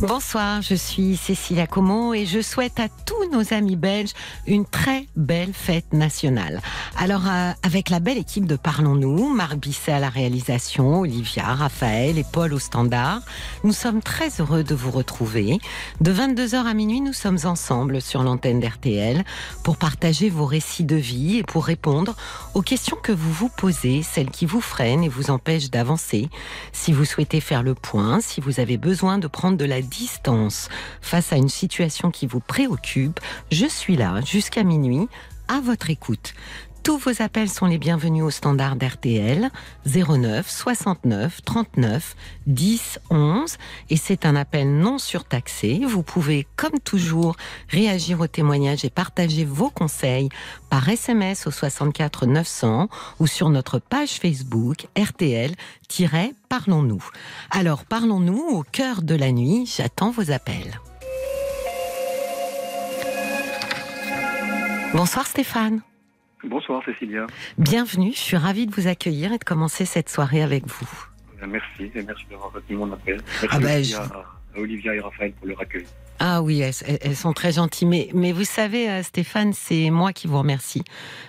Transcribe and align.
Bonsoir, 0.00 0.62
je 0.62 0.76
suis 0.76 1.16
Cécilia 1.16 1.66
Como 1.66 2.14
et 2.14 2.24
je 2.24 2.40
souhaite 2.40 2.78
à 2.78 2.88
tous 2.88 3.28
nos 3.32 3.52
amis 3.52 3.74
belges 3.74 4.12
une 4.46 4.64
très 4.64 5.08
belle 5.16 5.52
fête 5.52 5.92
nationale. 5.92 6.60
Alors, 6.96 7.22
euh, 7.26 7.50
avec 7.64 7.90
la 7.90 7.98
belle 7.98 8.16
équipe 8.16 8.46
de 8.46 8.54
Parlons-nous, 8.54 9.28
Marc 9.28 9.56
Bisset 9.56 9.90
à 9.90 9.98
la 9.98 10.08
réalisation, 10.08 11.00
Olivia, 11.00 11.52
Raphaël 11.52 12.16
et 12.16 12.24
Paul 12.24 12.54
au 12.54 12.60
standard, 12.60 13.22
nous 13.64 13.72
sommes 13.72 14.00
très 14.00 14.30
heureux 14.40 14.62
de 14.62 14.76
vous 14.76 14.92
retrouver. 14.92 15.58
De 16.00 16.12
22h 16.12 16.54
à 16.64 16.74
minuit, 16.74 17.00
nous 17.00 17.12
sommes 17.12 17.40
ensemble 17.42 18.00
sur 18.00 18.22
l'antenne 18.22 18.60
d'RTL 18.60 19.24
pour 19.64 19.78
partager 19.78 20.30
vos 20.30 20.46
récits 20.46 20.84
de 20.84 20.96
vie 20.96 21.38
et 21.38 21.42
pour 21.42 21.64
répondre 21.64 22.14
aux 22.54 22.62
questions 22.62 22.96
que 23.02 23.10
vous 23.12 23.32
vous 23.32 23.48
posez, 23.48 24.04
celles 24.04 24.30
qui 24.30 24.46
vous 24.46 24.60
freinent 24.60 25.02
et 25.02 25.08
vous 25.08 25.30
empêchent 25.30 25.70
d'avancer. 25.70 26.28
Si 26.72 26.92
vous 26.92 27.04
souhaitez 27.04 27.40
faire 27.40 27.64
le 27.64 27.74
point, 27.74 28.20
si 28.20 28.40
vous 28.40 28.60
avez 28.60 28.76
besoin 28.76 29.18
de 29.18 29.26
prendre 29.26 29.56
de 29.56 29.64
la 29.64 29.80
distance 29.88 30.68
face 31.00 31.32
à 31.32 31.36
une 31.36 31.48
situation 31.48 32.10
qui 32.10 32.26
vous 32.26 32.40
préoccupe, 32.40 33.20
je 33.50 33.66
suis 33.66 33.96
là 33.96 34.20
jusqu'à 34.20 34.62
minuit 34.62 35.08
à 35.48 35.60
votre 35.60 35.90
écoute. 35.90 36.34
Tous 36.88 36.96
vos 36.96 37.20
appels 37.20 37.50
sont 37.50 37.66
les 37.66 37.76
bienvenus 37.76 38.24
au 38.24 38.30
standard 38.30 38.74
d'RTL 38.74 39.50
09 39.84 40.48
69 40.48 41.42
39 41.44 42.16
10 42.46 43.00
11 43.10 43.58
et 43.90 43.98
c'est 43.98 44.24
un 44.24 44.34
appel 44.34 44.74
non 44.74 44.96
surtaxé. 44.96 45.82
Vous 45.86 46.02
pouvez 46.02 46.46
comme 46.56 46.78
toujours 46.82 47.36
réagir 47.68 48.20
aux 48.20 48.26
témoignages 48.26 48.86
et 48.86 48.90
partager 48.90 49.44
vos 49.44 49.68
conseils 49.68 50.30
par 50.70 50.88
SMS 50.88 51.46
au 51.46 51.50
64 51.50 52.24
900 52.24 52.88
ou 53.20 53.26
sur 53.26 53.50
notre 53.50 53.80
page 53.80 54.12
Facebook 54.12 54.86
RTL-Parlons-nous. 54.96 57.04
Alors 57.50 57.84
parlons-nous 57.84 58.38
au 58.38 58.62
cœur 58.62 59.02
de 59.02 59.14
la 59.14 59.30
nuit, 59.30 59.66
j'attends 59.66 60.10
vos 60.10 60.30
appels. 60.30 60.80
Bonsoir 64.94 65.26
Stéphane. 65.26 65.82
Bonsoir 66.44 66.82
Cécilia. 66.84 67.26
Bienvenue, 67.58 68.12
je 68.12 68.18
suis 68.18 68.36
ravie 68.36 68.66
de 68.66 68.74
vous 68.74 68.86
accueillir 68.86 69.32
et 69.32 69.38
de 69.38 69.44
commencer 69.44 69.84
cette 69.84 70.08
soirée 70.08 70.42
avec 70.42 70.66
vous. 70.66 70.88
Euh, 71.42 71.46
Merci 71.48 71.90
et 71.94 72.02
merci 72.02 72.24
d'avoir 72.30 72.52
retenu 72.52 72.76
mon 72.76 72.92
appel. 72.92 73.20
Merci 73.42 73.56
Ah 73.66 73.82
je- 73.82 73.96
à, 73.96 74.60
Olivia 74.60 74.94
et 74.94 75.00
Raphaël 75.00 75.32
pour 75.32 75.46
leur 75.48 75.60
accueil. 75.60 75.86
Ah 76.20 76.42
oui, 76.42 76.60
elles, 76.60 77.16
sont 77.16 77.32
très 77.32 77.52
gentilles. 77.52 77.86
Mais, 77.86 78.08
mais 78.12 78.32
vous 78.32 78.44
savez, 78.44 78.88
euh, 78.90 79.02
Stéphane, 79.04 79.52
c'est 79.52 79.90
moi 79.90 80.12
qui 80.12 80.26
vous 80.26 80.38
remercie 80.38 80.82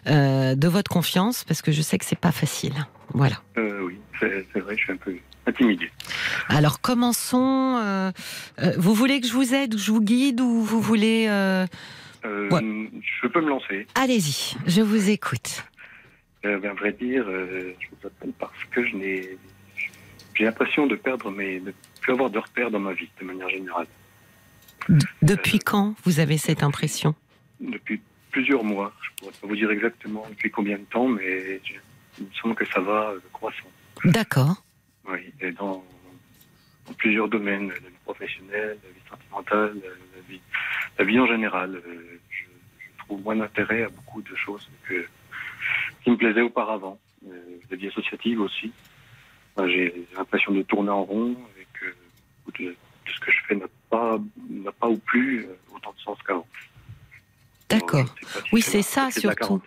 euh, 0.07 0.55
de 0.55 0.67
votre 0.67 0.89
confiance 0.89 1.43
parce 1.43 1.61
que 1.61 1.71
je 1.71 1.81
sais 1.81 1.97
que 1.99 2.05
c'est 2.05 2.17
pas 2.19 2.31
facile. 2.31 2.73
Voilà. 3.13 3.35
Euh, 3.57 3.81
oui, 3.85 3.99
c'est 4.19 4.59
vrai, 4.59 4.75
je 4.77 4.83
suis 4.83 4.93
un 4.93 4.97
peu 4.97 5.15
intimidé. 5.47 5.91
Alors 6.47 6.81
commençons. 6.81 7.77
euh, 7.83 8.11
vous 8.77 8.93
voulez 8.93 9.21
que 9.21 9.27
je 9.27 9.33
vous 9.33 9.53
aide, 9.53 9.75
ou 9.75 9.77
je 9.77 9.91
vous 9.91 10.01
guide 10.01 10.41
ou 10.41 10.61
vous 10.63 10.81
voulez 10.81 11.27
euh, 12.25 12.49
Ouais. 12.49 12.89
Je 13.21 13.27
peux 13.27 13.41
me 13.41 13.49
lancer. 13.49 13.87
Allez-y, 13.95 14.55
je 14.67 14.81
vous 14.81 15.09
écoute. 15.09 15.63
Euh, 16.45 16.57
ben, 16.59 16.71
à 16.71 16.73
vrai 16.73 16.91
dire, 16.93 17.25
euh, 17.27 17.73
je 17.79 17.87
vous 17.89 18.07
appelle 18.07 18.31
parce 18.39 18.63
que 18.71 18.85
je 18.85 18.95
n'ai, 18.95 19.37
j'ai 20.35 20.45
l'impression 20.45 20.87
de 20.87 20.95
perdre 20.95 21.29
mes, 21.31 21.59
de 21.59 21.73
plus 22.01 22.13
avoir 22.13 22.29
de 22.29 22.39
repères 22.39 22.71
dans 22.71 22.79
ma 22.79 22.93
vie 22.93 23.09
de 23.19 23.25
manière 23.25 23.49
générale. 23.49 23.87
Depuis 25.21 25.59
quand 25.59 25.95
vous 26.03 26.19
avez 26.19 26.37
cette 26.37 26.63
impression? 26.63 27.13
Depuis 27.59 28.01
plusieurs 28.31 28.63
mois, 28.63 28.93
je 29.01 29.09
pourrais 29.17 29.31
pas 29.39 29.47
vous 29.47 29.55
dire 29.55 29.69
exactement 29.71 30.25
depuis 30.29 30.49
combien 30.49 30.77
de 30.77 30.83
temps, 30.85 31.07
mais 31.07 31.59
je- 31.63 31.73
il 32.19 32.25
me 32.25 32.33
semble 32.41 32.55
que 32.55 32.65
ça 32.65 32.79
va 32.79 33.13
croissant. 33.33 33.69
D'accord. 34.05 34.63
Oui, 35.09 35.33
et 35.41 35.51
dans, 35.51 35.83
dans 36.87 36.93
plusieurs 36.93 37.27
domaines, 37.27 37.69
la 37.69 37.75
vie 37.75 37.95
professionnelle, 38.05 38.77
la 38.83 38.89
vie 38.89 39.09
sentimentale, 39.09 39.73
vie, 40.29 40.41
la 40.97 41.05
vie 41.05 41.19
en 41.19 41.27
général. 41.27 41.75
euh, 41.75 42.19
Je, 42.29 42.43
je 42.79 43.05
trouve 43.05 43.21
moins 43.23 43.35
d'intérêt 43.35 43.83
à 43.83 43.89
beaucoup 43.89 44.21
de 44.21 44.35
choses 44.35 44.69
que, 44.87 45.05
qui 46.03 46.11
me 46.11 46.17
plaisaient 46.17 46.41
auparavant. 46.51 46.97
Euh, 47.27 47.31
La 47.71 47.75
vie 47.77 47.87
associative 47.87 48.39
aussi. 48.41 48.71
J'ai 49.67 49.93
l'impression 50.15 50.53
de 50.53 50.61
tourner 50.61 50.89
en 50.91 51.03
rond 51.03 51.35
et 51.59 51.67
que 51.77 51.87
beaucoup 52.45 52.57
de, 52.63 52.69
de 52.69 53.11
ce 53.13 53.19
que 53.19 53.29
je 53.31 53.37
fais 53.47 53.55
n'a 53.55 53.65
pas, 53.89 54.17
n'a 54.49 54.71
pas 54.71 54.87
ou 54.87 54.97
plus 54.97 55.45
euh, 55.45 55.57
autant 55.75 55.91
de 55.91 55.99
sens 55.99 56.17
qu'avant. 56.25 56.47
D'accord. 57.69 58.05
Oui, 58.53 58.61
c'est 58.61 58.81
ça, 58.81 59.11
surtout. 59.11 59.61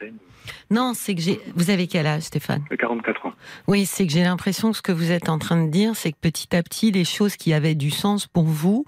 Non, 0.70 0.92
c'est 0.94 1.14
que 1.14 1.20
j'ai. 1.20 1.38
Vous 1.54 1.70
avez 1.70 1.86
quel 1.86 2.06
âge, 2.06 2.22
Stéphane? 2.22 2.64
J'ai 2.70 2.76
44 2.76 3.26
ans. 3.26 3.32
Oui, 3.68 3.86
c'est 3.86 4.06
que 4.06 4.12
j'ai 4.12 4.24
l'impression 4.24 4.70
que 4.72 4.76
ce 4.78 4.82
que 4.82 4.90
vous 4.92 5.12
êtes 5.12 5.28
en 5.28 5.38
train 5.38 5.62
de 5.64 5.70
dire, 5.70 5.94
c'est 5.94 6.10
que 6.10 6.16
petit 6.20 6.56
à 6.56 6.62
petit, 6.64 6.90
les 6.90 7.04
choses 7.04 7.36
qui 7.36 7.52
avaient 7.52 7.76
du 7.76 7.90
sens 7.90 8.26
pour 8.26 8.44
vous 8.44 8.84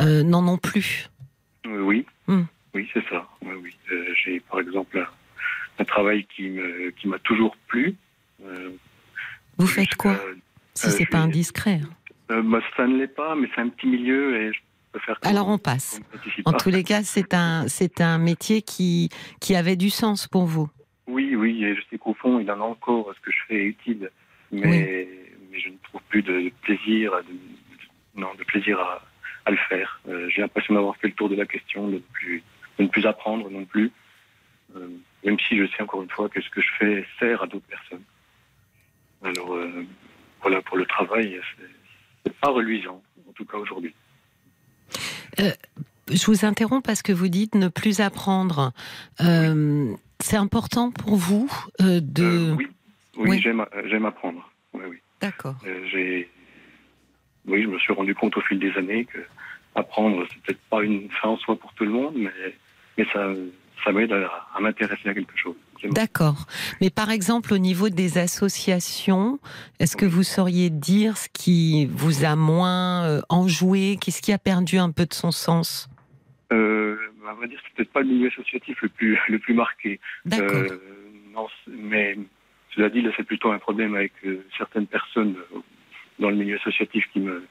euh, 0.00 0.22
n'en 0.24 0.48
ont 0.48 0.58
plus. 0.58 1.10
Euh, 1.66 1.80
oui, 1.80 2.06
Hmm. 2.26 2.42
oui, 2.74 2.88
c'est 2.92 3.04
ça. 3.08 3.28
Oui, 3.42 3.54
oui. 3.62 3.76
Euh, 3.92 4.12
J'ai 4.24 4.40
par 4.40 4.60
exemple 4.60 4.98
un, 4.98 5.82
un 5.82 5.84
travail 5.84 6.24
qui 6.34 6.48
me 6.48 6.90
qui 6.90 7.08
m'a 7.08 7.18
toujours 7.20 7.56
plu. 7.68 7.94
Euh, 8.44 8.70
Vous 9.58 9.66
faites 9.66 9.94
quoi 9.96 10.16
Si 10.74 10.90
c'est 10.90 11.06
pas 11.06 11.18
indiscret. 11.18 11.80
hein. 12.30 12.42
bah, 12.42 12.60
Ça 12.76 12.86
ne 12.86 12.98
l'est 12.98 13.14
pas, 13.14 13.34
mais 13.34 13.48
c'est 13.54 13.60
un 13.62 13.68
petit 13.68 13.86
milieu 13.86 14.36
et 14.40 14.52
je 14.52 14.58
préfère. 14.92 15.18
qu'on- 15.20 15.28
Alors 15.28 15.48
on 15.48 15.58
passe. 15.58 16.00
En 16.44 16.52
tous 16.52 16.70
les 16.70 16.84
cas, 16.84 17.02
c'est 17.02 17.32
un, 17.34 17.66
c'est 17.68 18.00
un 18.00 18.18
métier 18.18 18.62
qui, 18.62 19.08
qui 19.40 19.54
avait 19.56 19.76
du 19.76 19.90
sens 19.90 20.26
pour 20.26 20.44
vous. 20.46 20.68
Oui, 21.06 21.34
oui, 21.36 21.64
et 21.64 21.74
je 21.76 21.80
sais 21.88 21.98
qu'au 21.98 22.14
fond, 22.14 22.40
il 22.40 22.50
en 22.50 22.60
a 22.60 22.64
encore 22.64 23.12
ce 23.14 23.20
que 23.20 23.30
je 23.30 23.38
fais 23.46 23.54
est 23.56 23.66
utile, 23.66 24.10
mais 24.52 25.08
mais 25.52 25.60
je 25.60 25.68
ne 25.68 25.76
trouve 25.84 26.00
plus 26.08 26.22
de 26.22 26.50
plaisir, 26.62 27.12
de, 27.12 28.20
non, 28.20 28.34
de 28.36 28.42
plaisir 28.44 28.78
à, 28.80 29.00
à 29.46 29.50
le 29.52 29.56
faire. 29.68 30.00
Euh, 30.08 30.28
J'ai 30.28 30.42
l'impression 30.42 30.74
d'avoir 30.74 30.96
fait 30.96 31.06
le 31.08 31.14
tour 31.14 31.28
de 31.30 31.36
la 31.36 31.46
question, 31.46 31.86
de 31.88 31.94
ne 31.94 31.98
plus, 31.98 32.42
de 32.78 32.82
ne 32.84 32.88
plus 32.88 33.06
apprendre 33.06 33.48
non 33.50 33.64
plus. 33.64 33.90
Euh, 34.76 34.88
même 35.24 35.38
si 35.48 35.56
je 35.56 35.66
sais 35.68 35.82
encore 35.82 36.02
une 36.02 36.10
fois 36.10 36.28
que 36.28 36.40
ce 36.42 36.50
que 36.50 36.60
je 36.60 36.68
fais 36.78 37.06
sert 37.18 37.42
à 37.42 37.46
d'autres 37.46 37.66
personnes. 37.66 38.02
Alors 39.24 39.54
euh, 39.54 39.84
voilà, 40.42 40.60
pour 40.62 40.76
le 40.76 40.84
travail, 40.86 41.40
c'est- 41.56 42.32
pas 42.40 42.50
reluisant, 42.50 43.02
en 43.28 43.32
tout 43.32 43.44
cas 43.46 43.56
aujourd'hui. 43.56 43.94
Je 45.38 46.26
vous 46.26 46.44
interromps 46.44 46.84
parce 46.84 47.02
que 47.02 47.12
vous 47.12 47.28
dites 47.28 47.54
ne 47.54 47.68
plus 47.68 48.00
apprendre. 48.00 48.72
Euh, 49.20 49.92
C'est 50.20 50.36
important 50.36 50.90
pour 50.90 51.16
vous 51.16 51.50
euh, 51.80 52.00
de. 52.02 52.52
Oui, 52.56 52.66
oui, 53.16 53.30
oui. 53.30 53.40
j'aime 53.40 54.04
apprendre. 54.06 54.50
Oui, 54.72 54.82
oui. 54.88 54.98
D'accord. 55.20 55.56
Oui, 57.48 57.62
je 57.62 57.68
me 57.68 57.78
suis 57.78 57.92
rendu 57.92 58.14
compte 58.14 58.36
au 58.36 58.40
fil 58.40 58.58
des 58.58 58.72
années 58.76 59.04
que 59.04 59.18
apprendre, 59.76 60.26
c'est 60.28 60.42
peut-être 60.42 60.62
pas 60.68 60.82
une 60.82 61.08
fin 61.20 61.28
en 61.28 61.36
soi 61.36 61.54
pour 61.56 61.72
tout 61.74 61.84
le 61.84 61.92
monde, 61.92 62.14
mais, 62.16 62.30
mais 62.98 63.06
ça, 63.12 63.32
ça 63.84 63.92
m'aide 63.92 64.12
à, 64.12 64.48
à 64.54 64.60
m'intéresser 64.60 65.08
à 65.08 65.14
quelque 65.14 65.36
chose. 65.36 65.54
D'accord. 65.84 66.46
Mais 66.80 66.90
par 66.90 67.10
exemple, 67.10 67.52
au 67.52 67.58
niveau 67.58 67.90
des 67.90 68.18
associations, 68.18 69.38
est-ce 69.78 69.96
que 69.96 70.06
vous 70.06 70.22
sauriez 70.22 70.70
dire 70.70 71.16
ce 71.16 71.28
qui 71.28 71.86
vous 71.86 72.24
a 72.24 72.34
moins 72.34 73.04
euh, 73.04 73.20
enjoué? 73.28 73.98
Qu'est-ce 74.00 74.22
qui 74.22 74.32
a 74.32 74.38
perdu 74.38 74.78
un 74.78 74.90
peu 74.90 75.04
de 75.04 75.14
son 75.14 75.30
sens? 75.30 75.88
Euh, 76.52 76.96
à 77.28 77.34
vrai 77.34 77.48
dire, 77.48 77.60
c'est 77.62 77.74
peut-être 77.74 77.92
pas 77.92 78.00
le 78.00 78.08
milieu 78.08 78.28
associatif 78.28 78.80
le 78.82 78.88
plus, 78.88 79.18
le 79.28 79.38
plus 79.38 79.54
marqué. 79.54 80.00
D'accord. 80.24 80.56
Euh, 80.56 80.80
non, 81.34 81.46
mais 81.68 82.16
cela 82.74 82.88
dit, 82.88 83.02
là, 83.02 83.10
c'est 83.16 83.24
plutôt 83.26 83.52
un 83.52 83.58
problème 83.58 83.94
avec 83.94 84.12
euh, 84.24 84.44
certaines 84.56 84.86
personnes 84.86 85.36
dans 86.18 86.30
le 86.30 86.36
milieu 86.36 86.56
associatif 86.56 87.04
qui 87.12 87.20
me, 87.20 87.44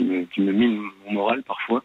qui 0.00 0.06
me, 0.06 0.24
qui 0.24 0.40
me 0.40 0.52
minent 0.52 0.90
mon 1.04 1.12
moral 1.12 1.42
parfois. 1.42 1.84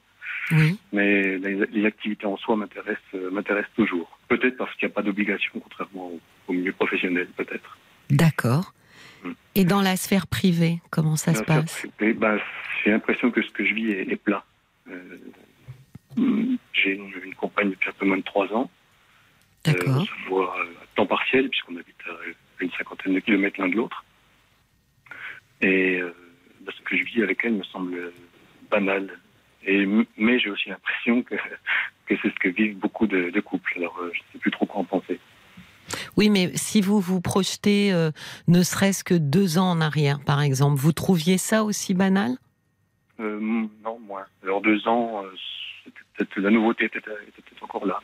Oui. 0.51 0.77
mais 0.93 1.39
les, 1.39 1.65
les 1.71 1.85
activités 1.87 2.27
en 2.27 2.37
soi 2.37 2.55
m'intéressent, 2.55 3.01
euh, 3.15 3.31
m'intéressent 3.31 3.73
toujours. 3.75 4.19
Peut-être 4.27 4.57
parce 4.57 4.71
qu'il 4.75 4.87
n'y 4.87 4.91
a 4.91 4.93
pas 4.93 5.01
d'obligation, 5.01 5.51
contrairement 5.59 6.05
au, 6.09 6.19
au 6.47 6.53
milieu 6.53 6.71
professionnel, 6.71 7.27
peut-être. 7.35 7.77
D'accord. 8.11 8.71
Hmm. 9.23 9.31
Et 9.55 9.65
dans 9.65 9.81
la 9.81 9.97
sphère 9.97 10.27
privée, 10.27 10.81
comment 10.91 11.15
ça 11.15 11.33
se 11.33 11.41
passe? 11.41 11.87
C'est- 11.99 12.13
ben, 12.13 12.39
j'ai 12.83 12.91
l'impression 12.91 13.31
que 13.31 13.41
ce 13.41 13.49
que 13.49 13.65
je 13.65 13.73
vis 13.73 13.89
est, 13.91 14.11
est 14.11 14.15
plat. 14.17 14.45
Euh, 14.87 15.17
hum, 16.15 16.57
j'ai 16.73 16.91
une, 16.93 17.11
une 17.23 17.33
compagne 17.33 17.71
depuis 17.71 17.89
un 17.89 17.93
peu 17.93 18.05
moins 18.05 18.17
de 18.17 18.21
trois 18.23 18.45
ans. 18.53 18.69
Euh, 19.67 19.71
on 19.71 19.73
D'accord. 19.73 20.05
se 20.05 20.29
voit 20.29 20.59
euh, 20.59 20.83
à 20.83 20.85
temps 20.95 21.07
partiel, 21.07 21.49
puisqu'on 21.49 21.75
habite 21.75 22.03
à 22.07 22.63
une 22.63 22.71
cinquantaine 22.73 23.15
de 23.15 23.19
kilomètres 23.19 23.59
l'un 23.59 23.69
de 23.69 23.75
l'autre. 23.77 24.05
Et 25.61 25.99
euh, 25.99 26.13
ce 26.71 26.81
que 26.81 26.97
je 26.97 27.03
vis 27.03 27.23
avec 27.23 27.39
elle 27.43 27.53
me 27.53 27.63
semble 27.63 28.11
banal. 28.69 29.09
Et, 29.65 29.85
mais 30.17 30.39
j'ai 30.39 30.49
aussi 30.49 30.69
l'impression 30.69 31.23
que, 31.23 31.35
que 32.05 32.15
c'est 32.21 32.29
ce 32.29 32.39
que 32.39 32.49
vivent 32.49 32.77
beaucoup 32.77 33.07
de, 33.07 33.29
de 33.31 33.39
couples. 33.41 33.73
Alors, 33.77 33.97
euh, 33.99 34.11
je 34.13 34.19
ne 34.19 34.23
sais 34.33 34.39
plus 34.39 34.51
trop 34.51 34.65
quoi 34.65 34.81
en 34.81 34.85
penser. 34.85 35.19
Oui, 36.17 36.29
mais 36.29 36.51
si 36.55 36.81
vous 36.81 36.99
vous 36.99 37.21
projetez 37.21 37.91
euh, 37.93 38.11
ne 38.47 38.63
serait-ce 38.63 39.03
que 39.03 39.13
deux 39.13 39.57
ans 39.57 39.69
en 39.69 39.81
arrière, 39.81 40.19
par 40.19 40.41
exemple, 40.41 40.79
vous 40.79 40.93
trouviez 40.93 41.37
ça 41.37 41.63
aussi 41.63 41.93
banal? 41.93 42.31
Euh, 43.19 43.39
Non, 43.39 43.99
moins. 43.99 44.25
Alors 44.43 44.61
deux 44.61 44.87
ans, 44.87 45.23
euh, 45.23 46.23
la 46.37 46.49
nouveauté 46.49 46.85
était, 46.85 46.99
peut-être 46.99 47.63
encore 47.63 47.85
là. 47.85 47.99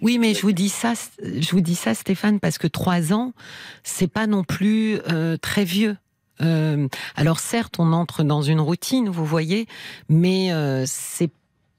Oui, 0.00 0.18
mais 0.18 0.32
je 0.32 0.42
vous 0.42 0.52
dis 0.52 0.70
ça, 0.70 0.94
je 1.22 1.50
vous 1.50 1.60
dis 1.60 1.74
ça, 1.74 1.92
Stéphane, 1.92 2.40
parce 2.40 2.56
que 2.56 2.66
trois 2.66 3.12
ans, 3.12 3.34
c'est 3.82 4.10
pas 4.10 4.26
non 4.26 4.42
plus 4.42 4.98
très 5.42 5.64
vieux. 5.64 5.96
Alors 6.40 7.40
certes, 7.40 7.76
on 7.78 7.92
entre 7.92 8.22
dans 8.22 8.42
une 8.42 8.60
routine, 8.60 9.08
vous 9.08 9.24
voyez, 9.24 9.66
mais 10.08 10.50
c'est 10.86 11.30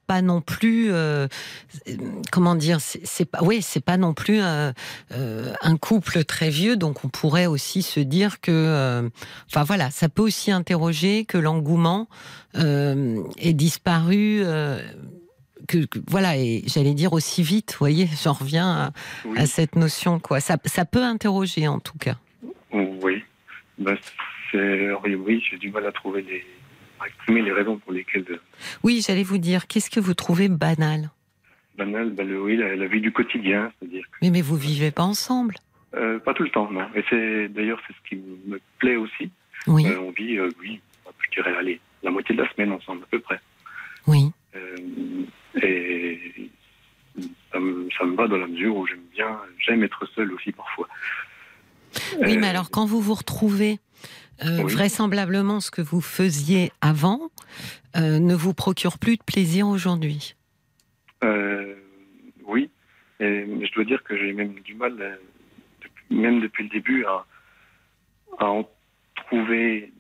pas 0.10 0.24
non 0.24 0.42
plus, 0.42 0.88
euh, 0.92 1.28
comment 2.32 2.56
dire, 2.56 2.80
c'est 2.82 3.26
pas, 3.26 3.44
oui, 3.44 3.62
c'est 3.62 3.86
pas 3.86 3.96
non 3.96 4.16
plus 4.16 4.40
un, 4.40 4.74
euh, 5.12 5.54
un, 5.62 5.78
couple 5.78 6.24
très 6.24 6.50
vieux, 6.50 6.78
donc 6.78 7.06
on 7.06 7.10
pourrait 7.10 7.46
aussi 7.46 7.84
se 7.84 8.00
dire 8.00 8.42
que, 8.42 8.50
euh, 8.52 9.08
enfin 9.46 9.64
voilà, 9.64 9.92
ça 9.92 10.10
peut 10.10 10.24
aussi 10.24 10.50
interroger 10.52 11.26
que 11.26 11.38
l'engouement 11.38 12.08
est 12.56 13.54
disparu. 13.54 14.42
Que, 15.68 15.86
voilà, 16.08 16.38
et 16.38 16.64
j'allais 16.66 16.96
dire 16.96 17.14
aussi 17.14 17.44
vite, 17.44 17.74
vous 17.74 17.78
voyez, 17.78 18.10
j'en 18.24 18.34
reviens 18.34 18.92
à, 19.36 19.46
cette 19.46 19.76
notion, 19.76 20.20
quoi. 20.20 20.40
Ça, 20.40 20.58
ça, 20.66 20.86
peut 20.86 21.04
interroger 21.04 21.68
en 21.68 21.80
tout 21.80 22.00
cas. 22.00 22.16
Oui, 22.74 23.24
bah, 23.78 23.94
oui, 24.54 25.44
j'ai 25.50 25.58
du 25.58 25.72
mal 25.72 25.86
à 25.86 25.92
trouver 25.92 26.22
des 26.22 26.44
exprimer 27.06 27.42
les 27.42 27.52
raisons 27.52 27.78
pour 27.78 27.92
lesquelles. 27.92 28.26
Euh, 28.30 28.40
oui, 28.84 29.04
j'allais 29.06 29.24
vous 29.24 29.38
dire, 29.38 29.68
qu'est-ce 29.68 29.90
que 29.90 30.00
vous 30.00 30.14
trouvez 30.14 30.50
banal? 30.50 31.10
Banal, 31.78 32.12
ben, 32.12 32.32
oui, 32.36 32.58
la, 32.58 32.88
vie 32.88 33.02
du 33.02 33.12
quotidien, 33.12 33.72
c'est-à-dire. 33.80 34.06
Mais, 34.22 34.30
mais 34.30 34.42
vous 34.42 34.58
vivez 34.58 34.92
pas 34.92 35.04
ensemble? 35.04 35.56
Euh, 35.96 36.20
Pas 36.20 36.34
tout 36.34 36.44
le 36.44 36.50
temps, 36.50 36.70
non. 36.70 36.86
Et 36.96 37.04
c'est 37.10 37.48
d'ailleurs 37.50 37.80
c'est 37.88 37.94
ce 37.94 38.10
qui 38.10 38.22
me 38.48 38.60
plaît 38.78 38.96
aussi. 38.96 39.32
Oui. 39.68 39.88
Euh, 39.88 40.00
on 40.00 40.12
vit, 40.12 40.40
oui, 40.40 40.82
je 41.22 41.32
dirais, 41.32 41.56
allez, 41.58 41.80
la 42.04 42.12
moitié 42.12 42.36
de 42.36 42.42
la 42.42 42.52
semaine 42.52 42.72
ensemble 42.72 43.04
à 43.04 43.08
peu 43.08 43.20
près. 43.20 43.40
Oui. 44.08 44.32
et 45.62 46.20
ça 47.52 47.60
me, 47.60 47.90
ça 47.98 48.06
me, 48.06 48.16
va 48.16 48.28
dans 48.28 48.38
la 48.38 48.48
mesure 48.48 48.76
où 48.76 48.88
j'aime 48.88 49.04
bien, 49.14 49.38
j'aime 49.60 49.84
être 49.84 50.06
seul 50.16 50.32
aussi 50.34 50.52
parfois. 50.52 50.88
Oui, 52.22 52.38
mais 52.38 52.48
alors 52.48 52.70
quand 52.70 52.86
vous 52.86 53.02
vous 53.02 53.16
retrouvez 53.16 53.80
euh, 54.44 54.64
vraisemblablement 54.64 55.60
ce 55.60 55.70
que 55.70 55.82
vous 55.82 56.00
faisiez 56.00 56.72
avant 56.80 57.30
euh, 57.98 58.20
ne 58.20 58.34
vous 58.34 58.54
procure 58.54 58.98
plus 58.98 59.18
de 59.18 59.24
plaisir 59.24 59.68
aujourd'hui. 59.68 60.36
Euh, 61.24 61.76
oui, 62.46 62.70
mais 63.20 63.66
je 63.66 63.74
dois 63.74 63.84
dire 63.84 64.02
que 64.04 64.18
j'ai 64.18 64.32
même 64.32 64.54
du 64.62 64.76
mal, 64.76 65.20
même 66.10 66.40
depuis 66.40 66.64
le 66.64 66.70
début, 66.70 67.06
à, 67.06 67.26
en 68.40 68.70
trouver. 69.16 69.92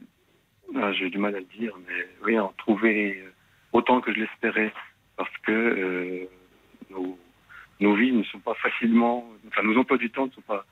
Ah, 0.76 0.94
j'ai 0.94 1.10
du 1.10 1.18
mal 1.18 1.36
à 1.36 1.40
le 1.40 1.48
dire, 1.58 1.74
mais 1.88 2.08
oui, 2.24 2.38
à 2.38 2.46
en 2.46 2.54
trouver 2.58 3.22
autant 3.74 4.00
que 4.00 4.14
je 4.14 4.20
l'espérais, 4.20 4.72
parce 5.18 5.36
que 5.46 6.30
nos, 6.92 7.18
nos, 7.82 7.96
vies 7.96 8.14
ne 8.14 8.24
sont 8.24 8.40
pas 8.40 8.54
facilement, 8.54 9.28
enfin 9.48 9.64
nos 9.64 9.78
emplois 9.78 9.98
du 9.98 10.10
temps 10.12 10.28
ne 10.28 10.32
sont 10.32 10.42
pas 10.42 10.66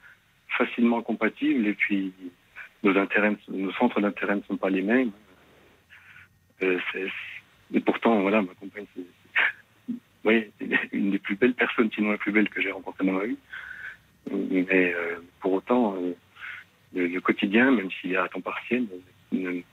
facilement 0.58 1.02
compatibles, 1.02 1.68
et 1.68 1.74
puis 1.74 2.14
nos 2.84 2.98
intérêts, 2.98 3.36
nos 3.50 3.72
centres 3.74 4.02
d'intérêt 4.02 4.36
ne 4.36 4.42
sont 4.44 4.58
pas 4.58 4.70
les 4.70 4.82
mêmes. 4.82 5.12
Euh, 6.62 6.80
et 7.74 7.80
pourtant, 7.80 8.22
voilà, 8.22 8.42
ma 8.42 8.54
compagne, 8.54 8.86
c'est 8.96 9.04
oui, 10.24 10.52
une 10.92 11.12
des 11.12 11.20
plus 11.20 11.36
belles 11.36 11.54
personnes, 11.54 11.90
sinon 11.94 12.12
la 12.12 12.18
plus 12.18 12.32
belle 12.32 12.50
que 12.50 12.62
j'ai 12.62 12.72
rencontrée 12.72 13.06
dans 13.06 13.14
ma 13.14 13.26
vie. 13.26 13.38
Mais 14.30 14.94
euh, 14.94 15.20
pour 15.40 15.54
autant, 15.54 15.96
euh, 15.96 16.14
le, 16.94 17.20
quotidien, 17.22 17.72
même 17.72 17.90
s'il 17.92 18.12
est 18.12 18.18
à 18.18 18.28
temps 18.28 18.42
partiel, 18.42 18.88
n'est 19.32 19.64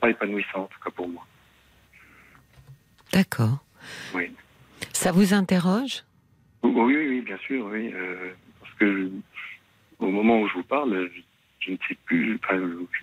pas 0.00 0.10
épanouissant, 0.10 0.62
en 0.62 0.66
tout 0.66 0.80
cas 0.84 0.90
pour 0.90 1.08
moi. 1.08 1.24
D'accord. 3.12 3.64
Oui. 4.14 4.32
Ça 4.92 5.12
vous 5.12 5.34
interroge? 5.34 6.02
Oui, 6.62 6.72
oui, 6.74 7.08
oui, 7.08 7.20
bien 7.20 7.38
sûr, 7.38 7.66
oui. 7.66 7.92
parce 8.60 8.74
que 8.74 9.10
au 10.00 10.10
moment 10.10 10.40
où 10.40 10.48
je 10.48 10.54
vous 10.54 10.64
parle, 10.64 11.08
je 11.14 11.20
ne 11.72 11.76
sais 11.88 11.96
plus, 12.04 12.38
enfin, 12.42 12.58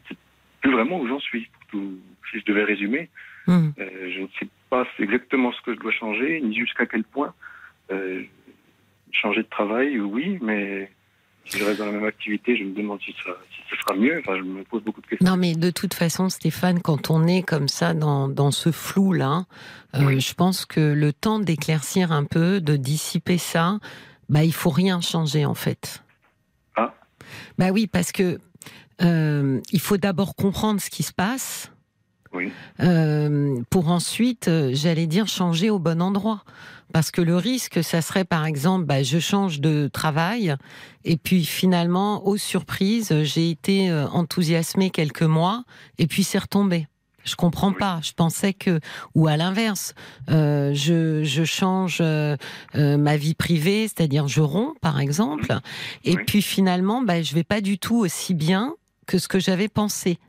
sais 0.09 0.15
plus 0.61 0.71
vraiment 0.71 0.99
où 0.99 1.07
j'en 1.07 1.19
suis. 1.19 1.49
Tout, 1.69 1.97
si 2.31 2.39
je 2.39 2.45
devais 2.45 2.63
résumer, 2.63 3.09
hmm. 3.47 3.69
euh, 3.79 4.11
je 4.15 4.21
ne 4.21 4.27
sais 4.39 4.47
pas 4.69 4.85
exactement 4.99 5.51
ce 5.51 5.61
que 5.61 5.73
je 5.73 5.79
dois 5.79 5.91
changer, 5.91 6.41
ni 6.41 6.55
jusqu'à 6.55 6.85
quel 6.85 7.03
point. 7.03 7.33
Euh, 7.91 8.23
changer 9.11 9.43
de 9.43 9.49
travail, 9.49 9.99
oui, 9.99 10.39
mais 10.41 10.89
si 11.45 11.59
je 11.59 11.65
reste 11.65 11.79
dans 11.79 11.85
la 11.85 11.91
même 11.91 12.05
activité, 12.05 12.55
je 12.55 12.63
me 12.63 12.73
demande 12.73 12.99
si, 13.01 13.13
ça, 13.23 13.31
si 13.51 13.77
sera 13.77 13.95
mieux. 13.95 14.19
Enfin, 14.19 14.37
je 14.37 14.43
me 14.43 14.63
pose 14.63 14.83
beaucoup 14.83 15.01
de 15.01 15.07
questions. 15.07 15.29
Non, 15.29 15.37
mais 15.37 15.55
de 15.55 15.69
toute 15.69 15.93
façon, 15.93 16.29
Stéphane, 16.29 16.81
quand 16.81 17.11
on 17.11 17.27
est 17.27 17.43
comme 17.43 17.67
ça 17.67 17.93
dans, 17.93 18.27
dans 18.27 18.51
ce 18.51 18.71
flou-là, 18.71 19.45
euh, 19.95 20.19
je 20.19 20.33
pense 20.33 20.65
que 20.65 20.93
le 20.93 21.11
temps 21.13 21.39
d'éclaircir 21.39 22.11
un 22.11 22.23
peu, 22.23 22.61
de 22.61 22.75
dissiper 22.75 23.37
ça, 23.37 23.79
bah, 24.29 24.43
il 24.43 24.53
faut 24.53 24.69
rien 24.69 25.01
changer 25.01 25.45
en 25.45 25.53
fait. 25.53 26.03
Ah. 26.75 26.93
Bah 27.57 27.69
oui, 27.71 27.87
parce 27.87 28.11
que 28.11 28.39
euh, 29.03 29.59
il 29.71 29.79
faut 29.79 29.97
d'abord 29.97 30.35
comprendre 30.35 30.79
ce 30.81 30.89
qui 30.89 31.03
se 31.03 31.13
passe. 31.13 31.69
Euh, 32.79 33.61
pour 33.69 33.89
ensuite, 33.89 34.47
euh, 34.47 34.71
j'allais 34.73 35.05
dire, 35.05 35.27
changer 35.27 35.69
au 35.69 35.77
bon 35.77 36.01
endroit. 36.01 36.43
Parce 36.91 37.11
que 37.11 37.21
le 37.21 37.35
risque, 37.35 37.83
ça 37.83 38.01
serait 38.01 38.23
par 38.23 38.45
exemple, 38.45 38.85
bah, 38.85 39.03
je 39.03 39.19
change 39.19 39.59
de 39.59 39.87
travail 39.91 40.55
et 41.05 41.17
puis 41.17 41.43
finalement, 41.43 42.25
aux 42.27 42.37
surprises, 42.37 43.23
j'ai 43.23 43.49
été 43.49 43.91
enthousiasmée 43.91 44.91
quelques 44.91 45.23
mois 45.23 45.63
et 45.97 46.05
puis 46.05 46.23
c'est 46.23 46.37
retombé. 46.37 46.87
Je 47.23 47.35
comprends 47.35 47.71
pas. 47.71 47.99
Je 48.03 48.11
pensais 48.11 48.53
que, 48.53 48.79
ou 49.15 49.27
à 49.27 49.37
l'inverse, 49.37 49.95
je, 50.27 51.43
change 51.45 52.03
ma 52.75 53.17
vie 53.17 53.33
privée, 53.33 53.87
c'est-à-dire 53.87 54.27
je 54.27 54.41
romps, 54.41 54.75
par 54.79 54.99
exemple, 54.99 55.57
et 56.03 56.15
puis 56.15 56.43
finalement, 56.43 57.01
bah, 57.01 57.23
je 57.23 57.33
vais 57.33 57.43
pas 57.43 57.61
du 57.61 57.79
tout 57.79 57.97
aussi 57.97 58.35
bien 58.35 58.75
que 59.05 59.17
ce 59.17 59.27
que 59.27 59.39
j'avais 59.39 59.67
pensé. 59.67 60.19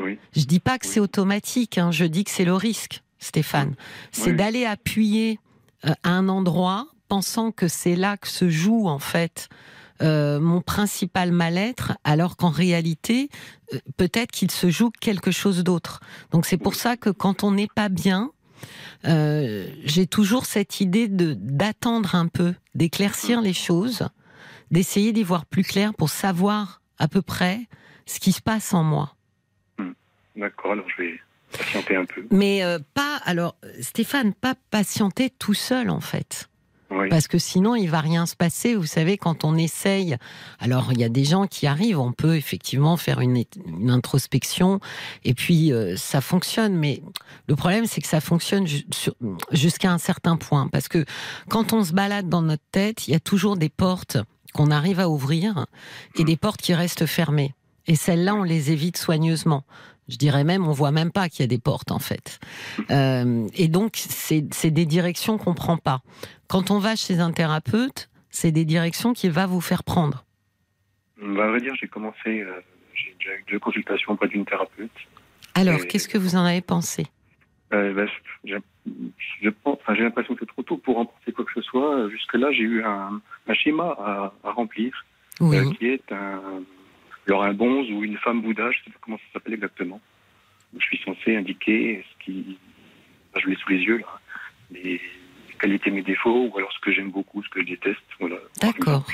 Oui. 0.00 0.18
Je 0.34 0.44
dis 0.44 0.60
pas 0.60 0.78
que 0.78 0.86
c'est 0.86 1.00
automatique, 1.00 1.78
hein, 1.78 1.90
je 1.90 2.04
dis 2.04 2.24
que 2.24 2.30
c'est 2.30 2.44
le 2.44 2.54
risque, 2.54 3.02
Stéphane. 3.18 3.74
C'est 4.12 4.32
d'aller 4.32 4.64
appuyer 4.64 5.40
euh, 5.84 5.92
à 6.02 6.10
un 6.10 6.28
endroit, 6.28 6.86
pensant 7.08 7.52
que 7.52 7.68
c'est 7.68 7.96
là 7.96 8.16
que 8.16 8.28
se 8.28 8.48
joue 8.48 8.88
en 8.88 8.98
fait 8.98 9.48
euh, 10.02 10.38
mon 10.38 10.60
principal 10.60 11.32
mal-être, 11.32 11.94
alors 12.04 12.36
qu'en 12.36 12.50
réalité, 12.50 13.28
euh, 13.72 13.78
peut-être 13.96 14.30
qu'il 14.30 14.50
se 14.50 14.70
joue 14.70 14.90
quelque 15.00 15.30
chose 15.30 15.64
d'autre. 15.64 16.00
Donc 16.30 16.46
c'est 16.46 16.56
pour 16.56 16.74
ça 16.74 16.96
que 16.96 17.10
quand 17.10 17.42
on 17.42 17.52
n'est 17.52 17.68
pas 17.74 17.88
bien, 17.88 18.30
j'ai 19.04 20.08
toujours 20.08 20.44
cette 20.44 20.80
idée 20.80 21.06
de 21.06 21.34
d'attendre 21.34 22.16
un 22.16 22.26
peu, 22.26 22.54
d'éclaircir 22.74 23.40
les 23.40 23.52
choses, 23.52 24.08
d'essayer 24.72 25.12
d'y 25.12 25.22
voir 25.22 25.46
plus 25.46 25.62
clair 25.62 25.94
pour 25.94 26.10
savoir 26.10 26.82
à 26.98 27.06
peu 27.06 27.22
près 27.22 27.68
ce 28.08 28.20
qui 28.20 28.32
se 28.32 28.40
passe 28.40 28.74
en 28.74 28.82
moi. 28.82 29.14
Hmm. 29.78 29.92
D'accord, 30.36 30.72
alors 30.72 30.88
je 30.96 31.02
vais 31.02 31.20
patienter 31.56 31.96
un 31.96 32.04
peu. 32.04 32.26
Mais 32.30 32.64
euh, 32.64 32.78
pas, 32.94 33.20
alors 33.24 33.56
Stéphane, 33.80 34.34
pas 34.34 34.54
patienter 34.70 35.30
tout 35.30 35.54
seul 35.54 35.90
en 35.90 36.00
fait. 36.00 36.48
Oui. 36.90 37.10
Parce 37.10 37.28
que 37.28 37.36
sinon, 37.36 37.74
il 37.74 37.90
va 37.90 38.00
rien 38.00 38.24
se 38.24 38.34
passer. 38.34 38.74
Vous 38.74 38.86
savez, 38.86 39.18
quand 39.18 39.44
on 39.44 39.56
essaye, 39.56 40.16
alors 40.58 40.90
il 40.92 40.98
y 40.98 41.04
a 41.04 41.10
des 41.10 41.24
gens 41.24 41.46
qui 41.46 41.66
arrivent, 41.66 42.00
on 42.00 42.12
peut 42.12 42.34
effectivement 42.34 42.96
faire 42.96 43.20
une, 43.20 43.44
introspection 43.88 44.80
et 45.22 45.34
puis 45.34 45.70
euh, 45.70 45.96
ça 45.96 46.22
fonctionne. 46.22 46.74
Mais 46.74 47.02
le 47.46 47.56
problème, 47.56 47.84
c'est 47.84 48.00
que 48.00 48.06
ça 48.06 48.22
fonctionne 48.22 48.66
jusqu'à 49.52 49.92
un 49.92 49.98
certain 49.98 50.36
point. 50.36 50.68
Parce 50.68 50.88
que 50.88 51.04
quand 51.50 51.74
on 51.74 51.84
se 51.84 51.92
balade 51.92 52.30
dans 52.30 52.42
notre 52.42 52.64
tête, 52.72 53.06
il 53.06 53.10
y 53.10 53.14
a 53.14 53.20
toujours 53.20 53.58
des 53.58 53.68
portes 53.68 54.16
qu'on 54.54 54.70
arrive 54.70 54.98
à 54.98 55.10
ouvrir 55.10 55.66
et 56.16 56.22
hmm. 56.22 56.26
des 56.26 56.36
portes 56.38 56.62
qui 56.62 56.72
restent 56.72 57.04
fermées. 57.04 57.54
Et 57.88 57.94
celles-là, 57.94 58.34
on 58.34 58.42
les 58.42 58.70
évite 58.70 58.98
soigneusement. 58.98 59.64
Je 60.08 60.16
dirais 60.16 60.44
même, 60.44 60.66
on 60.66 60.72
voit 60.72 60.92
même 60.92 61.10
pas 61.10 61.28
qu'il 61.28 61.40
y 61.40 61.44
a 61.44 61.48
des 61.48 61.58
portes 61.58 61.90
en 61.90 61.98
fait. 61.98 62.38
Euh, 62.90 63.46
et 63.54 63.68
donc, 63.68 63.92
c'est 63.96 64.70
des 64.70 64.86
directions 64.86 65.36
qu'on 65.38 65.54
prend 65.54 65.76
pas. 65.76 66.00
Quand 66.48 66.70
on 66.70 66.78
va 66.78 66.96
chez 66.96 67.18
un 67.18 67.32
thérapeute, 67.32 68.08
c'est 68.30 68.52
des 68.52 68.64
directions 68.64 69.12
qu'il 69.12 69.32
va 69.32 69.46
vous 69.46 69.60
faire 69.60 69.84
prendre. 69.84 70.24
Bah, 71.20 71.46
à 71.46 71.48
vrai 71.48 71.60
dire, 71.60 71.74
j'ai 71.80 71.88
commencé, 71.88 72.40
euh, 72.42 72.52
j'ai 72.94 73.14
déjà 73.18 73.34
eu 73.34 73.44
deux 73.50 73.58
consultations 73.58 74.12
auprès 74.12 74.28
d'une 74.28 74.44
thérapeute. 74.44 74.90
Alors, 75.54 75.80
qu'est-ce 75.86 76.08
que 76.08 76.18
vous 76.18 76.36
en 76.36 76.44
avez 76.44 76.60
pensé? 76.60 77.06
Euh, 77.72 77.92
bah, 77.92 78.06
J'ai 78.44 79.52
l'impression 80.02 80.34
que 80.34 80.40
c'est 80.40 80.46
trop 80.46 80.62
tôt 80.62 80.76
pour 80.76 80.96
penser 80.96 81.32
quoi 81.32 81.44
que 81.44 81.52
ce 81.54 81.62
soit. 81.62 82.08
Jusque-là, 82.10 82.52
j'ai 82.52 82.62
eu 82.62 82.84
un, 82.84 83.20
schéma 83.54 83.96
à, 83.98 84.32
à 84.44 84.52
remplir, 84.52 84.92
oui. 85.40 85.76
qui 85.76 85.86
est 85.86 86.12
un 86.12 86.62
alors 87.28 87.44
un 87.44 87.52
bonze 87.52 87.90
ou 87.90 88.02
une 88.04 88.16
femme 88.18 88.40
Bouddha, 88.40 88.70
je 88.70 88.78
ne 88.78 88.84
sais 88.84 88.90
pas 88.90 88.98
comment 89.00 89.18
ça 89.18 89.24
s'appelle 89.34 89.54
exactement. 89.54 90.00
Je 90.76 90.84
suis 90.84 91.00
censé 91.04 91.36
indiquer 91.36 92.04
ce 92.10 92.24
qui, 92.24 92.58
je 93.36 93.46
l'ai 93.46 93.56
sous 93.56 93.70
les 93.70 93.80
yeux 93.80 93.98
là, 93.98 94.20
les 94.70 95.00
qualités, 95.58 95.90
mes 95.90 96.02
défauts, 96.02 96.50
ou 96.52 96.58
alors 96.58 96.72
ce 96.72 96.80
que 96.80 96.92
j'aime 96.92 97.10
beaucoup, 97.10 97.42
ce 97.42 97.48
que 97.48 97.60
je 97.60 97.66
déteste. 97.66 98.00
Voilà. 98.20 98.36
D'accord. 98.60 99.06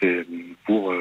C'était 0.00 0.26
pour 0.64 0.94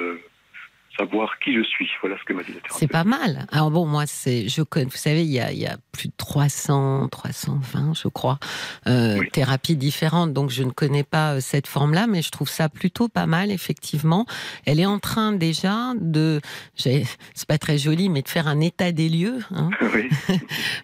savoir 1.06 1.40
qui 1.44 1.54
je 1.54 1.64
suis. 1.64 1.90
Voilà 2.02 2.18
ce 2.20 2.24
que 2.26 2.34
m'a 2.34 2.44
dit 2.44 2.50
la 2.54 2.56
thérapeute. 2.62 2.78
C'est 2.80 2.88
pas 2.88 3.04
mal. 3.04 3.46
Alors 3.52 3.72
bon, 3.72 3.86
moi, 3.86 4.06
c'est, 4.06 4.48
je 4.48 4.62
connais, 4.62 4.86
vous 4.86 4.92
savez, 4.98 5.24
il 5.24 5.32
y 5.32 5.40
a, 5.40 5.52
il 5.52 5.60
y 5.60 5.66
a 5.68 5.78
plus 5.92 6.08
de 6.10 6.14
300, 6.18 7.08
320, 7.10 7.94
je 7.96 8.08
crois, 8.08 8.40
euh, 8.88 9.18
Oui. 9.20 9.30
thérapies 9.32 9.76
différentes. 9.76 10.34
Donc, 10.34 10.50
je 10.50 10.64
ne 10.64 10.72
connais 10.72 11.04
pas 11.04 11.34
euh, 11.36 11.40
cette 11.42 11.68
forme-là, 11.68 12.08
mais 12.08 12.22
je 12.22 12.30
trouve 12.32 12.50
ça 12.50 12.70
plutôt 12.70 13.08
pas 13.08 13.26
mal, 13.26 13.52
effectivement. 13.52 14.26
Elle 14.66 14.80
est 14.80 14.86
en 14.86 15.00
train 15.00 15.32
déjà 15.34 15.94
de, 16.00 16.40
j'ai- 16.76 17.06
c'est 17.34 17.48
pas 17.48 17.58
très 17.58 17.78
joli, 17.78 18.10
mais 18.10 18.22
de 18.22 18.30
faire 18.30 18.48
un 18.48 18.60
état 18.60 18.92
des 18.92 19.10
lieux. 19.10 19.40
hein, 19.52 19.70
oui, 19.94 20.10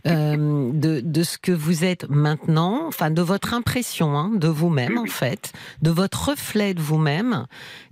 euh, 0.08 0.72
de, 0.74 1.02
de 1.02 1.24
ce 1.24 1.38
que 1.38 1.52
vous 1.52 1.84
êtes 1.84 2.10
maintenant, 2.10 2.86
enfin 2.88 3.12
de 3.12 3.22
votre 3.22 3.54
impression 3.54 4.18
hein, 4.18 4.32
de 4.36 4.48
vous-même 4.48 4.94
Oui, 4.94 5.10
en 5.10 5.12
fait, 5.12 5.54
de 5.82 5.92
votre 5.92 6.30
reflet 6.30 6.74
de 6.74 6.82
vous-même. 6.82 7.46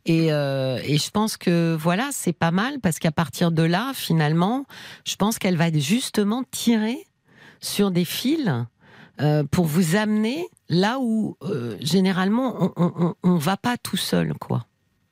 Et, 0.06 0.32
euh, 0.32 0.80
et 0.84 0.98
je 0.98 1.10
pense 1.10 1.36
que 1.36 1.76
voilà, 1.76 2.10
c'est 2.12 2.34
pas 2.34 2.52
mal 2.52 2.80
parce 2.80 3.00
qu'à 3.00 3.12
partir 3.12 3.52
de 3.52 3.64
là, 3.64 3.92
finalement, 3.94 4.66
je 5.06 5.16
pense 5.16 5.40
qu'elle 5.40 5.58
va 5.58 5.72
justement 5.72 6.44
tirer 6.52 7.00
sur 7.60 7.90
des 7.92 8.06
fils 8.06 8.52
euh, 9.22 9.44
pour 9.50 9.66
vous 9.66 9.96
amener 9.96 10.48
là 10.70 10.98
où 11.00 11.38
euh, 11.42 11.78
généralement 11.80 12.72
on, 12.76 13.16
on, 13.24 13.36
va 13.38 13.58
pas 13.58 13.78
tout 13.78 13.98
seul, 13.98 14.34
quoi. 14.34 14.66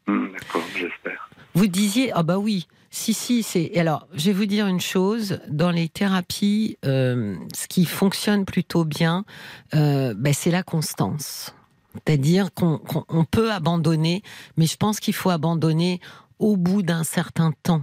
Hum, 0.07 0.31
d'accord, 0.31 0.63
j'espère. 0.75 1.29
Vous 1.55 1.67
disiez, 1.67 2.11
ah 2.13 2.23
bah 2.23 2.37
oui, 2.37 2.67
si, 2.89 3.15
si, 3.15 3.41
c'est. 3.41 3.75
Alors, 3.75 4.07
je 4.13 4.27
vais 4.27 4.33
vous 4.33 4.45
dire 4.45 4.67
une 4.67 4.79
chose, 4.79 5.39
dans 5.47 5.71
les 5.71 5.89
thérapies, 5.89 6.77
euh, 6.85 7.35
ce 7.53 7.67
qui 7.67 7.85
fonctionne 7.85 8.45
plutôt 8.45 8.85
bien, 8.85 9.25
euh, 9.73 10.13
ben, 10.15 10.31
c'est 10.31 10.51
la 10.51 10.61
constance. 10.61 11.55
C'est-à-dire 11.93 12.53
qu'on 12.53 12.77
qu'on- 12.77 13.05
on 13.09 13.23
peut 13.25 13.51
abandonner, 13.51 14.23
mais 14.57 14.65
je 14.65 14.77
pense 14.77 14.99
qu'il 14.99 15.13
faut 15.13 15.29
abandonner 15.29 15.99
au 16.39 16.57
bout 16.57 16.81
d'un 16.81 17.03
certain 17.03 17.51
temps. 17.63 17.81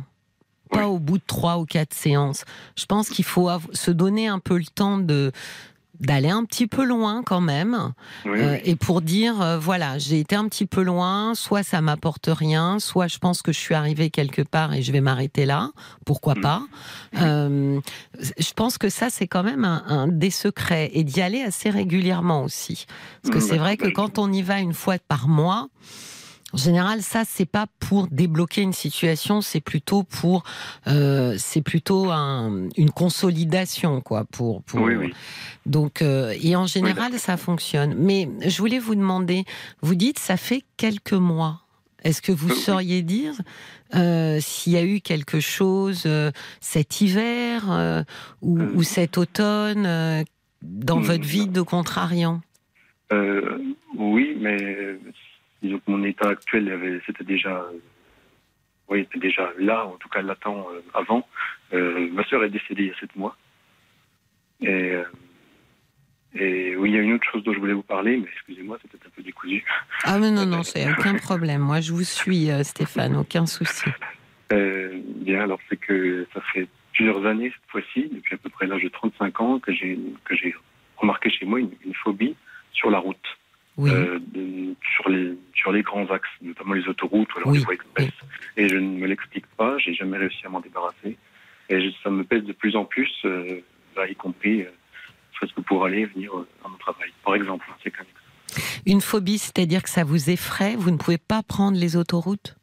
Pas 0.70 0.86
au 0.88 0.98
bout 1.00 1.18
de 1.18 1.24
trois 1.26 1.58
ou 1.58 1.64
quatre 1.64 1.94
séances. 1.94 2.44
Je 2.76 2.86
pense 2.86 3.08
qu'il 3.08 3.24
faut 3.24 3.48
se 3.72 3.90
donner 3.90 4.28
un 4.28 4.38
peu 4.38 4.56
le 4.56 4.66
temps 4.66 4.98
de 4.98 5.32
d'aller 6.00 6.30
un 6.30 6.44
petit 6.44 6.66
peu 6.66 6.84
loin 6.84 7.22
quand 7.24 7.40
même, 7.42 7.92
Oui, 8.24 8.40
euh, 8.40 8.58
et 8.64 8.74
pour 8.74 9.02
dire 9.02 9.40
euh, 9.40 9.58
voilà 9.58 9.98
j'ai 9.98 10.18
été 10.20 10.34
un 10.34 10.48
petit 10.48 10.66
peu 10.66 10.82
loin 10.82 11.34
soit 11.34 11.62
ça 11.62 11.80
m'apporte 11.80 12.28
rien 12.32 12.78
soit 12.78 13.06
je 13.06 13.18
pense 13.18 13.42
que 13.42 13.52
je 13.52 13.58
suis 13.58 13.74
arrivée 13.74 14.10
quelque 14.10 14.42
part 14.42 14.72
et 14.72 14.82
je 14.82 14.90
vais 14.92 15.00
m'arrêter 15.02 15.44
là. 15.46 15.70
Pourquoi 16.06 16.34
Mm. 16.34 16.40
pas? 16.40 16.62
Euh, 17.20 17.80
je 18.38 18.52
pense 18.54 18.78
que 18.78 18.88
ça 18.88 19.10
c'est 19.10 19.26
quand 19.26 19.42
même 19.42 19.64
un, 19.64 19.84
un 19.86 20.08
des 20.08 20.30
secrets. 20.30 20.90
Et 20.94 21.04
d'y 21.04 21.20
aller 21.20 21.42
assez 21.42 21.70
régulièrement 21.70 22.42
aussi. 22.44 22.86
Parce 23.22 23.34
que 23.34 23.38
Mm, 23.38 23.48
c'est 23.48 23.58
vrai 23.58 23.76
que 23.76 23.88
quand 23.88 24.18
on 24.18 24.32
y 24.32 24.42
va 24.42 24.58
une 24.60 24.74
fois 24.74 24.96
par 25.06 25.28
mois 25.28 25.68
en 26.52 26.56
général, 26.56 27.02
ça 27.02 27.22
c'est 27.24 27.46
pas 27.46 27.66
pour 27.78 28.08
débloquer 28.08 28.62
une 28.62 28.72
situation, 28.72 29.40
c'est 29.40 29.60
plutôt 29.60 30.02
pour, 30.02 30.42
euh, 30.88 31.34
c'est 31.38 31.62
plutôt 31.62 32.10
un- 32.10 32.68
une 32.76 32.90
consolidation, 32.90 34.00
quoi, 34.00 34.24
pour, 34.24 34.62
pour, 34.64 34.80
Oui, 34.80 34.96
oui. 34.96 35.12
donc, 35.66 36.02
euh, 36.02 36.34
et 36.42 36.56
en 36.56 36.66
général, 36.66 37.12
ça 37.18 37.36
fonctionne. 37.36 37.94
Mais 37.96 38.28
je 38.46 38.58
voulais 38.58 38.78
vous 38.80 38.94
demander, 38.96 39.44
vous 39.82 39.94
dites, 39.94 40.18
ça 40.18 40.36
fait 40.36 40.62
quelques 40.76 41.12
mois. 41.12 41.60
Est-ce 42.02 42.22
que 42.22 42.32
vous 42.32 42.48
Euh, 42.50 42.54
sauriez 42.54 43.02
dire 43.02 43.34
euh, 43.94 44.38
s'il 44.40 44.72
y 44.72 44.76
a 44.78 44.84
eu 44.84 45.00
quelque 45.02 45.38
chose 45.38 46.08
cet 46.60 47.00
hiver 47.02 48.04
ou, 48.40 48.58
ou 48.74 48.82
cet 48.82 49.18
automne 49.18 50.24
dans 50.62 51.00
Hmm, 51.00 51.04
votre 51.04 51.24
vie 51.26 51.46
de 51.46 51.60
contrariant? 51.60 52.40
Oui, 53.98 54.36
mais 54.40 54.98
disons 55.62 55.78
que 55.78 55.90
mon 55.90 56.04
état 56.04 56.28
actuel, 56.28 57.00
c'était 57.06 57.24
déjà, 57.24 57.50
euh, 57.50 57.78
oui, 58.88 59.00
était 59.00 59.18
déjà 59.18 59.50
là, 59.58 59.86
en 59.86 59.96
tout 59.96 60.08
cas 60.08 60.22
latent 60.22 60.46
euh, 60.46 60.80
avant. 60.94 61.26
Euh, 61.72 62.08
ma 62.12 62.24
sœur 62.24 62.44
est 62.44 62.50
décédée 62.50 62.84
il 62.84 62.88
y 62.88 62.92
a 62.92 62.98
sept 62.98 63.14
mois. 63.16 63.36
Et, 64.62 64.94
et 66.34 66.76
oui, 66.76 66.90
il 66.90 66.94
y 66.94 66.98
a 66.98 67.02
une 67.02 67.14
autre 67.14 67.26
chose 67.30 67.42
dont 67.44 67.54
je 67.54 67.58
voulais 67.58 67.72
vous 67.72 67.82
parler, 67.82 68.18
mais 68.18 68.28
excusez-moi, 68.32 68.78
c'était 68.82 68.98
un 69.06 69.10
peu 69.10 69.22
décousu. 69.22 69.64
Ah 70.04 70.18
mais 70.18 70.30
non, 70.30 70.44
non, 70.44 70.62
c'est 70.64 70.90
aucun 70.90 71.14
problème. 71.14 71.62
Moi, 71.62 71.80
je 71.80 71.92
vous 71.92 72.04
suis, 72.04 72.50
Stéphane, 72.62 73.16
aucun 73.16 73.46
souci. 73.46 73.90
Euh, 74.52 75.00
bien, 75.16 75.42
alors 75.42 75.60
c'est 75.68 75.76
que 75.76 76.26
ça 76.34 76.40
fait 76.52 76.66
plusieurs 76.92 77.24
années 77.24 77.50
cette 77.50 77.70
fois-ci, 77.70 78.10
depuis 78.12 78.34
à 78.34 78.38
peu 78.38 78.48
près 78.48 78.66
l'âge 78.66 78.82
de 78.82 78.88
35 78.88 79.40
ans, 79.40 79.58
que 79.60 79.72
j'ai 79.72 79.98
que 80.24 80.36
j'ai 80.36 80.54
remarqué 80.96 81.30
chez 81.30 81.46
moi 81.46 81.60
une, 81.60 81.70
une 81.84 81.94
phobie 81.94 82.34
sur 82.72 82.90
la 82.90 82.98
route. 82.98 83.16
Oui, 83.80 83.90
euh, 83.90 84.18
de- 84.34 84.74
sur, 84.96 85.08
les, 85.08 85.36
sur 85.54 85.72
les 85.72 85.82
grands 85.82 86.06
axes, 86.10 86.28
notamment 86.42 86.74
les 86.74 86.86
autoroutes 86.88 87.32
ou 87.34 87.38
alors 87.38 87.50
Oui, 87.50 87.58
les 87.58 87.64
voies 87.64 87.74
express. 87.74 88.10
Et 88.56 88.68
je 88.68 88.76
ne 88.76 88.98
me 88.98 89.06
l'explique 89.06 89.46
pas, 89.56 89.78
j'ai 89.78 89.94
jamais 89.94 90.18
réussi 90.18 90.44
à 90.46 90.48
m'en 90.50 90.60
débarrasser. 90.60 91.16
Et 91.70 91.80
je- 91.80 91.94
ça 92.02 92.10
me 92.10 92.24
pèse 92.24 92.44
de 92.44 92.52
plus 92.52 92.76
en 92.76 92.84
plus, 92.84 93.10
euh, 93.24 93.60
là, 93.96 94.06
y 94.08 94.14
compris 94.14 94.62
euh, 94.62 94.70
presque 95.34 95.60
pour 95.62 95.84
aller 95.86 96.00
et 96.00 96.06
venir 96.06 96.36
euh, 96.36 96.46
à 96.64 96.68
mon 96.68 96.76
travail. 96.76 97.10
Par 97.24 97.34
exemple, 97.34 97.66
c'est 97.82 97.92
une 98.86 99.00
phobie, 99.00 99.38
c'est-à-dire 99.38 99.82
que 99.82 99.88
ça 99.90 100.04
vous 100.04 100.30
effraie, 100.30 100.74
vous 100.76 100.90
ne 100.90 100.96
pouvez 100.96 101.18
pas 101.18 101.42
prendre 101.42 101.78
les 101.78 101.96
autoroutes? 101.96 102.56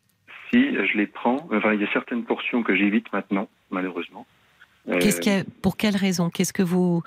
Si 0.51 0.57
euh, 0.57 0.85
je 0.91 0.97
les 0.97 1.07
prends, 1.07 1.47
enfin, 1.51 1.73
il 1.73 1.81
y 1.81 1.83
a 1.83 1.91
certaines 1.93 2.23
portions 2.23 2.63
que 2.63 2.75
j'évite 2.75 3.11
maintenant, 3.13 3.49
malheureusement. 3.71 4.25
Euh, 4.89 4.99
a- 4.99 5.43
pour 5.61 5.77
quelle 5.77 5.95
raison? 5.97 6.29
Qu'est-ce 6.29 6.53
que 6.53 6.63
vous 6.63 7.01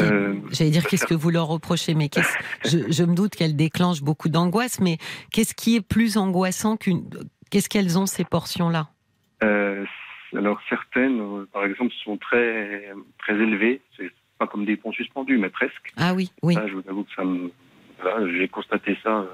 Euh, 0.00 0.34
J'allais 0.50 0.70
dire 0.70 0.86
qu'est-ce 0.86 1.06
que 1.06 1.14
vous 1.14 1.30
leur 1.30 1.46
reprochez, 1.46 1.94
mais 1.94 2.10
je, 2.64 2.78
je 2.90 3.04
me 3.04 3.14
doute 3.14 3.34
qu'elles 3.36 3.56
déclenchent 3.56 4.02
beaucoup 4.02 4.28
d'angoisse, 4.28 4.80
mais 4.80 4.98
qu'est-ce 5.30 5.54
qui 5.54 5.76
est 5.76 5.80
plus 5.80 6.16
angoissant 6.16 6.76
qu'une 6.76 7.08
Qu'est-ce 7.50 7.68
qu'elles 7.68 7.98
ont 7.98 8.06
ces 8.06 8.24
portions-là? 8.24 8.88
Euh, 9.42 9.84
alors 10.34 10.58
certaines, 10.70 11.20
euh, 11.20 11.46
par 11.52 11.64
exemple, 11.66 11.92
sont 12.02 12.16
très 12.16 12.88
très 13.18 13.34
élevées. 13.34 13.82
C'est 13.98 14.10
pas 14.38 14.46
comme 14.46 14.64
des 14.64 14.76
ponts 14.76 14.92
suspendus, 14.92 15.36
mais 15.36 15.50
presque. 15.50 15.92
Ah 15.98 16.14
oui, 16.14 16.32
oui. 16.42 16.54
Ça, 16.54 16.66
je 16.66 16.72
vous 16.74 16.88
avoue 16.88 17.04
que 17.04 17.12
ça 17.14 17.24
me. 17.24 17.50
Voilà, 18.00 18.26
j'ai 18.36 18.48
constaté 18.48 18.96
ça. 19.02 19.26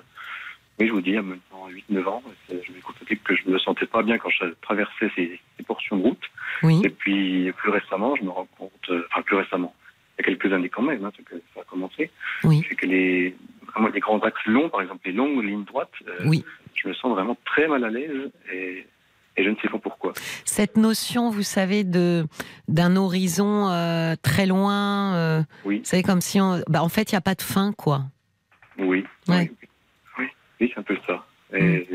oui, 0.81 0.89
je 0.89 0.93
vous 0.93 1.01
dis, 1.01 1.17
a 1.17 1.23
maintenant 1.23 1.69
8-9 1.91 2.05
ans. 2.09 2.23
Je 2.51 2.73
vais 2.73 2.81
constater 2.81 3.17
que 3.17 3.37
je 3.37 3.43
ne 3.47 3.53
me 3.53 3.59
sentais 3.61 3.87
pas 3.87 4.03
bien 4.03 4.19
quand 4.19 4.31
je 4.31 4.47
traversais 4.63 5.11
ces, 5.15 5.41
ces 5.57 5.63
portions 5.63 5.97
de 5.97 6.03
route. 6.03 6.25
Oui, 6.65 6.81
Et 6.85 6.91
puis, 6.91 7.53
plus 7.53 7.71
récemment, 7.71 8.17
je 8.17 8.25
me 8.25 8.31
rends 8.31 8.49
compte. 8.59 8.91
Enfin, 9.11 9.23
plus 9.23 9.37
récemment. 9.37 9.75
Il 10.19 10.23
y 10.23 10.31
a 10.31 10.35
quelques 10.37 10.53
années 10.53 10.69
quand 10.69 10.83
même, 10.83 11.05
hein, 11.05 11.13
que 11.25 11.37
ça 11.55 11.61
a 11.61 11.65
commencé. 11.65 12.11
oui, 12.45 12.65
C'est 12.69 12.75
que 12.75 12.87
les. 12.87 13.37
Vraiment, 13.75 13.89
les 13.89 14.01
grands 14.01 14.19
axes 14.21 14.45
longs, 14.47 14.71
par 14.71 14.81
exemple, 14.81 15.01
les 15.05 15.13
longues 15.13 15.45
lignes 15.45 15.65
droites, 15.65 15.91
euh, 16.09 16.25
oui. 16.27 16.43
je 16.75 16.89
me 16.89 16.95
sens 16.95 17.13
vraiment 17.13 17.37
très 17.45 17.69
mal 17.69 17.85
à 17.85 17.91
l'aise 17.91 18.31
et, 18.51 18.87
et 19.37 19.45
je 19.45 19.51
ne 19.51 19.55
sais 19.57 19.69
pas 19.69 19.79
pourquoi. 19.79 20.15
Cette 20.47 20.77
notion, 20.79 21.29
vous 21.31 21.43
savez, 21.43 21.85
de 21.85 22.25
d'un 22.67 22.97
horizon 22.97 23.69
euh, 23.69 24.15
très 24.23 24.47
loin, 24.47 25.15
euh, 25.15 25.43
Oui, 25.67 25.79
vous 25.81 25.85
savez, 25.85 26.03
comme 26.03 26.23
si 26.23 26.41
on. 26.41 26.63
Bah, 26.69 26.83
en 26.83 26.89
fait, 26.89 27.13
il 27.13 27.15
n'y 27.15 27.19
a 27.19 27.21
pas 27.21 27.35
de 27.35 27.43
fin, 27.43 27.73
quoi. 27.73 28.01
oui. 28.79 29.05
Ouais. 29.29 29.51
Oui, 29.61 29.69
oui, 30.19 30.27
oui, 30.63 30.71
c'est 30.73 30.81
un 30.81 30.83
peu 30.83 30.97
ça. 31.07 31.25
Et, 31.53 31.87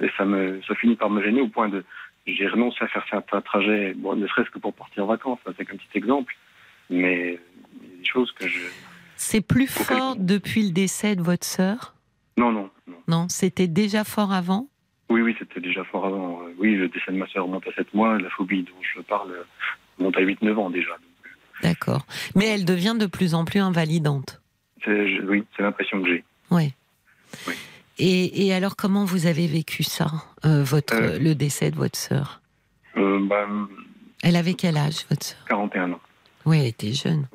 et 0.00 0.10
ça, 0.18 0.24
me, 0.26 0.60
ça 0.68 0.74
finit 0.74 0.96
par 0.96 1.08
me 1.10 1.22
gêner 1.22 1.40
au 1.40 1.48
point 1.48 1.68
de. 1.70 1.82
J'ai 2.26 2.46
renoncé 2.46 2.84
à 2.84 2.88
faire 2.88 3.04
certains 3.08 3.40
trajets, 3.40 3.94
bon, 3.94 4.14
ne 4.16 4.26
serait-ce 4.26 4.50
que 4.50 4.58
pour 4.58 4.74
partir 4.74 5.04
en 5.04 5.06
vacances, 5.06 5.38
ça, 5.46 5.52
c'est 5.56 5.64
qu'un 5.64 5.76
petit 5.76 5.88
exemple. 5.96 6.36
Mais 6.90 7.38
choses 8.06 8.32
que 8.32 8.48
je. 8.48 8.58
C'est 9.16 9.40
plus 9.40 9.66
fort 9.66 10.16
depuis 10.16 10.62
le 10.66 10.70
décès 10.72 11.16
de 11.16 11.22
votre 11.22 11.46
sœur 11.46 11.94
Non, 12.36 12.52
non, 12.52 12.70
non. 12.86 12.96
Non, 13.08 13.26
c'était 13.28 13.66
déjà 13.68 14.04
fort 14.04 14.32
avant 14.32 14.68
Oui, 15.08 15.22
oui, 15.22 15.34
c'était 15.38 15.60
déjà 15.60 15.84
fort 15.84 16.06
avant. 16.06 16.42
Euh, 16.42 16.54
Oui, 16.58 16.74
le 16.74 16.88
décès 16.88 17.12
de 17.12 17.16
ma 17.16 17.26
sœur 17.28 17.44
remonte 17.46 17.66
à 17.66 17.72
7 17.74 17.94
mois, 17.94 18.18
la 18.18 18.28
phobie 18.30 18.62
dont 18.62 18.72
je 18.94 19.00
parle 19.02 19.30
euh, 19.32 19.42
remonte 19.98 20.16
à 20.16 20.20
8-9 20.22 20.54
ans 20.56 20.70
déjà. 20.70 20.90
Donc, 20.90 21.32
D'accord. 21.62 22.04
Mais 22.34 22.46
elle 22.46 22.64
devient 22.64 22.96
de 22.98 23.06
plus 23.06 23.34
en 23.34 23.44
plus 23.44 23.60
invalidante. 23.60 24.40
oui, 24.86 25.44
c'est 25.56 25.62
l'impression 25.62 26.02
que 26.02 26.08
j'ai. 26.08 26.24
Oui. 26.50 26.72
Oui. 27.48 27.54
Et, 27.98 28.46
et 28.46 28.52
alors, 28.52 28.76
comment 28.76 29.06
vous 29.06 29.26
avez 29.26 29.46
vécu 29.46 29.82
ça, 29.82 30.06
euh, 30.44 30.62
votre, 30.62 30.94
Euh. 30.94 31.18
le 31.18 31.34
décès 31.34 31.70
de 31.70 31.76
votre 31.76 31.98
sœur 31.98 32.42
Euh, 32.98 33.18
bah, 33.26 33.46
Elle 34.22 34.36
avait 34.36 34.52
quel 34.54 34.76
âge, 34.76 35.06
votre 35.08 35.24
sœur? 35.24 35.38
41 35.48 35.92
ans. 35.92 36.00
Oui, 36.44 36.58
elle 36.60 36.66
était 36.66 36.92
jeune. 36.92 37.26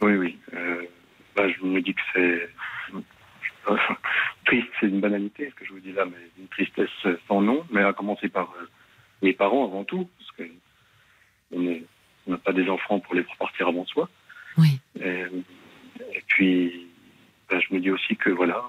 Oui, 0.00 0.12
oui. 0.16 0.38
Euh, 0.54 0.84
bah, 1.36 1.48
je 1.48 1.64
me 1.64 1.80
dis 1.80 1.94
que 1.94 2.00
c'est. 2.12 2.50
Triste, 4.46 4.68
c'est 4.80 4.86
une 4.86 5.00
banalité, 5.00 5.50
ce 5.50 5.54
que 5.54 5.64
je 5.66 5.72
vous 5.72 5.80
dis 5.80 5.92
là, 5.92 6.04
mais 6.06 6.16
une 6.38 6.48
tristesse 6.48 6.88
sans 7.28 7.40
nom, 7.40 7.64
mais 7.70 7.82
à 7.82 7.92
commencer 7.92 8.28
par 8.28 8.54
euh, 8.58 8.66
les 9.22 9.34
parents 9.34 9.64
avant 9.64 9.84
tout, 9.84 10.08
parce 10.18 10.30
que 10.32 10.44
on 11.52 11.82
n'a 12.26 12.38
pas 12.38 12.52
des 12.52 12.68
enfants 12.68 13.00
pour 13.00 13.14
les 13.14 13.22
faire 13.22 13.36
partir 13.36 13.68
avant 13.68 13.84
soi. 13.84 14.08
Oui. 14.56 14.80
Et, 15.00 15.24
et 16.14 16.22
puis, 16.26 16.86
bah, 17.48 17.58
je 17.60 17.74
me 17.74 17.80
dis 17.80 17.90
aussi 17.90 18.16
que 18.16 18.30
voilà, 18.30 18.64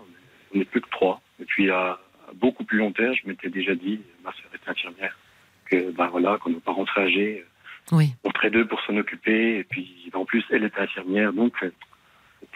on 0.53 0.57
n'est 0.57 0.65
plus 0.65 0.81
que 0.81 0.89
trois. 0.89 1.21
Et 1.39 1.45
puis, 1.45 1.69
à, 1.71 1.91
à 1.91 1.99
beaucoup 2.33 2.65
plus 2.65 2.77
long 2.77 2.91
terme, 2.91 3.15
je 3.15 3.27
m'étais 3.27 3.49
déjà 3.49 3.73
dit, 3.73 4.01
ma 4.23 4.33
sœur 4.33 4.51
était 4.53 4.69
infirmière, 4.69 5.17
que 5.65 5.91
ben 5.91 6.07
voilà, 6.07 6.37
quand 6.41 6.49
nos 6.49 6.59
parents 6.59 6.85
seraient 6.85 7.03
âgés, 7.03 7.45
Oui. 7.91 8.13
serait 8.35 8.49
deux 8.51 8.67
pour 8.67 8.79
s'en 8.81 8.95
occuper. 8.97 9.59
Et 9.59 9.63
puis, 9.63 10.09
en 10.13 10.25
plus, 10.25 10.43
elle 10.51 10.63
était 10.63 10.79
infirmière, 10.79 11.33
donc 11.33 11.53
euh, 11.63 11.71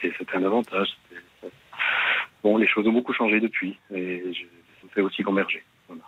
c'était 0.01 0.35
un 0.35 0.43
avantage. 0.43 0.87
C'était- 1.09 1.53
Bon, 2.43 2.57
les 2.57 2.67
choses 2.67 2.87
ont 2.87 2.93
beaucoup 2.93 3.13
changé 3.13 3.39
depuis. 3.39 3.77
Et 3.93 4.21
je, 4.33 4.41
ça 4.41 4.83
me 4.85 4.89
fait 4.89 5.01
aussi 5.01 5.23
converger. 5.23 5.63
Voilà. 5.87 6.03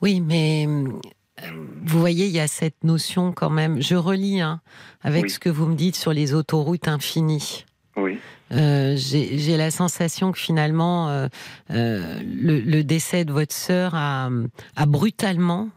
Oui, 0.00 0.20
mais 0.20 0.66
euh, 0.66 1.42
vous 1.84 1.98
voyez, 1.98 2.26
il 2.26 2.32
y 2.32 2.40
a 2.40 2.46
cette 2.48 2.82
notion 2.82 3.32
quand 3.32 3.50
même. 3.50 3.80
Je 3.82 3.94
relis 3.94 4.40
hein, 4.40 4.60
avec 5.02 5.24
Oui. 5.24 5.30
ce 5.30 5.38
que 5.38 5.48
vous 5.50 5.66
me 5.66 5.74
dites 5.74 5.96
sur 5.96 6.12
les 6.12 6.34
autoroutes 6.34 6.88
infinies. 6.88 7.64
Oui, 7.96 8.18
Euh, 8.52 8.94
J'ai 8.96 9.38
j'ai 9.38 9.56
la 9.56 9.70
sensation 9.70 10.32
que 10.32 10.38
finalement, 10.38 11.08
euh, 11.10 11.26
euh, 11.70 12.20
le, 12.24 12.60
le 12.60 12.84
décès 12.84 13.24
de 13.24 13.32
votre 13.32 13.52
sœur 13.54 13.94
a, 13.94 14.30
a 14.76 14.86
brutalement 14.86 15.68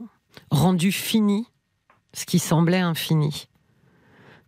rendu 0.50 0.92
fini 0.92 1.46
ce 2.14 2.26
qui 2.26 2.40
semblait 2.40 2.80
infini. 2.80 3.48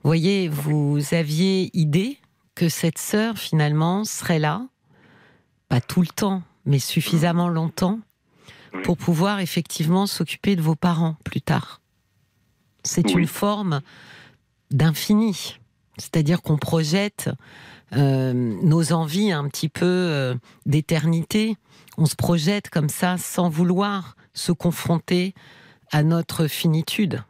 Vous 0.04 0.10
voyez, 0.10 0.50
vous 0.50 1.00
aviez 1.12 1.70
idée 1.78 2.18
que 2.56 2.70
cette 2.70 2.98
sœur, 2.98 3.38
finalement, 3.38 4.04
serait 4.04 4.40
là, 4.40 4.68
pas 5.70 5.82
tout 5.82 6.02
le 6.02 6.08
temps, 6.08 6.44
mais 6.66 6.80
suffisamment 6.80 7.48
longtemps, 7.48 8.00
pour 8.84 8.98
pouvoir 8.98 9.40
effectivement 9.40 10.08
s'occuper 10.08 10.56
de 10.56 10.62
vos 10.62 10.76
parents 10.76 11.16
plus 11.24 11.42
tard. 11.42 11.82
C'est 12.84 13.06
Oui. 13.08 13.22
une 13.22 13.28
forme 13.28 13.82
d'infini. 14.72 15.58
C'est-à-dire 15.98 16.42
qu'on 16.42 16.58
projette 16.58 17.30
euh, 17.94 18.34
nos 18.34 18.92
envies 18.94 19.32
un 19.32 19.48
petit 19.48 19.70
peu 19.70 19.86
euh, 19.86 20.36
d'éternité. 20.66 21.56
On 21.98 22.08
se 22.08 22.16
projette 22.16 22.70
comme 22.70 22.90
ça 22.90 23.18
sans 23.18 23.50
vouloir 23.50 24.16
se 24.34 24.52
confronter 24.52 25.36
à 25.92 26.04
notre 26.04 26.48
finitude, 26.48 27.24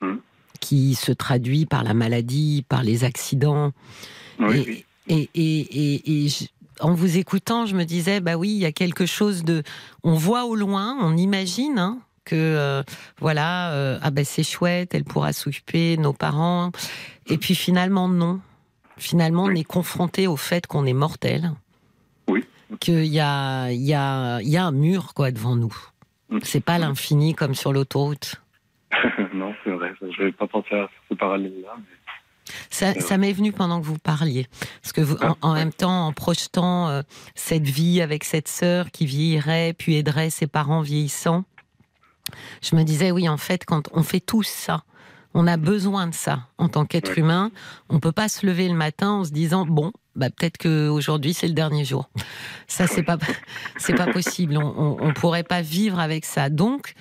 Mhm. 0.00 0.20
qui 0.60 0.94
se 0.94 1.12
traduit 1.12 1.66
par 1.66 1.84
la 1.84 1.94
maladie, 1.94 2.64
par 2.68 2.82
les 2.82 3.04
accidents. 3.04 3.72
oui, 4.38 4.58
et, 4.58 4.64
oui. 4.68 4.84
et, 5.08 5.30
et, 5.34 5.94
et- 5.94 6.24
et 6.24 6.28
je- 6.28 6.44
en 6.80 6.92
vous 6.92 7.16
écoutant, 7.16 7.64
je 7.66 7.74
me 7.74 7.84
disais, 7.84 8.20
bah 8.20 8.36
oui, 8.36 8.50
il 8.50 8.58
y 8.58 8.66
a 8.66 8.72
quelque 8.72 9.06
chose 9.06 9.44
de. 9.44 9.62
On 10.02 10.14
voit 10.14 10.44
au 10.44 10.54
loin, 10.56 10.94
on 11.00 11.16
imagine 11.16 11.78
hein, 11.78 11.98
que 12.26 12.34
euh, 12.36 12.82
voilà, 13.18 13.72
euh, 13.72 13.98
ah 14.02 14.10
ben 14.10 14.24
c'est 14.26 14.42
chouette, 14.42 14.94
elle 14.94 15.04
pourra 15.04 15.32
s'occuper 15.32 15.96
de 15.96 16.02
nos 16.02 16.12
parents. 16.12 16.72
Et 17.28 17.38
puis 17.38 17.54
finalement 17.54 18.08
non. 18.08 18.40
Finalement, 18.98 19.44
on 19.44 19.50
est 19.54 19.64
confronté 19.64 20.26
au 20.26 20.36
fait 20.36 20.66
qu'on 20.66 20.84
est 20.86 20.92
mortel. 20.94 21.52
Oui. 22.28 22.44
Qu'il 22.80 23.04
y 23.06 23.20
a, 23.20 23.70
y 23.70 23.92
a, 23.94 24.40
y 24.42 24.56
a 24.56 24.64
un 24.66 24.72
mur 24.72 25.12
quoi 25.14 25.30
devant 25.30 25.54
nous. 25.56 25.74
Mm. 26.30 26.38
C'est 26.42 26.60
pas 26.60 26.78
l'infini 26.78 27.34
comme 27.34 27.54
sur 27.54 27.72
l'autoroute. 27.72 28.36
non, 29.34 29.54
c'est 29.64 29.70
vrai. 29.70 29.92
Je 30.00 30.06
n'avais 30.20 30.32
pas 30.32 30.46
pensé 30.46 30.74
à 30.74 30.88
ce 31.08 31.14
parallèle-là. 31.14 31.74
mais- 31.78 33.00
Ça, 33.00 33.18
m'est 33.18 33.32
venu 33.32 33.52
pendant 33.52 33.80
que 33.80 33.86
vous 33.86 33.98
parliez. 33.98 34.46
Parce 34.82 34.92
que 34.92 35.00
vous, 35.00 35.16
en, 35.16 35.32
Ah, 35.32 35.36
en 35.42 35.54
même 35.54 35.72
temps, 35.72 36.06
en 36.06 36.12
projetant 36.12 36.88
euh, 36.88 37.02
cette 37.34 37.64
vie 37.66 38.00
avec 38.00 38.22
cette 38.24 38.46
sœur 38.48 38.90
qui 38.92 39.04
vieillirait, 39.06 39.74
puis 39.76 39.96
aiderait 39.96 40.30
ses 40.30 40.46
parents 40.46 40.80
vieillissants, 40.82 41.44
je 42.62 42.76
me 42.76 42.82
disais, 42.84 43.10
oui, 43.10 43.28
en 43.28 43.36
fait, 43.36 43.64
quand 43.64 43.88
on 43.92 44.02
fait 44.02 44.20
tous 44.20 44.44
ça, 44.46 44.84
on 45.34 45.46
a 45.46 45.56
besoin 45.56 46.06
de 46.06 46.14
ça 46.14 46.46
en 46.58 46.68
tant 46.68 46.86
qu'être 46.86 47.10
Ouais. 47.10 47.20
humain. 47.20 47.50
On 47.88 47.98
peut 48.00 48.12
pas 48.12 48.28
se 48.28 48.46
lever 48.46 48.68
le 48.68 48.74
matin 48.74 49.10
en 49.10 49.24
se 49.24 49.32
disant, 49.32 49.66
bon, 49.66 49.92
bah, 50.16 50.30
peut-être 50.30 50.58
que 50.58 50.88
aujourd'hui 50.88 51.34
c'est 51.34 51.48
le 51.48 51.54
dernier 51.54 51.84
jour. 51.84 52.10
Ça, 52.66 52.86
c'est 52.86 53.02
pas, 53.02 53.18
c'est 53.76 53.94
pas 53.94 54.06
possible. 54.12 54.56
On, 54.58 54.96
on 55.00 55.12
pourrait 55.12 55.44
pas 55.44 55.62
vivre 55.62 56.00
avec 56.00 56.24
ça. 56.24 56.48
Donc, 56.50 56.94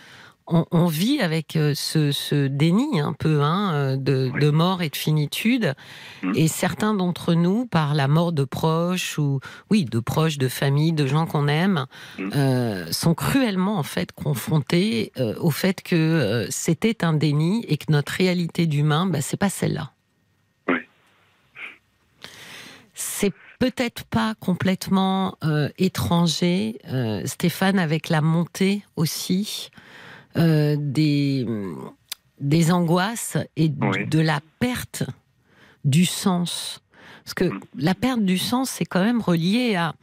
on, 0.48 0.64
on 0.70 0.86
vit 0.86 1.22
avec 1.22 1.56
euh, 1.56 1.74
ce, 1.74 2.12
ce 2.12 2.46
déni 2.46 3.00
un 3.00 3.14
peu 3.14 3.42
hein, 3.42 3.74
euh, 3.74 3.96
de, 3.98 4.32
de 4.40 4.50
mort 4.52 4.84
et 4.84 4.90
de 4.90 4.96
finitude. 4.96 5.74
Mm. 6.22 6.34
Et 6.36 6.48
certains 6.48 6.94
d'entre 6.94 7.34
nous, 7.34 7.66
par 7.66 7.96
la 7.96 8.08
mort 8.08 8.32
de 8.32 8.44
proches 8.44 9.18
ou 9.18 9.40
oui, 9.72 9.86
de 9.86 10.00
proches, 10.00 10.38
de 10.38 10.48
famille, 10.48 10.94
de 10.94 11.08
gens 11.08 11.26
qu'on 11.26 11.48
aime, 11.48 11.88
Mm. 12.20 12.30
euh, 12.36 12.92
sont 12.92 13.16
cruellement 13.16 13.80
en 13.80 13.84
fait 13.84 14.12
confrontés 14.12 15.12
euh, 15.18 15.34
au 15.40 15.50
fait 15.50 15.82
que 15.82 15.96
euh, 15.96 16.46
c'était 16.52 17.04
un 17.04 17.14
déni 17.14 17.66
et 17.68 17.78
que 17.78 17.92
notre 17.92 18.12
réalité 18.14 18.68
d'humain, 18.68 19.08
bah, 19.08 19.22
c'est 19.22 19.38
pas 19.38 19.50
celle-là. 19.50 19.94
Oui. 20.68 20.78
C'est 22.96 23.34
peut-être 23.60 24.06
pas 24.06 24.36
complètement 24.40 25.38
euh, 25.44 25.70
étranger, 25.78 26.80
euh, 26.88 27.22
Stéphane, 27.26 27.78
avec 27.78 28.10
la 28.10 28.22
montée 28.22 28.84
aussi 28.96 29.70
euh, 30.38 30.76
des, 30.80 31.46
des 32.40 32.72
angoisses 32.72 33.38
et 33.58 33.72
Oui. 33.82 34.08
de 34.08 34.20
la 34.20 34.40
perte 34.60 35.04
du 35.84 36.06
sens. 36.06 36.80
Parce 37.24 37.34
que 37.34 37.50
la 37.78 37.96
perte 37.96 38.22
du 38.24 38.38
sens, 38.38 38.70
c'est 38.70 38.86
quand 38.86 39.04
même 39.04 39.22
relié 39.22 39.76
à 39.76 39.94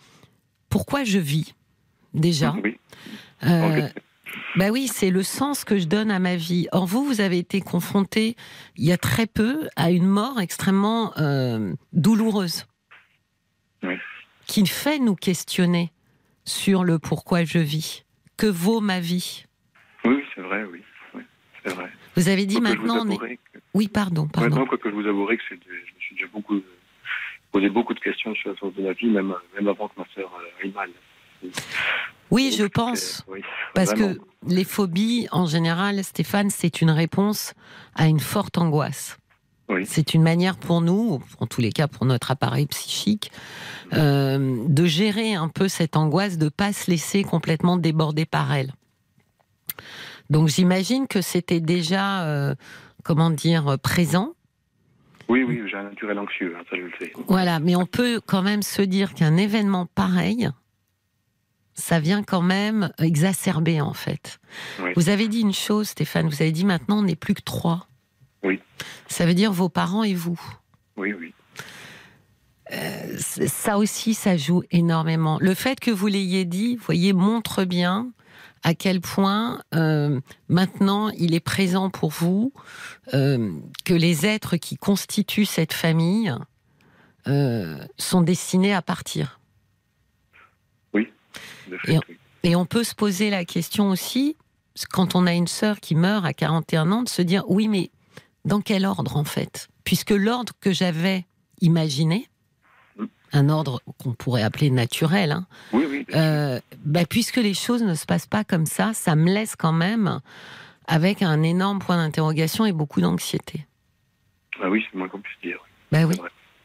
pourquoi 0.69 1.05
je 1.05 1.19
vis, 1.19 1.55
déjà. 2.15 2.55
Oui. 2.63 2.79
Euh, 3.45 3.87
Ok. 3.87 3.95
bah 4.57 4.69
oui, 4.71 4.89
c'est 4.93 5.11
le 5.11 5.23
sens 5.23 5.65
que 5.65 5.79
je 5.79 5.85
donne 5.87 6.11
à 6.11 6.19
ma 6.19 6.37
vie. 6.37 6.69
Or, 6.73 6.87
vous, 6.87 7.05
vous 7.05 7.21
avez 7.21 7.39
été 7.39 7.61
confronté 7.61 8.37
il 8.77 8.85
y 8.85 8.93
a 8.93 8.99
très 8.99 9.27
peu 9.27 9.69
à 9.77 9.91
une 9.91 10.07
mort 10.07 10.41
extrêmement 10.41 11.13
euh, 11.19 11.75
douloureuse. 11.93 12.65
Oui. 13.83 13.95
Qui 14.47 14.67
fait 14.67 14.99
nous 14.99 15.15
questionner 15.15 15.93
sur 16.45 16.85
le 16.85 16.99
pourquoi 16.99 17.45
je 17.45 17.59
vis. 17.59 18.05
Que 18.37 18.47
vaut 18.47 18.81
ma 18.81 19.01
vie 19.01 19.45
Oui, 20.05 20.23
c'est 20.35 20.41
vrai, 20.41 20.65
oui. 20.65 20.83
oui 21.15 21.23
c'est 21.65 21.73
vrai. 21.75 21.89
Vous 22.17 22.29
avez 22.29 22.47
dit 22.47 22.61
maintenant, 22.61 22.95
vous 22.95 23.01
on 23.01 23.11
est... 23.11 23.15
avouerai 23.15 23.39
que- 23.53 23.59
Oui, 23.75 23.89
pardon, 23.89 24.27
pardon. 24.27 24.49
Maintenant, 24.51 24.67
quoi 24.67 24.79
que 24.79 24.91
je 24.91 24.95
vous 24.95 25.07
avouerai 25.07 25.37
que 25.37 25.43
je 25.51 25.55
me 25.55 26.01
suis 26.01 26.15
déjà 26.17 26.27
beaucoup 26.33 26.61
posé 27.53 27.69
beaucoup 27.69 27.95
de 27.95 28.01
questions 28.01 28.35
sur 28.35 28.51
la 28.51 28.57
sens 28.57 28.75
de 28.75 28.83
la 28.83 28.95
vie, 28.95 29.09
même, 29.11 29.35
même 29.55 29.69
avant 29.69 29.89
que 29.89 29.95
ma 29.99 30.07
sœur 30.15 30.31
euh, 30.41 30.65
aille 30.65 30.73
mal. 30.73 30.91
Oui, 32.31 32.55
je 32.57 32.65
pense. 32.65 33.25
oui, 33.29 33.43
Parce 33.75 33.93
que 33.93 34.19
les 34.49 34.65
phobies, 34.65 35.29
en 35.33 35.47
général, 35.47 36.03
Stéphane, 36.03 36.51
c'est 36.51 36.81
une 36.81 36.91
réponse 36.91 37.53
à 37.95 38.07
une 38.07 38.21
forte 38.21 38.57
angoisse. 38.59 39.19
Oui. 39.69 39.87
C'est 39.87 40.15
une 40.15 40.23
manière 40.23 40.57
pour 40.57 40.81
nous, 40.81 41.23
en 41.39 41.47
tous 41.47 41.61
les 41.61 41.73
cas 41.73 41.89
pour 41.89 42.05
notre 42.05 42.31
appareil 42.31 42.67
psychique, 42.67 43.31
euh, 43.93 44.65
de 44.67 44.85
gérer 44.85 45.35
un 45.35 45.49
peu 45.49 45.69
cette 45.69 45.97
angoisse, 45.97 46.37
de 46.37 46.49
pas 46.49 46.73
se 46.73 46.91
laisser 46.91 47.23
complètement 47.23 47.77
déborder 47.77 48.27
par 48.27 48.53
elle. 48.53 48.73
Donc 50.31 50.49
j'imagine 50.49 51.07
que 51.07 51.21
c'était 51.21 51.61
déjà, 51.61 52.25
euh, 52.25 52.55
comment 53.03 53.31
dire, 53.31 53.79
présent. 53.83 54.35
Oui, 55.29 55.45
oui, 55.45 55.63
j'ai 55.71 55.77
un 55.77 55.85
naturel 55.85 56.19
anxieux, 56.19 56.55
hein, 56.59 56.63
ça 56.69 56.77
je 56.77 56.83
le 56.83 56.93
sais. 56.99 57.13
Voilà, 57.27 57.59
mais 57.61 57.77
on 57.77 57.87
peut 57.87 58.21
quand 58.25 58.43
même 58.43 58.63
se 58.63 58.83
dire 58.83 59.15
qu'un 59.15 59.37
événement 59.37 59.87
pareil, 59.87 60.51
ça 61.75 62.01
vient 62.01 62.23
quand 62.23 62.43
même 62.43 62.91
exacerber 62.99 63.81
en 63.81 63.95
fait. 63.95 64.41
Oui. 64.83 64.91
Vous 64.97 65.09
avez 65.09 65.29
dit 65.29 65.41
une 65.41 65.55
chose, 65.55 65.89
Stéphane, 65.89 66.29
vous 66.29 66.43
avez 66.43 66.53
dit 66.53 66.65
maintenant 66.65 66.99
on 66.99 67.03
n'est 67.03 67.17
plus 67.17 67.35
que 67.35 67.43
trois. 67.43 67.87
Oui. 68.43 68.61
Ça 69.09 69.27
veut 69.27 69.35
dire 69.35 69.53
vos 69.53 69.69
parents 69.69 70.03
et 70.05 70.15
vous. 70.15 70.41
Oui, 70.97 71.13
oui. 71.13 71.33
C- 73.19 73.49
Ça 73.49 73.77
aussi, 73.79 74.15
ça 74.15 74.37
joue 74.37 74.63
énormément. 74.71 75.39
Le 75.41 75.55
fait 75.55 75.79
que 75.79 75.91
vous 75.91 76.07
l'ayez 76.07 76.45
dit, 76.45 76.77
voyez, 76.77 77.13
montre 77.13 77.65
bien 77.65 78.11
à 78.63 78.75
quel 78.75 79.01
point 79.01 79.61
euh, 79.75 80.21
maintenant 80.49 81.11
il 81.11 81.35
est 81.35 81.41
présent 81.41 81.91
pour 81.91 82.11
vous, 82.11 82.53
euh, 83.13 83.53
que 83.85 83.93
les 83.93 84.25
êtres 84.25 84.57
qui 84.57 84.77
constituent 84.77 85.45
cette 85.45 85.73
famille 85.75 86.33
euh, 87.29 87.77
sont 87.99 88.23
destinés 88.23 88.73
à 88.75 88.83
partir. 88.83 89.39
Fait, 91.85 91.95
Et- 91.95 91.99
oui. 92.09 92.17
Et 92.45 92.57
on 92.57 92.67
peut 92.67 92.85
se 92.85 92.95
poser 92.95 93.31
la 93.31 93.45
question 93.45 93.89
aussi, 93.91 94.37
quand 94.91 95.15
on 95.15 95.27
a 95.27 95.33
une 95.33 95.47
sœur 95.47 95.79
qui 95.81 95.95
meurt 95.95 96.25
à 96.25 96.33
41 96.35 96.91
ans, 96.93 97.03
de 97.03 97.09
se 97.09 97.23
dire 97.23 97.45
oui, 97.49 97.69
mais 97.69 97.91
dans 98.45 98.61
quel 98.61 98.87
ordre 98.87 99.17
en 99.17 99.25
fait? 99.25 99.69
Puisque 99.85 100.11
l'ordre 100.11 100.53
que 100.61 100.73
j'avais 100.73 101.27
imaginé, 101.61 102.29
un 103.33 103.49
ordre 103.49 103.81
qu'on 103.99 104.13
pourrait 104.13 104.43
appeler 104.43 104.71
naturel, 104.71 105.33
hein, 105.33 105.47
Oui, 105.73 105.87
oui. 105.89 106.07
euh, 106.15 106.61
bah, 106.85 107.07
puisque 107.09 107.37
les 107.39 107.55
choses 107.55 107.83
ne 107.83 107.95
se 107.95 108.05
passent 108.05 108.27
pas 108.27 108.45
comme 108.45 108.67
ça, 108.67 108.93
ça 108.93 109.17
me 109.17 109.33
laisse 109.33 109.57
quand 109.57 109.73
même 109.73 110.21
avec 110.87 111.23
un 111.23 111.43
énorme 111.43 111.79
point 111.79 111.97
d'interrogation 111.97 112.67
et 112.67 112.73
beaucoup 112.73 113.01
d'anxiété. 113.01 113.67
Ah 114.63 114.69
oui, 114.69 114.85
c'est 114.91 114.99
moins 114.99 115.09
qu'on 115.09 115.21
puisse 115.21 115.41
dire. 115.43 115.59
Bah 115.91 116.05
oui. 116.05 116.15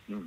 C'est. 0.08 0.14
Mm. 0.16 0.22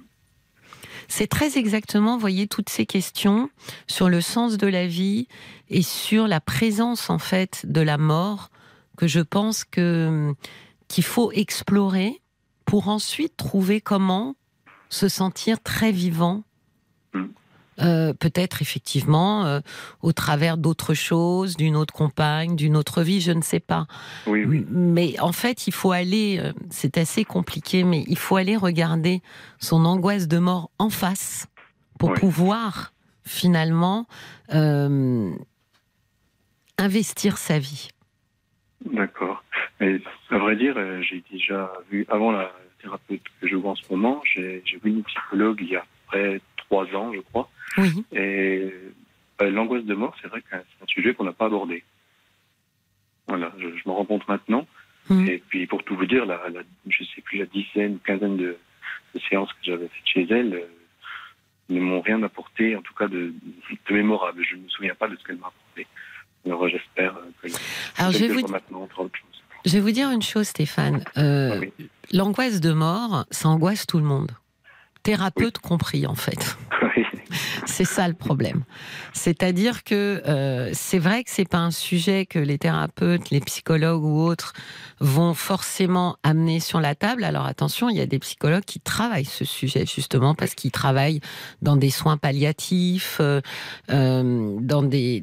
C'est 1.09 1.27
très 1.27 1.59
exactement, 1.59 2.15
vous 2.15 2.21
voyez, 2.21 2.47
toutes 2.47 2.69
ces 2.69 2.87
questions 2.87 3.51
sur 3.89 4.09
le 4.09 4.21
sens 4.21 4.57
de 4.59 4.69
la 4.69 4.87
vie 4.87 5.27
et 5.69 5.83
sur 5.83 6.29
la 6.29 6.41
présence, 6.41 7.11
en 7.11 7.19
fait, 7.19 7.67
de 7.69 7.81
la 7.81 7.99
mort 7.99 8.51
que 8.97 9.09
je 9.09 9.19
pense 9.21 9.65
que 9.65 10.33
qu'il 10.90 11.05
faut 11.05 11.31
explorer 11.31 12.20
pour 12.66 12.88
ensuite 12.88 13.37
trouver 13.37 13.81
comment 13.81 14.35
se 14.88 15.09
sentir 15.09 15.62
très 15.62 15.92
vivant. 15.92 16.42
Mm. 17.14 17.24
Euh, 17.79 18.12
peut-être 18.12 18.61
effectivement 18.61 19.46
euh, 19.46 19.61
au 20.03 20.12
travers 20.12 20.59
d'autres 20.59 20.92
choses, 20.92 21.57
d'une 21.57 21.76
autre 21.76 21.94
compagne, 21.94 22.57
d'une 22.57 22.76
autre 22.76 23.03
vie, 23.03 23.20
je 23.20 23.31
ne 23.31 23.40
sais 23.40 23.61
pas. 23.61 23.87
Oui, 24.26 24.44
oui. 24.44 24.66
Mais 24.68 25.18
en 25.20 25.33
fait, 25.33 25.68
il 25.68 25.72
faut 25.72 25.92
aller, 25.92 26.38
euh, 26.40 26.53
c'est 26.70 26.98
assez 26.98 27.24
compliqué, 27.24 27.85
mais 27.85 28.05
il 28.09 28.18
faut 28.18 28.37
aller 28.37 28.57
regarder 28.57 29.22
son 29.61 29.85
angoisse 29.87 30.26
de 30.26 30.38
mort 30.38 30.70
en 30.79 30.90
face 30.90 31.46
pour 31.98 32.11
Oui. 32.11 32.18
pouvoir 32.18 32.92
finalement 33.24 34.07
investir 36.79 37.38
sa 37.38 37.61
vie. 37.61 37.90
D'accord. 38.85 39.42
Mais 39.81 40.01
à 40.31 40.38
vrai 40.38 40.57
dire, 40.57 40.75
euh, 40.77 41.01
j'ai 41.03 41.25
déjà 41.31 41.73
vu, 41.90 42.05
avant 42.09 42.33
la 42.33 42.53
thérapeute 42.83 43.23
que 43.40 43.49
je 43.49 43.57
vois 43.57 43.73
en 43.73 43.77
ce 43.77 43.90
moment, 43.90 44.23
j'ai 44.25 44.62
vu 44.83 44.90
une 44.90 45.03
psychologue 45.05 45.59
il 45.62 45.71
y 45.71 45.77
a 45.77 45.85
près 46.07 46.40
trois 46.57 46.85
ans, 46.95 47.12
je 47.12 47.21
crois. 47.21 47.51
Oui. 47.79 48.05
Et 48.12 48.73
euh, 49.40 49.51
l'angoisse 49.51 49.85
de 49.85 49.95
mort, 49.95 50.14
c'est 50.21 50.29
vrai 50.29 50.43
que 50.43 50.49
c'est 50.51 50.85
un 50.85 50.87
sujet 50.87 51.14
qu'on 51.14 51.25
n'a 51.25 51.33
pas 51.33 51.47
abordé. 51.47 51.83
Voilà, 53.27 53.53
je, 53.59 53.69
je 53.69 53.88
me 53.88 53.93
rends 53.93 54.05
compte 54.05 54.27
maintenant. 54.29 54.66
Mhm. 55.09 55.29
Et 55.29 55.43
puis, 55.49 55.66
pour 55.66 55.83
tout 55.83 55.97
vous 55.97 56.07
dire, 56.07 56.27
la, 56.27 56.49
la, 56.51 56.61
je 56.88 57.05
sais 57.05 57.23
plus, 57.23 57.38
la 57.38 57.47
dizaine, 57.47 57.99
quinzaine 58.01 58.37
de, 58.37 58.59
de 59.14 59.21
séances 59.29 59.53
que 59.55 59.59
j'avais 59.62 59.88
faites 59.88 60.07
chez 60.07 60.27
elle 60.31 60.55
euh, 60.55 60.66
ne 61.69 61.81
m'ont 61.81 62.01
rien 62.01 62.23
apporté, 62.23 62.77
en 62.77 62.83
tout 62.83 62.95
cas 62.95 63.09
de, 63.09 63.33
de 63.88 63.95
mémorable. 63.95 64.45
Je 64.45 64.57
ne 64.57 64.62
me 64.62 64.69
souviens 64.69 64.95
pas 64.95 65.09
de 65.09 65.16
ce 65.16 65.25
qu'elle 65.25 65.38
m'a 65.38 65.49
apporté. 65.49 65.87
Alors, 66.45 66.69
j'espère 66.69 67.14
que 67.43 67.49
Alors, 67.99 68.12
je 68.12 68.19
vais, 68.19 68.29
vous, 68.29 68.49
maintenant. 68.49 68.88
Je 69.66 69.73
vais 69.73 69.81
vous 69.81 69.90
dire 69.90 70.11
une 70.11 70.23
chose, 70.23 70.49
Stéphane. 70.49 71.03
Euh, 71.16 71.51
Ah 71.55 71.59
oui. 71.61 71.73
L'angoisse 72.12 72.61
de 72.61 72.73
mort, 72.73 73.25
ça 73.31 73.49
angoisse 73.49 73.87
tout 73.87 73.99
le 73.99 74.05
monde. 74.05 74.31
Thérapeute 75.03 75.59
compris, 75.59 76.07
en 76.07 76.14
fait. 76.14 76.57
C'est 77.66 77.85
ça 77.85 78.09
le 78.09 78.14
problème. 78.14 78.64
C'est-à-dire 79.12 79.85
que 79.85 80.23
euh, 80.27 80.71
c'est 80.73 80.99
vrai 80.99 81.25
que 81.25 81.31
c'est 81.31 81.49
pas 81.49 81.59
un 81.59 81.71
sujet 81.71 82.27
que 82.27 82.38
les 82.38 82.59
thérapeutes, 82.59 83.31
les 83.31 83.40
psychologues 83.40 84.03
ou 84.03 84.21
autres 84.21 84.53
vont 85.01 85.35
forcément 85.35 86.16
amener 86.23 86.61
sur 86.61 86.81
la 86.81 86.95
table. 86.95 87.25
Alors 87.25 87.47
attention, 87.47 87.88
il 87.88 87.97
y 87.97 88.01
a 88.01 88.07
des 88.07 88.19
psychologues 88.19 88.64
qui 88.64 88.81
travaillent 88.81 89.25
ce 89.25 89.45
sujet 89.45 89.87
justement 89.87 90.35
parce 90.35 90.55
qu'ils 90.55 90.71
travaillent 90.71 91.21
dans 91.62 91.77
des 91.77 91.90
soins 91.90 92.16
palliatifs, 92.16 93.19
euh, 93.21 93.40
euh, 93.90 94.57
dans 94.61 94.83
des 94.83 95.23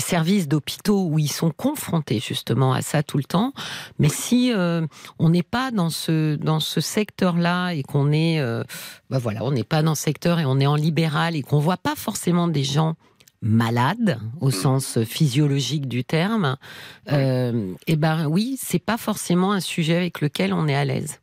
services 0.00 0.48
d'hôpitaux 0.48 1.06
où 1.06 1.18
ils 1.18 1.30
sont 1.30 1.50
confrontés 1.50 2.20
justement 2.20 2.72
à 2.72 2.82
ça 2.82 3.02
tout 3.02 3.18
le 3.18 3.24
temps. 3.24 3.52
Mais 3.98 4.08
si 4.08 4.52
on 5.18 5.28
n'est 5.28 5.42
pas 5.42 5.70
dans 5.70 5.90
ce 5.90 6.80
secteur-là 6.80 7.72
et 7.72 7.82
qu'on 7.82 8.12
est 8.12 8.40
bah 9.10 9.18
voilà, 9.18 9.42
on 9.44 9.52
n'est 9.52 9.64
pas 9.64 9.82
dans 9.82 9.94
ce 9.94 10.02
secteur 10.02 10.38
et 10.38 10.44
on 10.44 10.60
est 10.60 10.66
en 10.66 10.76
libéral 10.78 11.36
et 11.36 11.42
qu'on 11.42 11.58
voit 11.58 11.76
pas 11.76 11.94
forcément 11.96 12.48
des 12.48 12.64
gens 12.64 12.94
malades 13.40 14.18
au 14.40 14.50
sens 14.50 15.02
physiologique 15.04 15.86
du 15.86 16.02
terme, 16.02 16.56
euh, 17.12 17.72
et 17.86 17.94
ben 17.96 18.26
oui, 18.26 18.58
c'est 18.60 18.80
pas 18.80 18.96
forcément 18.96 19.52
un 19.52 19.60
sujet 19.60 19.96
avec 19.96 20.20
lequel 20.20 20.52
on 20.52 20.66
est 20.66 20.74
à 20.74 20.84
l'aise. 20.84 21.20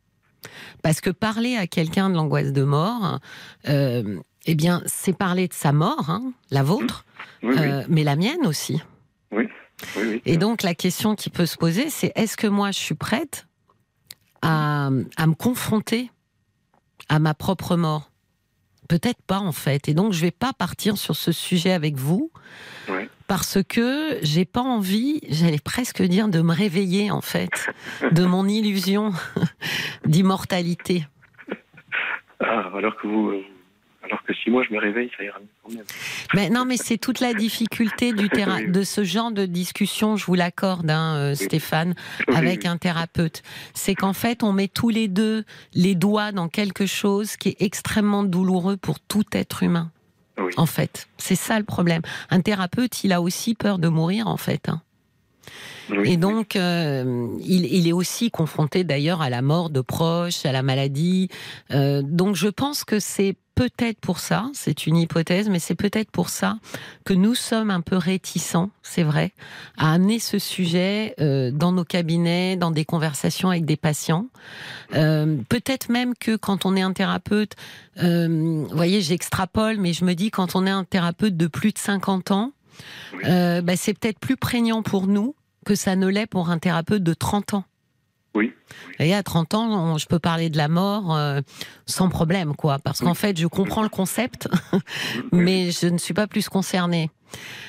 Parce 0.82 1.02
que 1.02 1.10
parler 1.10 1.58
à 1.58 1.68
quelqu'un 1.68 2.10
de 2.10 2.16
l'angoisse 2.16 2.54
de 2.54 2.64
mort, 2.64 3.20
euh, 3.68 4.20
eh 4.46 4.56
bien, 4.56 4.82
c'est 4.86 5.18
parler 5.18 5.48
de 5.50 5.54
sa 5.54 5.74
mort, 5.74 6.10
hein, 6.10 6.32
la 6.52 6.64
vôtre, 6.64 7.04
Oui, 7.44 7.50
oui, 7.54 7.58
euh, 7.60 7.84
mais 7.90 8.04
la 8.06 8.16
mienne 8.16 8.46
aussi. 8.46 8.82
oui, 9.32 9.48
oui. 9.98 10.22
Et 10.26 10.38
donc 10.38 10.64
la 10.64 10.74
question 10.74 11.16
qui 11.16 11.30
peut 11.30 11.46
se 11.46 11.58
poser, 11.58 11.90
c'est 11.90 12.14
est-ce 12.16 12.38
que 12.38 12.48
moi 12.48 12.72
je 12.72 12.80
suis 12.80 12.96
prête 12.96 13.46
à, 14.42 14.90
à 15.18 15.28
me 15.28 15.34
confronter 15.34 16.12
à 17.10 17.20
ma 17.20 17.34
propre 17.34 17.76
mort? 17.76 18.10
Peut-être 18.88 19.22
pas 19.26 19.40
en 19.40 19.52
fait. 19.52 19.90
Et 19.90 19.94
donc 19.94 20.14
je 20.14 20.22
vais 20.22 20.32
pas 20.32 20.54
partir 20.54 20.98
sur 20.98 21.16
ce 21.16 21.32
sujet 21.32 21.72
avec 21.72 21.96
vous 21.96 22.32
parce 23.28 23.58
que 23.64 24.20
j'ai 24.22 24.46
pas 24.46 24.62
envie, 24.62 25.20
j'allais 25.30 25.60
presque 25.60 26.02
dire, 26.04 26.28
de 26.28 26.42
me 26.42 26.54
réveiller 26.54 27.12
en 27.12 27.22
fait 27.22 27.70
de 28.12 28.26
mon 28.26 28.48
illusion 28.48 29.12
d'immortalité. 30.06 31.06
Ah, 32.40 32.70
alors 32.76 32.96
que 32.98 33.08
vous, 33.08 33.30
euh, 33.30 33.42
alors 34.06 34.24
que 34.24 34.34
si 34.34 34.50
moi 34.50 34.64
je 34.68 34.74
me 34.74 34.80
réveille, 34.80 35.10
ça 35.18 35.24
ira 35.24 35.40
mieux 35.40 35.48
quand 35.64 35.72
même. 35.74 35.84
Mais 36.34 36.50
non, 36.50 36.64
mais 36.66 36.78
c'est 36.78 36.98
toute 36.98 37.20
la 37.20 37.34
difficulté 37.34 38.14
du 38.14 38.30
terrain, 38.30 38.60
Oui. 38.62 38.72
de 38.72 38.84
ce 38.84 39.04
genre 39.04 39.32
de 39.32 39.46
discussion, 39.46 40.16
je 40.16 40.26
vous 40.26 40.36
l'accorde, 40.36 40.90
hein, 40.90 41.16
euh, 41.18 41.36
Stéphane, 41.36 41.96
avec 42.34 42.66
un 42.66 42.78
thérapeute. 42.78 43.42
C'est 43.74 43.96
qu'en 43.96 44.14
fait, 44.14 44.44
on 44.44 44.54
met 44.54 44.68
tous 44.68 44.90
les 44.90 45.08
deux 45.08 45.44
les 45.74 45.96
doigts 45.96 46.32
dans 46.32 46.48
quelque 46.50 46.86
chose 46.86 47.36
qui 47.38 47.50
est 47.50 47.62
extrêmement 47.62 48.24
douloureux 48.24 48.78
pour 48.78 49.00
tout 49.00 49.24
être 49.34 49.64
humain. 49.64 49.92
Oui. 50.38 50.52
En 50.58 50.66
fait, 50.66 51.08
c'est 51.18 51.36
ça 51.36 51.58
le 51.58 51.66
problème. 51.66 52.02
Un 52.30 52.42
thérapeute, 52.42 53.04
il 53.04 53.14
a 53.14 53.22
aussi 53.22 53.56
peur 53.56 53.80
de 53.80 53.88
mourir, 53.88 54.28
en 54.28 54.38
fait. 54.38 54.68
hein. 54.70 54.82
Oui, 55.92 56.14
Et 56.14 56.18
donc, 56.18 56.56
euh, 56.56 57.28
il, 57.42 57.66
il 57.72 57.88
est 57.88 57.92
aussi 57.94 58.32
confronté 58.32 58.84
d'ailleurs 58.84 59.22
à 59.22 59.30
la 59.30 59.44
mort 59.44 59.70
de 59.70 59.82
proches, 59.82 60.44
à 60.46 60.52
la 60.52 60.64
maladie. 60.64 61.30
Euh, 61.72 62.02
donc, 62.04 62.36
je 62.36 62.48
pense 62.48 62.84
que 62.84 63.00
c'est 63.00 63.36
peut-être 63.56 64.00
pour 64.00 64.20
ça, 64.20 64.50
c'est 64.54 64.86
une 64.86 64.98
hypothèse, 64.98 65.50
mais 65.50 65.60
c'est 65.60 65.76
peut-être 65.76 66.12
pour 66.12 66.30
ça 66.30 66.58
que 67.06 67.14
nous 67.14 67.34
sommes 67.36 67.72
un 67.72 67.82
peu 67.82 67.96
réticents, 67.96 68.70
c'est 68.84 69.04
vrai, 69.04 69.32
à 69.78 69.94
amener 69.94 70.20
ce 70.20 70.38
sujet 70.38 71.16
euh, 71.20 71.52
dans 71.52 71.72
nos 71.72 71.86
cabinets, 71.86 72.58
dans 72.58 72.72
des 72.72 72.86
conversations 72.86 73.50
avec 73.50 73.66
des 73.66 73.78
patients. 73.78 74.28
Euh, 74.94 75.38
peut-être 75.50 75.90
même 75.90 76.14
que 76.16 76.36
quand 76.36 76.66
on 76.66 76.76
est 76.76 76.82
un 76.82 76.94
thérapeute, 76.94 77.54
euh, 78.04 78.66
vous 78.68 78.76
voyez, 78.76 79.02
j'extrapole, 79.02 79.78
mais 79.78 79.94
je 79.94 80.04
me 80.04 80.14
dis 80.14 80.32
quand 80.32 80.56
on 80.56 80.68
est 80.68 80.72
un 80.72 80.84
thérapeute 80.84 81.38
de 81.38 81.48
plus 81.48 81.72
de 81.72 81.80
50 81.80 82.32
ans, 82.32 82.52
bah, 83.24 83.76
c'est 83.78 83.98
peut-être 83.98 84.20
plus 84.20 84.36
prégnant 84.36 84.84
pour 84.84 85.08
nous 85.08 85.34
que 85.66 85.76
ça 85.76 85.96
ne 85.96 86.08
l'est 86.08 86.28
pour 86.28 86.50
un 86.50 86.60
thérapeute 86.60 87.04
de 87.04 87.14
30 87.14 87.56
ans. 87.56 87.64
Oui. 88.36 88.54
Voyez, 88.98 89.16
à 89.16 89.24
30 89.24 89.54
ans, 89.54 89.68
on- 89.94 89.98
je 89.98 90.06
peux 90.08 90.20
parler 90.20 90.50
de 90.50 90.58
la 90.58 90.68
mort 90.68 91.16
euh, 91.16 91.40
sans 91.86 92.10
problème, 92.10 92.56
quoi. 92.56 92.80
Parce 92.80 93.00
qu'en 93.00 93.14
fait, 93.14 93.40
je 93.40 93.48
comprends 93.48 93.82
le 93.84 93.90
concept, 93.90 94.48
mais 95.32 95.72
je 95.72 95.88
ne 95.88 95.98
suis 95.98 96.14
pas 96.14 96.28
plus 96.28 96.50
concernée. 96.50 97.10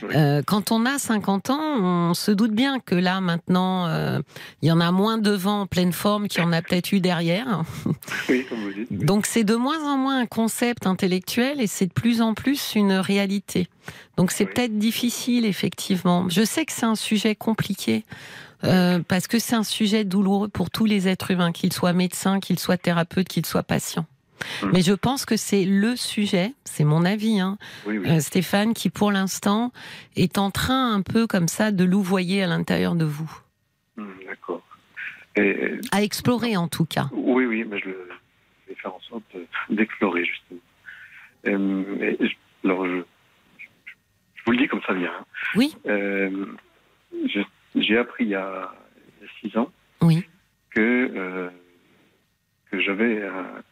Oui. 0.03 0.09
Euh, 0.15 0.43
quand 0.47 0.71
on 0.71 0.85
a 0.87 0.99
50 0.99 1.51
ans, 1.51 1.61
on 1.61 2.15
se 2.15 2.31
doute 2.31 2.53
bien 2.53 2.79
que 2.79 2.95
là, 2.95 3.21
maintenant, 3.21 3.87
euh, 3.87 4.21
il 4.63 4.69
y 4.69 4.73
en 4.73 4.81
a 4.81 4.93
moins 4.93 5.19
devant 5.19 5.63
en 5.63 5.67
pleine 5.67 5.93
forme 5.93 6.29
qu'il 6.29 6.43
y 6.43 6.45
en 6.45 6.53
a 6.53 6.63
peut-être 6.63 6.93
eu 6.93 7.01
derrière. 7.01 7.63
Oui, 8.29 8.45
comme 8.49 8.59
vous 8.61 8.73
dites. 8.73 8.93
Donc 9.05 9.27
c'est 9.27 9.45
de 9.45 9.55
moins 9.55 9.83
en 9.85 9.97
moins 9.97 10.21
un 10.21 10.27
concept 10.27 10.87
intellectuel 10.87 11.61
et 11.61 11.67
c'est 11.67 11.87
de 11.87 11.93
plus 11.93 12.21
en 12.23 12.35
plus 12.35 12.75
une 12.75 12.93
réalité. 12.93 13.69
Donc 14.17 14.31
c'est 14.31 14.45
Oui. 14.45 14.51
peut-être 14.55 14.79
difficile, 14.79 15.45
effectivement. 15.47 16.29
Je 16.29 16.45
sais 16.45 16.65
que 16.65 16.73
c'est 16.73 16.87
un 16.87 16.95
sujet 16.97 17.35
compliqué. 17.35 18.05
Euh, 18.64 19.01
parce 19.07 19.27
que 19.27 19.38
c'est 19.38 19.55
un 19.57 19.62
sujet 19.64 20.05
douloureux 20.05 20.49
pour 20.49 20.71
tous 20.71 20.85
les 20.87 21.09
êtres 21.09 21.31
humains, 21.31 21.53
qu'ils 21.53 21.73
soient 21.73 21.92
médecins, 21.92 22.40
qu'ils 22.40 22.59
soient 22.59 22.77
thérapeutes, 22.79 23.29
qu'ils 23.29 23.47
soient 23.47 23.62
patients. 23.62 24.07
Mhm. 24.62 24.71
Mais 24.73 24.83
je 24.83 24.92
pense 24.92 25.25
que 25.25 25.37
c'est 25.37 25.64
le 25.64 25.97
sujet, 25.97 26.53
c'est 26.64 26.85
mon 26.85 27.05
avis, 27.05 27.40
hein, 27.40 27.57
Oui, 27.87 27.99
oui. 27.99 28.09
euh, 28.11 28.21
Stéphane, 28.21 28.75
qui 28.75 28.90
pour 28.90 29.11
l'instant 29.11 29.73
est 30.14 30.37
en 30.38 30.51
train 30.51 30.92
un 30.95 31.01
peu 31.03 31.27
comme 31.27 31.49
ça 31.49 31.73
de 31.73 31.85
louvoyer 31.85 32.42
à 32.42 32.47
l'intérieur 32.47 32.95
de 32.95 33.05
vous. 33.07 33.31
Hum, 33.99 34.12
D'accord. 34.27 34.62
Et, 35.37 35.79
À 35.92 36.03
explorer 36.03 36.57
en 36.57 36.69
tout 36.69 36.85
cas. 36.87 37.09
Oui, 37.12 37.45
oui, 37.47 37.64
mais 37.64 37.79
je 37.81 37.88
vais 37.88 38.75
faire 38.75 38.95
en 38.95 39.01
sorte 39.01 39.23
de- 39.35 39.47
d'explorer, 39.75 40.25
justement. 40.25 40.61
Euh, 41.47 42.16
et 42.21 42.27
je- 42.29 42.69
alors, 42.69 42.87
je, 42.87 42.92
je- 43.59 43.66
je 44.35 44.42
vous 44.45 44.53
le 44.53 44.59
dis 44.59 44.69
comme 44.69 44.81
ça 44.87 44.92
vient. 44.95 45.12
hein. 45.19 45.25
Oui. 45.55 45.75
Euh, 45.87 46.47
je- 47.27 47.40
J'ai 47.77 47.99
appris 47.99 48.25
il 48.25 48.31
y, 48.31 48.35
a, 48.35 48.73
six 49.41 49.57
ans 49.57 49.71
Oui. 50.03 50.25
que, 50.71 50.81
euh, 50.81 51.49
que 52.71 52.81
j'avais 52.81 53.25
un 53.27 53.62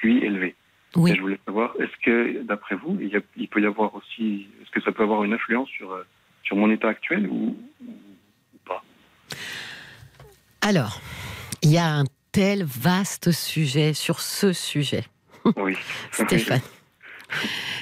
QI 0.00 0.18
élevé. 0.18 0.54
Oui. 0.96 1.12
Et 1.12 1.16
je 1.16 1.20
voulais 1.20 1.38
savoir, 1.46 1.74
est-ce 1.80 1.96
que, 2.04 2.42
d'après 2.42 2.76
vous, 2.76 2.98
il, 3.00 3.08
y 3.08 3.16
a- 3.16 3.20
il 3.36 3.48
peut 3.48 3.60
y 3.60 3.66
avoir 3.66 3.94
aussi, 3.94 4.48
est-ce 4.62 4.70
que 4.70 4.80
ça 4.82 4.92
peut 4.92 5.02
avoir 5.02 5.24
une 5.24 5.32
influence 5.32 5.68
sur, 5.70 5.90
euh, 5.92 6.06
sur 6.44 6.56
mon 6.56 6.70
état 6.70 6.88
actuel 6.88 7.26
ou, 7.28 7.56
ou 7.86 8.58
pas? 8.66 8.82
Alors, 10.60 11.00
il 11.62 11.70
y 11.72 11.78
a 11.78 11.86
un 11.86 12.04
tel 12.30 12.64
vaste 12.64 13.30
sujet 13.32 13.92
sur 13.94 14.20
ce 14.20 14.52
sujet, 14.52 15.04
Oui. 15.56 15.74
Stéphane. 16.12 16.60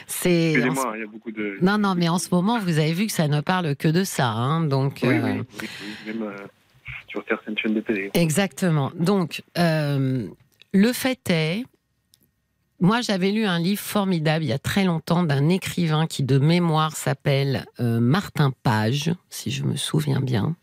C'est. 0.07 0.53
Excusez-moi, 0.53 0.93
il 0.97 1.01
y 1.01 1.05
a 1.05 1.07
beaucoup 1.07 1.31
de. 1.33 1.59
Non, 1.63 1.79
non, 1.79 1.95
mais 1.95 2.09
en 2.09 2.19
ce 2.19 2.29
moment, 2.33 2.59
vous 2.59 2.79
avez 2.79 2.93
vu 2.93 3.07
que 3.07 3.13
ça 3.13 3.29
ne 3.29 3.41
parle 3.41 3.77
que 3.77 3.89
de 3.89 4.05
ça. 4.05 4.29
hein, 4.29 4.63
donc, 4.63 5.01
Oui, 5.03 5.09
euh, 5.09 5.23
oui, 5.23 5.41
oui, 5.63 5.69
oui, 5.83 6.13
même 6.13 6.23
euh, 6.23 6.37
sur 7.09 7.23
certaines 7.29 7.57
chaînes 7.59 7.75
de 7.75 7.81
télé. 7.81 8.11
Exactement. 8.15 8.93
Donc, 8.95 9.43
euh, 9.59 10.27
le 10.73 10.93
fait 10.93 11.21
est, 11.31 11.65
moi 12.81 13.01
j'avais 13.03 13.31
lu 13.31 13.45
un 13.45 13.59
livre 13.59 13.81
formidable 13.81 14.45
il 14.45 14.49
y 14.49 14.53
a 14.53 14.59
très 14.59 14.85
longtemps 14.85 15.23
d'un 15.23 15.49
écrivain 15.49 16.07
qui 16.07 16.23
de 16.23 16.39
mémoire 16.39 16.97
s'appelle 16.97 17.67
Martin 17.79 18.53
Page, 18.63 19.13
si 19.29 19.51
je 19.51 19.65
me 19.65 19.77
souviens 19.77 20.21
bien, 20.21 20.55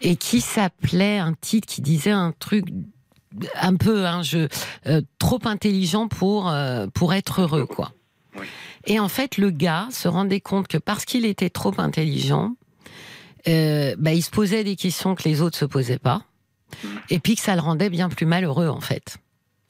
et 0.00 0.16
qui 0.16 0.40
s'appelait 0.40 1.18
un 1.18 1.34
titre 1.34 1.66
qui 1.66 1.82
disait 1.82 2.12
un 2.12 2.32
truc 2.38 2.64
un 3.60 3.76
peu 3.76 4.06
un 4.06 4.22
jeu 4.22 4.48
euh, 4.86 5.00
trop 5.18 5.40
intelligent 5.44 6.08
pour 6.08 6.48
euh, 6.48 6.86
pour 6.92 7.14
être 7.14 7.40
heureux 7.42 7.66
quoi. 7.66 7.92
Oui. 8.38 8.46
Et 8.86 8.98
en 9.00 9.08
fait 9.08 9.36
le 9.38 9.50
gars 9.50 9.88
se 9.90 10.08
rendait 10.08 10.40
compte 10.40 10.68
que 10.68 10.78
parce 10.78 11.04
qu'il 11.04 11.24
était 11.26 11.50
trop 11.50 11.72
intelligent, 11.78 12.54
euh, 13.48 13.94
bah, 13.98 14.12
il 14.12 14.22
se 14.22 14.30
posait 14.30 14.64
des 14.64 14.76
questions 14.76 15.14
que 15.14 15.22
les 15.28 15.40
autres 15.42 15.56
se 15.58 15.64
posaient 15.64 15.98
pas, 15.98 16.22
Mhm. 16.84 17.00
et 17.10 17.18
puis 17.18 17.34
que 17.34 17.40
ça 17.40 17.54
le 17.54 17.62
rendait 17.62 17.88
bien 17.90 18.08
plus 18.08 18.26
malheureux 18.26 18.68
en 18.68 18.80
fait. 18.80 19.16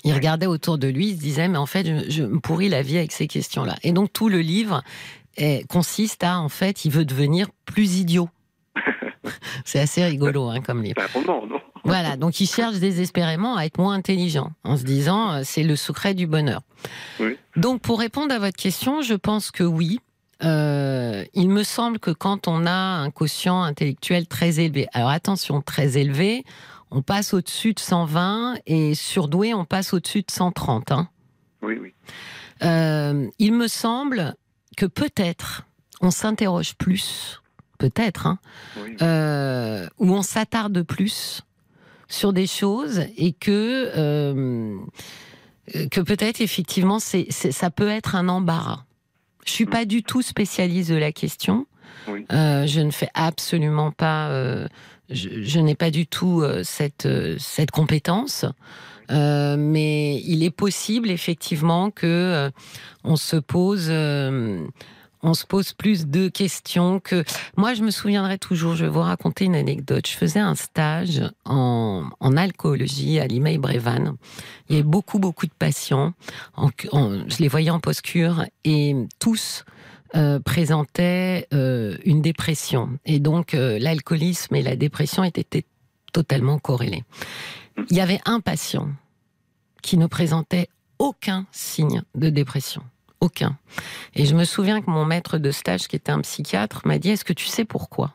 Il 0.05 0.13
regardait 0.15 0.47
autour 0.47 0.79
de 0.79 0.89
lui, 0.89 1.09
il 1.11 1.17
se 1.17 1.21
disait, 1.21 1.49
mais 1.49 1.59
en 1.59 1.67
fait, 1.67 1.85
je, 1.87 2.11
je 2.11 2.23
me 2.23 2.39
pourris 2.39 2.69
la 2.69 2.83
vie 2.83 2.99
avec 2.99 3.11
ces 3.13 3.27
questions-là. 3.27 3.75
Et 3.83 3.91
donc, 3.93 4.13
tout 4.13 4.29
le 4.29 4.39
livre 4.41 4.83
consiste 5.69 6.23
à, 6.25 6.39
en 6.41 6.49
fait, 6.49 6.85
il 6.85 6.93
veut 6.93 7.05
devenir 7.05 7.49
plus 7.65 7.99
idiot. 7.99 8.29
C'est 9.65 9.81
assez 9.81 10.05
rigolo 10.05 10.49
hein, 10.49 10.61
comme 10.61 10.83
livre. 10.83 10.97
C'est 10.99 11.19
un 11.19 11.21
roman, 11.21 11.47
non? 11.47 11.61
Voilà, 11.85 12.17
donc 12.17 12.41
il 12.41 12.47
cherche 12.47 12.77
désespérément 12.77 13.57
à 13.57 13.65
être 13.65 13.79
moins 13.79 13.95
intelligent, 13.95 14.51
en 14.65 14.77
se 14.77 14.85
disant 14.85 15.33
euh, 15.33 15.41
c'est 15.45 15.63
le 15.63 15.77
secret 15.77 16.13
du 16.13 16.27
bonheur. 16.27 16.61
Oui. 17.19 17.39
Donc 17.57 17.81
pour 17.81 17.99
répondre 17.99 18.35
à 18.35 18.39
votre 18.39 18.57
question, 18.57 19.01
je 19.01 19.15
pense 19.15 19.51
que 19.51 19.65
oui. 19.65 20.01
Euh, 20.45 21.25
il 21.35 21.49
me 21.49 21.63
semble 21.63 21.99
que 21.99 22.11
quand 22.11 22.47
on 22.47 22.67
a 22.67 22.71
un 22.73 23.11
quotient 23.11 23.63
intellectuel 23.63 24.27
très 24.29 24.61
élevé, 24.61 24.87
alors 24.93 25.09
attention, 25.09 25.63
très 25.63 25.99
élevé, 25.99 26.45
on 26.91 27.03
passe 27.03 27.35
au-dessus 27.35 27.75
de 27.75 27.81
120 27.81 28.57
et 28.67 28.95
surdoué, 28.95 29.55
on 29.55 29.65
passe 29.65 29.93
au-dessus 29.93 30.21
de 30.21 30.31
130. 30.31 30.93
Hein. 30.93 31.09
Oui, 31.63 31.79
oui. 31.81 31.95
Euh, 32.63 33.27
il 33.39 33.53
me 33.53 33.69
semble 33.69 34.35
que 34.77 34.87
peut-être 34.87 35.65
on 36.01 36.11
s'interroge 36.11 36.75
plus, 36.77 37.43
peut-être, 37.79 38.27
hein, 38.27 38.39
oui. 38.83 38.97
euh, 39.03 39.87
où 39.99 40.13
on 40.13 40.23
s'attarde 40.23 40.83
plus 40.83 41.43
sur 42.09 42.33
des 42.33 42.47
choses 42.47 43.03
et 43.17 43.33
que 43.33 43.91
euh, 43.97 44.77
que 45.91 46.01
peut-être 46.01 46.41
effectivement 46.41 46.99
c'est, 46.99 47.31
ça 47.31 47.71
peut 47.71 47.89
être 47.89 48.15
un 48.15 48.29
embarras. 48.29 48.85
Je 49.45 49.53
suis 49.53 49.67
pas 49.67 49.85
du 49.85 50.03
tout 50.03 50.23
spécialiste 50.23 50.91
de 50.91 50.97
la 50.97 51.13
question. 51.13 51.67
Oui. 52.07 52.25
Euh, 52.33 52.67
je 52.67 52.81
ne 52.81 52.91
fais 52.91 53.11
absolument 53.15 53.91
pas. 53.91 54.29
euh, 54.29 54.67
je, 55.11 55.43
je 55.43 55.59
n'ai 55.61 55.75
pas 55.75 55.91
du 55.91 56.07
tout 56.07 56.43
euh, 56.43 56.63
cette 56.65 57.09
cette 57.39 57.71
compétence. 57.71 58.45
Mais 59.11 60.21
il 60.27 60.43
est 60.43 60.51
possible 60.51 61.11
effectivement 61.11 61.91
que 61.91 62.51
on 63.05 63.17
se 63.17 63.37
pose 63.37 63.91
on 65.23 65.35
se 65.35 65.45
pose 65.47 65.73
plus 65.73 66.07
de 66.07 66.29
questions 66.29 67.01
que 67.01 67.25
moi 67.57 67.75
je 67.75 67.83
me 67.83 67.91
souviendrai 67.91 68.39
toujours 68.39 68.77
je 68.77 68.85
vais 68.85 68.91
vous 68.91 69.01
raconter 69.01 69.45
une 69.47 69.55
anecdote. 69.57 70.07
Je 70.07 70.17
faisais 70.17 70.39
un 70.41 70.55
stage 70.55 71.23
en, 71.45 72.05
en 72.21 72.37
alcoolologie 72.37 73.19
à 73.19 73.27
Limeil 73.27 73.59
Brévannes 73.59 74.15
il 74.69 74.77
y 74.77 74.79
avait 74.79 74.89
beaucoup 74.89 75.19
beaucoup 75.19 75.47
de 75.47 75.53
patients. 75.59 76.13
En- 76.57 76.71
en- 76.93 77.29
je 77.29 77.39
les 77.39 77.49
voyais 77.49 77.71
en 77.71 77.81
post-cure 77.81 78.45
et 78.65 78.95
tous 79.19 79.65
euh, 80.15 80.41
présentaient 80.41 81.47
euh, 81.53 81.97
une 82.05 82.23
dépression. 82.23 82.99
Et 83.05 83.19
donc 83.21 83.55
euh, 83.55 83.79
l'alcoolisme 83.79 84.55
et 84.55 84.63
la 84.63 84.77
dépression 84.77 85.23
étaient 85.25 85.65
totalement 86.13 86.59
corrélés. 86.59 87.05
Il 87.91 87.97
y 87.97 88.01
avait 88.01 88.21
un 88.25 88.41
patient 88.41 88.89
qui 89.83 89.97
ne 89.99 90.07
présentait 90.07 90.69
aucun 90.99 91.47
signe 91.53 92.03
de 92.15 92.29
dépression. 92.31 92.83
Aucun. 93.21 93.59
Et 94.15 94.27
je 94.27 94.35
me 94.35 94.45
souviens 94.45 94.81
que 94.81 94.91
mon 94.91 95.05
maître 95.05 95.39
de 95.39 95.51
stage, 95.51 95.89
qui 95.89 95.97
était 95.97 96.13
un 96.13 96.21
psychiatre, 96.21 96.83
m'a 96.87 96.99
dit 96.99 97.11
Est-ce 97.11 97.25
que 97.25 97.33
tu 97.33 97.47
sais 97.47 97.65
pourquoi? 97.65 98.15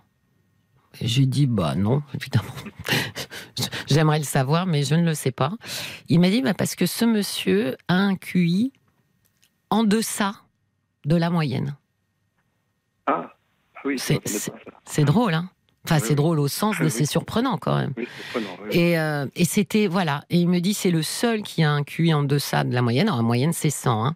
J'ai 1.01 1.25
dit 1.25 1.45
Bah 1.47 1.75
non, 1.75 2.03
évidemment. 2.13 2.53
J'aimerais 3.87 4.19
le 4.19 4.25
savoir, 4.25 4.65
mais 4.65 4.83
je 4.83 4.95
ne 4.95 5.03
le 5.03 5.13
sais 5.13 5.31
pas. 5.31 5.53
Il 6.07 6.19
m'a 6.19 6.29
dit 6.29 6.41
bah, 6.41 6.53
Parce 6.53 6.75
que 6.75 6.85
ce 6.85 7.05
monsieur 7.05 7.75
a 7.87 7.95
un 7.95 8.15
QI 8.15 8.71
en 9.69 9.83
deçà 9.83 10.35
de 11.05 11.15
la 11.15 11.29
moyenne. 11.29 11.75
Ah, 13.05 13.33
oui. 13.83 13.99
C'est 13.99 15.03
drôle, 15.03 15.33
hein 15.33 15.49
Enfin, 15.85 15.95
Oui, 15.95 16.01
c'est 16.03 16.09
oui. 16.11 16.15
drôle 16.15 16.39
au 16.39 16.47
sens 16.47 16.77
de 16.79 16.85
Oui. 16.85 16.91
c'est 16.91 17.05
surprenant 17.05 17.57
quand 17.57 17.75
même. 17.75 17.93
Et, 18.71 18.97
euh, 18.97 19.25
et 19.35 19.43
c'était, 19.45 19.87
voilà. 19.87 20.23
Et 20.29 20.37
il 20.39 20.47
me 20.47 20.59
dit, 20.59 20.73
c'est 20.73 20.91
le 20.91 21.03
seul 21.03 21.41
qui 21.43 21.61
a 21.63 21.71
un 21.71 21.83
QI 21.83 22.13
en 22.13 22.23
deçà 22.23 22.63
de 22.63 22.73
la 22.73 22.81
moyenne. 22.81 23.07
Alors, 23.07 23.17
la 23.17 23.23
moyenne, 23.23 23.51
c'est 23.53 23.69
100. 23.69 24.05
Hein. 24.05 24.15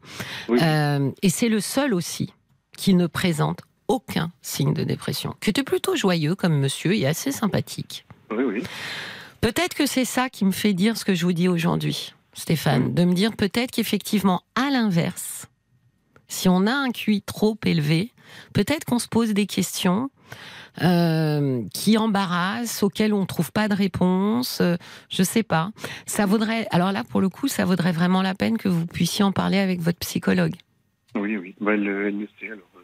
Euh, 0.49 1.11
et 1.21 1.29
c'est 1.29 1.49
le 1.49 1.59
seul 1.59 1.93
aussi 1.93 2.33
qui 2.77 2.93
ne 2.93 3.05
présente 3.07 3.59
aucun 3.89 4.31
signe 4.41 4.73
de 4.73 4.83
dépression. 4.83 5.35
Qui 5.41 5.49
était 5.49 5.63
plutôt 5.63 5.95
joyeux 5.95 6.35
comme 6.35 6.57
monsieur 6.57 6.93
et 6.95 7.05
assez 7.05 7.31
sympathique. 7.33 8.05
Oui, 8.31 8.43
oui. 8.45 8.63
Peut-être 9.41 9.73
que 9.75 9.85
c'est 9.85 10.05
ça 10.05 10.29
qui 10.29 10.45
me 10.45 10.51
fait 10.51 10.73
dire 10.73 10.97
ce 10.97 11.03
que 11.05 11.15
je 11.15 11.25
vous 11.25 11.33
dis 11.33 11.47
aujourd'hui, 11.47 12.13
Stéphane. 12.33 12.93
De 12.93 13.03
me 13.03 13.13
dire 13.13 13.35
peut-être 13.35 13.71
qu'effectivement, 13.71 14.41
à 14.55 14.69
l'inverse, 14.69 15.47
si 16.27 16.47
on 16.49 16.65
a 16.65 16.73
un 16.73 16.91
QI 16.91 17.21
trop 17.21 17.57
élevé, 17.65 18.11
peut-être 18.53 18.85
qu'on 18.85 18.99
se 18.99 19.07
pose 19.07 19.33
des 19.33 19.45
questions 19.45 20.09
euh, 20.81 21.63
qui 21.73 21.97
embarrassent, 21.97 22.83
auxquelles 22.83 23.13
on 23.13 23.21
ne 23.21 23.25
trouve 23.25 23.51
pas 23.51 23.67
de 23.67 23.73
réponse. 23.75 24.59
euh, 24.61 24.77
je 25.09 25.23
sais 25.23 25.43
pas. 25.43 25.71
Ça 26.05 26.25
vaudrait. 26.25 26.67
Alors 26.71 26.91
là, 26.91 27.03
pour 27.03 27.21
le 27.21 27.29
coup, 27.29 27.47
ça 27.47 27.65
vaudrait 27.65 27.91
vraiment 27.91 28.21
la 28.21 28.35
peine 28.35 28.57
que 28.57 28.69
vous 28.69 28.85
puissiez 28.85 29.23
en 29.23 29.31
parler 29.31 29.57
avec 29.59 29.81
votre 29.81 29.99
psychologue. 29.99 30.55
Oui, 31.15 31.37
oui. 31.37 31.55
Bah, 31.59 31.75
le 31.75 32.11
sait, 32.39 32.47
alors 32.47 32.59
euh. 32.75 32.81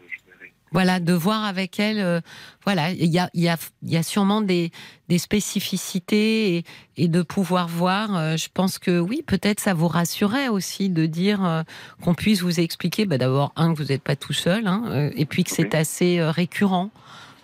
Voilà, 0.72 1.00
de 1.00 1.14
voir 1.14 1.44
avec 1.46 1.80
elle. 1.80 2.00
euh, 2.00 2.20
voilà, 2.66 2.90
il 2.90 3.06
y 3.06 3.20
a, 3.20 3.30
il 3.36 3.42
y, 3.44 3.48
a, 3.48 3.58
il 3.84 3.92
y 3.92 3.98
a 3.98 4.02
sûrement 4.02 4.42
des, 4.42 4.72
des 5.08 5.20
spécificités 5.20 6.56
et, 6.58 6.64
et 6.98 7.08
de 7.08 7.22
pouvoir 7.22 7.68
voir. 7.68 8.18
euh, 8.18 8.38
je 8.38 8.48
pense 8.52 8.80
que 8.80 9.00
oui, 9.00 9.22
peut-être 9.24 9.60
ça 9.60 9.76
vous 9.76 9.88
rassurait 9.88 10.48
aussi 10.48 10.90
de 10.90 11.06
dire 11.06 11.46
euh, 11.46 11.62
qu'on 12.02 12.16
puisse 12.16 12.42
vous 12.42 12.60
expliquer. 12.60 13.06
Bah, 13.06 13.20
D'abord, 13.20 13.54
un, 13.56 13.72
que 13.74 13.84
vous 13.84 13.90
n'êtes 13.90 14.02
pas 14.02 14.16
tout 14.16 14.34
seul, 14.34 14.66
hein, 14.66 15.12
et 15.16 15.26
puis 15.28 15.44
que 15.44 15.52
c'est 15.52 15.76
assez 15.76 16.20
récurrent. 16.24 16.90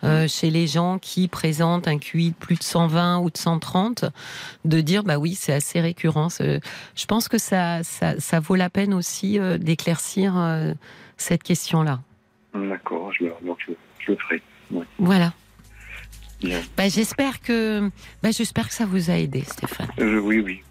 Euh, 0.03 0.27
chez 0.27 0.49
les 0.49 0.67
gens 0.67 0.97
qui 0.99 1.27
présentent 1.27 1.87
un 1.87 1.97
QI 1.97 2.29
de 2.31 2.35
plus 2.35 2.55
de 2.55 2.63
120 2.63 3.19
ou 3.19 3.29
de 3.29 3.37
130, 3.37 4.05
de 4.65 4.81
dire 4.81 5.03
bah 5.03 5.17
oui 5.17 5.35
c'est 5.35 5.53
assez 5.53 5.81
récurrent. 5.81 6.29
Je 6.39 7.05
pense 7.07 7.27
que 7.27 7.37
ça, 7.37 7.83
ça, 7.83 8.19
ça 8.19 8.39
vaut 8.39 8.55
la 8.55 8.69
peine 8.69 8.93
aussi 8.93 9.39
euh, 9.39 9.57
d'éclaircir 9.57 10.37
euh, 10.37 10.73
cette 11.17 11.43
question-là. 11.43 11.99
D'accord, 12.53 13.11
je, 13.13 13.25
je, 13.25 13.73
je 13.99 14.11
le 14.11 14.17
ferai. 14.17 14.41
Oui. 14.71 14.85
Voilà. 14.97 15.33
Bien. 16.41 16.61
Bah, 16.77 16.87
j'espère 16.87 17.41
que 17.41 17.89
bah, 18.23 18.31
j'espère 18.31 18.67
que 18.69 18.73
ça 18.73 18.85
vous 18.85 19.09
a 19.11 19.15
aidé, 19.15 19.41
Stéphane. 19.45 19.89
Oui, 19.97 20.39
oui. 20.39 20.61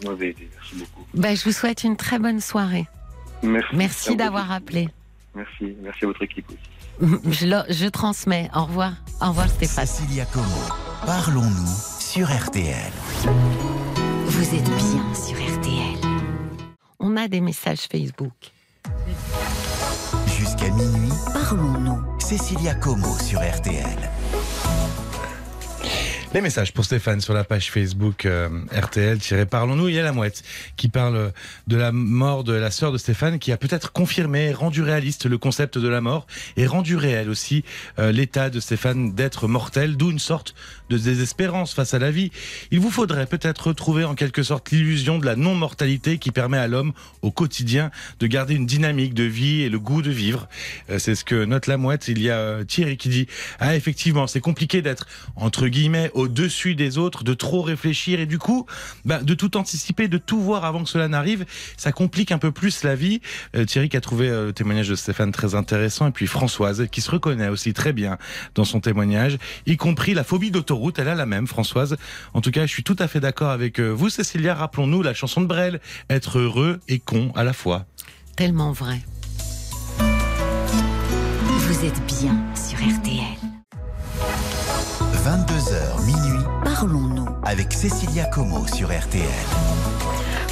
vous 0.00 0.08
m'avez- 0.10 0.30
aidé. 0.30 0.48
Merci 0.54 0.74
beaucoup. 0.76 1.06
Bah, 1.14 1.34
je 1.36 1.44
vous 1.44 1.52
souhaite 1.52 1.84
une 1.84 1.96
très 1.96 2.18
bonne 2.18 2.40
soirée. 2.40 2.86
Merci. 3.42 3.76
Merci 3.76 4.16
d'avoir 4.16 4.50
appelé. 4.50 4.88
Merci. 5.34 5.76
Merci 5.82 6.04
à 6.04 6.06
votre 6.08 6.22
équipe 6.22 6.48
aussi. 6.48 6.58
Je, 7.30 7.46
le- 7.46 7.64
je 7.72 7.86
transmets. 7.86 8.50
Au 8.54 8.64
revoir. 8.64 8.92
Au 9.20 9.28
revoir, 9.28 9.48
Stéphane. 9.48 9.86
Cécilia 9.86 10.24
Como, 10.26 10.44
parlons-nous 11.06 11.74
sur 11.98 12.28
RTL. 12.28 12.92
Vous 14.26 14.54
êtes 14.54 14.64
bien 14.64 15.14
sur 15.14 15.36
RTL. 15.36 15.98
On 17.00 17.16
a 17.16 17.28
des 17.28 17.40
messages 17.40 17.80
Facebook. 17.90 18.52
Jusqu'à 20.38 20.70
minuit, 20.70 21.12
Parlons-nous. 21.32 22.00
Cécilia 22.20 22.74
Como 22.74 23.06
sur 23.18 23.40
RTL. 23.40 23.84
Les 26.34 26.40
messages 26.40 26.72
pour 26.72 26.84
Stéphane 26.84 27.20
sur 27.20 27.32
la 27.32 27.44
page 27.44 27.70
Facebook 27.70 28.26
euh, 28.26 28.48
RTL-Parlons-nous. 28.72 29.88
Il 29.88 29.94
y 29.94 30.00
a 30.00 30.02
la 30.02 30.10
mouette 30.10 30.42
qui 30.74 30.88
parle 30.88 31.32
de 31.68 31.76
la 31.76 31.92
mort 31.92 32.42
de 32.42 32.52
la 32.52 32.72
sœur 32.72 32.90
de 32.90 32.98
Stéphane 32.98 33.38
qui 33.38 33.52
a 33.52 33.56
peut-être 33.56 33.92
confirmé, 33.92 34.52
rendu 34.52 34.82
réaliste 34.82 35.26
le 35.26 35.38
concept 35.38 35.78
de 35.78 35.86
la 35.86 36.00
mort 36.00 36.26
et 36.56 36.66
rendu 36.66 36.96
réel 36.96 37.30
aussi 37.30 37.62
euh, 38.00 38.10
l'état 38.10 38.50
de 38.50 38.58
Stéphane 38.58 39.14
d'être 39.14 39.46
mortel, 39.46 39.96
d'où 39.96 40.10
une 40.10 40.18
sorte 40.18 40.56
de 40.90 40.98
désespérance 40.98 41.74
face 41.74 41.94
à 41.94 41.98
la 41.98 42.10
vie. 42.10 42.30
Il 42.70 42.80
vous 42.80 42.90
faudrait 42.90 43.26
peut-être 43.26 43.68
retrouver 43.68 44.04
en 44.04 44.14
quelque 44.14 44.42
sorte 44.42 44.70
l'illusion 44.70 45.18
de 45.18 45.26
la 45.26 45.36
non-mortalité 45.36 46.18
qui 46.18 46.30
permet 46.30 46.58
à 46.58 46.68
l'homme 46.68 46.92
au 47.22 47.30
quotidien 47.30 47.90
de 48.20 48.26
garder 48.26 48.54
une 48.54 48.66
dynamique 48.66 49.14
de 49.14 49.24
vie 49.24 49.62
et 49.62 49.68
le 49.68 49.78
goût 49.78 50.02
de 50.02 50.10
vivre. 50.10 50.48
Euh, 50.90 50.98
C'est 50.98 51.14
ce 51.14 51.24
que 51.24 51.44
note 51.44 51.66
la 51.66 51.76
mouette. 51.76 52.08
Il 52.08 52.20
y 52.20 52.30
a 52.30 52.38
euh, 52.38 52.64
Thierry 52.64 52.96
qui 52.96 53.08
dit 53.08 53.26
Ah 53.58 53.76
effectivement, 53.76 54.26
c'est 54.26 54.40
compliqué 54.40 54.82
d'être 54.82 55.06
entre 55.36 55.68
guillemets 55.68 56.10
au-dessus 56.14 56.74
des 56.74 56.98
autres, 56.98 57.24
de 57.24 57.34
trop 57.34 57.62
réfléchir 57.62 58.20
et 58.20 58.26
du 58.26 58.38
coup, 58.38 58.66
bah, 59.04 59.22
de 59.22 59.34
tout 59.34 59.56
anticiper, 59.56 60.08
de 60.08 60.18
tout 60.18 60.40
voir 60.40 60.64
avant 60.64 60.84
que 60.84 60.90
cela 60.90 61.08
n'arrive, 61.08 61.44
ça 61.76 61.92
complique 61.92 62.32
un 62.32 62.38
peu 62.38 62.52
plus 62.52 62.84
la 62.84 62.94
vie. 62.94 63.20
Euh, 63.56 63.64
Thierry 63.64 63.88
qui 63.88 63.96
a 63.96 64.00
trouvé 64.00 64.28
le 64.28 64.52
témoignage 64.52 64.88
de 64.88 64.94
Stéphane 64.94 65.32
très 65.32 65.54
intéressant 65.54 66.08
et 66.08 66.10
puis 66.12 66.26
Françoise 66.26 66.86
qui 66.90 67.00
se 67.00 67.10
reconnaît 67.10 67.48
aussi 67.48 67.72
très 67.72 67.92
bien 67.92 68.18
dans 68.54 68.64
son 68.64 68.80
témoignage, 68.80 69.38
y 69.66 69.76
compris 69.76 70.14
la 70.14 70.24
phobie 70.24 70.50
d'autoroute, 70.74 70.98
elle 70.98 71.08
a 71.08 71.14
la 71.14 71.26
même 71.26 71.46
Françoise. 71.46 71.96
En 72.34 72.40
tout 72.40 72.50
cas, 72.50 72.66
je 72.66 72.72
suis 72.72 72.82
tout 72.82 72.96
à 72.98 73.06
fait 73.08 73.20
d'accord 73.20 73.50
avec 73.50 73.78
euh, 73.78 73.88
vous 73.90 74.08
Cécilia, 74.08 74.54
rappelons-nous 74.54 75.02
la 75.02 75.14
chanson 75.14 75.40
de 75.40 75.46
Brel, 75.46 75.80
être 76.10 76.38
heureux 76.38 76.80
et 76.88 76.98
con 76.98 77.32
à 77.36 77.44
la 77.44 77.52
fois. 77.52 77.86
Tellement 78.36 78.72
vrai. 78.72 79.00
Vous 79.98 81.84
êtes 81.84 82.06
bien 82.06 82.36
sur 82.54 82.78
RTL. 82.78 83.38
22h 85.24 86.04
minuit 86.04 86.44
Parlons-nous. 86.64 87.28
avec 87.44 87.72
Cécilia 87.72 88.24
Como 88.26 88.66
sur 88.66 88.88
RTL. 88.88 89.24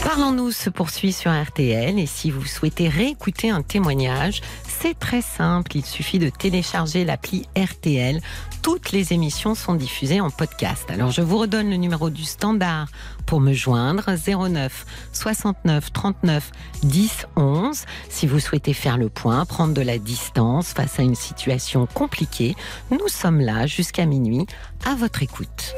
Parlons-nous 0.04 0.50
se 0.50 0.68
poursuit 0.68 1.12
sur 1.12 1.30
RTL 1.30 1.98
et 1.98 2.06
si 2.06 2.30
vous 2.30 2.44
souhaitez 2.44 2.88
réécouter 2.88 3.50
un 3.50 3.62
témoignage, 3.62 4.40
c'est 4.82 4.98
très 4.98 5.22
simple, 5.22 5.76
il 5.76 5.84
suffit 5.84 6.18
de 6.18 6.28
télécharger 6.28 7.04
l'appli 7.04 7.46
RTL. 7.56 8.20
Toutes 8.62 8.90
les 8.90 9.12
émissions 9.12 9.54
sont 9.54 9.74
diffusées 9.74 10.20
en 10.20 10.28
podcast. 10.28 10.90
Alors 10.90 11.12
je 11.12 11.22
vous 11.22 11.38
redonne 11.38 11.70
le 11.70 11.76
numéro 11.76 12.10
du 12.10 12.24
standard 12.24 12.88
pour 13.24 13.40
me 13.40 13.52
joindre 13.52 14.10
09 14.26 14.84
69 15.12 15.92
39 15.92 16.50
10 16.82 17.26
11 17.36 17.84
si 18.08 18.26
vous 18.26 18.40
souhaitez 18.40 18.74
faire 18.74 18.98
le 18.98 19.08
point, 19.08 19.44
prendre 19.44 19.72
de 19.72 19.82
la 19.82 19.98
distance 19.98 20.72
face 20.72 20.98
à 20.98 21.04
une 21.04 21.14
situation 21.14 21.86
compliquée. 21.86 22.56
Nous 22.90 23.06
sommes 23.06 23.40
là 23.40 23.68
jusqu'à 23.68 24.04
minuit 24.04 24.46
à 24.84 24.96
votre 24.96 25.22
écoute. 25.22 25.76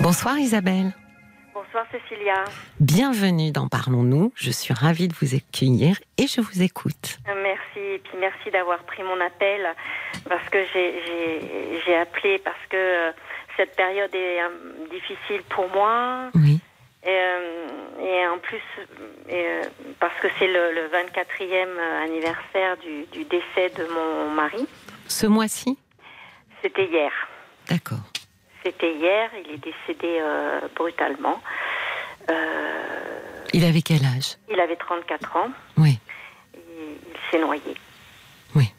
Bonsoir 0.00 0.38
Isabelle. 0.38 0.92
Bonsoir 1.72 1.86
Cécilia. 1.92 2.44
Bienvenue 2.80 3.52
dans 3.52 3.68
Parlons-nous. 3.68 4.32
Je 4.34 4.50
suis 4.50 4.74
ravie 4.74 5.06
de 5.06 5.14
vous 5.14 5.36
accueillir 5.36 6.00
et 6.18 6.26
je 6.26 6.40
vous 6.40 6.62
écoute. 6.62 7.18
Merci 7.28 7.78
et 7.78 7.98
puis 7.98 8.18
merci 8.18 8.50
d'avoir 8.50 8.80
pris 8.80 9.04
mon 9.04 9.20
appel 9.20 9.68
parce 10.28 10.48
que 10.48 10.58
j'ai 10.74 11.96
appelé 11.96 12.38
parce 12.38 12.58
que 12.68 12.76
euh, 12.76 13.12
cette 13.56 13.76
période 13.76 14.12
est 14.12 14.42
euh, 14.42 14.48
difficile 14.90 15.42
pour 15.48 15.68
moi. 15.68 16.30
Oui. 16.34 16.58
Et, 17.04 17.08
euh, 17.08 18.00
et 18.00 18.26
en 18.26 18.38
plus, 18.38 18.62
et, 19.28 19.46
parce 20.00 20.18
que 20.20 20.28
c'est 20.40 20.48
le, 20.48 20.72
le, 20.74 20.88
24e 20.88 21.68
anniversaire 22.02 22.78
du, 22.78 23.04
du, 23.12 23.24
décès 23.26 23.70
de 23.78 23.86
mon 23.94 24.30
mari. 24.30 24.66
Ce 25.06 25.28
mois-ci? 25.28 25.78
C'était 26.62 26.86
hier. 26.86 27.12
D'accord. 27.68 28.00
C'était 28.62 28.94
hier, 28.94 29.30
il 29.44 29.54
est 29.54 29.58
décédé 29.58 30.18
euh, 30.20 30.60
brutalement. 30.76 31.40
Euh, 32.28 32.34
il 33.52 33.64
avait 33.64 33.82
quel 33.82 34.04
âge? 34.04 34.36
Il 34.50 34.60
avait 34.60 34.76
34 34.76 35.36
ans. 35.36 35.48
Oui. 35.78 35.98
Il, 36.54 36.60
il 36.60 37.30
s'est 37.30 37.38
noyé. 37.38 37.74
Oui. 38.54 38.72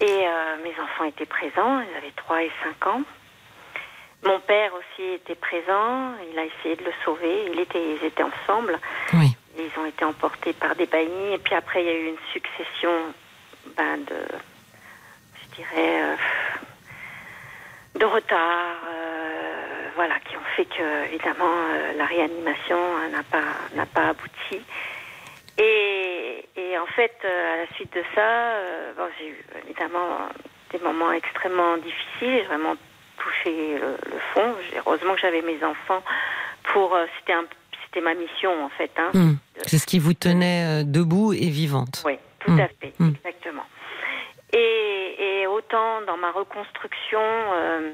Et 0.00 0.04
euh, 0.04 0.62
mes 0.62 0.72
enfants 0.80 1.04
étaient 1.04 1.26
présents, 1.26 1.80
ils 1.80 1.96
avaient 1.96 2.12
3 2.14 2.42
et 2.44 2.50
5 2.80 2.86
ans. 2.86 3.02
Mon 4.24 4.40
père 4.40 4.72
aussi 4.74 5.02
était 5.14 5.34
présent, 5.34 6.12
il 6.32 6.38
a 6.38 6.44
essayé 6.44 6.76
de 6.76 6.84
le 6.84 6.92
sauver, 7.04 7.48
il 7.52 7.60
était, 7.60 7.96
ils 7.96 8.04
étaient 8.04 8.22
ensemble. 8.22 8.78
Oui. 9.12 9.36
Ils 9.58 9.80
ont 9.80 9.86
été 9.86 10.04
emportés 10.04 10.52
par 10.52 10.74
des 10.74 10.86
baillis, 10.86 11.34
et 11.34 11.38
puis 11.38 11.54
après 11.54 11.82
il 11.82 11.86
y 11.86 11.90
a 11.90 11.98
eu 11.98 12.06
une 12.08 12.32
succession 12.32 12.90
ben, 13.76 13.98
de, 13.98 14.16
je 15.42 15.56
dirais, 15.56 16.16
de 17.98 18.04
retard, 18.04 18.76
euh, 18.88 19.88
voilà, 19.94 20.18
qui 20.20 20.36
ont 20.36 20.48
fait 20.54 20.66
que 20.66 21.06
évidemment 21.06 21.54
euh, 21.70 21.92
la 21.96 22.04
réanimation 22.04 22.78
n'a 23.10 23.22
pas 23.22 23.42
n'a 23.74 23.86
pas 23.86 24.08
abouti. 24.08 24.60
Et, 25.58 26.44
et 26.56 26.78
en 26.78 26.86
fait, 26.86 27.16
euh, 27.24 27.54
à 27.54 27.56
la 27.58 27.66
suite 27.74 27.92
de 27.94 28.02
ça, 28.14 28.52
bon, 28.96 29.04
j'ai 29.18 29.28
eu 29.28 29.44
évidemment 29.64 30.18
des 30.70 30.78
moments 30.80 31.12
extrêmement 31.12 31.76
difficiles. 31.78 32.40
J'ai 32.40 32.42
vraiment 32.42 32.76
touché 33.16 33.78
le, 33.78 33.96
le 34.12 34.18
fond. 34.34 34.54
Heureusement 34.76 35.14
que 35.14 35.20
j'avais 35.20 35.42
mes 35.42 35.62
enfants 35.64 36.02
pour. 36.64 36.96
C'était 37.18 37.32
un 37.32 37.44
c'était 37.84 38.00
ma 38.02 38.14
mission 38.14 38.64
en 38.64 38.68
fait. 38.70 38.90
Hein, 38.98 39.10
mmh. 39.14 39.34
C'est 39.66 39.78
ce 39.78 39.86
qui 39.86 39.98
vous 39.98 40.12
tenait 40.12 40.84
debout 40.84 41.32
et 41.32 41.48
vivante. 41.48 42.02
Oui, 42.04 42.18
tout 42.40 42.52
mmh. 42.52 42.60
à 42.60 42.68
fait, 42.68 42.92
mmh. 42.98 43.12
exactement. 43.24 43.64
Et, 44.52 45.16
et, 45.18 45.46
autant 45.46 46.02
dans 46.06 46.16
ma 46.16 46.30
reconstruction, 46.30 47.20
euh, 47.20 47.90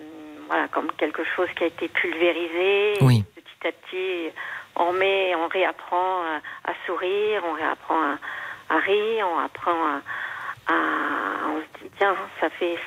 voilà, 0.48 0.68
comme 0.68 0.90
quelque 0.92 1.22
chose 1.24 1.48
qui 1.56 1.64
a 1.64 1.66
été 1.66 1.88
pulvérisé, 1.88 2.94
oui. 3.00 3.24
petit 3.34 3.68
à 3.68 3.72
petit, 3.72 4.34
on 4.76 4.90
remet, 4.90 5.34
on 5.34 5.48
réapprend 5.48 6.22
à, 6.22 6.70
à 6.70 6.74
sourire, 6.86 7.42
on 7.48 7.52
réapprend 7.52 8.00
à, 8.02 8.18
à, 8.74 8.78
rire, 8.78 9.26
on 9.34 9.38
apprend 9.38 10.00
à, 10.68 10.74
on 11.48 11.60
se 11.60 11.84
dit 11.84 11.90
tiens, 11.98 12.14
ça 12.40 12.50
fait 12.50 12.78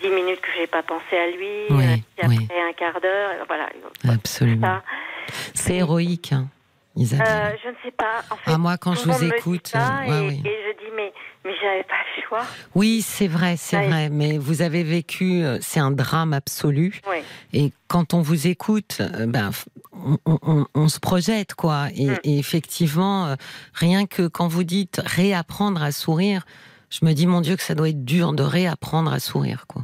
dix 0.00 0.08
minutes 0.08 0.40
que 0.40 0.50
j'ai 0.56 0.66
pas 0.66 0.82
pensé 0.82 1.16
à 1.16 1.26
lui, 1.30 1.66
oui, 1.70 2.04
et 2.18 2.24
après 2.24 2.36
oui. 2.36 2.48
un 2.50 2.72
quart 2.72 3.00
d'heure, 3.00 3.30
voilà. 3.46 3.68
Absolument. 4.08 4.80
C'est 5.54 5.76
héroïque. 5.76 6.32
Hein. 6.32 6.48
Euh, 7.02 7.50
je 7.62 7.68
ne 7.68 7.74
sais 7.84 7.90
pas. 7.92 8.22
En 8.30 8.36
fait, 8.36 8.50
ah, 8.52 8.58
moi, 8.58 8.76
quand 8.76 8.94
je 8.94 9.04
vous 9.08 9.24
écoute, 9.24 9.68
ça, 9.68 10.00
ouais, 10.06 10.08
et, 10.24 10.28
oui. 10.28 10.42
et, 10.44 10.56
je 10.68 10.84
dis 10.84 10.90
mais 10.96 11.12
mais 11.44 11.52
j'avais 11.62 11.84
pas 11.84 11.94
le 12.16 12.22
choix. 12.28 12.42
Oui, 12.74 13.00
c'est 13.02 13.28
vrai, 13.28 13.56
c'est 13.56 13.80
vrai. 13.88 14.08
Mais 14.10 14.36
vous 14.38 14.60
avez 14.62 14.82
vécu, 14.82 15.42
euh, 15.42 15.58
c'est 15.60 15.80
un 15.80 15.90
drame 15.92 16.32
absolu. 16.32 17.00
Oui. 17.08 17.18
Et 17.52 17.72
quand 17.86 18.12
on 18.14 18.20
vous 18.20 18.46
écoute, 18.48 18.98
euh, 19.00 19.26
ben, 19.26 19.50
on, 19.92 20.18
on- 20.26 20.38
on- 20.42 20.66
on 20.74 20.88
se 20.88 20.98
projette, 21.00 21.54
quoi. 21.54 21.86
Et, 21.96 22.06
Mm. 22.08 22.18
et 22.24 22.38
effectivement, 22.38 23.26
euh, 23.26 23.34
rien 23.74 24.06
que 24.06 24.26
quand 24.28 24.48
vous 24.48 24.64
dites 24.64 25.00
réapprendre 25.04 25.82
à 25.82 25.92
sourire, 25.92 26.42
je 26.90 27.04
me 27.04 27.12
dis, 27.12 27.26
mon 27.26 27.40
Dieu, 27.40 27.54
que 27.56 27.62
ça 27.62 27.74
doit 27.74 27.88
être 27.90 28.04
dur 28.04 28.32
de 28.32 28.42
réapprendre 28.42 29.12
à 29.12 29.20
sourire, 29.20 29.66
quoi. 29.68 29.82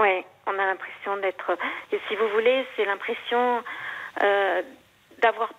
Oui, 0.00 0.24
on 0.46 0.52
a 0.52 0.66
l'impression 0.66 1.16
d'être. 1.22 1.50
Et 1.92 1.98
si 2.08 2.16
vous 2.16 2.28
voulez, 2.34 2.64
c'est 2.76 2.84
l'impression 2.84 3.62
euh, 4.22 4.62
d'avoir 5.22 5.50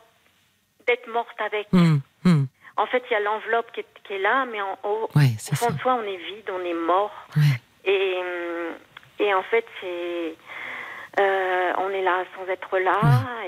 d'être 0.88 1.08
morte 1.08 1.39
avec. 1.39 1.67
Hum, 1.73 2.02
hum. 2.26 2.47
En 2.78 2.86
fait, 2.86 3.04
il 3.10 3.13
y 3.13 3.15
a 3.15 3.19
l'enveloppe 3.19 3.71
qui 3.71 3.80
est, 3.82 3.86
qui 4.04 4.13
est 4.13 4.19
là, 4.19 4.45
mais 4.45 4.62
en 4.62 4.78
haut, 4.84 5.10
Ouais, 5.15 5.23
au 5.26 5.39
c'est 5.39 5.56
fond 5.56 5.67
ça. 5.67 5.71
de 5.73 5.80
soi, 5.80 5.93
on 5.95 6.04
est 6.04 6.17
vide, 6.17 6.50
on 6.52 6.63
est 6.63 6.73
mort. 6.76 7.12
Ouais. 7.36 7.60
Et, 7.86 8.17
et 9.19 9.34
en 9.34 9.41
fait, 9.43 9.65
c'est. 9.82 10.36
euh, 11.19 11.73
on 11.78 11.89
est 11.89 12.04
là 12.04 12.23
sans 12.36 12.47
être 12.52 12.78
là. 12.78 13.00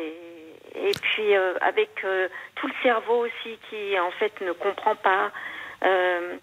Et, 0.02 0.89
et 0.89 0.91
puis, 1.02 1.36
euh, 1.36 1.54
avec 1.62 1.89
euh, 2.04 2.28
tout 2.56 2.67
le 2.67 2.73
cerveau 2.82 3.25
aussi 3.25 3.60
qui, 3.69 3.99
en 3.99 4.12
fait, 4.12 4.34
ne 4.41 4.52
comprend 4.54 4.95
pas. 4.95 5.32
Euh, 5.84 6.36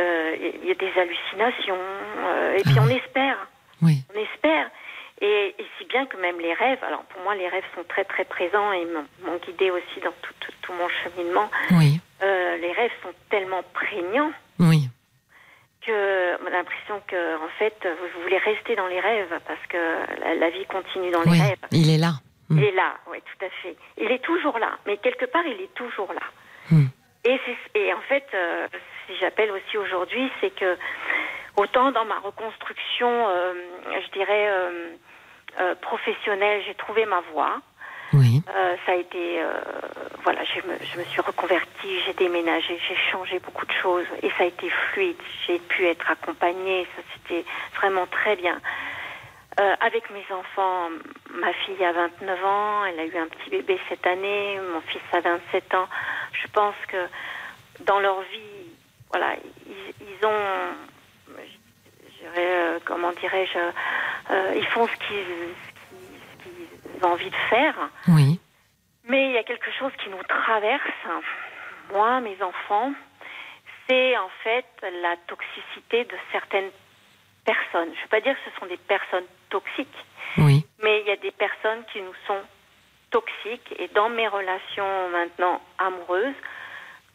euh, 0.00 0.36
Il 0.62 0.68
y 0.68 0.70
a 0.72 0.74
des 0.74 0.92
hallucinations. 0.98 1.78
euh, 1.78 2.56
et 2.56 2.62
puis, 2.62 2.74
Ah 2.78 2.82
on 2.82 2.88
espère. 2.88 3.46
Oui. 3.82 3.98
On 4.14 4.18
espère. 4.18 4.70
Et, 5.20 5.54
et 5.58 5.66
si 5.78 5.84
bien 5.86 6.06
que 6.06 6.16
même 6.16 6.38
les 6.40 6.52
rêves, 6.54 6.82
alors 6.82 7.02
pour 7.04 7.22
moi 7.22 7.34
les 7.34 7.48
rêves 7.48 7.64
sont 7.74 7.84
très 7.84 8.04
très 8.04 8.24
présents 8.24 8.72
et 8.72 8.84
m'ont 8.84 9.36
guidé 9.46 9.70
aussi 9.70 10.00
dans 10.02 10.12
tout, 10.22 10.34
tout, 10.40 10.52
tout 10.62 10.72
mon 10.72 10.88
cheminement. 10.88 11.50
Oui. 11.72 12.00
Euh, 12.22 12.56
les 12.56 12.72
rêves 12.72 12.90
sont 13.02 13.12
tellement 13.30 13.62
prégnants 13.74 14.32
Oui. 14.58 14.88
que 15.86 16.42
on 16.42 16.46
a 16.46 16.50
l'impression 16.50 17.00
que 17.06 17.36
en 17.36 17.48
fait 17.58 17.76
vous, 17.84 18.22
voulez 18.22 18.38
rester 18.38 18.74
dans 18.76 18.86
les 18.88 19.00
rêves 19.00 19.40
parce 19.46 19.64
que 19.68 19.76
la, 20.20 20.34
la 20.34 20.50
vie 20.50 20.66
continue 20.66 21.10
dans 21.10 21.22
les 21.22 21.30
Oui. 21.30 21.40
rêves. 21.40 21.64
Il 21.70 21.90
est 21.90 21.98
là. 21.98 22.14
Mm. 22.50 22.58
Il 22.58 22.64
est 22.64 22.72
là, 22.72 22.94
oui, 23.10 23.18
tout 23.20 23.44
à 23.44 23.48
fait. 23.62 23.76
Il 23.96 24.10
est 24.10 24.22
toujours 24.22 24.58
là, 24.58 24.78
mais 24.86 24.96
quelque 24.98 25.26
part 25.26 25.46
il 25.46 25.60
est 25.60 25.74
toujours 25.74 26.12
là. 26.12 26.26
Mm. 26.70 26.86
Et 27.74 27.92
en 27.92 28.00
fait, 28.02 28.26
euh, 28.34 28.68
si 29.06 29.16
j'appelle 29.18 29.50
aussi 29.50 29.78
aujourd'hui, 29.78 30.30
c'est 30.40 30.54
que 30.54 30.76
autant 31.56 31.92
dans 31.92 32.04
ma 32.04 32.18
reconstruction, 32.18 33.08
euh, 33.28 33.54
je 34.04 34.10
dirais 34.12 34.48
euh, 34.48 34.90
euh, 35.60 35.74
professionnelle, 35.76 36.62
j'ai 36.66 36.74
trouvé 36.74 37.06
ma 37.06 37.20
voie. 37.32 37.60
Oui. 38.12 38.42
Ça 38.86 38.92
a 38.92 38.94
été, 38.94 39.40
voilà, 40.22 40.44
je 40.44 40.60
me, 40.68 40.76
je 40.84 40.98
me 41.00 41.04
suis 41.04 41.20
reconvertie, 41.20 42.00
j'ai 42.06 42.12
déménagé, 42.12 42.78
j'ai 42.86 42.96
changé 43.10 43.40
beaucoup 43.40 43.66
de 43.66 43.72
choses 43.72 44.06
et 44.22 44.28
ça 44.38 44.44
a 44.44 44.46
été 44.46 44.70
fluide. 44.70 45.16
J'ai 45.46 45.58
pu 45.58 45.84
être 45.86 46.08
accompagnée, 46.08 46.86
ça 46.94 47.02
c'était 47.14 47.44
vraiment 47.74 48.06
très 48.06 48.36
bien. 48.36 48.60
Euh, 49.60 49.74
avec 49.80 50.10
mes 50.10 50.24
enfants, 50.34 50.88
ma 51.30 51.52
fille 51.52 51.84
a 51.84 51.92
29 51.92 52.44
ans, 52.44 52.84
elle 52.86 52.98
a 52.98 53.04
eu 53.04 53.16
un 53.16 53.28
petit 53.28 53.50
bébé 53.50 53.78
cette 53.88 54.04
année, 54.04 54.58
mon 54.72 54.80
fils 54.80 55.02
a 55.12 55.20
27 55.20 55.74
ans. 55.74 55.86
Je 56.32 56.48
pense 56.48 56.74
que 56.88 57.06
dans 57.84 58.00
leur 58.00 58.20
vie, 58.22 58.70
voilà, 59.10 59.36
ils, 59.66 59.94
ils 60.00 60.26
ont, 60.26 60.74
dirais, 62.24 62.52
euh, 62.56 62.78
comment 62.84 63.12
dirais-je, 63.12 63.58
euh, 64.32 64.52
ils 64.56 64.66
font 64.66 64.86
ce 64.86 64.96
qu'ils 65.06 67.04
ont 67.04 67.12
envie 67.12 67.30
de 67.30 67.36
faire. 67.50 67.74
Oui. 68.08 68.40
Mais 69.06 69.26
il 69.28 69.32
y 69.32 69.38
a 69.38 69.44
quelque 69.44 69.70
chose 69.78 69.92
qui 70.02 70.08
nous 70.10 70.22
traverse, 70.22 70.82
moi, 71.92 72.20
mes 72.20 72.40
enfants, 72.42 72.92
c'est 73.86 74.16
en 74.16 74.30
fait 74.42 74.64
la 75.02 75.16
toxicité 75.26 76.04
de 76.04 76.16
certaines 76.32 76.70
personnes. 77.44 77.90
Je 77.92 77.98
ne 77.98 78.02
veux 78.02 78.08
pas 78.10 78.20
dire 78.22 78.34
que 78.34 78.50
ce 78.50 78.58
sont 78.58 78.66
des 78.66 78.78
personnes 78.78 79.26
toxiques, 79.50 80.04
Oui. 80.38 80.64
mais 80.82 81.00
il 81.02 81.06
y 81.06 81.10
a 81.10 81.16
des 81.16 81.32
personnes 81.32 81.84
qui 81.92 82.00
nous 82.00 82.14
sont 82.26 82.40
toxiques. 83.10 83.74
Et 83.78 83.88
dans 83.88 84.08
mes 84.08 84.26
relations 84.26 85.08
maintenant 85.10 85.60
amoureuses, 85.78 86.34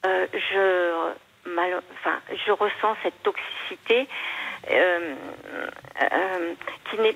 euh, 0.05 0.27
je, 0.31 1.49
mal- 1.49 1.81
enfin, 1.93 2.19
je 2.45 2.51
ressens 2.51 2.95
cette 3.03 3.21
toxicité 3.23 4.07
qui 6.89 6.97
n'est 6.99 7.15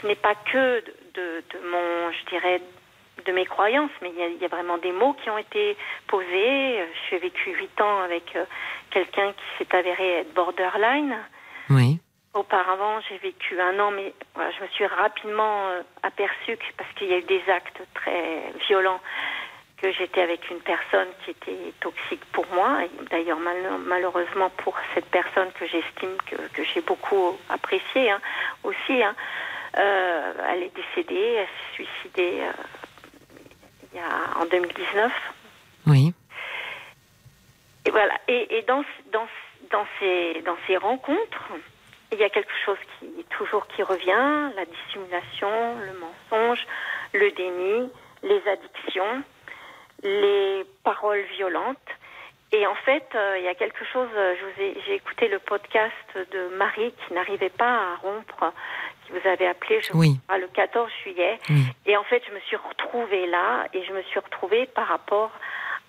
qui 0.00 0.06
n'est 0.06 0.14
pas 0.16 0.34
que 0.34 0.84
de, 0.84 0.94
de, 1.14 1.44
de 1.52 1.58
mon, 1.70 2.12
je 2.12 2.30
dirais, 2.30 2.60
de 3.24 3.32
mes 3.32 3.46
croyances, 3.46 3.90
mais 4.02 4.10
il 4.10 4.18
y, 4.18 4.22
a, 4.22 4.26
il 4.26 4.38
y 4.38 4.44
a 4.44 4.48
vraiment 4.48 4.78
des 4.78 4.92
mots 4.92 5.14
qui 5.14 5.30
ont 5.30 5.38
été 5.38 5.76
posés. 6.08 6.80
Euh, 6.80 6.86
J'ai 7.08 7.18
vécu 7.18 7.50
huit 7.52 7.80
ans 7.80 8.00
avec 8.02 8.34
euh, 8.36 8.44
quelqu'un 8.90 9.32
qui 9.32 9.44
s'est 9.64 9.76
avéré 9.76 10.20
être 10.20 10.34
borderline. 10.34 11.16
Oui. 11.70 12.00
Auparavant, 12.34 13.00
j'ai 13.08 13.18
vécu 13.18 13.60
un 13.60 13.78
an, 13.78 13.92
mais 13.92 14.12
voilà, 14.34 14.50
je 14.50 14.62
me 14.62 14.68
suis 14.68 14.86
rapidement 14.86 15.68
euh, 15.68 15.82
aperçue 16.02 16.56
que 16.56 16.64
parce 16.76 16.92
qu'il 16.94 17.08
y 17.08 17.14
a 17.14 17.18
eu 17.18 17.22
des 17.22 17.42
actes 17.48 17.80
très 17.94 18.52
violents 18.66 19.00
que 19.84 19.92
j'étais 19.92 20.22
avec 20.22 20.48
une 20.50 20.60
personne 20.60 21.08
qui 21.22 21.32
était 21.32 21.72
toxique 21.80 22.24
pour 22.32 22.46
moi. 22.54 22.84
Et 22.84 22.90
D'ailleurs, 23.10 23.38
mal- 23.38 23.78
malheureusement 23.84 24.48
pour 24.56 24.74
cette 24.94 25.04
personne 25.10 25.52
que 25.52 25.66
j'estime 25.66 26.16
que, 26.26 26.36
que 26.54 26.64
j'ai 26.64 26.80
beaucoup 26.80 27.36
appréciée 27.50 28.10
hein, 28.10 28.20
aussi, 28.62 29.02
hein, 29.02 29.14
euh, 29.76 30.32
elle 30.48 30.62
est 30.62 30.74
décédée, 30.74 31.34
elle 31.34 31.46
s'est 31.46 31.74
suicidée 31.74 32.40
euh, 32.40 32.52
il 33.92 33.98
y 33.98 34.00
a, 34.00 34.40
en 34.40 34.46
2019. 34.46 35.12
Oui. 35.88 36.14
Et 37.84 37.90
voilà. 37.90 38.14
Et, 38.28 38.56
et 38.56 38.62
dans, 38.62 38.82
dans, 39.12 39.28
dans, 39.70 39.86
ces, 40.00 40.40
dans 40.46 40.56
ces 40.66 40.78
rencontres, 40.78 41.44
il 42.10 42.18
y 42.18 42.24
a 42.24 42.30
quelque 42.30 42.54
chose 42.64 42.78
qui 42.98 43.06
toujours 43.36 43.66
qui 43.66 43.82
revient 43.82 44.50
la 44.56 44.64
dissimulation, 44.64 45.50
le 45.76 45.92
mensonge, 45.98 46.66
le 47.12 47.30
déni, 47.32 47.90
les 48.22 48.40
addictions, 48.48 49.22
les 50.04 50.64
paroles 50.84 51.22
violentes. 51.36 51.78
Et 52.52 52.66
en 52.68 52.74
fait, 52.76 53.04
euh, 53.16 53.38
il 53.38 53.44
y 53.44 53.48
a 53.48 53.54
quelque 53.54 53.84
chose. 53.92 54.08
euh, 54.14 54.34
J'ai 54.86 54.94
écouté 54.94 55.26
le 55.28 55.40
podcast 55.40 55.92
de 56.14 56.54
Marie 56.56 56.92
qui 57.06 57.14
n'arrivait 57.14 57.48
pas 57.50 57.66
à 57.66 57.96
rompre, 57.96 58.52
qui 59.04 59.12
vous 59.12 59.28
avait 59.28 59.46
appelé, 59.48 59.80
je 59.82 59.92
Oui. 59.94 60.20
crois, 60.28 60.38
le 60.38 60.46
14 60.48 60.88
juillet. 61.02 61.38
Oui. 61.48 61.64
Et 61.86 61.96
en 61.96 62.04
fait, 62.04 62.22
je 62.28 62.32
me 62.32 62.38
suis 62.40 62.56
retrouvée 62.56 63.26
là, 63.26 63.66
et 63.72 63.82
je 63.84 63.92
me 63.92 64.02
suis 64.04 64.20
retrouvée 64.20 64.66
par 64.66 64.86
rapport 64.86 65.32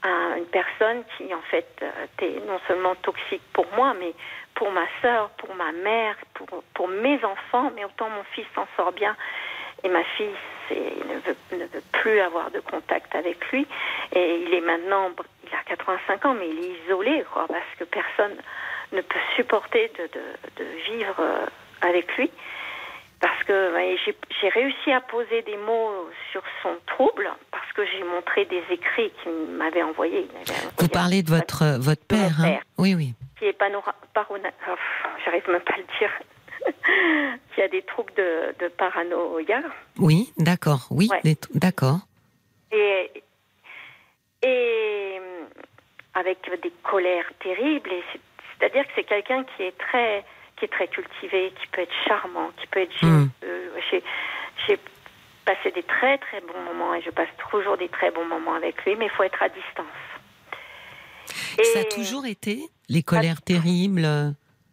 à 0.02 0.38
une 0.38 0.46
personne 0.48 1.04
qui, 1.18 1.32
en 1.34 1.42
fait, 1.52 1.68
euh, 1.84 1.92
était 2.06 2.40
non 2.48 2.60
seulement 2.68 2.96
toxique 2.96 3.44
pour 3.54 3.68
moi, 3.76 3.94
mais 4.00 4.14
pour 4.56 4.72
ma 4.72 4.86
sœur, 5.02 5.30
pour 5.38 5.54
ma 5.56 5.72
mère, 5.72 6.16
pour, 6.34 6.48
pour 6.74 6.88
mes 6.88 7.24
enfants, 7.24 7.72
mais 7.76 7.86
autant 7.86 8.10
mon 8.10 8.24
fils 8.34 8.46
s'en 8.56 8.68
sort 8.76 8.92
bien. 8.92 9.16
Et 9.86 9.90
ma 9.90 10.04
fille 10.18 10.34
ne, 10.72 11.16
veut, 11.20 11.38
ne 11.54 11.66
veut 11.68 11.84
plus 11.92 12.20
avoir 12.20 12.50
de 12.52 12.60
contact 12.60 13.14
avec 13.16 13.38
lui. 13.52 13.66
Et 14.14 14.44
il 14.48 14.54
est 14.54 14.62
maintenant, 14.62 15.12
il 15.48 15.54
a 15.56 15.64
85 15.68 16.26
ans, 16.26 16.34
mais 16.34 16.50
il 16.50 16.60
est 16.60 16.84
isolé, 16.86 17.24
quoi, 17.32 17.46
parce 17.48 17.64
que 17.78 17.84
personne 17.84 18.36
ne 18.92 19.02
peut 19.02 19.20
supporter 19.36 19.92
de, 19.98 20.04
de, 20.08 20.64
de 20.64 20.70
vivre 20.92 21.16
euh, 21.20 21.46
avec 21.82 22.16
lui. 22.18 22.32
Parce 23.22 23.44
que 23.44 23.72
j'ai- 24.42 24.50
réussi 24.50 24.92
à 24.92 25.02
poser 25.02 25.42
des 25.44 25.58
mots 25.58 26.10
sur 26.32 26.44
son 26.62 26.76
trouble, 26.86 27.32
parce 27.52 27.72
que 27.74 27.84
j'ai 27.86 28.04
montré 28.04 28.46
des 28.46 28.62
écrits 28.72 29.12
qu'il 29.24 29.32
m'avait 29.58 29.82
envoyés. 29.84 30.28
Vous 30.80 30.88
parlez 30.88 31.24
de 31.24 31.30
votre, 31.30 31.64
euh, 31.64 31.78
votre 31.80 32.06
père, 32.06 32.32
hein? 32.40 32.44
père. 32.44 32.62
Oui, 32.78 32.94
oui. 32.96 33.14
qui 33.40 33.46
est 33.46 33.54
panora, 33.54 33.96
parona- 34.16 34.52
oh, 34.70 34.76
j'arrive 35.24 35.50
même 35.50 35.62
pas 35.62 35.74
à 35.74 35.78
le 35.78 35.84
dire, 36.00 36.12
qui 37.56 37.62
a 37.62 37.68
des 37.68 37.82
troubles 37.84 38.14
de, 38.16 38.56
de 38.60 38.68
paranoïa. 38.70 39.62
Oui, 39.98 40.32
d'accord. 40.38 40.88
Oui, 40.92 41.10
Ouais. 41.12 41.36
d'accord. 41.54 42.00
Et, 42.72 43.12
et 44.42 45.18
euh, 45.20 45.44
avec 46.14 46.38
des 46.62 46.72
colères 46.84 47.32
terribles. 47.42 47.90
C'est-à-dire 48.60 48.84
que 48.86 48.92
c'est 48.96 49.04
quelqu'un 49.04 49.44
qui 49.56 49.64
est 49.64 49.78
très 49.78 50.24
qui 50.58 50.66
est 50.66 50.70
très 50.70 50.88
cultivé, 50.88 51.52
qui 51.62 51.68
peut 51.68 51.82
être 51.82 51.94
charmant, 52.08 52.50
qui 52.58 52.68
peut 52.68 52.80
être 52.80 52.94
Mm. 53.04 53.28
généreux. 53.42 53.72
J'ai, 54.68 54.80
passé 55.46 55.70
des 55.76 55.84
très 55.84 56.18
très 56.18 56.42
bons 56.42 56.60
moments 56.64 56.96
et 56.96 57.02
je 57.04 57.12
passe 57.12 57.30
toujours 57.52 57.78
des 57.78 57.88
très 57.90 58.10
bons 58.10 58.26
moments 58.26 58.56
avec 58.56 58.84
lui, 58.84 58.96
mais 58.96 59.06
il 59.06 59.12
faut 59.12 59.22
être 59.22 59.44
à 59.44 59.50
distance. 59.50 59.86
Ça 61.74 61.82
a 61.82 61.84
toujours 61.84 62.26
été 62.26 62.64
les 62.90 63.04
colères 63.04 63.42
terribles 63.44 64.06
euh, 64.06 64.32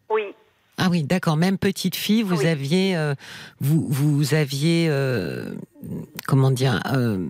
Oui, 0.08 0.34
Ah 0.84 0.88
oui, 0.90 1.04
d'accord. 1.04 1.36
Même 1.36 1.58
petite 1.58 1.94
fille, 1.94 2.22
vous 2.22 2.40
Oui. 2.40 2.46
aviez, 2.48 2.96
euh, 2.96 3.14
vous, 3.60 3.86
vous 3.88 4.34
aviez, 4.34 4.88
euh, 4.90 5.52
comment 6.26 6.50
dire, 6.50 6.80
euh, 6.92 7.24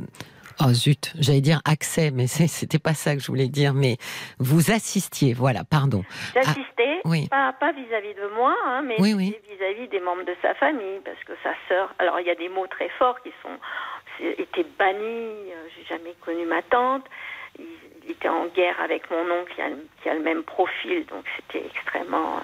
oh 0.64 0.72
zut, 0.72 1.12
j'allais 1.18 1.42
dire 1.42 1.60
accès, 1.66 2.10
mais 2.10 2.26
c'était 2.26 2.78
pas 2.78 2.94
ça 2.94 3.14
que 3.14 3.20
je 3.20 3.26
voulais 3.26 3.48
dire. 3.48 3.74
Mais 3.74 3.98
vous 4.38 4.70
assistiez, 4.70 5.34
voilà, 5.34 5.64
pardon. 5.64 6.02
J'assistais, 6.34 7.00
Ah, 7.04 7.08
oui. 7.08 7.28
pas, 7.28 7.72
vis-à-vis 7.72 8.14
de 8.14 8.34
moi, 8.34 8.54
hein, 8.66 8.82
mais 8.86 8.96
Oui, 9.00 9.12
oui. 9.12 9.36
vis-à-vis 9.50 9.88
des 9.88 10.00
membres 10.00 10.24
de 10.24 10.34
sa 10.40 10.54
famille, 10.54 11.00
parce 11.04 11.22
que 11.26 11.32
sa 11.42 11.52
sœur. 11.68 11.94
Alors 11.98 12.20
il 12.20 12.26
y 12.26 12.30
a 12.30 12.34
des 12.34 12.48
mots 12.48 12.66
très 12.68 12.88
forts 12.98 13.20
qui 13.22 13.30
sont 13.42 13.58
étaient 14.38 14.66
bannis. 14.78 15.52
J'ai 15.76 15.84
jamais 15.94 16.14
connu 16.24 16.46
ma 16.46 16.62
tante. 16.62 17.04
Il, 17.58 17.66
il 18.04 18.12
était 18.12 18.28
en 18.28 18.46
guerre 18.46 18.80
avec 18.82 19.10
mon 19.10 19.24
oncle 19.40 19.52
qui 19.54 19.60
a, 19.62 19.68
le- 19.68 19.86
qui 20.02 20.08
a 20.08 20.14
le 20.14 20.22
même 20.22 20.42
profil, 20.42 21.04
donc 21.10 21.24
c'était 21.36 21.64
extrêmement 21.66 22.40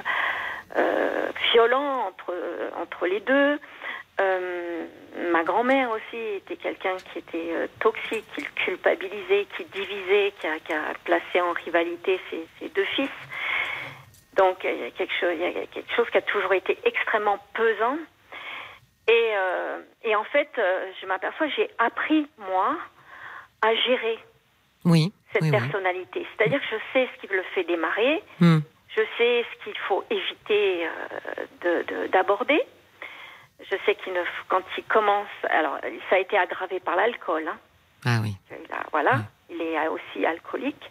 violent 1.53 2.07
entre 2.09 2.35
entre 2.81 3.07
les 3.07 3.21
deux. 3.21 3.59
Euh, 4.21 4.85
ma 5.31 5.45
grand-mère 5.45 5.91
aussi 5.91 6.16
était 6.37 6.57
quelqu'un 6.57 6.97
qui 7.12 7.21
était 7.21 7.51
euh, 7.53 7.66
toxique, 7.79 8.25
qui 8.35 8.41
le 8.43 8.64
culpabilisait, 8.64 9.47
qui 9.57 9.64
divisait, 9.66 10.33
qui 10.41 10.47
a, 10.49 10.59
qui 10.59 10.73
a 10.73 10.93
placé 11.05 11.41
en 11.41 11.53
rivalité 11.53 12.19
ses, 12.29 12.45
ses 12.59 12.69
deux 12.71 12.85
fils. 12.97 13.11
Donc 14.37 14.59
il 14.64 14.77
y, 14.77 14.85
a 14.85 14.91
quelque 14.91 15.14
chose, 15.21 15.31
il 15.35 15.41
y 15.41 15.45
a 15.45 15.66
quelque 15.66 15.95
chose 15.95 16.09
qui 16.11 16.19
a 16.19 16.23
toujours 16.23 16.53
été 16.53 16.77
extrêmement 16.85 17.39
pesant. 17.55 17.97
Et, 19.09 19.31
euh, 19.37 19.79
et 20.03 20.14
en 20.16 20.25
fait, 20.25 20.51
euh, 20.59 20.87
je 21.01 21.07
m'aperçois 21.07 21.47
j'ai 21.57 21.71
appris, 21.79 22.27
moi, 22.39 22.77
à 23.62 23.75
gérer 23.75 24.19
Oui. 24.85 25.12
cette 25.33 25.43
oui, 25.43 25.51
oui. 25.53 25.59
personnalité. 25.61 26.27
C'est-à-dire 26.37 26.61
que 26.61 26.66
je 26.73 26.77
sais 26.93 27.09
ce 27.14 27.21
qui 27.21 27.33
le 27.33 27.43
fait 27.55 27.64
démarrer, 27.64 28.23
Hmm. 28.41 28.59
Je 28.99 29.03
sais 29.16 29.44
ce 29.51 29.64
qu'il 29.64 29.78
faut 29.86 30.05
éviter 30.11 30.86
euh, 30.86 31.46
de- 31.62 31.82
de- 31.90 32.07
d'aborder. 32.09 32.61
Je 33.61 33.76
sais 33.84 33.94
qu'il 33.96 34.12
ne, 34.12 34.22
quand 34.49 34.62
il 34.76 34.84
commence, 34.84 35.26
alors 35.51 35.78
ça 36.11 36.16
a 36.16 36.18
été 36.18 36.36
aggravé 36.38 36.80
par 36.80 36.96
l'alcool. 36.96 37.46
hein. 37.49 37.59
Ah 38.05 38.18
oui. 38.22 38.34
Il 38.51 38.72
a- 38.72 38.86
voilà, 38.92 39.12
il 39.51 39.61
est 39.61 39.88
aussi 39.88 40.24
alcoolique. 40.24 40.90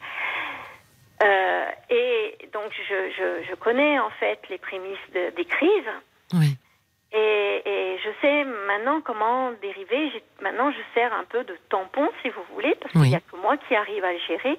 Euh, 1.24 1.66
et 1.90 2.38
donc 2.54 2.72
je, 2.90 3.10
je, 3.18 3.48
je 3.50 3.56
connais 3.56 4.00
en 4.00 4.10
fait 4.20 4.40
les 4.50 4.58
prémices 4.60 5.08
de- 5.16 5.32
des 5.36 5.46
crises. 5.46 5.92
Oui. 6.34 6.56
Et, 7.14 7.62
et 7.66 7.98
je 8.04 8.10
sais 8.22 8.44
maintenant 8.68 9.00
comment 9.02 9.52
dériver. 9.62 10.12
Maintenant, 10.42 10.72
je 10.72 10.78
sers 10.94 11.12
un 11.14 11.24
peu 11.24 11.44
de 11.46 11.58
tampon, 11.70 12.10
si 12.22 12.30
vous 12.30 12.44
voulez, 12.54 12.76
parce 12.82 12.92
qu'il 12.92 13.02
n'y 13.04 13.16
a 13.16 13.22
que 13.22 13.38
moi 13.38 13.56
qui 13.58 13.76
arrive 13.76 14.04
à 14.04 14.12
le 14.12 14.20
gérer. 14.28 14.58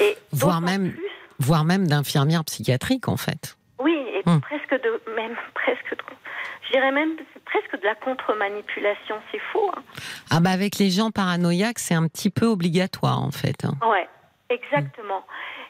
Et 0.00 0.16
Voire 0.32 0.60
même- 0.62 0.92
plus- 0.92 1.06
Voire 1.44 1.64
même 1.64 1.86
d'infirmière 1.86 2.44
psychiatrique, 2.44 3.08
en 3.08 3.16
fait. 3.16 3.56
oui, 3.78 3.96
et 4.14 4.22
Hmm. 4.24 4.38
presque 4.40 4.70
de, 4.84 5.02
même 5.16 5.34
presque 5.54 5.90
de, 5.90 6.02
je 6.66 6.72
dirais 6.72 6.92
même 6.92 7.16
presque 7.44 7.80
de 7.80 7.84
la 7.84 7.96
contre-manipulation. 7.96 9.16
C'est 9.32 9.40
faux. 9.52 9.70
Hein. 9.76 9.82
Ah 10.30 10.38
bah 10.40 10.50
avec 10.50 10.78
les 10.78 10.90
gens 10.90 11.10
paranoïaques, 11.10 11.80
c'est 11.80 11.94
un 11.94 12.06
petit 12.06 12.30
peu 12.30 12.46
obligatoire, 12.46 13.20
en 13.20 13.32
fait. 13.32 13.64
hein. 13.64 13.74
Ouais, 13.86 14.08
exactement. 14.48 15.24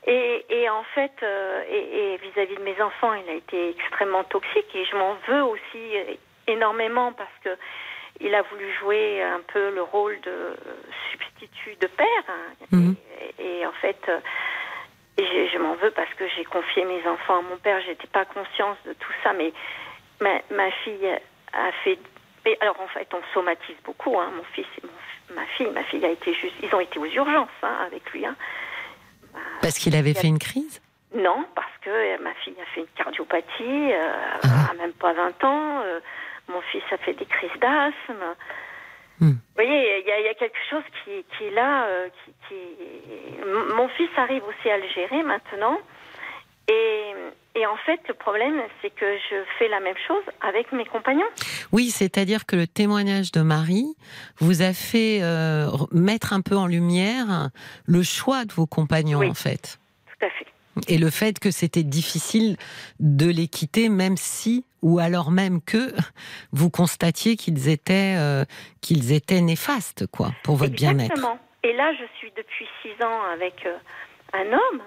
Et, 0.06 0.44
et 0.50 0.68
en 0.68 0.84
fait, 0.94 1.12
euh, 1.22 1.62
et 1.70 2.18
vis-à-vis 2.18 2.56
de 2.56 2.62
mes 2.62 2.78
enfants, 2.82 3.14
il 3.14 3.28
a 3.30 3.34
été 3.34 3.70
extrêmement 3.70 4.24
toxique 4.24 4.68
et 4.74 4.84
je 4.84 4.96
m'en 4.96 5.14
veux 5.28 5.42
aussi 5.44 5.96
euh, 5.96 6.14
énormément 6.48 7.12
parce 7.14 7.32
que 7.44 7.56
il 8.20 8.34
a 8.34 8.42
voulu 8.42 8.66
jouer 8.80 9.22
un 9.22 9.40
peu 9.52 9.74
le 9.74 9.82
rôle 9.82 10.20
de 10.20 10.54
substitut 11.10 11.76
de 11.80 11.86
père. 11.86 12.24
hein. 12.28 12.66
Mhm. 12.72 12.96
Et, 13.38 13.60
et 13.60 13.66
en 13.66 13.72
fait, 13.80 13.98
euh, 14.08 14.18
et 15.18 15.24
je, 15.26 15.52
je 15.52 15.58
m'en 15.58 15.74
veux 15.74 15.90
parce 15.90 16.12
que 16.14 16.24
j'ai 16.36 16.44
confié 16.44 16.84
mes 16.84 17.06
enfants 17.08 17.38
à 17.38 17.42
mon 17.42 17.56
père. 17.56 17.80
J'étais 17.86 18.06
pas 18.08 18.24
consciente 18.24 18.78
de 18.86 18.92
tout 18.94 19.12
ça, 19.22 19.32
mais 19.32 19.52
ma, 20.20 20.40
ma 20.50 20.70
fille 20.70 21.06
a 21.52 21.72
fait. 21.84 21.98
alors 22.60 22.80
en 22.80 22.88
fait, 22.88 23.08
on 23.14 23.20
somatise 23.34 23.76
beaucoup. 23.84 24.18
Hein, 24.18 24.30
mon 24.36 24.44
fils 24.54 24.66
et 24.82 24.86
mon- 24.86 25.34
ma 25.40 25.46
fille. 25.46 25.68
Ma 25.70 25.82
fille 25.84 26.04
a 26.04 26.10
été 26.10 26.32
juste. 26.34 26.54
Ils 26.62 26.74
ont 26.74 26.80
été 26.80 26.98
aux 26.98 27.06
urgences 27.06 27.48
hein, 27.62 27.76
avec 27.86 28.10
lui. 28.12 28.24
Hein. 28.26 28.36
Parce 29.60 29.78
qu'il 29.78 29.94
avait 29.96 30.14
fait 30.14 30.26
une 30.28 30.38
crise? 30.38 30.80
Non, 31.14 31.44
parce 31.54 31.72
que 31.82 31.90
euh, 31.90 32.16
ma 32.22 32.32
fille 32.34 32.56
a 32.60 32.64
fait 32.74 32.80
une 32.80 32.86
cardiopathie 32.96 33.92
euh, 33.92 34.12
Ah. 34.44 34.70
à 34.70 34.74
même 34.74 34.92
pas 34.92 35.12
20 35.12 35.44
ans. 35.44 35.80
euh, 35.84 36.00
mon 36.48 36.60
fils 36.62 36.82
a 36.90 36.96
fait 36.98 37.12
des 37.14 37.26
crises 37.26 37.50
d'asthme. 37.60 38.24
Hmm. 39.22 39.30
Vous 39.30 39.54
voyez, 39.54 40.00
il 40.00 40.08
y, 40.08 40.10
a- 40.12 40.20
il 40.20 40.26
y 40.26 40.28
a 40.28 40.34
quelque 40.34 40.58
chose 40.68 40.82
qui, 41.04 41.10
qui 41.38 41.44
est 41.44 41.50
là. 41.54 41.86
euh, 41.86 42.08
qui, 42.24 42.32
qui- 42.48 43.40
M- 43.40 43.74
Mon 43.76 43.88
fils 43.90 44.10
arrive 44.16 44.42
aussi 44.44 44.68
à 44.68 44.76
le 44.78 44.88
gérer 44.94 45.22
maintenant. 45.22 45.78
Et, 46.68 47.12
et 47.56 47.66
en 47.66 47.76
fait, 47.86 48.00
le 48.08 48.14
problème, 48.14 48.60
c'est 48.80 48.90
que 48.90 49.06
je 49.30 49.36
fais 49.58 49.68
la 49.68 49.80
même 49.80 49.96
chose 50.06 50.22
avec 50.40 50.70
mes 50.72 50.84
compagnons. 50.84 51.26
Oui, 51.72 51.90
c'est-à-dire 51.90 52.46
que 52.46 52.56
le 52.56 52.66
témoignage 52.66 53.32
de 53.32 53.40
Marie 53.42 53.94
vous 54.38 54.62
a 54.62 54.72
fait 54.72 55.20
euh, 55.22 55.66
mettre 55.92 56.32
un 56.32 56.40
peu 56.40 56.56
en 56.56 56.66
lumière 56.66 57.50
le 57.86 58.02
choix 58.02 58.44
de 58.44 58.52
vos 58.52 58.66
compagnons, 58.66 59.18
Oui. 59.18 59.28
en 59.30 59.34
fait. 59.34 59.78
Tout 60.18 60.26
à 60.26 60.30
fait. 60.30 60.46
Et 60.88 60.98
le 60.98 61.10
fait 61.10 61.38
que 61.38 61.50
c'était 61.50 61.82
difficile 61.82 62.56
de 63.00 63.26
les 63.28 63.48
quitter, 63.48 63.88
même 63.88 64.16
si, 64.16 64.64
ou 64.82 64.98
alors 64.98 65.30
même 65.30 65.60
que, 65.62 65.92
vous 66.52 66.70
constatiez 66.70 67.36
qu'ils 67.36 67.68
étaient, 67.68 68.16
euh, 68.18 68.44
qu'ils 68.80 69.12
étaient 69.12 69.40
néfastes, 69.40 70.06
quoi, 70.08 70.30
pour 70.42 70.56
votre 70.56 70.74
bien-être. 70.74 71.12
Exactement. 71.12 71.38
Et 71.62 71.72
là, 71.72 71.92
je 71.94 72.04
suis 72.18 72.32
depuis 72.36 72.66
six 72.82 73.02
ans 73.04 73.22
avec 73.32 73.64
euh, 73.66 73.76
un 74.32 74.52
homme 74.52 74.82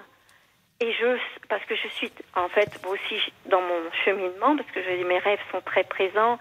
et 0.80 0.92
je, 0.92 1.16
parce 1.48 1.64
que 1.64 1.74
je 1.74 1.88
suis 1.88 2.12
en 2.34 2.48
fait 2.48 2.78
aussi 2.86 3.32
dans 3.46 3.62
mon 3.62 3.90
cheminement, 4.04 4.56
parce 4.56 4.70
que 4.72 5.04
mes 5.04 5.18
rêves 5.18 5.40
sont 5.50 5.62
très 5.62 5.84
présents 5.84 6.38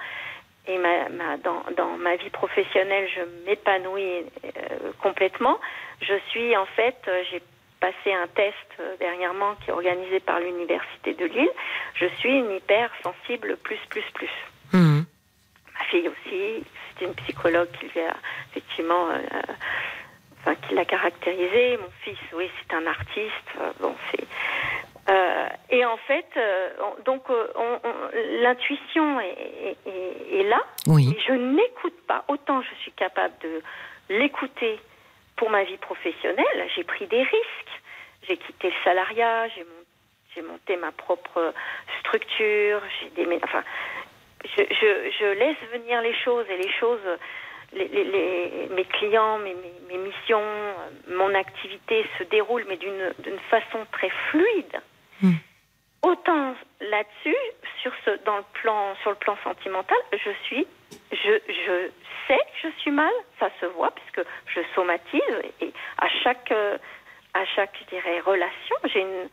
et 0.68 0.80
dans, 1.78 1.98
ma 1.98 2.16
vie 2.16 2.30
professionnelle, 2.32 3.08
je 3.16 3.46
m'épanouis 3.46 4.26
euh, 4.44 4.92
complètement. 5.02 5.60
Je 6.02 6.16
suis 6.30 6.56
en 6.58 6.66
fait, 6.66 6.98
passé 7.86 8.14
un 8.14 8.28
test 8.28 8.56
euh, 8.80 8.96
dernièrement 9.00 9.54
qui 9.62 9.70
est 9.70 9.74
organisé 9.74 10.20
par 10.20 10.40
l'université 10.40 11.14
de 11.14 11.26
Lille. 11.26 11.52
Je 11.96 12.08
suis 12.18 12.30
une 12.42 12.52
hypersensible 12.52 13.58
plus 13.58 13.80
plus 13.90 14.06
plus. 14.14 14.36
Mmh. 14.74 15.02
Ma 15.78 15.86
fille 15.92 16.08
aussi, 16.10 16.64
c'est 16.98 17.06
une 17.06 17.14
psychologue 17.16 17.70
qui 17.80 17.86
lui 17.88 18.00
a 18.02 18.16
effectivement, 18.50 19.10
euh, 19.10 19.20
enfin 20.40 20.56
qui 20.56 20.74
l'a 20.74 20.86
caractérisé. 20.86 21.78
Mon 21.78 21.92
fils, 22.04 22.18
oui, 22.34 22.50
c'est 22.60 22.76
un 22.76 22.88
artiste. 22.88 23.50
Euh, 23.62 23.72
bon, 23.82 23.94
c'est 24.10 24.26
euh, 25.08 25.48
et 25.70 25.86
en 25.86 25.98
fait, 25.98 26.26
euh, 26.38 26.70
on- 26.82 27.04
donc 27.04 27.30
on- 27.30 27.48
on- 27.64 27.80
l'intuition 28.42 29.20
est, 29.20 29.38
est- 29.68 29.78
est- 29.88 30.40
est 30.40 30.44
là. 30.50 30.62
Oui. 30.88 31.14
Et 31.16 31.20
je 31.28 31.34
n'écoute 31.34 32.00
pas. 32.08 32.26
Autant 32.30 32.62
je 32.64 32.74
suis 32.82 32.94
capable 32.94 33.36
de 33.44 33.62
l'écouter 34.10 34.80
pour 35.36 35.50
ma 35.52 35.64
vie 35.66 35.78
professionnelle. 35.78 36.60
J'ai 36.76 36.84
pris 36.86 37.06
des 37.08 37.22
risques. 37.22 37.75
J'ai 38.28 38.38
quitté 38.38 38.70
le 38.70 38.76
salariat. 38.84 39.48
J'ai 39.50 39.64
mon- 39.64 39.86
j'ai 40.36 40.42
monté 40.42 40.76
ma 40.78 40.92
propre 40.92 41.54
structure. 42.02 42.82
J'ai 43.00 43.10
des, 43.26 43.40
enfin, 43.44 43.64
je, 44.44 44.64
je, 44.70 45.12
je 45.20 45.26
laisse 45.40 45.58
venir 45.72 46.02
les 46.02 46.14
choses 46.14 46.46
et 46.50 46.58
les 46.58 46.72
choses. 46.74 47.00
Les, 47.74 47.88
les- 47.88 48.04
les- 48.04 48.68
mes 48.72 48.86
clients, 48.86 49.38
mes, 49.40 49.54
mes, 49.54 49.74
mes 49.90 49.98
missions, 49.98 50.44
mon 51.10 51.34
activité 51.34 52.06
se 52.18 52.24
déroulent, 52.24 52.66
mais 52.70 52.78
d'une 52.78 53.40
façon 53.50 53.86
très 53.92 54.10
fluide. 54.30 54.82
Mm. 55.22 55.32
Autant 56.04 56.56
là-dessus, 56.82 57.36
sur 57.82 57.92
ce, 58.06 58.12
dans 58.26 58.38
le 58.38 58.44
plan, 58.62 58.96
sur 59.02 59.10
le 59.10 59.16
plan 59.18 59.36
sentimental, 59.44 59.98
je 60.14 60.30
suis, 60.44 60.68
je, 61.12 61.40
je 61.48 61.90
sais 62.28 62.38
que 62.38 62.70
je 62.70 62.80
suis 62.82 62.92
mal, 62.92 63.12
ça 63.40 63.50
se 63.60 63.66
voit 63.66 63.92
puisque 63.92 64.28
je 64.54 64.62
somatise 64.76 65.22
et 65.62 65.74
à 65.98 66.08
chaque, 66.24 66.52
euh, 66.52 66.78
à 67.36 67.46
chaque, 67.56 67.76
je 67.82 67.86
dirais, 67.96 68.20
relation, 68.22 68.76
j'ai 68.92 69.02
une, 69.02 69.30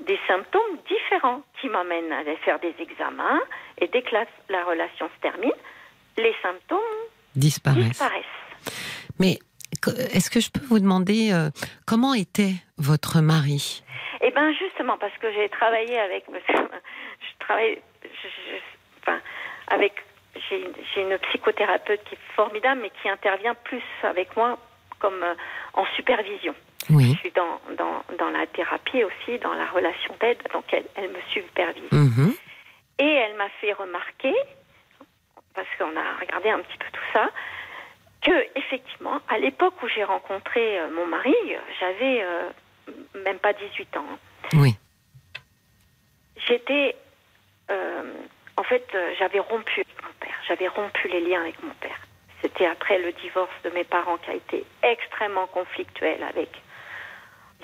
des 0.00 0.18
symptômes 0.26 0.76
différents 0.88 1.40
qui 1.60 1.68
m'amènent 1.68 2.12
à 2.12 2.18
aller 2.18 2.36
faire 2.44 2.58
des 2.58 2.74
examens 2.80 3.40
et 3.80 3.86
dès 3.88 4.02
que 4.02 4.12
la, 4.12 4.24
la 4.50 4.64
relation 4.64 5.08
se 5.16 5.20
termine, 5.22 5.52
les 6.16 6.34
symptômes 6.42 6.78
Disparaissent. 7.36 7.88
disparaissent. 7.88 8.24
Mais 9.18 9.38
est-ce 10.12 10.30
que 10.30 10.40
je 10.40 10.50
peux 10.50 10.64
vous 10.66 10.78
demander 10.80 11.32
euh, 11.32 11.50
comment 11.86 12.12
était 12.14 12.54
votre 12.78 13.20
mari? 13.20 13.82
Eh 14.20 14.30
bien, 14.30 14.52
justement, 14.52 14.96
parce 14.98 15.16
que 15.18 15.32
j'ai 15.32 15.48
travaillé 15.48 15.98
avec. 15.98 16.24
parce 16.26 16.44
que 16.44 16.52
je 17.20 17.38
travaille. 17.44 17.78
je- 18.02 18.28
je- 18.28 19.02
enfin, 19.02 19.18
avec. 19.68 19.92
J'ai 20.48 20.62
une- 20.62 20.72
j'ai 20.94 21.02
une 21.02 21.16
psychothérapeute 21.18 22.02
qui 22.08 22.14
est 22.14 22.18
formidable, 22.34 22.80
mais 22.82 22.90
qui 23.02 23.08
intervient 23.08 23.54
plus 23.54 23.82
avec 24.02 24.34
moi 24.36 24.58
comme 24.98 25.22
euh, 25.22 25.34
en 25.74 25.84
supervision. 25.96 26.54
Oui. 26.90 27.12
Je 27.14 27.18
suis 27.18 27.32
dans, 27.32 27.60
dans, 27.76 28.02
dans 28.18 28.30
la 28.30 28.46
thérapie 28.46 29.04
aussi, 29.04 29.38
dans 29.38 29.54
la 29.54 29.66
relation 29.66 30.14
d'aide, 30.20 30.38
donc 30.52 30.64
elle, 30.72 30.86
elle 30.96 31.10
me 31.10 31.20
supervise. 31.32 31.90
Mhm. 31.92 32.34
Et 32.98 33.08
elle 33.08 33.36
m'a 33.36 33.48
fait 33.60 33.72
remarquer, 33.72 34.34
parce 35.54 35.68
qu'on 35.78 35.96
a 35.96 36.16
regardé 36.20 36.50
un 36.50 36.60
petit 36.60 36.78
peu 36.78 36.86
tout 36.92 37.04
ça, 37.12 37.30
que 38.22 38.58
effectivement, 38.58 39.20
à 39.28 39.38
l'époque 39.38 39.74
où 39.82 39.88
j'ai 39.88 40.04
rencontré 40.04 40.80
euh, 40.80 40.90
mon 40.90 41.06
mari, 41.06 41.34
j'avais 41.80 42.22
euh, 42.22 42.48
même 43.24 43.38
pas 43.38 43.52
18 43.52 43.96
ans. 43.96 44.06
Oui. 44.54 44.74
J'étais, 46.46 46.96
euh, 47.70 48.12
en 48.56 48.62
fait, 48.62 48.86
j'avais 49.18 49.40
rompu 49.40 49.80
avec 49.80 50.02
mon 50.02 50.12
père. 50.20 50.36
J'avais 50.46 50.68
rompu 50.68 51.08
les 51.08 51.20
liens 51.20 51.40
avec 51.40 51.62
mon 51.62 51.72
père. 51.74 51.98
C'était 52.42 52.66
après 52.66 52.98
le 52.98 53.12
divorce 53.12 53.54
de 53.64 53.70
mes 53.70 53.84
parents 53.84 54.18
qui 54.18 54.30
a 54.30 54.34
été 54.34 54.64
extrêmement 54.82 55.46
conflictuel 55.46 56.22
avec 56.22 56.50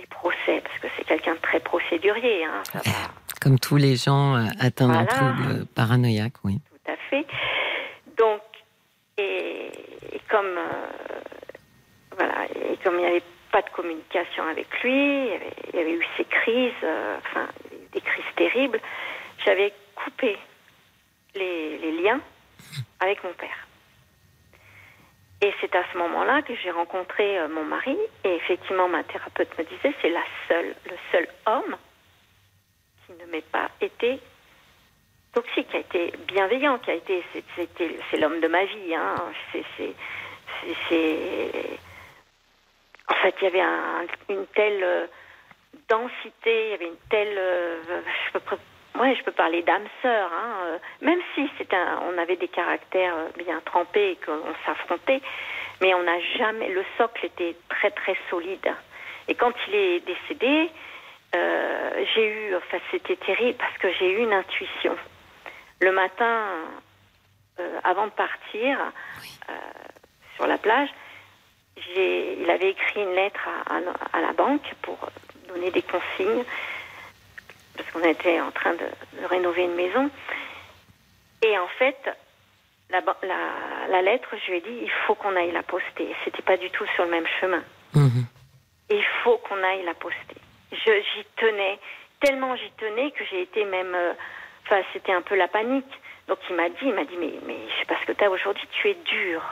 procès, 0.06 0.62
parce 0.62 0.78
que 0.80 0.88
c'est 0.96 1.04
quelqu'un 1.04 1.34
de 1.34 1.40
très 1.40 1.60
procédurier. 1.60 2.44
Hein, 2.44 2.62
va 2.74 2.80
Comme 3.40 3.58
tous 3.58 3.76
les 3.76 3.96
gens 3.96 4.36
euh, 4.36 4.46
atteints 4.60 4.88
d'un 4.88 5.06
trouble 5.06 5.66
paranoïaque, 5.74 6.34
oui. 6.44 6.60
tout 6.70 6.92
à 6.92 6.96
fait. 7.08 7.26
Donc, 8.16 8.42
et, 9.18 9.70
et 10.12 10.20
comme 10.28 10.56
euh, 10.58 11.20
voilà, 12.16 12.44
et 12.46 12.76
comme 12.82 12.94
il 12.96 13.00
n'y 13.00 13.06
avait 13.06 13.22
pas 13.52 13.62
de 13.62 13.70
communication 13.70 14.44
avec 14.44 14.66
lui, 14.82 14.92
il 14.92 15.26
y 15.26 15.34
avait, 15.34 15.54
il 15.72 15.78
y 15.78 15.82
avait 15.82 15.92
eu 15.92 16.04
ces 16.16 16.24
crises, 16.24 16.72
euh, 16.84 17.16
enfin 17.18 17.46
des 17.92 18.00
crises 18.00 18.24
terribles, 18.36 18.80
j'avais 19.44 19.72
coupé 19.96 20.36
les, 21.34 21.78
les 21.78 22.02
liens 22.02 22.20
avec 23.00 23.22
mon 23.24 23.32
père. 23.32 23.66
Et 25.42 25.52
c'est 25.60 25.74
à 25.74 25.82
ce 25.92 25.98
moment-là 25.98 26.42
que 26.42 26.54
j'ai 26.56 26.70
rencontré 26.70 27.38
euh, 27.38 27.48
mon 27.48 27.64
mari. 27.64 27.96
Et 28.24 28.34
effectivement, 28.34 28.88
ma 28.88 29.02
thérapeute 29.04 29.56
me 29.58 29.64
disait, 29.64 29.94
c'est 30.02 30.10
la 30.10 30.24
seule, 30.48 30.74
le 30.86 30.96
seul 31.12 31.28
homme 31.46 31.76
qui 33.06 33.12
ne 33.14 33.24
m'ait 33.30 33.40
pas 33.40 33.70
été 33.80 34.20
toxique, 35.32 35.68
qui 35.70 35.76
a 35.76 35.80
été 35.80 36.12
bienveillant, 36.28 36.78
qui 36.78 36.90
a 36.90 36.94
été, 36.94 37.24
c'est- 37.32 38.16
l'homme 38.18 38.40
de 38.40 38.48
ma 38.48 38.64
vie. 38.64 38.94
Hein. 38.94 39.14
En 43.08 43.14
fait, 43.14 43.34
il 43.40 43.44
y 43.44 43.46
avait 43.46 43.60
un- 43.60 44.06
une 44.28 44.46
telle 44.48 44.82
euh, 44.82 45.06
densité, 45.88 46.66
il 46.66 46.70
y 46.70 46.74
avait 46.74 46.86
une 46.88 47.08
telle, 47.08 47.38
euh, 47.38 47.82
ouais, 49.00 49.16
je 49.16 49.22
peux 49.24 49.32
parler 49.32 49.62
d'âme 49.62 49.86
sœur. 50.02 50.30
Hein. 50.32 50.52
euh, 50.66 50.78
Même 51.00 51.20
si 51.34 51.48
c'est 51.58 51.72
un, 51.74 52.00
on 52.08 52.18
avait 52.18 52.36
des 52.36 52.48
caractères 52.48 53.14
euh, 53.16 53.28
bien 53.36 53.60
trempés 53.64 54.12
et 54.12 54.16
qu'on 54.16 54.54
s'affrontait, 54.66 55.20
mais 55.80 55.94
on 55.94 56.02
n'a 56.02 56.20
jamais, 56.36 56.68
le 56.68 56.84
socle 56.98 57.24
était 57.26 57.56
très 57.68 57.90
très 57.90 58.16
solide. 58.28 58.68
Et 59.28 59.34
quand 59.34 59.52
il 59.68 59.74
est 59.74 60.00
décédé, 60.00 60.70
euh, 61.34 62.04
j'ai 62.14 62.26
eu, 62.26 62.56
enfin 62.56 62.78
c'était 62.90 63.16
terrible 63.16 63.58
parce 63.58 63.76
que 63.78 63.92
j'ai 63.98 64.10
eu 64.12 64.18
une 64.18 64.32
intuition. 64.32 64.96
Le 65.80 65.92
matin, 65.92 66.46
avant 67.84 68.06
de 68.06 68.12
partir 68.12 68.78
sur 70.36 70.46
la 70.46 70.58
plage, 70.58 70.90
il 71.96 72.50
avait 72.50 72.70
écrit 72.70 73.02
une 73.02 73.14
lettre 73.14 73.48
à 74.12 74.20
la 74.20 74.32
banque 74.32 74.74
pour 74.82 74.98
donner 75.48 75.70
des 75.70 75.82
consignes 75.82 76.44
parce 77.80 77.90
qu'on 77.92 78.08
était 78.08 78.40
en 78.40 78.50
train 78.50 78.72
de, 78.74 79.20
de 79.20 79.26
rénover 79.26 79.62
une 79.64 79.74
maison. 79.74 80.10
Et 81.42 81.58
en 81.58 81.68
fait, 81.78 81.96
la, 82.90 83.00
ban- 83.00 83.16
la, 83.22 83.88
la 83.88 84.02
lettre, 84.02 84.28
je 84.44 84.50
lui 84.50 84.58
ai 84.58 84.60
dit, 84.60 84.78
il 84.82 84.90
faut 85.06 85.14
qu'on 85.14 85.34
aille 85.36 85.52
la 85.52 85.62
poster. 85.62 86.14
C'était 86.24 86.42
pas 86.42 86.56
du 86.56 86.70
tout 86.70 86.84
sur 86.94 87.04
le 87.04 87.10
même 87.10 87.26
chemin. 87.40 87.62
Mhm. 87.94 88.26
Il 88.90 89.04
faut 89.22 89.38
qu'on 89.38 89.62
aille 89.62 89.84
la 89.84 89.94
poster. 89.94 90.36
J'y 90.72 91.24
tenais, 91.36 91.78
tellement 92.20 92.54
j'y 92.56 92.70
tenais 92.72 93.10
que 93.12 93.24
j'ai 93.30 93.42
été 93.42 93.64
même, 93.64 93.94
euh, 93.94 94.12
enfin 94.66 94.82
c'était 94.92 95.12
un 95.12 95.22
peu 95.22 95.34
la 95.36 95.48
panique. 95.48 95.90
Donc 96.28 96.38
il 96.48 96.56
m'a 96.56 96.68
dit, 96.68 96.76
il 96.82 96.94
m'a 96.94 97.04
dit, 97.04 97.16
mais, 97.18 97.32
mais 97.46 97.56
je 97.72 97.78
sais 97.80 97.86
pas 97.86 97.96
ce 98.00 98.06
que 98.06 98.12
tu 98.12 98.22
as 98.24 98.30
aujourd'hui, 98.30 98.66
tu 98.72 98.88
es 98.90 98.94
dur. 98.94 99.42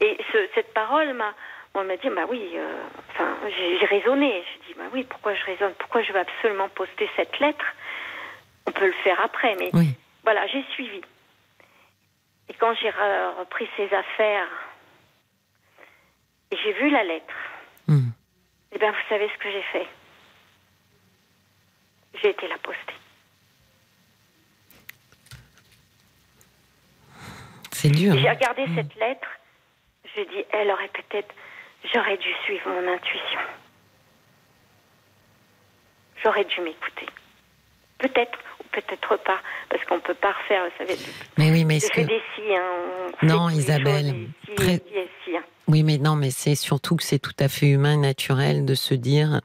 Et 0.00 0.16
ce- 0.32 0.48
cette 0.54 0.72
parole 0.74 1.12
m'a, 1.14 1.32
on 1.74 1.84
m'a 1.84 1.96
dit, 1.96 2.08
bah 2.10 2.26
oui, 2.28 2.50
euh, 2.54 2.82
enfin 3.10 3.36
j'ai, 3.56 3.84
raisonné. 3.86 4.42
J'ai 4.52 4.66
dit, 4.68 4.74
bah 4.78 4.84
oui, 4.92 5.04
pourquoi 5.04 5.34
je 5.34 5.44
raisonne, 5.44 5.74
pourquoi 5.78 6.02
je 6.02 6.12
veux 6.12 6.18
absolument 6.20 6.68
poster 6.70 7.08
cette 7.16 7.38
lettre? 7.38 7.64
On 8.66 8.72
peut 8.72 8.86
le 8.86 8.92
faire 9.04 9.20
après, 9.20 9.54
mais 9.56 9.70
Oui. 9.74 9.94
voilà, 10.24 10.46
j'ai 10.48 10.62
suivi. 10.74 11.00
Et 12.48 12.54
quand 12.54 12.74
j'ai 12.74 12.90
re- 12.90 13.38
repris 13.38 13.68
ses 13.76 13.92
affaires, 13.94 14.48
et 16.50 16.56
j'ai 16.56 16.72
vu 16.72 16.90
la 16.90 17.04
lettre, 17.04 17.34
Mhm. 17.86 18.12
eh 18.72 18.78
bien, 18.78 18.90
vous 18.90 19.08
savez 19.08 19.28
ce 19.32 19.38
que 19.38 19.50
j'ai 19.50 19.62
fait? 19.62 19.86
J'ai 22.22 22.30
été 22.30 22.48
la 22.48 22.58
poster. 22.58 22.94
C'est 27.72 27.90
dur. 27.90 28.14
J'ai 28.18 28.28
hein. 28.28 28.32
regardé 28.34 28.66
cette 28.74 28.94
lettre, 28.96 29.28
j'ai 30.14 30.24
dit, 30.26 30.44
elle 30.50 30.70
aurait 30.70 30.88
peut-être, 30.88 31.32
j'aurais 31.92 32.16
dû 32.18 32.28
suivre 32.44 32.68
mon 32.68 32.92
intuition. 32.92 33.40
J'aurais 36.22 36.44
dû 36.44 36.60
m'écouter. 36.60 37.06
Peut-être 37.98 38.38
ou 38.60 38.64
peut-être 38.72 39.16
pas, 39.24 39.40
parce 39.68 39.84
qu'on 39.84 40.00
peut 40.00 40.14
pas 40.14 40.32
refaire, 40.32 40.64
vous 40.64 40.76
savez, 40.86 40.98
Mais 41.36 41.50
oui, 41.50 41.64
mais 41.64 41.80
fais 41.80 42.02
que... 42.04 42.08
des 42.08 42.20
si, 42.34 42.54
hein, 42.54 43.10
Non, 43.22 43.48
Isabelle, 43.50 44.06
choses, 44.06 44.14
des 44.14 44.28
si, 44.46 44.54
très- 44.54 44.78
des 44.78 45.08
si, 45.24 45.36
hein. 45.36 45.42
Oui, 45.68 45.82
mais 45.82 45.98
non, 45.98 46.16
mais 46.16 46.30
c'est 46.30 46.54
surtout 46.54 46.96
que 46.96 47.02
c'est 47.02 47.18
tout 47.18 47.34
à 47.38 47.48
fait 47.48 47.66
humain, 47.68 47.96
naturel 47.98 48.64
de 48.64 48.74
se 48.74 48.94
dire, 48.94 49.40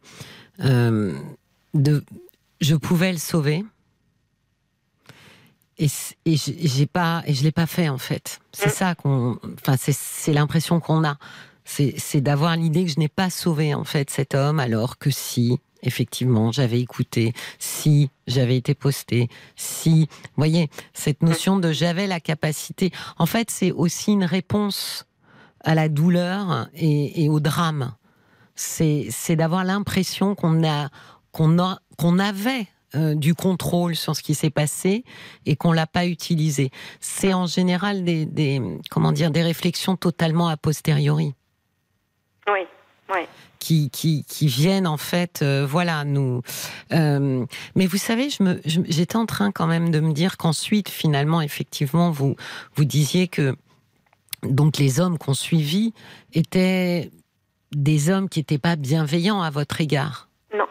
euh, 0.61 1.13
de, 1.73 2.03
je 2.61 2.75
pouvais 2.75 3.11
le 3.11 3.17
sauver. 3.17 3.63
Et, 5.79 5.87
et 6.25 6.35
j'ai 6.37 6.85
pas, 6.85 7.23
et 7.25 7.33
je 7.33 7.43
l'ai 7.43 7.51
pas 7.51 7.65
fait 7.65 7.89
en 7.89 7.97
fait. 7.97 8.39
C'est 8.53 8.67
Mm. 8.67 8.69
ça 8.69 8.95
qu'on, 8.95 9.39
enfin 9.59 9.75
c'est, 9.75 9.91
c'est 9.91 10.31
l'impression 10.31 10.79
qu'on 10.79 11.03
a. 11.03 11.17
C'est, 11.65 12.21
d'avoir 12.21 12.55
l'idée 12.55 12.85
que 12.85 12.91
je 12.91 12.99
n'ai 12.99 13.07
pas 13.07 13.29
sauvé 13.29 13.73
en 13.73 13.83
fait 13.83 14.09
cet 14.09 14.35
homme, 14.35 14.59
alors 14.59 14.97
que 14.97 15.09
si, 15.09 15.59
effectivement, 15.81 16.51
j'avais 16.51 16.79
écouté, 16.79 17.33
si 17.59 18.09
j'avais 18.27 18.57
été 18.57 18.73
posté, 18.73 19.29
si, 19.55 20.07
vous 20.23 20.31
voyez, 20.37 20.69
cette 20.93 21.23
notion 21.23 21.57
de 21.57 21.71
j'avais 21.71 22.07
la 22.07 22.19
capacité. 22.19 22.91
En 23.17 23.25
fait, 23.25 23.49
c'est 23.49 23.71
aussi 23.71 24.11
une 24.11 24.25
réponse 24.25 25.05
à 25.63 25.75
la 25.75 25.89
douleur 25.89 26.67
et, 26.75 27.29
au 27.29 27.39
drame. 27.39 27.93
C'est 28.55 29.35
d'avoir 29.35 29.63
l'impression 29.63 30.35
qu'on 30.35 30.67
a, 30.67 30.89
qu'on 31.31 31.57
a, 31.59 31.79
qu'on 31.97 32.19
avait 32.19 32.67
euh, 32.95 33.15
du 33.15 33.33
contrôle 33.33 33.95
sur 33.95 34.15
ce 34.15 34.21
qui 34.21 34.35
s'est 34.35 34.51
passé 34.51 35.03
et 35.47 35.55
qu'on 35.55 35.71
l'a 35.71 35.87
pas 35.87 36.05
utilisé. 36.05 36.69
C'est 36.99 37.33
en 37.33 37.47
général 37.47 38.03
des, 38.03 38.25
des, 38.25 38.61
comment 38.91 39.11
dire 39.11 39.31
des 39.31 39.41
réflexions 39.41 39.95
totalement 39.95 40.47
a 40.47 40.57
posteriori. 40.57 41.33
Oui, 42.47 42.67
oui. 43.09 43.21
Qui, 43.59 43.89
qui, 43.89 44.25
qui 44.25 44.47
viennent 44.47 44.87
en 44.87 44.97
fait, 44.97 45.41
euh, 45.41 45.65
voilà, 45.65 46.03
nous. 46.03 46.41
Euh, 46.91 47.45
mais 47.75 47.85
vous 47.85 47.97
savez, 47.97 48.29
je 48.29 48.43
me, 48.43 48.61
j'étais 48.65 49.15
en 49.15 49.25
train 49.25 49.51
quand 49.51 49.67
même 49.67 49.89
de 49.89 49.99
me 49.99 50.11
dire 50.11 50.35
qu'ensuite, 50.37 50.89
finalement, 50.89 51.41
effectivement, 51.41 52.11
vous, 52.11 52.35
vous 52.75 52.85
disiez 52.85 53.27
que 53.27 53.55
donc 54.41 54.77
les 54.77 54.99
hommes 54.99 55.17
qu'on 55.17 55.33
suivit 55.33 55.93
étaient 56.33 57.09
des 57.71 58.09
hommes 58.09 58.27
qui 58.27 58.39
n'étaient 58.39 58.57
pas 58.57 58.75
bienveillants 58.75 59.41
à 59.41 59.49
votre 59.49 59.79
égard. 59.79 60.27
Non. 60.53 60.67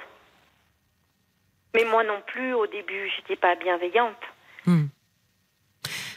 Mais 1.75 1.85
moi 1.85 2.05
non 2.05 2.21
plus, 2.27 2.53
au 2.53 2.67
début, 2.67 3.11
j'étais 3.17 3.37
pas 3.37 3.55
bienveillante. 3.57 4.21
Hmm. 4.67 4.85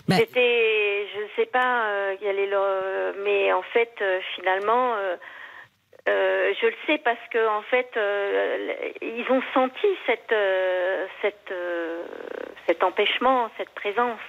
C'était, 0.08 1.08
je 1.16 1.22
ne 1.24 1.28
sais 1.36 1.48
pas 1.48 1.88
euh, 1.88 2.16
quel 2.20 2.38
est 2.38 2.46
le, 2.46 3.24
mais 3.24 3.52
en 3.54 3.64
fait, 3.64 3.92
euh, 4.02 4.20
finalement, 4.36 4.94
euh, 6.08 6.54
je 6.62 6.68
le 6.68 6.76
sais 6.86 6.98
parce 7.00 7.20
que 7.32 7.48
en 7.48 7.62
fait, 7.64 7.90
ils 9.02 9.26
ont 9.30 9.42
senti 9.54 9.88
cette, 10.06 10.36
cette, 11.22 11.54
cet 12.68 12.84
empêchement, 12.84 13.50
cette 13.58 13.72
présence. 13.72 14.20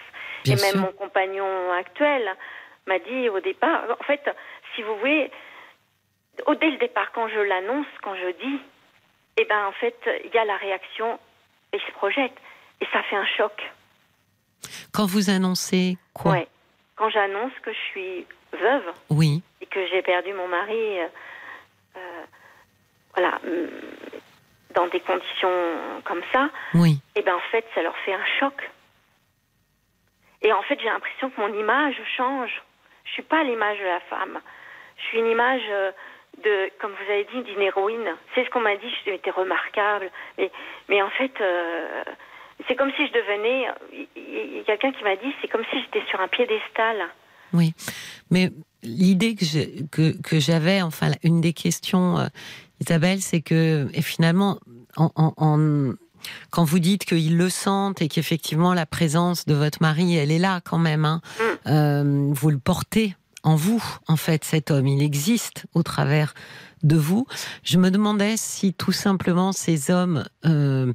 Et 0.47 0.55
même 0.55 0.81
mon 0.81 0.93
compagnon 0.93 1.73
actuel 1.73 2.37
m'a 2.87 2.99
dit 3.01 3.29
au 3.29 3.41
départ, 3.41 3.85
en 3.99 4.05
fait, 4.05 4.23
si 4.75 4.83
vous 4.83 4.97
voulez, 4.99 5.31
au 6.47 6.55
dès 6.55 6.71
le 6.71 6.79
départ, 6.79 7.11
quand 7.13 7.29
je 7.29 7.41
l'annonce, 7.41 7.87
quand 8.03 8.15
je 8.15 8.31
dis, 8.45 8.61
eh 9.39 9.45
ben 9.45 9.67
en 9.67 9.73
fait, 9.73 9.97
il 10.25 10.33
y 10.33 10.39
a 10.39 10.45
la 10.45 10.57
réaction 10.57 11.19
et 11.73 11.79
se 11.79 11.93
projette 11.93 12.33
et 12.81 12.87
ça 12.93 13.03
fait 13.03 13.17
un 13.17 13.27
choc. 13.27 13.53
Quand 14.93 15.07
vous 15.07 15.31
annoncez 15.31 15.97
quoi? 16.15 16.33
Ouais. 16.33 16.49
Quand 16.97 17.11
j'annonce 17.11 17.53
que 17.63 17.73
je 17.73 17.79
suis 17.91 18.27
veuve. 18.53 18.93
Oui. 19.11 19.43
Et 19.61 19.67
que 19.67 19.87
j'ai 19.89 20.03
perdu 20.03 20.33
mon 20.33 20.49
mari, 20.49 20.99
euh, 20.99 21.05
euh, 21.05 21.09
voilà, 23.15 23.39
mm, 23.45 23.69
dans 24.75 24.87
des 24.89 25.01
conditions 25.01 25.51
comme 26.05 26.23
ça. 26.33 26.51
Oui. 26.75 26.99
Et 27.15 27.21
eh 27.21 27.23
ben 27.23 27.35
en 27.35 27.51
fait, 27.51 27.65
ça 27.75 27.83
leur 27.83 27.97
fait 27.99 28.13
un 28.13 28.25
choc. 28.39 28.71
Et 30.43 30.53
en 30.53 30.63
fait, 30.63 30.79
j'ai 30.81 30.89
l'impression 30.89 31.31
que 31.31 31.41
mon 31.41 31.53
image 31.59 31.97
change. 32.17 32.63
Je 33.05 33.13
suis 33.13 33.23
pas 33.23 33.43
l'image 33.43 33.79
de 33.79 33.85
la 33.85 34.01
femme. 34.01 34.39
Je 34.97 35.03
suis 35.05 35.19
une 35.19 35.31
image 35.31 35.63
euh, 35.71 35.93
de, 36.45 36.71
comme 36.79 36.93
vous 36.93 37.11
avez 37.11 37.25
dit, 37.25 37.43
d'une 37.43 37.63
héroïne. 37.63 38.17
C'est 38.35 38.45
ce 38.45 38.51
qu'on 38.51 38.61
m'a 38.61 38.77
dit, 38.77 38.93
j'étais 39.05 39.31
remarquable. 39.31 40.11
Mais, 40.39 40.51
mais 40.89 41.03
en 41.03 41.11
fait, 41.11 41.33
euh, 41.41 42.05
c'est 42.69 42.77
comme 42.77 42.93
si 42.93 43.07
je 43.07 43.13
devenais. 43.13 43.67
Il 44.17 44.57
y 44.57 44.61
a 44.61 44.65
quelqu'un 44.65 44.93
qui 44.93 45.05
m'a 45.05 45.17
dit, 45.17 45.35
c'est 45.41 45.49
comme 45.49 45.65
si 45.71 45.81
j'étais 45.81 46.05
sur 46.09 46.21
un 46.21 46.29
piédestal. 46.29 47.09
Oui, 47.53 47.73
mais 48.31 48.51
l'idée 48.87 49.35
que, 49.35 50.13
que, 50.13 50.41
j'avais, 50.41 50.83
enfin, 50.83 51.13
une 51.23 51.41
des 51.41 51.53
questions, 51.53 52.19
euh, 52.19 52.27
Isabelle, 52.81 53.21
c'est 53.21 53.41
que 53.41 53.89
et 53.93 54.03
finalement, 54.03 54.59
en, 54.97 55.11
en, 55.17 55.95
quand 56.51 56.65
vous 56.65 56.79
dites 56.79 57.05
qu'ils 57.05 57.37
le 57.37 57.51
sentent 57.51 58.03
et 58.03 58.09
qu'effectivement 58.09 58.75
la 58.75 58.87
présence 58.87 59.47
de 59.47 59.55
votre 59.55 59.79
mari, 59.81 60.17
elle 60.17 60.31
est 60.31 60.39
là 60.39 60.61
quand 60.65 60.79
même, 60.79 61.05
hein, 61.05 61.21
mm. 61.39 61.69
euh, 61.69 62.31
vous 62.33 62.51
le 62.51 62.59
portez 62.59 63.17
en 63.43 63.55
vous, 63.55 63.83
en 64.09 64.17
fait, 64.17 64.45
cet 64.45 64.71
homme. 64.71 64.89
Il 64.89 65.03
existe 65.03 65.67
au 65.75 65.83
travers 65.83 66.35
de 66.83 66.97
vous. 66.97 67.27
Je 67.63 67.79
me 67.79 67.91
demandais 67.91 68.35
si 68.37 68.75
tout 68.75 68.93
simplement 68.93 69.53
ces 69.53 69.91
hommes 69.91 70.25
euh, 70.45 70.93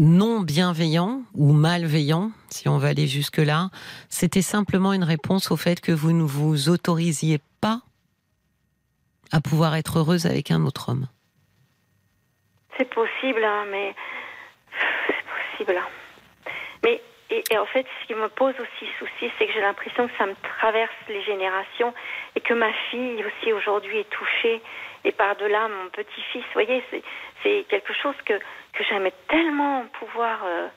non 0.00 0.40
bienveillants 0.40 1.20
ou 1.34 1.52
malveillants, 1.52 2.30
si 2.48 2.68
on 2.70 2.78
va 2.78 2.88
aller 2.88 3.06
jusque-là, 3.06 3.68
c'était 4.08 4.40
simplement 4.40 4.94
une 4.94 5.04
réponse 5.04 5.50
au 5.50 5.58
fait 5.58 5.82
que 5.82 5.92
vous 5.92 6.12
ne 6.12 6.22
vous 6.22 6.70
autorisiez 6.70 7.38
pas 7.60 7.80
à 9.30 9.42
pouvoir 9.42 9.76
être 9.76 9.98
heureuse 9.98 10.24
avec 10.24 10.50
un 10.50 10.64
autre 10.64 10.88
homme. 10.88 11.06
C'est 12.78 12.88
possible, 12.88 13.44
hein, 13.44 13.66
mais 13.70 13.94
c'est 15.06 15.58
possible. 15.58 15.78
Mais 16.82 17.02
et, 17.30 17.58
en 17.58 17.66
fait, 17.66 17.86
ce 18.00 18.06
qui 18.06 18.14
me 18.14 18.28
pose 18.28 18.54
aussi 18.58 18.90
souci, 18.98 19.30
c'est 19.38 19.46
que 19.46 19.52
j'ai 19.52 19.60
l'impression 19.60 20.08
que 20.08 20.16
ça 20.18 20.26
me 20.26 20.34
traverse 20.58 20.90
les 21.08 21.22
générations 21.22 21.94
et 22.34 22.40
que 22.40 22.54
ma 22.54 22.72
fille 22.90 23.22
aussi 23.24 23.52
aujourd'hui 23.52 23.98
est 23.98 24.10
touchée. 24.10 24.60
Et 25.04 25.12
par-delà, 25.12 25.68
mon 25.68 25.88
petit-fils, 25.90 26.42
vous 26.42 26.52
voyez, 26.52 26.82
c'est 27.42 27.64
quelque 27.68 27.92
chose 28.02 28.14
que, 28.24 28.34
que 28.34 28.84
j'aimerais 28.88 29.14
tellement 29.28 29.84
pouvoir 29.98 30.40
euh, 30.44 30.68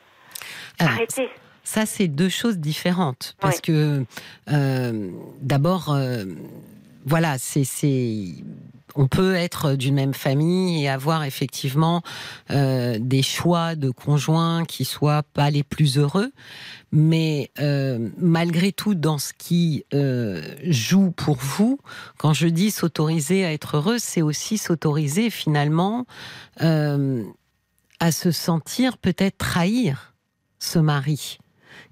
arrêter. 0.79 1.29
Ça, 1.63 1.85
c'est 1.85 2.07
deux 2.07 2.29
choses 2.29 2.57
différentes. 2.57 3.35
Parce 3.39 3.61
que, 3.61 4.05
euh, 4.51 5.09
d'abord, 5.41 5.93
euh, 5.93 6.25
voilà, 7.05 7.37
c'est 7.37 7.63
on 8.95 9.07
peut 9.07 9.33
être 9.33 9.73
d'une 9.73 9.95
même 9.95 10.13
famille 10.13 10.83
et 10.83 10.89
avoir 10.89 11.23
effectivement 11.23 12.03
euh, 12.51 12.97
des 12.99 13.23
choix 13.23 13.75
de 13.75 13.89
conjoints 13.89 14.65
qui 14.65 14.85
soient 14.85 15.23
pas 15.33 15.49
les 15.49 15.63
plus 15.63 15.97
heureux, 15.97 16.31
mais 16.93 17.51
euh, 17.59 18.09
malgré 18.17 18.71
tout, 18.71 18.95
dans 18.95 19.17
ce 19.17 19.33
qui 19.33 19.83
euh, 19.93 20.41
joue 20.63 21.11
pour 21.11 21.35
vous, 21.35 21.79
quand 22.17 22.31
je 22.31 22.47
dis 22.47 22.71
s'autoriser 22.71 23.43
à 23.43 23.51
être 23.51 23.75
heureux, 23.75 23.97
c'est 23.99 24.21
aussi 24.21 24.57
s'autoriser 24.57 25.29
finalement 25.29 26.05
à 26.59 28.11
se 28.11 28.31
sentir 28.31 28.97
peut-être 28.97 29.37
trahir 29.37 30.13
ce 30.59 30.79
mari 30.79 31.39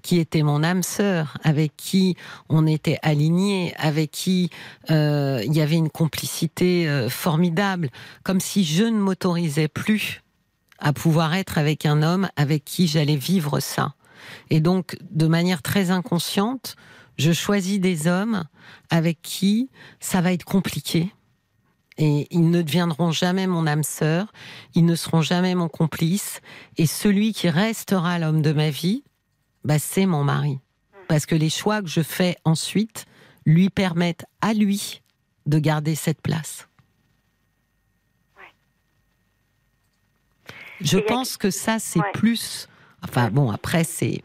qui 0.02 0.18
était 0.18 0.42
mon 0.42 0.62
âme 0.62 0.82
sœur, 0.82 1.38
avec 1.42 1.76
qui 1.76 2.16
on 2.48 2.66
était 2.66 2.98
alignés, 3.02 3.74
avec 3.78 4.10
qui 4.10 4.50
euh, 4.90 5.42
il 5.44 5.54
y 5.54 5.60
avait 5.60 5.76
une 5.76 5.90
complicité 5.90 6.88
euh, 6.88 7.08
formidable, 7.08 7.90
comme 8.24 8.40
si 8.40 8.64
je 8.64 8.84
ne 8.84 8.98
m'autorisais 8.98 9.68
plus 9.68 10.22
à 10.78 10.92
pouvoir 10.92 11.34
être 11.34 11.58
avec 11.58 11.86
un 11.86 12.02
homme 12.02 12.28
avec 12.36 12.64
qui 12.64 12.88
j'allais 12.88 13.16
vivre 13.16 13.60
ça. 13.60 13.94
Et 14.50 14.60
donc, 14.60 14.96
de 15.10 15.26
manière 15.26 15.62
très 15.62 15.90
inconsciente, 15.90 16.76
je 17.18 17.32
choisis 17.32 17.80
des 17.80 18.06
hommes 18.06 18.44
avec 18.90 19.20
qui 19.22 19.70
ça 20.00 20.20
va 20.20 20.32
être 20.32 20.44
compliqué. 20.44 21.12
Et 21.98 22.26
ils 22.30 22.50
ne 22.50 22.62
deviendront 22.62 23.12
jamais 23.12 23.46
mon 23.46 23.66
âme 23.66 23.82
sœur, 23.82 24.32
ils 24.74 24.84
ne 24.84 24.94
seront 24.94 25.20
jamais 25.20 25.54
mon 25.54 25.68
complice. 25.68 26.40
Et 26.78 26.86
celui 26.86 27.32
qui 27.32 27.50
restera 27.50 28.18
l'homme 28.18 28.42
de 28.42 28.52
ma 28.52 28.70
vie, 28.70 29.04
bah, 29.64 29.78
c'est 29.78 30.06
mon 30.06 30.24
mari. 30.24 30.58
Parce 31.08 31.26
que 31.26 31.34
les 31.34 31.50
choix 31.50 31.82
que 31.82 31.88
je 31.88 32.00
fais 32.00 32.36
ensuite 32.44 33.06
lui 33.44 33.68
permettent 33.68 34.24
à 34.40 34.54
lui 34.54 35.02
de 35.46 35.58
garder 35.58 35.94
cette 35.94 36.22
place. 36.22 36.68
Je 40.80 40.98
pense 40.98 41.36
que 41.36 41.50
ça, 41.50 41.78
c'est 41.78 42.00
plus. 42.14 42.68
Enfin 43.02 43.30
bon, 43.30 43.50
après, 43.50 43.84
c'est 43.84 44.22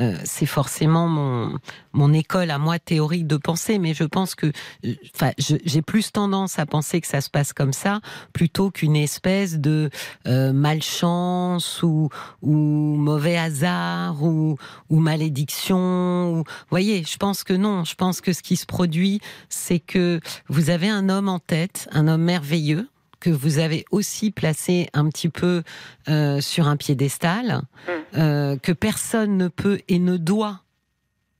euh, 0.00 0.14
c'est 0.24 0.46
forcément 0.46 1.08
mon, 1.08 1.58
mon 1.92 2.12
école 2.12 2.50
à 2.50 2.58
moi 2.58 2.78
théorique 2.78 3.26
de 3.26 3.36
pensée, 3.36 3.78
mais 3.78 3.94
je 3.94 4.04
pense 4.04 4.34
que, 4.34 4.46
euh, 4.84 4.94
enfin, 5.14 5.32
j'ai 5.38 5.82
plus 5.82 6.12
tendance 6.12 6.58
à 6.58 6.66
penser 6.66 7.00
que 7.00 7.06
ça 7.06 7.20
se 7.20 7.30
passe 7.30 7.52
comme 7.52 7.72
ça 7.72 8.00
plutôt 8.32 8.70
qu'une 8.70 8.96
espèce 8.96 9.58
de 9.58 9.90
euh, 10.26 10.52
malchance 10.52 11.82
ou, 11.82 12.10
ou 12.42 12.54
mauvais 12.54 13.36
hasard 13.36 14.22
ou, 14.22 14.56
ou 14.88 15.00
malédiction. 15.00 16.32
Ou, 16.32 16.44
voyez, 16.70 17.02
je 17.04 17.16
pense 17.16 17.42
que 17.42 17.54
non. 17.54 17.84
Je 17.84 17.94
pense 17.94 18.20
que 18.20 18.32
ce 18.32 18.42
qui 18.42 18.56
se 18.56 18.66
produit, 18.66 19.20
c'est 19.48 19.80
que 19.80 20.20
vous 20.48 20.70
avez 20.70 20.88
un 20.88 21.08
homme 21.08 21.28
en 21.28 21.40
tête, 21.40 21.88
un 21.92 22.06
homme 22.06 22.22
merveilleux 22.22 22.88
que 23.20 23.30
vous 23.30 23.58
avez 23.58 23.84
aussi 23.90 24.30
placé 24.30 24.88
un 24.92 25.08
petit 25.08 25.28
peu 25.28 25.62
euh, 26.08 26.40
sur 26.40 26.68
un 26.68 26.76
piédestal, 26.76 27.62
mm. 27.86 27.90
euh, 28.18 28.56
que 28.56 28.72
personne 28.72 29.36
ne 29.36 29.48
peut 29.48 29.80
et 29.88 29.98
ne 29.98 30.16
doit 30.16 30.62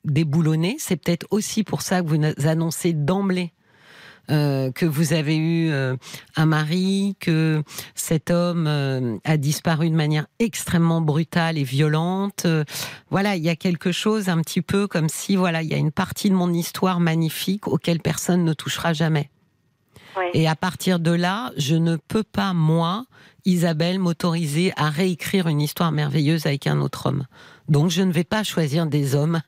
déboulonner. 0.04 0.76
C'est 0.78 0.96
peut-être 0.96 1.26
aussi 1.30 1.64
pour 1.64 1.82
ça 1.82 2.02
que 2.02 2.08
vous 2.08 2.48
annoncez 2.48 2.92
d'emblée 2.92 3.52
euh, 4.30 4.70
que 4.72 4.84
vous 4.84 5.14
avez 5.14 5.38
eu 5.38 5.72
un 6.36 6.46
mari, 6.46 7.16
que 7.18 7.62
cet 7.94 8.30
homme 8.30 9.18
a 9.24 9.36
disparu 9.38 9.88
de 9.88 9.94
manière 9.94 10.26
extrêmement 10.38 11.00
brutale 11.00 11.56
et 11.56 11.64
violente. 11.64 12.46
voilà, 13.10 13.36
il 13.36 13.42
y 13.42 13.48
a 13.48 13.56
quelque 13.56 13.90
chose 13.90 14.28
un 14.28 14.40
petit 14.42 14.60
peu 14.60 14.86
comme 14.86 15.08
si, 15.08 15.34
voilà, 15.34 15.62
il 15.62 15.68
y 15.68 15.74
a 15.74 15.78
une 15.78 15.92
partie 15.92 16.28
de 16.28 16.34
mon 16.34 16.52
histoire 16.52 17.00
magnifique 17.00 17.68
auquel 17.68 18.00
personne 18.00 18.44
ne 18.44 18.52
touchera 18.52 18.92
jamais. 18.92 19.30
Ouais. 20.18 20.30
Et 20.34 20.48
à 20.48 20.56
partir 20.56 20.98
de 20.98 21.12
là, 21.12 21.50
je 21.56 21.74
ne 21.76 21.96
peux 21.96 22.22
pas, 22.24 22.52
moi, 22.52 23.04
Isabelle, 23.44 23.98
m'autoriser 23.98 24.72
à 24.76 24.90
réécrire 24.90 25.46
une 25.48 25.60
histoire 25.60 25.92
merveilleuse 25.92 26.46
avec 26.46 26.66
un 26.66 26.80
autre 26.80 27.06
homme. 27.06 27.24
Donc 27.68 27.90
je 27.90 28.02
ne 28.02 28.10
vais 28.12 28.24
pas 28.24 28.42
choisir 28.44 28.86
des 28.86 29.14
hommes 29.14 29.40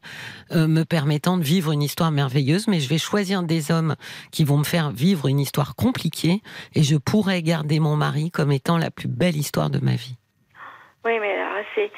euh, 0.53 0.67
me 0.69 0.85
permettant 0.85 1.39
de 1.39 1.43
vivre 1.43 1.73
une 1.73 1.83
histoire 1.83 2.11
merveilleuse, 2.11 2.69
mais 2.69 2.79
je 2.81 2.89
vais 2.89 2.99
choisir 2.99 3.43
des 3.43 3.71
hommes 3.71 3.97
qui 4.31 4.45
vont 4.45 4.59
me 4.59 4.65
faire 4.65 4.91
vivre 4.91 5.27
une 5.27 5.41
histoire 5.41 5.75
compliquée 5.75 6.43
et 6.75 6.83
je 6.83 6.97
pourrais 6.97 7.43
garder 7.43 7.81
mon 7.81 7.97
mari 7.97 8.31
comme 8.31 8.53
étant 8.53 8.77
la 8.79 8.91
plus 8.91 9.09
belle 9.09 9.37
histoire 9.37 9.71
de 9.71 9.79
ma 9.79 9.93
vie. 9.95 10.17
Oui, 11.05 11.13
mais 11.19 11.33
alors, 11.33 11.65
c'est, 11.75 11.91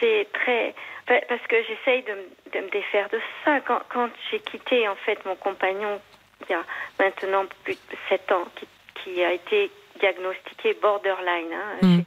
c'est 0.00 0.26
très. 0.34 0.74
pa- 1.06 1.22
Parce 1.28 1.46
que 1.48 1.56
j'essaye 1.68 2.02
de, 2.02 2.10
me- 2.10 2.60
de 2.60 2.66
me 2.66 2.70
défaire 2.72 3.08
de 3.12 3.18
ça. 3.44 3.60
Quand, 3.60 3.80
quand 3.92 4.08
j'ai 4.30 4.40
quitté, 4.40 4.88
en 4.88 4.96
fait, 5.06 5.18
mon 5.26 5.36
compagnon, 5.36 6.00
il 6.42 6.50
y 6.52 6.54
a 6.54 6.64
maintenant 6.98 7.44
plus 7.64 7.74
de 7.74 7.96
7 8.08 8.32
ans, 8.32 8.44
qui, 8.56 8.66
qui 9.02 9.24
a 9.24 9.32
été 9.32 9.70
diagnostiqué 10.00 10.74
borderline, 10.74 11.52
hein, 11.52 11.76
Mm. 11.82 12.00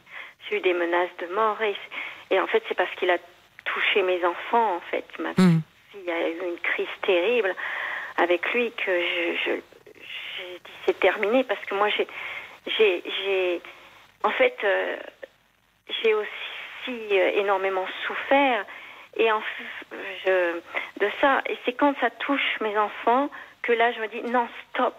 j'ai, 0.50 0.58
eu 0.58 0.60
des 0.62 0.74
menaces 0.74 1.16
de 1.20 1.28
mort. 1.34 1.62
Et, 1.62 1.76
et 2.30 2.40
en 2.40 2.48
fait, 2.48 2.64
c'est 2.68 2.76
parce 2.76 2.94
qu'il 2.96 3.10
a 3.10 3.18
touché 3.66 4.02
mes 4.04 4.24
enfants, 4.26 4.76
en 4.76 4.80
fait. 4.92 5.06
Ma 5.20 5.32
Mm. 5.32 5.62
fille 5.92 6.12
a 6.12 6.30
eu 6.30 6.40
une 6.48 6.60
crise 6.60 6.88
terrible 7.04 7.54
avec 8.18 8.52
lui 8.54 8.72
que 8.72 8.92
je, 9.02 9.34
je, 9.46 9.52
j'ai 9.96 10.54
dit 10.66 10.72
c'est 10.86 11.00
terminé 11.00 11.44
parce 11.44 11.64
que 11.66 11.76
moi 11.76 11.90
j'ai 11.90 12.08
j'ai 12.78 13.04
j'ai 13.06 13.62
en 14.24 14.30
fait 14.32 14.56
euh, 14.64 14.98
j'ai 16.02 16.14
aussi 16.14 16.28
euh, 17.20 17.32
énormément 17.36 17.86
souffert 18.06 18.66
et 19.18 19.32
en 19.32 19.40
f- 19.40 19.96
je 20.26 20.60
de 21.00 21.10
ça 21.22 21.42
et 21.48 21.58
c'est 21.66 21.74
quand 21.74 21.94
ça 22.00 22.10
touche 22.10 22.58
mes 22.62 22.78
enfants 22.78 23.30
que 23.64 23.72
là 23.74 23.92
je 23.94 24.00
me 24.02 24.08
dis 24.10 24.32
non 24.32 24.48
stop 24.74 24.94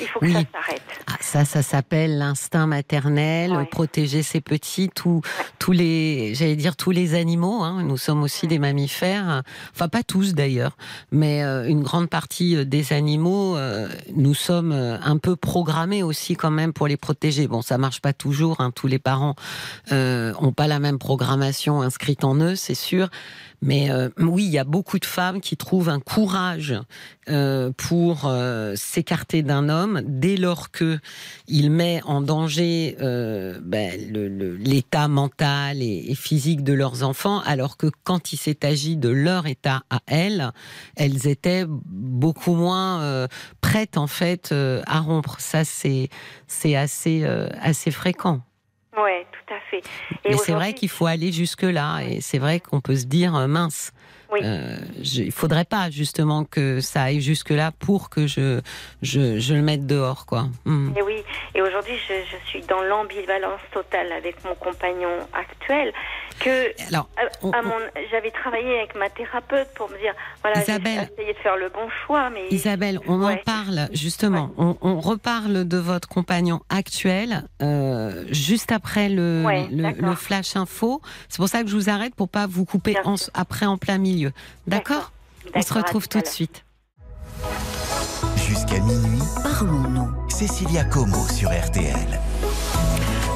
il 0.00 0.08
faut 0.08 0.18
que 0.18 0.24
Oui. 0.24 0.32
ça 0.32 0.40
s'arrête 0.52 0.82
Ah, 1.06 1.16
ça, 1.20 1.44
ça 1.44 1.62
s'appelle 1.62 2.18
l'instinct 2.18 2.66
maternel, 2.66 3.52
Ouais. 3.52 3.66
protéger 3.66 4.24
ses 4.24 4.40
petits, 4.40 4.88
tous, 4.92 5.20
tous 5.60 5.70
les, 5.70 6.34
j'allais 6.34 6.56
dire 6.56 6.74
tous 6.74 6.90
les 6.90 7.14
animaux. 7.14 7.62
hein. 7.62 7.84
Nous 7.84 7.96
sommes 7.96 8.24
aussi 8.24 8.48
des 8.48 8.58
mammifères, 8.58 9.42
enfin 9.72 9.86
pas 9.88 10.02
tous 10.02 10.34
d'ailleurs, 10.34 10.76
mais 11.12 11.44
euh, 11.44 11.68
une 11.68 11.84
grande 11.84 12.08
partie 12.10 12.56
euh, 12.56 12.64
des 12.64 12.92
animaux, 12.92 13.56
euh, 13.56 13.86
nous 14.16 14.34
sommes 14.34 14.72
un 14.72 15.18
peu 15.18 15.36
programmés 15.36 16.02
aussi 16.02 16.34
quand 16.34 16.50
même 16.50 16.72
pour 16.72 16.88
les 16.88 16.96
protéger. 16.96 17.46
Bon, 17.46 17.62
ça 17.62 17.78
marche 17.78 18.00
pas 18.00 18.12
toujours. 18.12 18.60
hein. 18.60 18.72
Tous 18.74 18.88
les 18.88 18.98
parents 18.98 19.36
euh, 19.92 20.32
ont 20.40 20.52
pas 20.52 20.66
la 20.66 20.80
même 20.80 20.98
programmation 20.98 21.80
inscrite 21.80 22.24
en 22.24 22.34
eux, 22.40 22.56
c'est 22.56 22.74
sûr. 22.74 23.08
Mais 23.62 23.90
euh, 23.90 24.08
oui, 24.18 24.44
il 24.44 24.50
y 24.50 24.58
a 24.58 24.64
beaucoup 24.64 24.98
de 24.98 25.04
femmes 25.04 25.40
qui 25.40 25.56
trouvent 25.56 25.88
un 25.88 26.00
courage 26.00 26.74
euh, 27.28 27.72
pour 27.76 28.26
euh, 28.26 28.74
s'écarter 28.76 29.42
d'un 29.42 29.68
homme 29.68 30.02
dès 30.04 30.36
lors 30.36 30.70
que 30.70 30.98
il 31.48 31.70
met 31.70 32.00
en 32.04 32.20
danger 32.20 32.96
euh, 33.00 33.58
ben, 33.62 33.98
l'état 34.60 35.08
mental 35.08 35.82
et, 35.82 36.14
physique 36.14 36.62
de 36.62 36.72
leurs 36.72 37.02
enfants, 37.02 37.40
alors 37.40 37.76
que 37.76 37.88
quand 38.04 38.32
il 38.32 38.36
s'est 38.36 38.64
agi 38.64 38.96
de 38.96 39.08
leur 39.08 39.46
état 39.46 39.82
à 39.90 40.00
elles, 40.06 40.50
elles 40.96 41.26
étaient 41.26 41.64
beaucoup 41.66 42.54
moins 42.54 43.00
euh, 43.02 43.26
prêtes 43.60 43.96
en 43.96 44.06
fait 44.06 44.50
euh, 44.52 44.82
à 44.86 45.00
rompre. 45.00 45.40
Ça, 45.40 45.64
c'est 45.64 46.08
c'est 46.46 46.76
assez 46.76 47.24
assez 47.60 47.90
fréquent. 47.90 48.40
Ouais 48.96 49.26
tout 49.32 49.54
à 49.54 49.60
fait 49.70 49.82
et 50.24 50.30
Mais 50.30 50.36
c'est 50.36 50.52
vrai 50.52 50.72
qu'il 50.72 50.88
faut 50.88 51.06
aller 51.06 51.32
jusque 51.32 51.62
là, 51.62 52.00
et 52.00 52.20
c'est 52.20 52.38
vrai 52.38 52.60
qu'on 52.60 52.80
peut 52.80 52.96
se 52.96 53.06
dire 53.06 53.34
euh, 53.36 53.46
mince. 53.46 53.92
Oui. 54.32 54.40
Euh, 54.42 54.76
je- 55.02 55.22
il 55.22 55.32
faudrait 55.32 55.64
pas 55.64 55.90
justement 55.90 56.44
que 56.44 56.80
ça 56.80 57.02
aille 57.04 57.20
jusque 57.20 57.50
là 57.50 57.70
pour 57.78 58.10
que 58.10 58.26
je 58.26 58.60
je, 59.02 59.38
je 59.38 59.54
le 59.54 59.62
mette 59.62 59.86
dehors 59.86 60.26
quoi. 60.26 60.48
Hmm. 60.64 60.90
Et 60.96 61.02
oui, 61.02 61.22
et 61.54 61.62
aujourd'hui, 61.62 61.94
je, 62.08 62.14
je 62.30 62.48
suis 62.48 62.62
dans 62.62 62.82
l'ambivalence 62.82 63.60
totale 63.72 64.10
avec 64.12 64.42
mon 64.44 64.54
compagnon 64.54 65.10
actuel. 65.32 65.92
Que 66.38 66.70
Alors, 66.88 67.08
mon, 67.42 67.52
j'avais 68.10 68.30
travaillé 68.30 68.78
avec 68.80 68.94
ma 68.94 69.08
thérapeute 69.08 69.68
pour 69.74 69.88
me 69.88 69.96
dire, 69.98 70.12
voilà, 70.42 70.60
Isabelle. 70.60 71.08
essayé 71.16 71.32
de 71.32 71.38
faire 71.38 71.56
le 71.56 71.70
bon 71.70 71.88
choix, 72.06 72.28
mais 72.28 72.46
Isabelle, 72.50 73.00
on 73.06 73.22
en 73.22 73.36
parle 73.38 73.88
justement. 73.92 74.50
On, 74.58 74.76
on 74.82 75.00
reparle 75.00 75.66
de 75.66 75.78
votre 75.78 76.08
compagnon 76.08 76.60
actuel 76.68 77.44
euh, 77.62 78.24
juste 78.30 78.70
après 78.70 79.08
le, 79.08 79.44
Ouais, 79.46 79.66
le, 79.70 79.82
d'accord. 79.82 80.08
le 80.10 80.14
flash 80.14 80.56
info. 80.56 81.00
C'est 81.30 81.38
pour 81.38 81.48
ça 81.48 81.62
que 81.62 81.68
je 81.68 81.74
vous 81.76 81.88
arrête 81.88 82.14
pour 82.14 82.28
pas 82.28 82.46
vous 82.46 82.66
couper 82.66 82.96
en- 83.04 83.14
après 83.32 83.64
en 83.64 83.78
plein 83.78 83.96
milieu. 83.98 84.15
D'accord 84.66 85.12
On 85.54 85.62
se 85.62 85.74
retrouve 85.74 86.08
tout 86.08 86.20
de 86.20 86.26
suite. 86.26 86.64
Jusqu'à 88.36 88.80
minuit, 88.80 89.22
Parlons-nous. 89.42 90.28
Cécilia 90.28 90.84
Como 90.84 91.26
sur 91.28 91.50
RTL. 91.50 92.20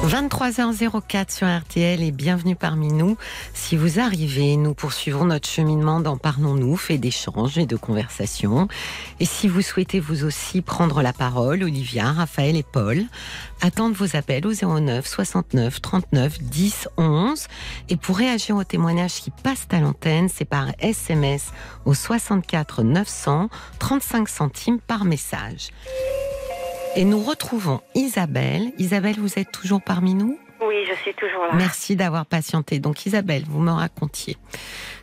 23h04 0.07 1.31
sur 1.31 1.47
RTL 1.47 2.01
et 2.01 2.11
bienvenue 2.11 2.55
parmi 2.55 2.91
nous. 2.91 3.17
Si 3.53 3.77
vous 3.77 3.99
arrivez, 3.99 4.57
nous 4.57 4.73
poursuivons 4.73 5.25
notre 5.25 5.47
cheminement 5.47 5.99
dans 5.99 6.17
Parlons-nous, 6.17 6.75
fait 6.75 6.97
d'échanges 6.97 7.59
et 7.59 7.67
de 7.67 7.75
conversations. 7.75 8.67
Et 9.19 9.25
si 9.25 9.47
vous 9.47 9.61
souhaitez 9.61 9.99
vous 9.99 10.23
aussi 10.23 10.61
prendre 10.61 11.03
la 11.03 11.13
parole, 11.13 11.63
Olivia, 11.63 12.11
Raphaël 12.11 12.55
et 12.55 12.63
Paul, 12.63 13.03
attendent 13.61 13.93
vos 13.93 14.15
appels 14.15 14.47
au 14.47 14.53
09 14.53 15.05
69 15.05 15.81
39 15.81 16.41
10 16.41 16.87
11. 16.97 17.47
Et 17.89 17.95
pour 17.95 18.17
réagir 18.17 18.55
aux 18.55 18.63
témoignages 18.63 19.21
qui 19.21 19.29
passent 19.29 19.67
à 19.71 19.79
l'antenne, 19.79 20.29
c'est 20.29 20.45
par 20.45 20.69
SMS 20.79 21.51
au 21.85 21.93
64 21.93 22.81
900, 22.81 23.49
35 23.77 24.27
centimes 24.27 24.79
par 24.79 25.05
message. 25.05 25.69
Et 26.95 27.05
nous 27.05 27.21
retrouvons 27.21 27.79
Isabelle. 27.95 28.73
Isabelle, 28.77 29.15
vous 29.17 29.39
êtes 29.39 29.51
toujours 29.51 29.81
parmi 29.81 30.13
nous? 30.13 30.37
Oui, 30.61 30.85
je 30.89 30.93
suis 30.95 31.13
toujours 31.13 31.45
là. 31.45 31.53
Merci 31.53 31.95
d'avoir 31.95 32.25
patienté. 32.25 32.79
Donc 32.79 33.05
Isabelle, 33.05 33.43
vous 33.47 33.61
me 33.61 33.71
racontiez 33.71 34.37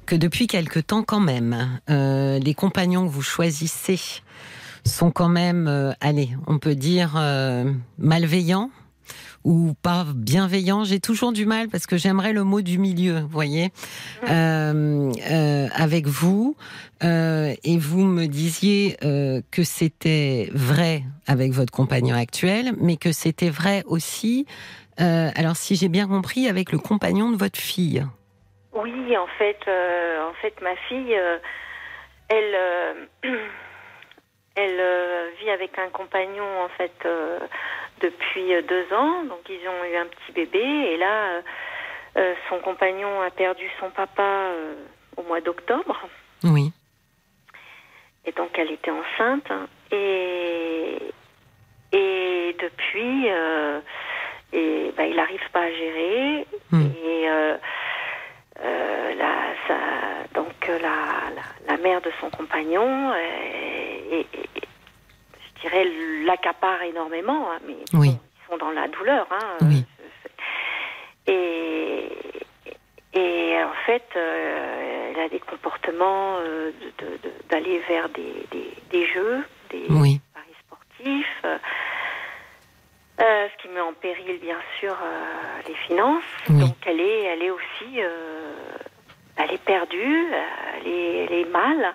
que 0.04 0.14
depuis 0.14 0.46
quelque 0.46 0.80
temps 0.80 1.02
quand 1.02 1.20
même, 1.20 1.80
euh, 1.88 2.38
les 2.38 2.52
compagnons 2.52 3.06
que 3.06 3.10
vous 3.10 3.22
choisissez 3.22 3.98
sont 4.84 5.10
quand 5.10 5.30
même, 5.30 5.66
euh, 5.66 5.92
allez, 6.00 6.30
on 6.46 6.58
peut 6.58 6.74
dire 6.74 7.14
euh, 7.16 7.72
malveillants 7.96 8.70
ou 9.44 9.74
pas 9.82 10.04
bienveillants. 10.14 10.84
J'ai 10.84 11.00
toujours 11.00 11.32
du 11.32 11.46
mal 11.46 11.68
parce 11.68 11.86
que 11.86 11.96
j'aimerais 11.96 12.32
le 12.32 12.44
mot 12.44 12.60
du 12.60 12.78
milieu, 12.78 13.20
vous 13.20 13.28
voyez, 13.28 13.70
euh, 14.28 15.12
euh, 15.30 15.66
avec 15.74 16.06
vous. 16.06 16.56
Euh, 17.02 17.54
et 17.64 17.78
vous 17.78 18.04
me 18.04 18.26
disiez 18.26 18.96
que 19.00 19.62
c'était 19.62 20.50
vrai 20.52 21.02
avec 21.26 21.52
votre 21.52 21.72
compagnon 21.72 22.16
actuel, 22.16 22.72
mais 22.78 22.96
que 22.96 23.12
c'était 23.12 23.50
vrai 23.50 23.82
aussi 23.86 24.46
alors, 25.00 25.54
si 25.54 25.76
j'ai 25.76 25.88
bien 25.88 26.08
compris, 26.08 26.48
avec 26.48 26.72
le 26.72 26.78
compagnon 26.78 27.30
de 27.30 27.36
votre 27.36 27.60
fille. 27.60 28.04
Oui, 28.72 29.16
en 29.16 29.28
fait, 29.38 29.60
en 29.68 30.32
fait, 30.42 30.60
ma 30.60 30.74
fille, 30.88 31.16
elle, 32.28 33.08
elle 34.58 34.80
euh, 34.80 35.30
vit 35.40 35.50
avec 35.50 35.78
un 35.78 35.88
compagnon 35.88 36.64
en 36.64 36.68
fait 36.70 36.92
euh, 37.04 37.38
depuis 38.00 38.54
euh, 38.54 38.62
deux 38.62 38.92
ans. 38.92 39.22
Donc, 39.24 39.40
ils 39.48 39.68
ont 39.68 39.84
eu 39.84 39.96
un 39.96 40.06
petit 40.06 40.32
bébé 40.32 40.58
et 40.58 40.96
là, 40.96 41.42
euh, 42.16 42.34
son 42.48 42.58
compagnon 42.58 43.20
a 43.20 43.30
perdu 43.30 43.68
son 43.78 43.90
papa 43.90 44.50
au 45.16 45.22
mois 45.22 45.40
d'octobre. 45.40 46.08
Oui. 46.44 46.72
Et 48.24 48.32
donc 48.32 48.50
elle 48.58 48.72
était 48.72 48.90
enceinte. 48.90 49.50
Et, 49.92 50.98
et 51.92 52.56
depuis, 52.60 53.28
et, 54.52 54.92
bah, 54.96 55.06
il 55.06 55.16
n'arrive 55.16 55.50
pas 55.52 55.62
à 55.62 55.70
gérer. 55.70 56.46
Hmm. 56.70 56.86
Et 57.04 57.28
euh, 57.30 57.56
euh, 58.64 59.14
la, 60.72 60.76
euh, 60.76 61.30
la, 61.66 61.72
la, 61.72 61.76
mère 61.82 62.00
de 62.00 62.10
son 62.20 62.30
compagnon, 62.30 63.10
euh, 63.12 63.16
et, 64.10 64.20
et- 64.20 64.26
je 65.56 65.60
dirais, 65.62 65.84
l'accapare 66.24 66.82
énormément. 66.82 67.50
hein, 67.50 67.58
mais 67.66 67.74
Oui. 67.94 68.10
bon, 68.10 68.20
ils 68.36 68.50
sont 68.50 68.56
dans 68.58 68.70
la 68.70 68.86
douleur. 68.88 69.26
Hein, 69.30 69.56
Oui. 69.62 69.84
et, 71.26 72.08
et 73.12 73.56
en 73.62 73.72
fait, 73.86 74.04
euh, 74.16 75.12
elle 75.14 75.20
a 75.20 75.28
des 75.28 75.40
comportements 75.40 76.36
euh, 76.40 76.70
de- 76.98 77.04
de- 77.06 77.16
de- 77.22 77.32
d'aller 77.50 77.78
vers 77.88 78.08
des, 78.10 78.46
des, 78.50 78.72
des 78.90 79.06
jeux, 79.06 79.44
des 79.70 79.86
Oui. 79.90 80.20
paris 80.32 80.54
sportifs, 80.66 81.42
euh, 81.44 81.58
euh, 83.20 83.48
ce 83.56 83.62
qui 83.62 83.68
met 83.68 83.80
en 83.80 83.92
péril 83.94 84.38
bien 84.40 84.58
sûr 84.78 84.92
euh, 85.02 85.60
les 85.66 85.74
finances. 85.74 86.22
Oui. 86.50 86.60
Donc 86.60 86.76
elle 86.86 87.00
est, 87.00 87.22
elle 87.24 87.42
est 87.42 87.50
aussi, 87.50 87.96
euh, 88.00 88.52
elle 89.38 89.52
est 89.52 89.64
perdue, 89.64 90.26
elle 90.76 90.86
est, 90.86 91.24
elle 91.24 91.32
est 91.32 91.50
mal. 91.50 91.94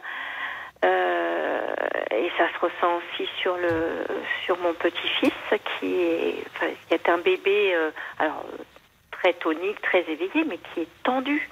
Euh, 0.86 1.76
et 2.12 2.30
ça 2.38 2.48
se 2.54 2.60
ressent 2.60 2.98
aussi 2.98 3.30
sur 3.42 3.56
le 3.56 4.06
sur 4.44 4.58
mon 4.58 4.74
petit-fils 4.74 5.32
qui 5.80 6.02
est 6.02 6.44
est 6.92 7.08
un 7.08 7.20
bébé 7.20 7.74
euh, 7.74 7.92
alors 8.20 8.44
très 9.24 9.34
tonique, 9.34 9.82
très 9.82 10.02
éveillé, 10.02 10.44
mais 10.46 10.58
qui 10.58 10.82
est 10.82 11.04
tendu, 11.04 11.50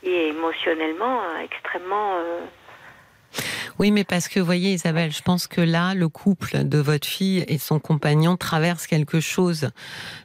qui 0.00 0.14
est 0.14 0.28
émotionnellement 0.28 1.20
euh, 1.20 1.40
extrêmement 1.42 2.14
euh, 2.18 2.40
Oui, 3.78 3.90
mais 3.90 4.04
parce 4.04 4.28
que, 4.28 4.40
vous 4.40 4.46
voyez, 4.46 4.72
Isabelle, 4.72 5.12
je 5.12 5.22
pense 5.22 5.46
que 5.46 5.60
là, 5.60 5.94
le 5.94 6.08
couple 6.08 6.64
de 6.64 6.78
votre 6.78 7.06
fille 7.06 7.44
et 7.48 7.58
son 7.58 7.78
compagnon 7.78 8.36
traverse 8.36 8.86
quelque 8.86 9.20
chose 9.20 9.70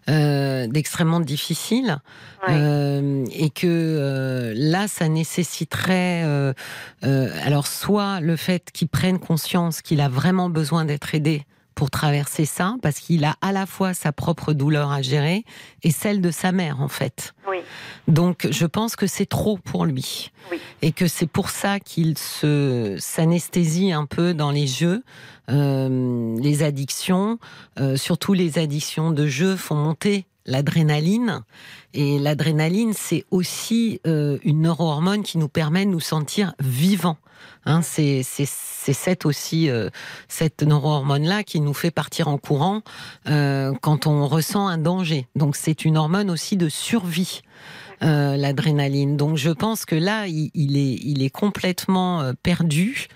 euh, 0.09 0.68
d'extrêmement 0.68 1.20
difficile. 1.20 1.99
Ouais. 2.47 2.53
Euh, 2.55 3.26
et 3.34 3.49
que 3.49 3.68
euh, 3.68 4.53
là, 4.55 4.88
ça 4.88 5.07
nécessiterait, 5.07 6.24
euh, 6.26 6.53
euh, 7.03 7.30
alors 7.43 7.68
soit 7.68 8.20
le 8.20 8.36
fait 8.36 8.72
qu'il 8.72 8.88
prenne 8.88 9.20
conscience 9.20 9.82
qu'il 9.82 10.01
a 10.01 10.09
vraiment 10.09 10.49
besoin 10.49 10.86
d'être 10.86 11.14
aidé 11.14 11.45
pour 11.82 11.90
traverser 11.90 12.46
ça, 12.46 12.76
parce 12.84 13.00
qu'il 13.00 13.26
a 13.26 13.38
à 13.42 13.52
la 13.52 13.66
fois 13.66 13.96
sa 13.96 14.12
propre 14.12 14.54
douleur 14.54 14.92
à 14.92 15.02
gérer 15.02 15.44
et 15.82 15.90
celle 15.90 16.22
de 16.22 16.30
sa 16.30 16.52
mère, 16.52 16.80
en 16.80 16.88
fait. 16.88 17.34
Oui, 17.50 17.58
Donc, 18.08 18.48
je 18.52 18.68
pense 18.68 18.96
que 18.96 19.08
c'est 19.08 19.26
trop 19.26 19.58
pour 19.58 19.86
lui. 19.86 20.30
Oui. 20.52 20.60
Et 20.84 20.92
que 20.92 21.08
c'est 21.08 21.26
pour 21.26 21.50
ça 21.50 21.80
qu'il 21.80 22.20
se 22.20 22.98
s'anesthésie 23.00 23.94
un 23.94 24.06
peu 24.06 24.36
dans 24.36 24.52
les 24.52 24.68
jeux. 24.68 25.04
Euh, 25.50 26.38
les 26.40 26.62
addictions, 26.62 27.40
euh, 27.80 27.98
surtout 27.98 28.34
les 28.34 28.60
addictions 28.60 29.10
de 29.10 29.26
jeux, 29.26 29.56
font 29.56 29.74
monter 29.74 30.28
l'adrénaline. 30.46 31.44
Et 31.94 32.20
l'adrénaline, 32.20 32.94
c'est 32.94 33.26
aussi 33.32 34.00
euh, 34.08 34.38
une 34.44 34.62
neurohormone 34.62 35.24
qui 35.24 35.38
nous 35.38 35.50
permet 35.50 35.86
de 35.86 35.92
nous 35.92 36.00
sentir 36.00 36.54
vivants. 36.60 37.18
Hein, 37.66 37.82
c'est 37.84 38.24
cette 38.24 39.26
aussi 39.26 39.70
euh, 39.70 39.89
cette 40.28 40.64
neurohormone 40.64 41.24
là 41.24 41.44
qui 41.44 41.60
nous 41.60 41.74
fait 41.74 41.92
partir 41.92 42.28
en 42.28 42.38
courant 42.38 42.82
euh, 43.30 43.74
quand 43.82 44.08
on 44.08 44.28
ressent 44.28 44.68
un 44.68 44.78
danger. 44.78 45.28
Donc 45.36 45.56
c'est 45.56 45.86
une 45.86 45.98
hormone 45.98 46.32
aussi 46.32 46.58
de 46.58 46.70
survie. 46.70 47.42
Euh, 48.04 48.36
l'adrénaline. 48.36 49.16
Donc 49.16 49.38
je 49.38 49.52
pense 49.52 49.86
que 49.86 49.93
là, 49.93 50.26
il, 50.26 50.49
est, 50.76 50.99
il 51.04 51.22
est 51.22 51.30
complètement 51.30 52.22
euh, 52.22 52.34
perdu 52.41 53.08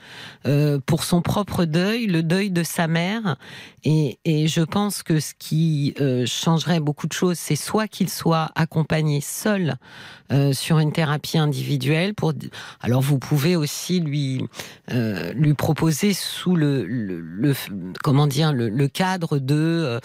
euh, 0.46 0.80
pour 0.86 1.04
son 1.04 1.24
propre 1.24 1.66
deuil, 1.66 2.06
le 2.06 2.22
deuil 2.22 2.52
de 2.52 2.62
sa 2.62 2.88
mère. 2.88 3.36
Et, 3.84 4.20
et 4.26 4.48
je 4.48 4.62
pense 4.62 5.02
que 5.02 5.20
ce 5.20 5.34
qui 5.40 5.96
changerait 6.26 6.80
beaucoup 6.80 7.08
de 7.08 7.14
choses, 7.14 7.38
c'est 7.38 7.56
soit 7.56 7.88
qu'il 7.88 8.10
soit 8.10 8.52
accompagné 8.56 9.22
seul 9.22 9.76
sur 10.54 10.80
une 10.80 10.92
thérapie 10.92 11.38
individuelle. 11.38 12.16
Pour 12.16 12.34
alors 12.82 13.02
vous 13.02 13.20
pouvez 13.20 13.56
aussi 13.56 14.00
lui 14.00 14.44
lui 14.90 15.54
proposer 15.54 16.14
sous 16.14 16.56
le, 16.56 16.84
le, 16.84 17.54
comment 18.04 18.26
dire 18.26 18.54
le, 18.54 18.88
cadre 18.88 19.38
de 19.38 20.00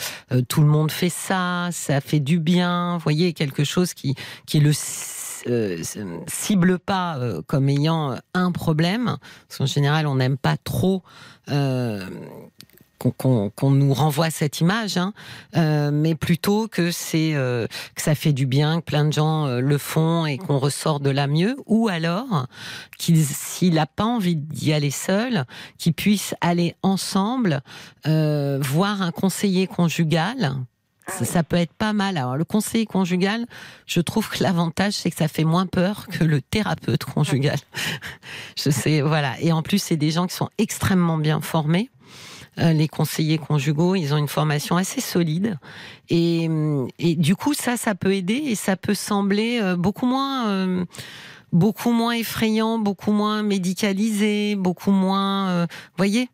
tout 0.46 0.60
le 0.60 0.66
monde 0.66 0.92
fait 0.92 1.08
ça, 1.08 1.70
ça 1.72 2.02
fait 2.02 2.20
du 2.20 2.38
bien. 2.38 2.98
Vous 2.98 3.02
voyez 3.02 3.32
quelque 3.32 3.64
chose 3.64 3.94
qui 3.94 4.14
qui 4.44 4.60
le 4.60 4.69
euh, 5.48 5.82
cible 6.26 6.78
pas 6.78 7.18
euh, 7.18 7.42
comme 7.46 7.68
ayant 7.68 8.16
un 8.34 8.52
problème. 8.52 9.16
Parce 9.48 9.58
qu'en 9.58 9.66
général, 9.66 10.06
on 10.06 10.16
n'aime 10.16 10.36
pas 10.36 10.56
trop. 10.56 11.02
Euh, 11.50 12.06
qu'on 13.08 13.70
nous 13.70 13.94
renvoie 13.94 14.30
cette 14.30 14.60
image, 14.60 14.98
hein, 14.98 15.14
euh, 15.56 15.90
mais 15.90 16.14
plutôt 16.14 16.68
que 16.68 16.90
c'est 16.90 17.34
euh, 17.34 17.66
que 17.94 18.02
ça 18.02 18.14
fait 18.14 18.32
du 18.32 18.46
bien, 18.46 18.80
que 18.80 18.84
plein 18.84 19.06
de 19.06 19.12
gens 19.12 19.46
euh, 19.46 19.60
le 19.60 19.78
font 19.78 20.26
et 20.26 20.36
qu'on 20.36 20.58
ressort 20.58 21.00
de 21.00 21.08
là 21.08 21.26
mieux, 21.26 21.56
ou 21.66 21.88
alors 21.88 22.46
qu'il 22.98 23.24
s'il 23.24 23.74
n'a 23.74 23.86
pas 23.86 24.04
envie 24.04 24.36
d'y 24.36 24.72
aller 24.72 24.90
seul, 24.90 25.44
qu'il 25.78 25.94
puisse 25.94 26.34
aller 26.42 26.74
ensemble 26.82 27.62
euh, 28.06 28.58
voir 28.60 29.00
un 29.00 29.12
conseiller 29.12 29.66
conjugal. 29.66 30.54
Ça, 31.08 31.24
ça 31.24 31.42
peut 31.42 31.56
être 31.56 31.72
pas 31.72 31.92
mal. 31.92 32.16
Alors 32.16 32.36
le 32.36 32.44
conseiller 32.44 32.86
conjugal, 32.86 33.46
je 33.86 34.00
trouve 34.00 34.28
que 34.28 34.42
l'avantage 34.42 34.92
c'est 34.94 35.10
que 35.10 35.16
ça 35.16 35.28
fait 35.28 35.44
moins 35.44 35.66
peur 35.66 36.06
que 36.06 36.24
le 36.24 36.40
thérapeute 36.40 37.04
conjugal. 37.04 37.58
je 38.56 38.70
sais, 38.70 39.00
voilà. 39.00 39.34
Et 39.40 39.52
en 39.52 39.62
plus 39.62 39.82
c'est 39.82 39.96
des 39.96 40.10
gens 40.10 40.26
qui 40.26 40.34
sont 40.34 40.50
extrêmement 40.58 41.18
bien 41.18 41.40
formés. 41.40 41.90
Euh, 42.58 42.72
les 42.72 42.88
conseillers 42.88 43.38
conjugaux, 43.38 43.94
ils 43.94 44.12
ont 44.12 44.16
une 44.16 44.28
formation 44.28 44.76
assez 44.76 45.00
solide. 45.00 45.58
Et, 46.08 46.48
hum, 46.48 46.88
et 46.98 47.14
du 47.14 47.36
coup, 47.36 47.54
ça, 47.54 47.76
ça 47.76 47.94
peut 47.94 48.14
aider 48.14 48.34
et 48.34 48.54
ça 48.54 48.76
peut 48.76 48.94
sembler 48.94 49.60
euh, 49.62 49.76
beaucoup 49.76 50.06
moins, 50.06 50.48
euh, 50.48 50.84
beaucoup 51.52 51.92
moins 51.92 52.12
effrayant, 52.12 52.78
beaucoup 52.78 53.12
moins 53.12 53.42
médicalisé, 53.42 54.56
beaucoup 54.56 54.90
moins, 54.90 55.48
euh, 55.48 55.66
voyez. 55.96 56.28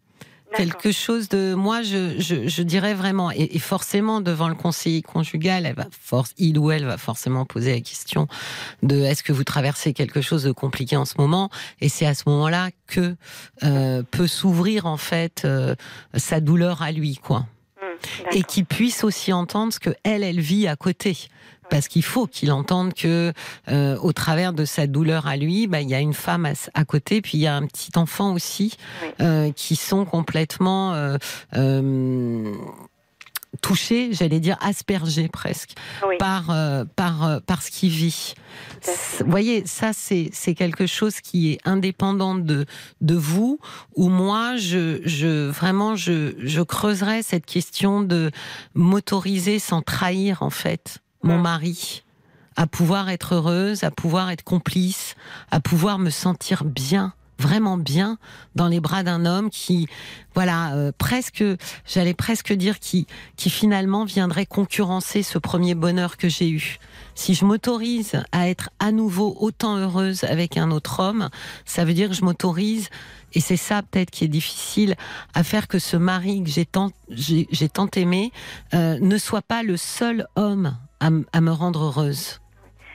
Quelque 0.55 0.92
chose 0.92 1.28
de 1.28 1.55
moi 1.55 1.82
je, 1.82 2.20
je, 2.20 2.49
je 2.49 2.62
dirais 2.62 2.94
vraiment 2.94 3.30
et, 3.30 3.57
et 3.57 3.59
forcément 3.59 4.20
devant 4.20 4.49
le 4.49 4.55
conseiller 4.55 5.03
conjugal 5.03 5.66
elle 5.66 5.74
va 5.74 5.86
force 5.90 6.32
il 6.38 6.59
ou 6.59 6.70
elle 6.70 6.84
va 6.84 6.97
forcément 6.99 7.44
poser 7.44 7.74
la 7.74 7.80
question 7.80 8.28
de 8.82 8.97
est-ce 9.03 9.22
que 9.22 9.32
vous 9.32 9.44
traversez 9.44 9.92
quelque 9.92 10.20
chose 10.20 10.44
de 10.44 10.53
compliqué 10.53 10.97
en 10.97 11.05
ce 11.05 11.14
moment? 11.18 11.51
Et 11.80 11.88
c'est 11.88 12.07
à 12.07 12.14
ce 12.14 12.24
moment-là 12.26 12.70
que 12.86 13.16
euh, 13.62 14.03
peut 14.11 14.26
s'ouvrir 14.26 14.86
en 14.86 14.97
fait 14.97 15.42
euh, 15.44 15.74
sa 16.14 16.40
douleur 16.40 16.82
à 16.82 16.92
lui 16.92 17.16
quoi. 17.16 17.47
Hum, 17.82 17.99
et 18.32 18.42
qu'il 18.42 18.64
puisse 18.64 19.05
aussi 19.05 19.32
entendre 19.32 19.72
ce 19.72 19.80
que 19.80 19.90
elle 20.03 20.22
elle 20.22 20.40
vit 20.40 20.66
à 20.66 20.76
côté 20.76 21.16
parce 21.70 21.88
qu'il 21.88 22.04
faut 22.04 22.26
qu'il 22.26 22.52
entende 22.52 22.94
que 22.94 23.32
euh, 23.68 23.96
au 23.98 24.12
travers 24.12 24.52
de 24.52 24.64
sa 24.64 24.86
douleur 24.86 25.26
à 25.26 25.36
lui 25.36 25.66
bah, 25.66 25.80
il 25.80 25.88
y 25.88 25.94
a 25.94 26.00
une 26.00 26.14
femme 26.14 26.46
à, 26.46 26.52
à 26.74 26.84
côté 26.84 27.20
puis 27.20 27.38
il 27.38 27.40
y 27.40 27.46
a 27.46 27.54
un 27.56 27.66
petit 27.66 27.90
enfant 27.96 28.32
aussi 28.32 28.76
Oui. 29.02 29.08
euh, 29.20 29.52
qui 29.52 29.76
sont 29.76 30.04
complètement 30.04 30.94
euh, 30.94 31.16
euh, 31.54 32.52
touchés 33.62 34.10
j'allais 34.12 34.40
dire 34.40 34.56
aspergés 34.60 35.28
presque 35.28 35.70
Oui, 36.06 36.16
par 36.18 36.50
euh, 36.50 36.84
par 36.96 37.24
euh, 37.24 37.40
par 37.40 37.62
ce 37.62 37.70
qu'il 37.70 37.90
vit 37.90 38.34
vous 39.20 39.30
voyez, 39.30 39.66
ça 39.66 39.90
c'est 39.92 40.30
c'est 40.32 40.54
quelque 40.54 40.86
chose 40.86 41.20
qui 41.20 41.52
est 41.52 41.58
indépendant 41.64 42.34
de 42.36 42.66
de 43.00 43.14
vous. 43.14 43.58
Ou 43.96 44.08
moi, 44.08 44.56
je 44.56 45.00
je 45.04 45.48
vraiment 45.48 45.96
je 45.96 46.34
je 46.38 46.62
creuserais 46.62 47.22
cette 47.22 47.46
question 47.46 48.00
de 48.02 48.30
m'autoriser 48.74 49.58
sans 49.58 49.82
trahir 49.82 50.42
en 50.42 50.50
fait 50.50 50.98
mon 51.27 51.39
Mm. 51.39 51.43
mari 51.43 52.03
à 52.59 52.66
pouvoir 52.66 53.11
être 53.11 53.35
heureuse, 53.35 53.85
à 53.85 53.91
pouvoir 53.91 54.31
être 54.31 54.43
complice, 54.43 55.14
à 55.51 55.61
pouvoir 55.61 55.99
me 55.99 56.11
sentir 56.11 56.64
bien 56.64 57.12
vraiment 57.39 57.77
bien 57.77 58.16
dans 58.55 58.66
les 58.66 58.81
bras 58.81 59.03
d'un 59.03 59.27
homme 59.27 59.51
qui 59.51 59.89
voilà 60.35 60.74
euh, 60.74 60.91
presque 60.97 61.45
j'allais 61.85 62.14
presque 62.14 62.51
dire 62.55 62.79
qui 62.79 63.07
qui 63.37 63.51
finalement 63.51 64.07
viendrait 64.07 64.47
concurrencer 64.47 65.22
ce 65.22 65.37
premier 65.37 65.74
bonheur 65.74 66.16
que 66.16 66.31
j'ai 66.31 66.49
eu 66.49 66.79
si 67.16 67.35
je 67.35 67.45
m'autorise 67.45 68.22
à 68.31 68.49
être 68.49 68.70
à 68.79 68.93
nouveau 68.93 69.37
autant 69.41 69.77
heureuse 69.79 70.22
avec 70.24 70.57
un 70.57 70.70
autre 70.70 71.01
homme, 71.01 71.31
ça 71.64 71.85
veut 71.85 71.95
dire 71.95 72.11
que 72.11 72.14
je 72.14 72.22
m'autorise, 72.22 72.91
et 73.33 73.41
c'est 73.41 73.57
ça 73.57 73.83
peut-être 73.83 74.11
qui 74.11 74.24
est 74.24 74.29
difficile, 74.29 74.95
à 75.35 75.43
faire 75.43 75.66
que 75.66 75.79
ce 75.79 75.97
mari 75.97 76.45
que 76.45 76.51
j'ai 76.51 76.66
tant, 76.66 76.93
j'ai, 77.09 77.47
tant 77.68 77.89
aimé 77.97 78.33
euh, 78.74 78.99
ne 79.01 79.18
soit 79.18 79.43
pas 79.43 79.62
le 79.62 79.77
seul 79.77 80.27
homme 80.37 80.77
à, 81.01 81.11
me 81.40 81.51
rendre 81.51 81.84
heureuse. 81.84 82.40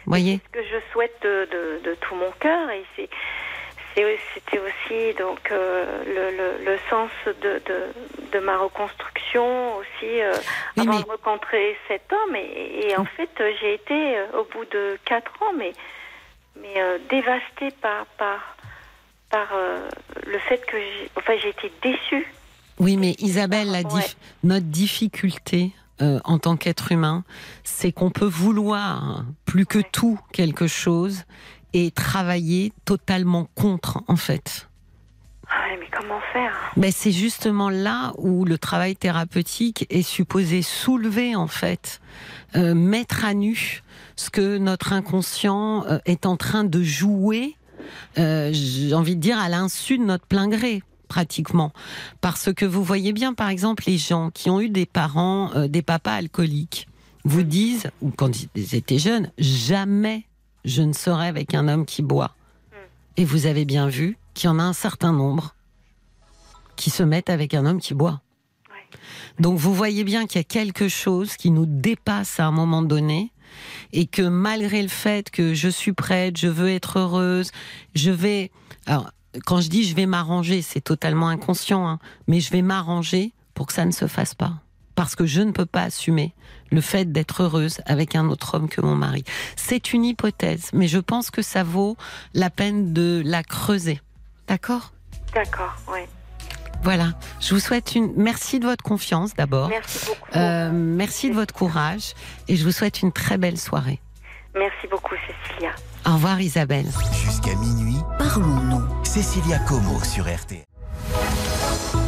Voyez? 0.06 0.40
Ce 0.48 0.60
que 0.60 0.64
je 0.66 0.92
souhaite 0.92 1.16
de, 1.22 1.48
de, 1.52 1.90
de 1.90 1.96
tout 2.02 2.16
mon 2.16 2.32
cœur 2.40 2.70
et 2.72 2.84
c'est 2.96 3.10
c'était 3.94 4.60
aussi 4.60 5.14
donc 5.20 5.52
euh, 5.52 6.04
le, 6.06 6.38
le, 6.38 6.66
le 6.72 6.78
sens 6.90 7.10
de, 7.26 7.62
de, 7.66 8.32
de 8.32 8.40
ma 8.40 8.58
reconstruction 8.58 9.76
aussi 9.78 10.22
euh, 10.22 10.32
Oui, 10.78 10.84
avant 10.88 10.98
mais- 10.98 11.04
de 11.04 11.10
rencontrer 11.10 11.78
cet 11.90 12.04
homme 12.12 12.36
et, 12.36 12.88
et 12.88 12.98
en 12.98 13.04
fait 13.06 13.30
euh, 13.42 13.52
j'ai 13.60 13.74
été 13.74 14.18
euh, 14.18 14.40
au 14.40 14.46
bout 14.46 14.64
de 14.72 14.98
quatre 15.06 15.32
ans 15.44 15.54
mais 15.58 15.74
mais 16.60 16.74
euh, 16.82 17.00
dévastée 17.10 17.72
par 17.82 18.06
par 18.18 18.56
par 19.30 19.50
euh, 19.54 19.88
le 20.26 20.40
fait 20.40 20.66
que 20.66 20.78
j'ai 20.78 21.10
enfin 21.18 21.34
j'ai 21.42 21.50
été 21.50 21.72
déçue 21.84 22.26
Oui, 22.80 22.96
mais 22.98 23.16
Isabelle, 23.20 23.68
la 23.72 23.80
Ouais. 23.80 23.84
dif- 23.84 24.16
notre 24.44 24.66
difficulté 24.68 25.72
euh, 26.02 26.20
en 26.24 26.40
tant 26.40 26.58
qu'être 26.58 26.92
humain, 26.92 27.24
c'est 27.64 27.92
qu'on 27.92 28.12
peut 28.12 28.26
vouloir 28.26 29.26
plus 29.46 29.66
que 29.66 29.80
tout 29.80 30.20
quelque 30.32 30.68
chose 30.68 31.24
et 31.74 31.92
travailler 31.92 32.74
totalement 32.86 33.48
contre, 33.56 34.04
en 34.08 34.16
fait. 34.16 34.68
ah 35.48 35.70
ouais, 35.70 35.78
mais 35.80 35.88
comment 35.92 36.20
faire? 36.34 36.54
Mais 36.76 36.92
c'est 36.92 37.12
justement 37.12 37.70
là 37.70 38.14
où 38.18 38.46
le 38.46 38.58
travail 38.58 38.96
thérapeutique 38.96 39.86
est 39.90 40.02
supposé 40.02 40.62
soulever, 40.62 41.36
en 41.36 41.48
fait, 41.48 42.02
euh, 42.56 42.74
mettre 42.74 43.26
à 43.26 43.34
nu 43.34 43.82
ce 44.16 44.30
que 44.30 44.58
notre 44.58 44.94
inconscient 44.94 45.86
euh, 45.88 46.00
est 46.06 46.26
en 46.26 46.38
train 46.38 46.64
de 46.64 46.82
jouer, 46.84 47.56
euh, 48.18 48.50
j'ai 48.52 48.94
envie 48.94 49.16
de 49.16 49.22
dire, 49.22 49.40
à 49.40 49.50
l'insu 49.50 49.98
de 49.98 50.04
notre 50.04 50.26
plein 50.26 50.48
gré 50.48 50.84
pratiquement. 51.12 51.74
Parce 52.22 52.54
que 52.54 52.64
vous 52.64 52.86
voyez 52.86 53.12
bien, 53.12 53.34
par 53.34 53.50
exemple, 53.50 53.84
les 53.86 53.98
gens 53.98 54.32
qui 54.32 54.50
ont 54.50 54.62
eu 54.62 54.70
des 54.70 54.86
parents, 54.86 55.52
euh, 55.56 55.68
des 55.68 55.82
papas 55.82 56.14
alcooliques, 56.14 56.88
vous 57.26 57.44
disent, 57.44 57.92
ou 58.02 58.12
quand 58.12 58.32
ils 58.56 58.76
étaient 58.76 58.98
jeunes, 58.98 59.30
jamais 59.38 60.24
je 60.64 60.82
ne 60.82 60.94
serai 60.94 61.28
avec 61.28 61.54
un 61.54 61.68
homme 61.68 61.86
qui 61.86 62.02
boit. 62.02 62.34
Et 63.18 63.26
vous 63.26 63.46
avez 63.46 63.66
bien 63.66 63.90
vu 63.90 64.18
qu'il 64.34 64.48
y 64.48 64.50
en 64.54 64.58
a 64.58 64.64
un 64.64 64.72
certain 64.72 65.12
nombre 65.12 65.54
qui 66.78 66.90
se 66.90 67.04
mettent 67.04 67.30
avec 67.30 67.54
un 67.54 67.66
homme 67.66 67.82
qui 67.82 67.94
boit. 67.94 68.22
Donc 69.38 69.60
vous 69.60 69.74
voyez 69.74 70.06
bien 70.06 70.28
qu'il 70.28 70.40
y 70.40 70.42
a 70.42 70.46
quelque 70.46 70.88
chose 70.88 71.36
qui 71.36 71.52
nous 71.52 71.66
dépasse 71.66 72.40
à 72.40 72.46
un 72.46 72.52
moment 72.52 72.84
donné 72.84 73.34
et 73.92 74.06
que 74.06 74.22
malgré 74.22 74.82
le 74.82 74.88
fait 74.88 75.30
que 75.30 75.54
je 75.54 75.68
suis 75.68 75.92
prête, 75.92 76.38
je 76.38 76.48
veux 76.48 76.70
être 76.70 77.00
heureuse, 77.00 77.52
je 77.96 78.12
vais... 78.12 78.50
Alors, 78.86 79.12
quand 79.46 79.62
je 79.62 79.70
dis 79.70 79.84
je 79.84 79.96
vais 79.96 80.06
m'arranger, 80.06 80.62
c'est 80.62 80.82
totalement 80.82 81.28
inconscient, 81.30 81.88
hein, 81.88 82.00
mais 82.28 82.40
je 82.40 82.52
vais 82.52 82.62
m'arranger 82.62 83.34
pour 83.54 83.68
que 83.68 83.74
ça 83.74 83.86
ne 83.86 83.92
se 83.92 84.08
fasse 84.08 84.34
pas. 84.34 84.54
Parce 84.96 85.16
que 85.16 85.26
je 85.26 85.42
ne 85.42 85.52
peux 85.52 85.66
pas 85.66 85.84
assumer 85.84 86.34
le 86.70 86.82
fait 86.82 87.12
d'être 87.12 87.44
heureuse 87.44 87.82
avec 87.86 88.16
un 88.16 88.28
autre 88.28 88.56
homme 88.56 88.70
que 88.70 88.82
mon 88.82 88.96
mari. 88.96 89.24
C'est 89.56 89.94
une 89.94 90.04
hypothèse, 90.04 90.70
mais 90.74 90.88
je 90.88 91.00
pense 91.00 91.32
que 91.32 91.42
ça 91.42 91.64
vaut 91.64 91.98
la 92.34 92.50
peine 92.50 92.94
de 92.94 93.22
la 93.26 93.44
creuser. 93.44 94.02
D'accord? 94.48 94.92
D'accord, 95.34 95.76
oui. 95.92 96.02
Voilà. 96.84 97.14
Je 97.40 97.54
vous 97.54 97.60
souhaite 97.60 97.96
une. 97.96 98.12
Merci 98.18 98.60
de 98.60 98.66
votre 98.66 98.84
confiance 98.84 99.34
d'abord. 99.36 99.70
Merci 99.70 100.08
beaucoup. 100.08 100.30
Euh, 100.36 100.72
merci 100.74 101.30
de 101.30 101.36
votre 101.36 101.54
courage 101.54 102.14
et 102.48 102.56
je 102.56 102.64
vous 102.64 102.72
souhaite 102.72 103.02
une 103.02 103.12
très 103.12 103.38
belle 103.38 103.60
soirée. 103.60 104.02
Merci 104.56 104.88
beaucoup, 104.90 105.16
Cécilia. 105.16 105.72
Au 106.06 106.14
revoir 106.14 106.42
Isabelle. 106.42 106.88
Jusqu'à 107.14 107.56
minuit, 107.56 107.98
Parlons-nous. 108.18 109.01
Cécilia 109.14 109.60
Como 109.60 110.02
sur 110.06 110.24
RTL. 110.24 110.64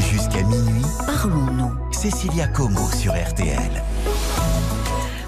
Jusqu'à 0.09 0.41
minuit, 0.43 0.85
Parlons-nous. 1.05 1.91
Cécilia 1.91 2.47
Como 2.47 2.89
sur 2.91 3.11
RTL. 3.11 3.83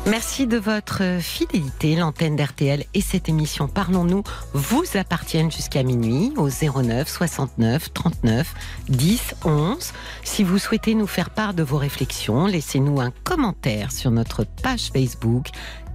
Merci 0.07 0.47
de 0.47 0.55
votre 0.57 1.19
fidélité. 1.19 1.97
L'antenne 1.97 2.37
d'RTL 2.37 2.85
et 2.93 3.01
cette 3.01 3.27
émission 3.27 3.67
Parlons-nous 3.67 4.23
vous 4.53 4.85
appartiennent 4.93 5.51
jusqu'à 5.51 5.83
minuit 5.83 6.31
au 6.37 6.47
09 6.47 7.09
69 7.09 7.91
39 7.93 8.53
10 8.87 9.35
11. 9.43 9.91
Si 10.23 10.45
vous 10.45 10.59
souhaitez 10.59 10.95
nous 10.95 11.07
faire 11.07 11.29
part 11.29 11.53
de 11.53 11.63
vos 11.63 11.77
réflexions, 11.77 12.45
laissez-nous 12.45 13.01
un 13.01 13.11
commentaire 13.25 13.91
sur 13.91 14.11
notre 14.11 14.45
page 14.63 14.91
Facebook 14.93 15.47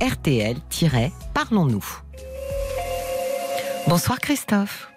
RTL-Parlons-nous. 0.03 1.87
Bonsoir 3.89 4.18
Christophe. 4.18 4.89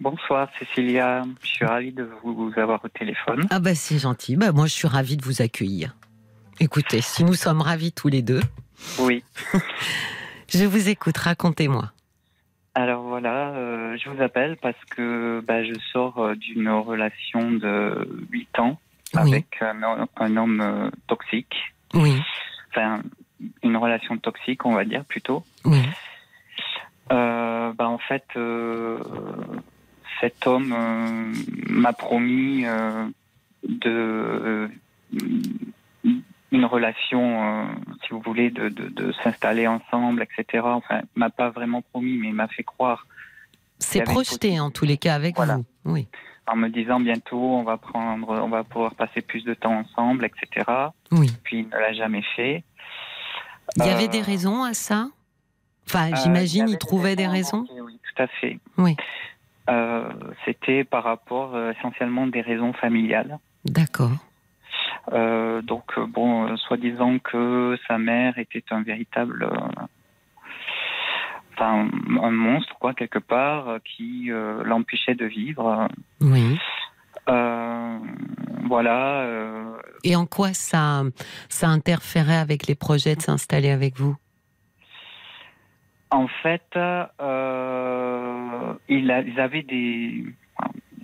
Bonsoir 0.00 0.48
Cécilia, 0.58 1.24
je 1.42 1.46
suis 1.48 1.64
ravi 1.64 1.90
de 1.92 2.08
vous 2.22 2.52
avoir 2.56 2.84
au 2.84 2.88
téléphone. 2.88 3.46
Ah 3.50 3.60
bah 3.60 3.74
c'est 3.74 3.98
gentil. 3.98 4.36
Bah 4.36 4.52
moi 4.52 4.66
je 4.66 4.72
suis 4.72 4.88
ravie 4.88 5.16
de 5.16 5.24
vous 5.24 5.40
accueillir. 5.40 5.96
Écoutez, 6.60 7.00
si 7.00 7.24
nous 7.24 7.34
sommes 7.34 7.62
ravis 7.62 7.92
tous 7.92 8.08
les 8.08 8.22
deux, 8.22 8.40
Oui, 8.98 9.24
je 10.48 10.64
vous 10.64 10.88
écoute. 10.88 11.16
Racontez-moi. 11.16 11.92
alors 12.74 13.02
voilà, 13.04 13.48
euh, 13.54 13.96
je 13.96 14.10
vous 14.10 14.22
appelle 14.22 14.56
parce 14.60 14.82
que 14.90 15.42
bah, 15.46 15.64
je 15.64 15.74
sors 15.92 16.18
euh, 16.18 16.34
d'une 16.34 16.68
relation 16.68 17.50
de 17.52 18.06
8 18.30 18.58
ans 18.58 18.78
Oui. 19.14 19.20
avec 19.34 19.46
un, 19.62 19.82
ho- 19.82 20.08
un 20.16 20.36
homme 20.36 20.60
euh, 20.60 20.90
toxique, 21.06 21.54
Oui, 21.94 22.20
enfin 22.70 23.00
une 23.62 23.76
relation 23.76 24.16
toxique 24.18 24.64
on 24.66 24.74
va 24.74 24.84
dire 24.84 25.04
plutôt. 25.06 25.42
oui, 25.64 25.82
Euh, 27.12 27.72
bah, 27.74 27.88
en 27.88 27.98
fait, 27.98 28.24
cet 30.20 30.46
homme 30.46 30.72
euh, 30.76 31.32
m'a 31.68 31.92
promis 31.92 32.64
euh, 32.66 33.06
de 33.68 33.90
euh, 33.90 34.68
une 36.52 36.64
relation, 36.64 37.66
si 38.04 38.10
vous 38.10 38.20
voulez, 38.20 38.50
de, 38.50 38.68
de, 38.68 38.88
de 38.88 39.12
s'installer 39.24 39.66
ensemble, 39.66 40.22
etc. 40.22 40.62
Enfin, 40.64 41.02
m'a 41.16 41.30
pas 41.30 41.50
vraiment 41.50 41.82
promis, 41.82 42.16
mais 42.18 42.28
il 42.28 42.34
m'a 42.34 42.48
fait 42.48 42.62
croire 42.64 43.06
c'est 43.78 44.02
projeté 44.04 44.58
en 44.58 44.70
tous 44.70 44.86
les 44.86 44.96
cas 44.96 45.14
avec 45.14 45.36
Voilà. 45.36 45.56
vous. 45.56 45.64
Oui, 45.84 46.08
en 46.46 46.56
me 46.56 46.68
disant 46.70 46.98
bientôt 46.98 47.38
on 47.38 47.62
va 47.62 47.76
prendre, 47.76 48.30
on 48.30 48.48
va 48.48 48.64
pouvoir 48.64 48.94
passer 48.94 49.20
plus 49.20 49.44
de 49.44 49.52
temps 49.52 49.74
ensemble, 49.80 50.24
etc. 50.24 50.64
oui. 51.12 51.30
Puis 51.44 51.58
il 51.60 51.66
ne 51.66 51.72
l'a 51.72 51.92
jamais 51.92 52.22
fait. 52.36 52.64
Il 53.76 53.84
y 53.84 53.88
Euh, 53.88 53.92
avait 53.92 54.08
des 54.08 54.22
raisons 54.22 54.62
à 54.64 54.72
ça? 54.72 55.08
Enfin, 55.86 56.10
Euh, 56.12 56.16
j'imagine 56.22 56.68
il 56.68 56.78
trouvait 56.78 57.16
des 57.16 57.26
raisons. 57.26 57.64
invoquées, 57.70 57.80
Oui, 57.82 57.98
tout 58.16 58.22
à 58.22 58.26
fait. 58.28 58.58
Oui. 58.78 58.96
Euh, 59.68 60.08
C'était 60.44 60.84
par 60.84 61.04
rapport 61.04 61.54
euh, 61.54 61.72
essentiellement 61.72 62.26
des 62.26 62.40
raisons 62.40 62.72
familiales. 62.72 63.38
D'accord. 63.64 64.12
Euh, 65.12 65.62
donc 65.62 65.84
euh, 65.98 66.06
bon, 66.06 66.56
soi-disant 66.56 67.18
que 67.18 67.76
sa 67.88 67.98
mère 67.98 68.38
était 68.38 68.64
un 68.70 68.82
véritable, 68.82 69.48
enfin 71.54 71.88
un 72.22 72.30
monstre 72.30 72.74
quoi 72.78 72.94
quelque 72.94 73.18
part 73.18 73.78
qui 73.84 74.30
l'empêchait 74.64 75.14
de 75.14 75.26
vivre. 75.26 75.88
Oui. 76.20 76.58
Voilà. 78.68 79.26
Et 80.04 80.14
en 80.16 80.26
quoi 80.26 80.52
ça, 80.54 81.02
ça 81.48 81.68
interférait 81.68 82.36
avec 82.36 82.66
les 82.66 82.74
projets 82.76 83.16
de 83.16 83.22
s'installer 83.22 83.70
avec 83.70 83.96
vous? 83.96 84.16
En 86.10 86.28
fait, 86.28 86.76
euh, 86.76 87.06
ils 88.88 89.10
avaient 89.38 89.62
des, 89.62 90.24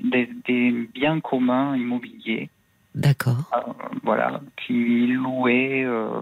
des, 0.03 0.29
des 0.47 0.71
biens 0.95 1.21
communs 1.21 1.77
immobiliers. 1.77 2.51
D'accord. 2.95 3.51
euh, 3.55 3.73
voilà, 4.03 4.41
qui 4.57 5.07
louait, 5.07 5.83
euh, 5.85 6.21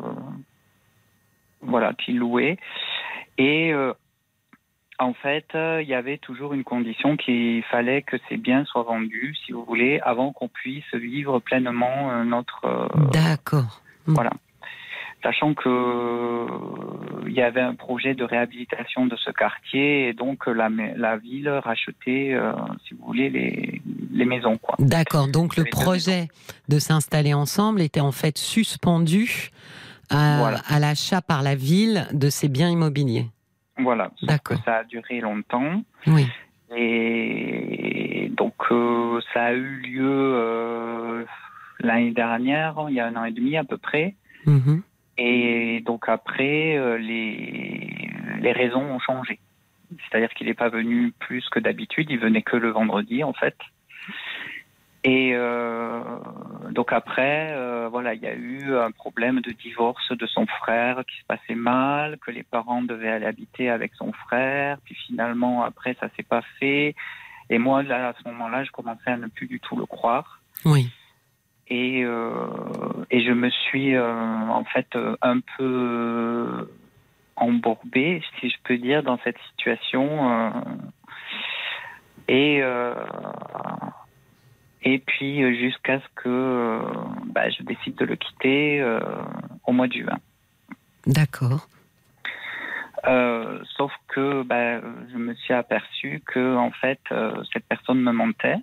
voilà, 1.63 1.93
qui 1.95 2.13
louait. 2.13 2.59
Et 3.39 3.73
euh, 3.73 3.93
en 4.99 5.15
fait, 5.15 5.47
euh, 5.55 5.83
il 5.83 5.89
y 5.89 5.95
avait 5.95 6.19
toujours 6.19 6.53
une 6.55 6.63
condition 6.63 7.17
qu'il 7.17 7.63
fallait 7.65 8.03
que 8.03 8.17
ces 8.29 8.37
biens 8.37 8.65
soient 8.67 8.83
vendus, 8.85 9.35
si 9.45 9.53
vous 9.53 9.65
voulez, 9.65 9.99
avant 10.01 10.33
qu'on 10.33 10.49
puisse 10.49 10.95
vivre 10.95 11.41
pleinement 11.41 12.11
euh, 12.11 12.25
notre. 12.25 12.65
euh, 12.67 12.87
D'accord. 13.13 13.83
voilà. 14.07 14.31
Sachant 15.23 15.53
que 15.55 15.69
euh, 15.69 16.47
il 17.27 17.33
y 17.35 17.43
avait 17.43 17.61
un 17.61 17.75
projet 17.75 18.15
de 18.15 18.25
réhabilitation 18.25 19.07
de 19.07 19.17
ce 19.17 19.31
quartier 19.31 20.09
et 20.09 20.13
donc 20.15 20.49
euh, 20.49 20.53
la, 20.55 21.17
ville 21.19 21.49
rachetait, 21.49 22.33
euh, 22.33 22.53
si 22.87 22.95
vous 22.95 23.05
voulez, 23.05 23.29
les, 23.29 23.83
les 24.13 24.25
maisons. 24.25 24.59
D'accord. 24.79 25.29
Donc 25.29 25.57
le 25.57 25.65
projet 25.65 26.29
de 26.69 26.79
s'installer 26.79 27.35
ensemble 27.35 27.83
était 27.83 28.01
en 28.01 28.13
fait 28.13 28.39
suspendu 28.39 29.51
à, 30.09 30.39
Voilà. 30.39 30.61
à 30.69 30.79
l'achat 30.79 31.21
par 31.21 31.43
la 31.43 31.55
ville 31.55 32.07
de 32.13 32.31
ces 32.31 32.49
biens 32.49 32.71
immobiliers. 32.71 33.27
Voilà. 33.79 34.11
D'accord. 34.23 34.59
ça 34.65 34.77
a 34.79 34.85
duré 34.85 35.21
longtemps. 35.21 35.83
Oui. 36.07 36.27
Et 36.77 38.31
donc, 38.37 38.55
euh, 38.71 39.21
ça 39.35 39.45
a 39.45 39.53
eu 39.53 39.77
lieu 39.81 40.09
euh, 40.09 41.25
l'année 41.81 42.13
dernière, 42.13 42.77
il 42.89 42.95
y 42.95 43.01
a 43.01 43.07
un 43.07 43.17
an 43.17 43.25
et 43.25 43.33
demi 43.33 43.57
à 43.57 43.65
peu 43.65 43.77
près. 43.77 44.15
Mhm. 44.47 44.83
Et 45.23 45.83
donc 45.85 46.09
après, 46.09 46.79
euh, 46.79 46.97
les, 46.97 48.11
les 48.41 48.53
raisons 48.53 48.81
ont 48.81 48.99
changé. 48.99 49.39
C'est-à-dire 49.91 50.31
qu'il 50.31 50.47
n'est 50.47 50.55
pas 50.55 50.71
venu 50.71 51.13
plus 51.19 51.47
que 51.51 51.61
d'habitude, 51.61 52.07
il 52.09 52.19
venait 52.19 52.41
que 52.41 52.57
le 52.57 52.71
vendredi 52.71 53.23
en 53.23 53.35
fait. 53.35 53.57
Et 55.05 55.33
euh, 55.35 56.01
donc 56.71 56.95
après, 56.95 57.53
euh, 57.53 57.89
voilà, 57.91 58.15
il 58.15 58.23
y 58.23 58.27
a 58.27 58.35
eu 58.35 58.75
un 58.75 58.93
problème 58.93 59.41
de 59.41 59.51
divorce 59.51 60.11
de 60.11 60.27
son 60.27 60.47
frère 60.47 61.03
qui 61.07 61.21
se 61.21 61.27
passait 61.27 61.55
mal, 61.55 62.17
que 62.19 62.31
les 62.31 62.43
parents 62.43 62.81
devaient 62.81 63.11
aller 63.11 63.27
habiter 63.27 63.69
avec 63.69 63.93
son 63.97 64.13
frère, 64.13 64.79
puis 64.87 64.95
finalement 64.95 65.65
après 65.65 65.97
ça 66.01 66.09
s'est 66.17 66.23
pas 66.23 66.43
fait. 66.59 66.95
Et 67.51 67.59
moi 67.59 67.83
là 67.83 68.09
à 68.09 68.15
ce 68.15 68.27
moment-là, 68.31 68.65
je 68.65 68.71
commençais 68.71 69.11
à 69.11 69.19
ne 69.19 69.27
plus 69.27 69.49
du 69.49 69.61
tout 69.61 69.77
le 69.77 69.85
croire 69.85 70.41
Oui. 70.65 70.91
Et 71.71 72.05
euh, 72.05 72.33
et 73.11 73.25
je 73.25 73.33
me 73.33 73.49
suis 73.49 73.95
euh, 73.95 74.05
en 74.05 74.65
fait 74.65 74.89
euh, 74.97 75.17
un 75.23 75.41
peu 75.57 76.69
embourbée, 77.37 78.23
si 78.39 78.51
je 78.51 78.57
peux 78.65 78.77
dire, 78.77 79.03
dans 79.03 79.19
cette 79.25 79.39
situation. 79.51 80.53
et 82.29 82.63
et 84.83 84.99
puis 84.99 85.59
jusqu'à 85.59 86.01
ce 86.01 86.07
que 86.17 86.81
bah, 87.27 87.51
je 87.51 87.63
décide 87.63 87.97
de 87.97 88.05
le 88.05 88.17
quitter 88.17 88.81
euh, 88.81 89.01
au 89.67 89.73
mois 89.73 89.89
de 89.89 89.93
juin. 89.95 90.19
D'accord. 91.07 91.69
Euh, 93.07 93.61
sauf 93.77 93.93
que 94.09 94.43
bah, 94.43 94.81
je 95.13 95.17
me 95.17 95.35
suis 95.35 95.55
aperçu 95.55 96.23
que 96.27 96.57
en 96.57 96.71
fait 96.71 97.01
euh, 97.13 97.43
cette 97.53 97.65
personne 97.67 98.01
me 98.01 98.13
mentait. 98.13 98.59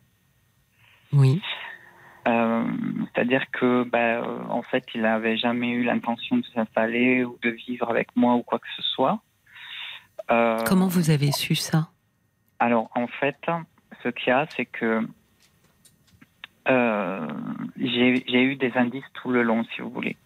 Oui. 1.13 1.41
Euh, 2.27 2.65
C'est-à-dire 3.13 3.49
que, 3.51 3.83
bah, 3.83 4.21
en 4.49 4.61
fait, 4.61 4.83
il 4.93 5.01
n'avait 5.01 5.37
jamais 5.37 5.69
eu 5.69 5.83
l'intention 5.83 6.37
de 6.37 6.45
s'installer 6.53 7.23
ou 7.23 7.37
de 7.41 7.49
vivre 7.49 7.89
avec 7.89 8.09
moi 8.15 8.35
ou 8.35 8.43
quoi 8.43 8.59
que 8.59 8.67
ce 8.75 8.81
soit. 8.81 9.19
Euh, 10.29 10.57
Comment 10.65 10.87
vous 10.87 11.09
avez 11.09 11.31
su 11.31 11.55
ça? 11.55 11.89
Alors, 12.59 12.89
en 12.95 13.07
fait, 13.07 13.37
ce 14.03 14.09
qu'il 14.09 14.29
y 14.29 14.31
a, 14.31 14.45
c'est 14.55 14.65
que 14.65 15.07
euh, 16.67 17.27
j'ai 17.77 18.43
eu 18.43 18.55
des 18.55 18.73
indices 18.75 19.05
tout 19.13 19.31
le 19.31 19.41
long, 19.43 19.63
si 19.73 19.81
vous 19.81 19.89
voulez, 19.89 20.17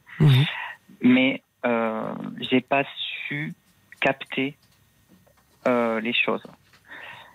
mais 1.01 1.43
euh, 1.65 2.13
j'ai 2.39 2.61
pas 2.61 2.83
su 3.27 3.53
capter 3.99 4.57
les 5.65 6.13
choses. 6.13 6.43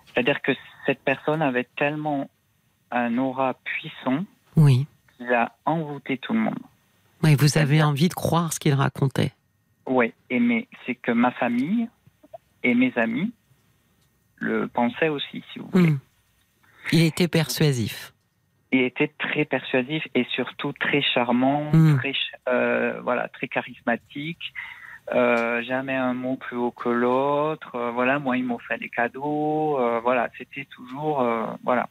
C'est-à-dire 0.07 0.43
que 0.43 0.53
cette 0.87 1.03
personne 1.05 1.41
avait 1.41 1.69
tellement 1.77 2.29
un 2.91 3.17
aura 3.19 3.55
puissant 3.55 4.25
Oui. 4.57 4.87
qu'il 5.17 5.33
a 5.33 5.53
envoûté 5.65 6.19
tout 6.19 6.33
le 6.33 6.41
monde. 6.41 6.59
Oui, 7.23 7.35
vous 7.35 7.57
avez 7.59 7.83
envie 7.83 8.09
de 8.09 8.15
croire 8.15 8.53
ce 8.53 8.61
qu'il 8.61 8.75
racontait. 8.75 9.33
Oui, 9.87 10.13
et 10.31 10.41
mais 10.41 10.67
c'est 10.85 10.95
que 10.95 11.13
ma 11.13 11.31
famille 11.33 11.89
et 12.63 12.75
mes 12.75 12.93
amis 12.97 13.33
le 14.37 14.69
pensaient 14.69 15.09
aussi, 15.09 15.43
si 15.53 15.59
vous 15.59 15.69
voulez. 15.73 15.91
Hmm. 15.93 15.99
Il 16.93 17.03
était 17.03 17.29
persuasif. 17.29 18.13
Il 18.73 18.81
était 18.81 19.13
très 19.19 19.45
persuasif 19.45 20.07
et 20.15 20.25
surtout 20.35 20.73
très 20.73 21.01
charmant, 21.01 21.71
Mm. 21.73 21.97
très, 21.99 22.13
euh, 22.49 23.01
voilà, 23.03 23.29
très 23.29 23.49
charismatique. 23.49 24.53
Euh, 25.15 25.63
jamais 25.63 25.95
un 25.95 26.15
mot 26.15 26.37
plus 26.37 26.57
haut 26.57 26.73
que 26.73 26.89
l'autre. 26.89 27.75
Euh, 27.77 27.91
voilà, 27.93 28.19
moi, 28.19 28.37
il 28.37 28.45
m'offrait 28.45 28.79
des 28.79 28.89
cadeaux. 28.89 29.79
Voilà, 30.03 30.29
c'était 30.37 30.65
toujours, 30.67 31.25
voilà. 31.65 31.89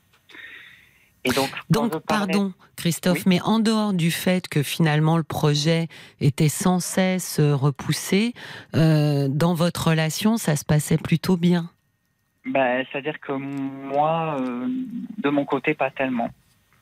Et 1.26 1.32
donc, 1.32 1.49
parlais- 1.69 2.01
pardon, 2.07 2.53
Christophe, 2.76 3.19
Oui. 3.19 3.23
mais 3.28 3.41
en 3.41 3.59
dehors 3.59 3.93
du 3.93 4.11
fait 4.11 4.47
que 4.47 4.61
finalement 4.63 5.17
le 5.17 5.23
projet 5.23 5.88
était 6.21 6.49
sans 6.49 6.80
cesse 6.80 7.39
euh, 7.39 7.55
repoussé, 7.55 8.34
euh, 8.76 9.28
dans 9.30 9.53
votre 9.55 9.89
relation, 9.89 10.38
ça 10.38 10.55
se 10.55 10.63
passait 10.63 10.97
plutôt 10.97 11.36
bien? 11.36 11.69
Ben, 12.45 12.86
c'est-à-dire 12.91 13.19
que 13.19 13.32
moi, 13.32 14.38
euh, 14.39 14.67
de 15.17 15.30
mon 15.30 15.45
côté, 15.45 15.73
pas 15.73 15.89
tellement. 15.89 16.30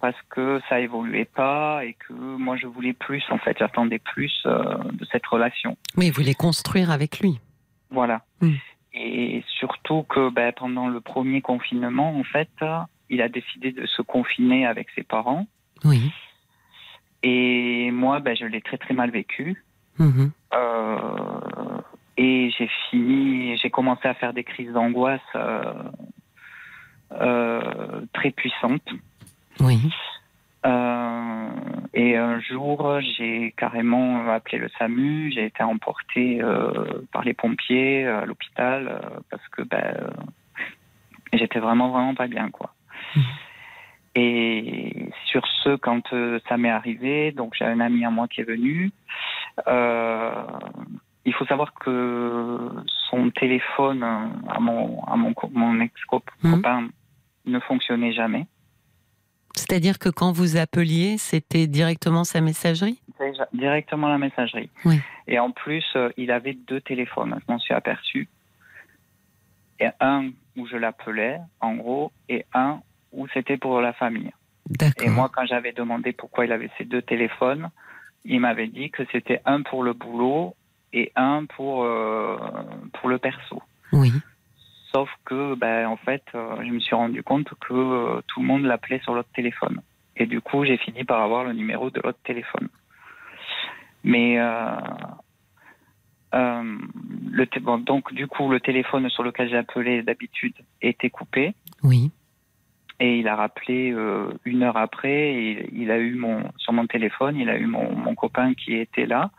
Parce 0.02 0.18
que 0.30 0.60
ça 0.68 0.82
évoluait 0.82 1.24
pas 1.24 1.86
et 1.86 1.94
que 1.94 2.12
moi, 2.14 2.58
je 2.58 2.68
voulais 2.68 2.91
plus, 2.91 3.24
en 3.32 3.38
fait. 3.38 3.56
J'attendais 3.58 4.00
plus 4.00 4.34
euh, 4.46 4.62
de 4.91 5.06
cette 5.10 5.26
relation. 5.26 5.78
Oui, 5.96 6.10
vous 6.10 6.16
voulez 6.22 6.34
construire 6.34 6.91
avec 6.91 7.22
lui. 7.22 7.39
Voilà. 7.89 8.24
Mm. 8.41 8.52
Et 8.96 9.44
surtout 9.60 10.04
que 10.04 10.30
ben, 10.30 10.52
pendant 10.52 10.89
le 10.89 11.00
premier 11.00 11.39
confinement, 11.41 12.14
en 12.20 12.24
fait, 12.26 12.50
il 13.14 13.22
a 13.22 13.30
décidé 13.30 13.72
de 13.72 13.86
se 13.86 14.01
confiner 14.01 14.66
avec 14.66 14.88
ses 14.95 15.03
parents. 15.03 15.45
Oui. 15.86 16.11
Et 17.22 17.91
moi, 17.91 18.20
ben, 18.20 18.36
je 18.36 18.45
l'ai 18.45 18.61
très 18.61 18.78
très 18.78 18.93
mal 18.93 19.11
vécu. 19.11 19.64
Mhm. 19.99 20.32
Euh, 20.53 21.82
et 22.18 22.51
j'ai 22.57 22.70
fini, 22.89 23.57
j'ai 23.57 23.70
commencé 23.70 24.07
à 24.07 24.14
faire 24.14 24.34
des 24.34 24.43
crises 24.43 24.72
d'angoisse 24.72 25.22
euh, 25.36 25.74
euh, 27.14 28.01
très 28.14 28.32
puissantes. 28.32 28.89
Oui. 29.59 29.80
Et 31.95 32.18
un 32.18 32.39
jour, 32.39 32.99
j'ai 33.01 33.53
carrément 33.55 34.28
appelé 34.30 34.57
le 34.57 34.70
SAMU. 34.80 35.32
J'ai 35.32 35.45
été 35.45 35.61
emportée 35.61 36.41
par 37.11 37.24
les 37.24 37.34
pompiers 37.34 38.07
à 38.07 38.26
l'hôpital 38.26 38.99
parce 39.30 39.47
que 39.49 39.61
ben, 39.61 39.93
j'étais 41.34 41.59
vraiment 41.59 41.89
vraiment 41.89 42.16
pas 42.16 42.28
bien 42.28 42.49
quoi. 42.49 42.72
Et 44.16 45.09
sur 45.26 45.45
ce, 45.64 45.76
quand 45.76 46.14
euh, 46.14 46.39
ça 46.47 46.57
m'est 46.57 46.70
arrivé, 46.70 47.32
donc 47.32 47.55
j'ai 47.57 47.66
un 47.66 47.80
ami 47.80 48.05
à 48.05 48.11
moi 48.11 48.28
qui 48.28 48.41
est 48.41 48.43
venu. 48.43 48.91
Euh, 49.68 50.32
il 51.26 51.34
faut 51.34 51.45
savoir 51.45 51.74
que 51.74 52.59
son 53.09 53.32
téléphone 53.32 54.03
euh, 54.03 54.28
à 54.49 54.59
mon 54.59 55.03
à 55.05 55.16
mon, 55.16 55.34
co- 55.34 55.49
mon 55.53 55.80
ex 55.80 55.93
Mhm. 56.43 56.89
ne 57.45 57.59
fonctionnait 57.59 58.14
jamais. 58.14 58.45
C'est-à-dire 59.55 59.97
que 59.99 60.09
quand 60.09 60.32
vous 60.32 60.57
appeliez, 60.57 61.18
c'était 61.18 61.68
directement 61.68 62.24
sa 62.24 62.41
messagerie? 62.41 62.99
Directement 63.53 64.07
la 64.09 64.18
messagerie. 64.18 64.70
Oui. 64.86 64.99
Et 65.28 65.38
en 65.39 65.51
plus, 65.51 65.86
il 66.18 66.32
avait 66.32 66.53
deux 66.53 66.82
téléphones, 66.82 67.38
je 67.39 67.51
m'en 67.51 67.59
suis 67.59 67.74
aperçu. 67.74 68.28
Et 69.80 69.88
un 69.99 70.30
où 70.57 70.66
je 70.68 70.76
l'appelais, 70.76 71.39
en 71.59 71.76
gros, 71.76 72.11
et 72.30 72.45
un 72.53 72.82
où 73.14 73.28
c'était 73.34 73.57
pour 73.57 73.82
la 73.82 73.93
famille. 73.93 74.32
Et 75.01 75.09
moi, 75.09 75.30
quand 75.34 75.45
j'avais 75.45 75.74
demandé 75.74 76.14
pourquoi 76.14 76.45
il 76.45 76.51
avait 76.51 76.70
ces 76.78 76.86
deux 76.86 77.01
téléphones, 77.01 77.70
il 78.26 78.39
m'avait 78.39 78.68
dit 78.68 78.89
que 78.89 79.03
c'était 79.11 79.41
un 79.45 79.61
pour 79.61 79.84
le 79.84 79.93
boulot 79.93 80.55
et 80.93 81.11
un 81.16 81.45
pour, 81.45 81.84
euh, 81.84 82.38
pour 82.93 83.09
le 83.09 83.18
perso. 83.18 83.61
Oui. 83.91 84.11
Sauf 84.93 85.09
que, 85.26 85.55
ben, 85.55 85.88
en 85.88 85.97
fait, 85.97 86.24
euh, 86.36 86.55
je 86.64 86.70
me 86.70 86.80
suis 86.80 86.95
rendu 86.95 87.24
compte 87.24 87.49
que 87.59 87.74
euh, 87.74 88.22
tout 88.28 88.41
le 88.41 88.45
monde 88.45 88.64
l'appelait 88.64 88.99
sur 88.99 89.14
l'autre 89.16 89.32
téléphone. 89.36 89.82
Et 90.16 90.28
du 90.28 90.39
coup, 90.39 90.64
j'ai 90.64 90.78
fini 90.78 91.03
par 91.03 91.22
avoir 91.22 91.43
le 91.43 91.53
numéro 91.53 91.89
de 91.89 91.99
l'autre 92.03 92.20
téléphone. 92.24 92.70
Mais 94.03 94.38
le 96.32 97.59
bon, 97.61 97.80
donc, 97.80 98.14
du 98.14 98.28
coup, 98.28 98.49
le 98.51 98.59
téléphone 98.59 99.09
sur 99.09 99.24
lequel 99.24 99.49
j'ai 99.49 99.57
appelé 99.57 100.03
d'habitude 100.03 100.53
était 100.82 101.09
coupé. 101.09 101.55
Oui. 101.82 102.11
Et 103.00 103.18
il 103.20 103.28
a 103.28 103.36
rappelé 103.36 103.91
euh, 103.91 104.32
une 104.46 104.64
heure 104.64 104.78
après. 104.78 105.34
Et 105.34 105.70
il 105.74 105.91
a 105.91 105.98
eu 105.98 106.16
mon 106.16 106.44
sur 106.58 106.74
mon 106.74 106.88
téléphone, 106.88 107.38
il 107.38 107.50
a 107.50 107.58
eu 107.58 107.66
mon, 107.66 107.96
mon 107.96 108.16
copain 108.16 108.54
qui 108.54 108.76
était 108.76 109.06
là, 109.06 109.32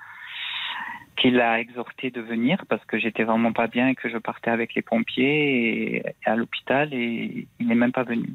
qui 1.16 1.30
l'a 1.30 1.60
exhorté 1.60 2.10
de 2.10 2.20
venir 2.20 2.64
parce 2.68 2.84
que 2.84 2.98
j'étais 2.98 3.24
vraiment 3.24 3.52
pas 3.52 3.66
bien 3.66 3.88
et 3.88 3.94
que 3.94 4.08
je 4.08 4.18
partais 4.18 4.50
avec 4.50 4.74
les 4.74 4.82
pompiers 4.82 5.96
et, 5.96 5.96
et 5.98 6.28
à 6.28 6.36
l'hôpital 6.36 6.92
et 6.92 7.46
il 7.58 7.68
n'est 7.68 7.74
même 7.74 7.92
pas 7.92 8.02
venu. 8.02 8.34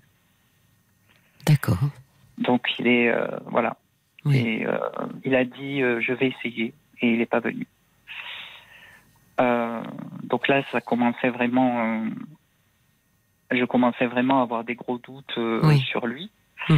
D'accord. 1.45 1.79
Donc 2.37 2.67
il 2.79 2.87
est 2.87 3.09
euh, 3.09 3.27
voilà. 3.47 3.77
Oui. 4.25 4.37
Et 4.37 4.65
euh, 4.65 4.77
il 5.25 5.35
a 5.35 5.43
dit 5.43 5.81
je 5.81 6.13
vais 6.13 6.27
essayer 6.27 6.73
et 7.01 7.11
il 7.11 7.17
n'est 7.19 7.25
pas 7.25 7.39
venu. 7.39 7.67
Donc 10.23 10.47
là, 10.47 10.63
ça 10.71 10.79
commençait 10.79 11.29
vraiment. 11.29 12.05
Je 13.51 13.65
commençais 13.65 14.05
vraiment 14.07 14.39
à 14.39 14.43
avoir 14.43 14.63
des 14.63 14.75
gros 14.75 14.97
doutes 14.97 15.37
euh, 15.37 15.61
Oui. 15.63 15.79
sur 15.79 16.05
lui. 16.07 16.31
Mm. 16.69 16.77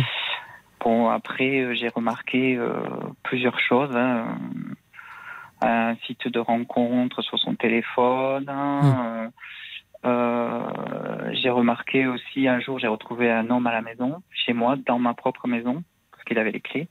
Bon, 0.80 1.09
après, 1.09 1.59
euh, 1.61 1.74
j'ai 1.76 1.89
remarqué 1.89 2.55
euh, 2.57 2.74
plusieurs 3.24 3.59
choses. 3.59 3.95
hein. 3.95 4.38
Un 5.63 5.95
site 6.07 6.28
de 6.28 6.39
rencontre 6.39 7.22
sur 7.22 7.38
son 7.38 7.53
téléphone. 7.55 8.45
hein, 8.49 9.30
euh, 10.05 11.30
j'ai 11.34 11.51
remarqué 11.51 12.07
aussi 12.07 12.47
un 12.47 12.59
jour, 12.59 12.80
j'ai 12.80 12.88
retrouvé 12.88 13.30
un 13.32 13.47
homme 13.51 13.67
à 13.67 13.72
la 13.72 13.82
maison, 13.82 14.24
chez 14.32 14.53
moi, 14.53 14.76
dans 14.88 14.97
ma 14.97 15.13
propre 15.13 15.47
maison, 15.47 15.84
parce 16.11 16.24
qu'il 16.24 16.39
avait 16.39 16.51
les 16.51 16.61
clés. 16.61 16.88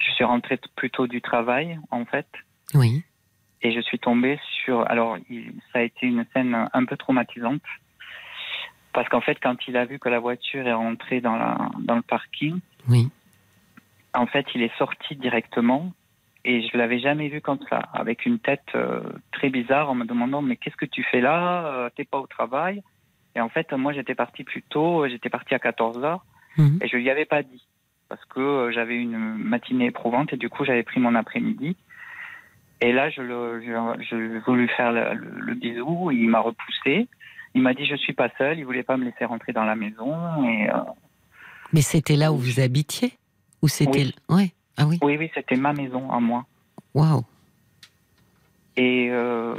Je 0.00 0.10
suis 0.10 0.24
rentrée 0.24 0.58
t- 0.58 0.68
plutôt 0.74 1.06
du 1.06 1.20
travail, 1.20 1.78
en 1.92 2.04
fait, 2.04 2.26
Oui. 2.74 3.04
et 3.62 3.70
je 3.72 3.80
suis 3.80 4.00
tombée 4.00 4.40
sur. 4.64 4.80
Alors, 4.90 5.16
il- 5.30 5.54
ça 5.72 5.78
a 5.78 5.82
été 5.82 6.06
une 6.08 6.24
scène 6.32 6.68
un 6.72 6.84
peu 6.84 6.96
traumatisante, 6.96 7.62
parce 8.92 9.08
qu'en 9.08 9.20
fait, 9.20 9.38
quand 9.42 9.56
il 9.68 9.76
a 9.76 9.84
vu 9.84 9.98
que 9.98 10.08
la 10.08 10.18
voiture 10.18 10.66
est 10.66 10.72
rentrée 10.72 11.20
dans, 11.20 11.36
la, 11.36 11.56
dans 11.80 11.96
le 11.96 12.02
parking, 12.02 12.58
Oui. 12.88 13.08
en 14.14 14.26
fait, 14.26 14.46
il 14.54 14.62
est 14.62 14.76
sorti 14.78 15.16
directement, 15.16 15.92
et 16.44 16.66
je 16.68 16.76
l'avais 16.76 16.98
jamais 16.98 17.28
vu 17.28 17.40
comme 17.40 17.60
ça, 17.70 17.78
avec 17.92 18.26
une 18.26 18.38
tête 18.38 18.66
euh, 18.74 19.00
très 19.32 19.48
bizarre, 19.50 19.90
en 19.90 19.94
me 19.94 20.04
demandant 20.04 20.42
mais 20.42 20.56
qu'est-ce 20.56 20.76
que 20.76 20.84
tu 20.86 21.02
fais 21.04 21.20
là? 21.20 21.66
Euh, 21.66 21.90
T'es 21.94 22.04
pas 22.04 22.18
au 22.18 22.26
travail? 22.26 22.82
Et 23.34 23.40
en 23.40 23.48
fait, 23.48 23.72
moi, 23.72 23.92
j'étais 23.92 24.14
parti 24.14 24.44
plus 24.44 24.62
tôt, 24.62 25.06
j'étais 25.08 25.30
parti 25.30 25.54
à 25.54 25.58
14 25.58 26.04
heures. 26.04 26.24
Mhm. 26.58 26.80
Et 26.82 26.88
je 26.88 26.96
lui 26.96 27.08
avais 27.08 27.24
pas 27.24 27.42
dit 27.42 27.64
parce 28.10 28.22
que 28.26 28.40
euh, 28.40 28.72
j'avais 28.72 28.96
une 28.96 29.16
matinée 29.38 29.86
éprouvante 29.86 30.34
et 30.34 30.36
du 30.36 30.50
coup 30.50 30.66
j'avais 30.66 30.82
pris 30.82 31.00
mon 31.00 31.14
après-midi. 31.14 31.78
Et 32.82 32.92
là, 32.92 33.08
je, 33.08 33.22
le, 33.22 33.62
je, 33.62 34.04
je 34.04 34.44
voulais 34.44 34.66
faire 34.66 34.92
le, 34.92 35.14
le- 35.14 35.40
le 35.40 35.54
bisou, 35.54 36.10
il 36.10 36.28
m'a 36.28 36.40
repoussé. 36.40 37.06
Il 37.54 37.62
m'a 37.62 37.74
dit 37.74 37.84
je 37.86 37.96
suis 37.96 38.12
pas 38.12 38.28
seul, 38.38 38.58
il 38.58 38.64
voulait 38.64 38.82
pas 38.82 38.96
me 38.96 39.04
laisser 39.04 39.24
rentrer 39.24 39.52
dans 39.52 39.64
la 39.64 39.74
maison. 39.74 40.44
Et 40.44 40.70
euh, 40.70 40.74
Mais 41.72 41.82
c'était 41.82 42.16
là 42.16 42.32
où 42.32 42.36
vous 42.36 42.60
habitiez? 42.60 43.12
Ou 43.62 43.68
c'était. 43.68 44.06
Ouais. 44.28 44.52
Ah 44.76 44.86
oui. 44.86 44.98
oui, 45.02 45.16
oui, 45.18 45.30
c'était 45.34 45.56
ma 45.56 45.72
maison 45.72 46.10
à 46.10 46.18
moi. 46.18 46.46
Waouh. 46.94 47.24
Et, 48.76 49.08
euh, 49.10 49.54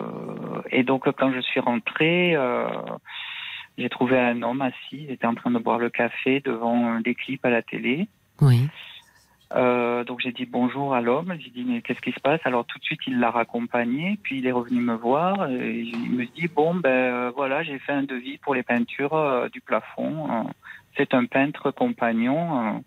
et 0.72 0.84
donc 0.84 1.08
quand 1.18 1.32
je 1.32 1.40
suis 1.40 1.60
rentré, 1.60 2.36
euh, 2.36 2.68
j'ai 3.78 3.90
trouvé 3.90 4.20
un 4.20 4.42
homme 4.42 4.62
assis, 4.62 5.04
il 5.04 5.12
était 5.12 5.28
en 5.28 5.36
train 5.36 5.52
de 5.52 5.60
boire 5.60 5.78
le 5.78 5.90
café 5.90 6.42
devant 6.42 7.00
des 7.00 7.14
clips 7.14 7.46
à 7.46 7.52
la 7.52 7.62
télé. 7.62 8.08
Oui. 8.42 8.68
Euh, 9.56 10.04
donc 10.04 10.20
j'ai 10.22 10.32
dit 10.32 10.48
bonjour 10.48 10.96
à 10.96 11.02
l'homme, 11.02 11.36
j'ai 11.40 11.52
dit 11.52 11.64
mais 11.64 11.82
qu'est-ce 11.84 12.02
qui 12.02 12.12
se 12.12 12.20
passe? 12.20 12.42
Alors 12.44 12.66
tout 12.66 12.80
de 12.80 12.84
suite 12.84 13.02
il 13.06 13.20
l'a 13.20 13.30
raccompagné, 13.30 14.18
puis 14.24 14.40
il 14.40 14.48
est 14.48 14.52
revenu 14.52 14.82
me 14.82 14.96
voir 14.96 15.48
et 15.50 15.80
il 15.82 16.12
me 16.12 16.26
dit 16.26 16.48
bon 16.48 16.74
ben 16.74 16.90
euh, 16.90 17.32
voilà 17.36 17.62
j'ai 17.62 17.78
fait 17.78 17.92
un 17.94 18.02
devis 18.04 18.40
pour 18.40 18.56
les 18.56 18.64
peintures 18.64 19.14
euh, 19.14 19.50
du 19.50 19.62
plafond. 19.62 20.28
Euh, 20.32 20.44
C'est 20.98 21.14
un 21.14 21.26
peintre 21.26 21.70
compagnon. 21.72 22.82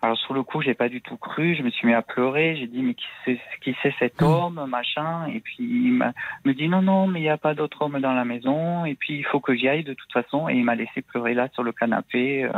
Alors 0.00 0.16
sur 0.18 0.34
le 0.34 0.44
coup 0.44 0.62
j'ai 0.62 0.74
pas 0.74 0.88
du 0.88 1.00
tout 1.00 1.16
cru, 1.16 1.56
je 1.56 1.62
me 1.64 1.70
suis 1.70 1.88
mis 1.88 1.94
à 1.94 2.02
pleurer, 2.02 2.54
j'ai 2.56 2.68
dit 2.68 2.82
mais 2.82 2.94
qui 2.94 3.06
c'est 3.24 3.40
qui 3.62 3.74
c'est 3.82 3.94
cet 3.98 4.22
homme 4.22 4.64
machin? 4.68 5.26
Et 5.26 5.40
puis 5.40 5.56
il 5.58 5.92
m'a- 5.94 6.12
me 6.44 6.52
dit 6.54 6.68
non 6.68 6.82
non 6.82 7.08
mais 7.08 7.18
il 7.18 7.22
n'y 7.24 7.28
a 7.30 7.38
pas 7.38 7.54
d'autre 7.54 7.82
homme 7.82 7.98
dans 7.98 8.12
la 8.12 8.24
maison 8.24 8.84
et 8.84 8.94
puis 8.94 9.14
il 9.18 9.24
faut 9.24 9.40
que 9.40 9.56
j'y 9.56 9.68
aille 9.68 9.82
de 9.82 9.94
toute 9.94 10.12
façon 10.12 10.48
et 10.48 10.54
il 10.54 10.62
m'a 10.64 10.76
laissé 10.76 11.02
pleurer 11.02 11.34
là 11.34 11.48
sur 11.54 11.64
le 11.64 11.72
canapé. 11.72 12.44
euh. 12.44 12.52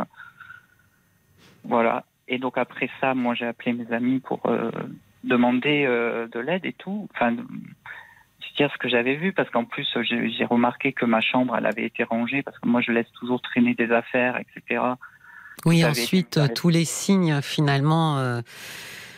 Voilà. 1.65 2.05
Et 2.29 2.39
donc 2.39 2.59
après 2.59 2.89
ça, 3.01 3.15
moi 3.15 3.35
j'ai 3.35 3.47
appelé 3.47 3.73
mes 3.73 3.91
amis 3.93 4.21
pour 4.21 4.41
euh, 4.47 4.71
demander 5.25 5.85
euh, 5.87 6.29
de 6.29 6.39
l'aide 6.41 6.65
et 6.65 6.75
tout. 6.75 7.09
Enfin, 7.15 7.35
dire 8.59 8.71
ce 8.73 8.79
que 8.79 8.89
j'avais 8.89 9.15
vu 9.15 9.33
parce 9.33 9.49
qu'en 9.51 9.65
plus 9.65 9.87
j'ai 10.03 10.45
remarqué 10.45 10.93
que 10.93 11.05
ma 11.05 11.21
chambre 11.21 11.57
elle 11.57 11.67
avait 11.67 11.87
été 11.87 12.05
rangée 12.05 12.43
parce 12.43 12.59
que 12.59 12.69
moi 12.69 12.81
je 12.81 12.93
laisse 12.93 13.11
toujours 13.19 13.41
traîner 13.41 13.75
des 13.75 13.91
affaires, 13.91 14.39
etc. 14.39 14.83
Oui, 15.65 15.85
ensuite, 15.85 16.37
euh, 16.37 16.47
tous 16.55 16.69
les 16.69 16.85
signes, 16.85 17.41
finalement, 17.43 18.19
euh, 18.19 18.43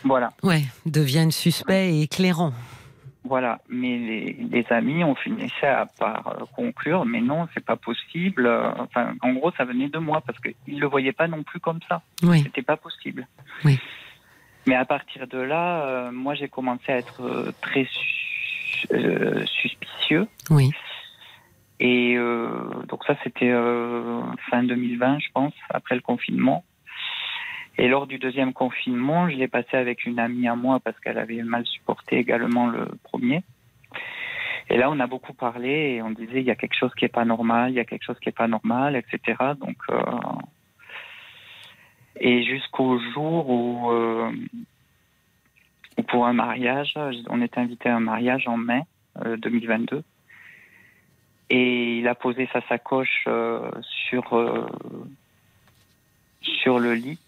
Voilà. 0.04 0.30
ouais, 0.42 0.62
deviennent 0.86 1.32
suspects 1.32 1.72
et 1.72 2.02
éclairants. 2.02 2.54
Voilà, 3.24 3.60
mais 3.68 3.98
les, 3.98 4.32
les 4.50 4.66
amis, 4.70 5.04
on 5.04 5.14
finissait 5.14 5.66
à 5.66 5.84
par 5.98 6.26
euh, 6.28 6.44
conclure, 6.56 7.04
mais 7.04 7.20
non, 7.20 7.48
c'est 7.52 7.64
pas 7.64 7.76
possible. 7.76 8.46
Euh, 8.46 8.70
Enfin, 8.78 9.12
en 9.20 9.32
gros, 9.34 9.52
ça 9.52 9.64
venait 9.64 9.88
de 9.88 9.98
moi 9.98 10.22
parce 10.26 10.38
qu'ils 10.40 10.80
le 10.80 10.86
voyaient 10.86 11.12
pas 11.12 11.28
non 11.28 11.42
plus 11.42 11.60
comme 11.60 11.80
ça. 11.88 12.00
Oui. 12.22 12.42
C'était 12.42 12.62
pas 12.62 12.78
possible. 12.78 13.26
Oui. 13.64 13.78
Mais 14.66 14.74
à 14.74 14.84
partir 14.86 15.26
de 15.26 15.38
là, 15.38 15.82
euh, 15.86 16.10
moi, 16.12 16.34
j'ai 16.34 16.48
commencé 16.48 16.90
à 16.92 16.96
être 16.96 17.22
euh, 17.22 17.52
très 17.60 17.84
su- 17.84 18.86
euh, 18.92 19.44
suspicieux. 19.46 20.26
Oui. 20.48 20.70
Et 21.78 22.14
euh, 22.16 22.48
donc 22.88 23.04
ça, 23.04 23.16
c'était 23.24 23.50
euh, 23.50 24.20
fin 24.50 24.62
2020, 24.62 25.18
je 25.20 25.28
pense, 25.32 25.54
après 25.70 25.94
le 25.94 26.00
confinement. 26.02 26.64
Et 27.80 27.88
lors 27.88 28.06
du 28.06 28.18
deuxième 28.18 28.52
confinement, 28.52 29.30
je 29.30 29.36
l'ai 29.36 29.48
passé 29.48 29.74
avec 29.74 30.04
une 30.04 30.18
amie 30.18 30.46
à 30.46 30.54
moi 30.54 30.80
parce 30.80 31.00
qu'elle 31.00 31.16
avait 31.16 31.42
mal 31.42 31.64
supporté 31.64 32.18
également 32.18 32.66
le 32.66 32.86
premier. 33.04 33.42
Et 34.68 34.76
là, 34.76 34.90
on 34.90 35.00
a 35.00 35.06
beaucoup 35.06 35.32
parlé 35.32 35.94
et 35.94 36.02
on 36.02 36.10
disait 36.10 36.40
il 36.40 36.46
y 36.46 36.50
a 36.50 36.56
quelque 36.56 36.76
chose 36.78 36.92
qui 36.94 37.06
est 37.06 37.08
pas 37.08 37.24
normal, 37.24 37.70
il 37.70 37.76
y 37.76 37.80
a 37.80 37.86
quelque 37.86 38.04
chose 38.04 38.18
qui 38.20 38.28
est 38.28 38.36
pas 38.36 38.48
normal, 38.48 38.96
etc. 38.96 39.54
Donc, 39.58 39.78
euh, 39.88 40.02
et 42.16 42.44
jusqu'au 42.44 42.98
jour 43.14 43.48
où, 43.48 43.90
euh, 43.92 44.30
où 45.96 46.02
pour 46.02 46.26
un 46.26 46.34
mariage, 46.34 46.92
on 47.30 47.40
était 47.40 47.60
invité 47.60 47.88
à 47.88 47.96
un 47.96 48.00
mariage 48.00 48.46
en 48.46 48.58
mai 48.58 48.82
euh, 49.24 49.38
2022. 49.38 50.02
Et 51.48 51.96
il 52.00 52.08
a 52.08 52.14
posé 52.14 52.46
sa 52.52 52.60
sacoche 52.68 53.24
euh, 53.26 53.70
sur, 54.10 54.36
euh, 54.36 54.66
sur 56.42 56.78
le 56.78 56.92
lit. 56.92 57.18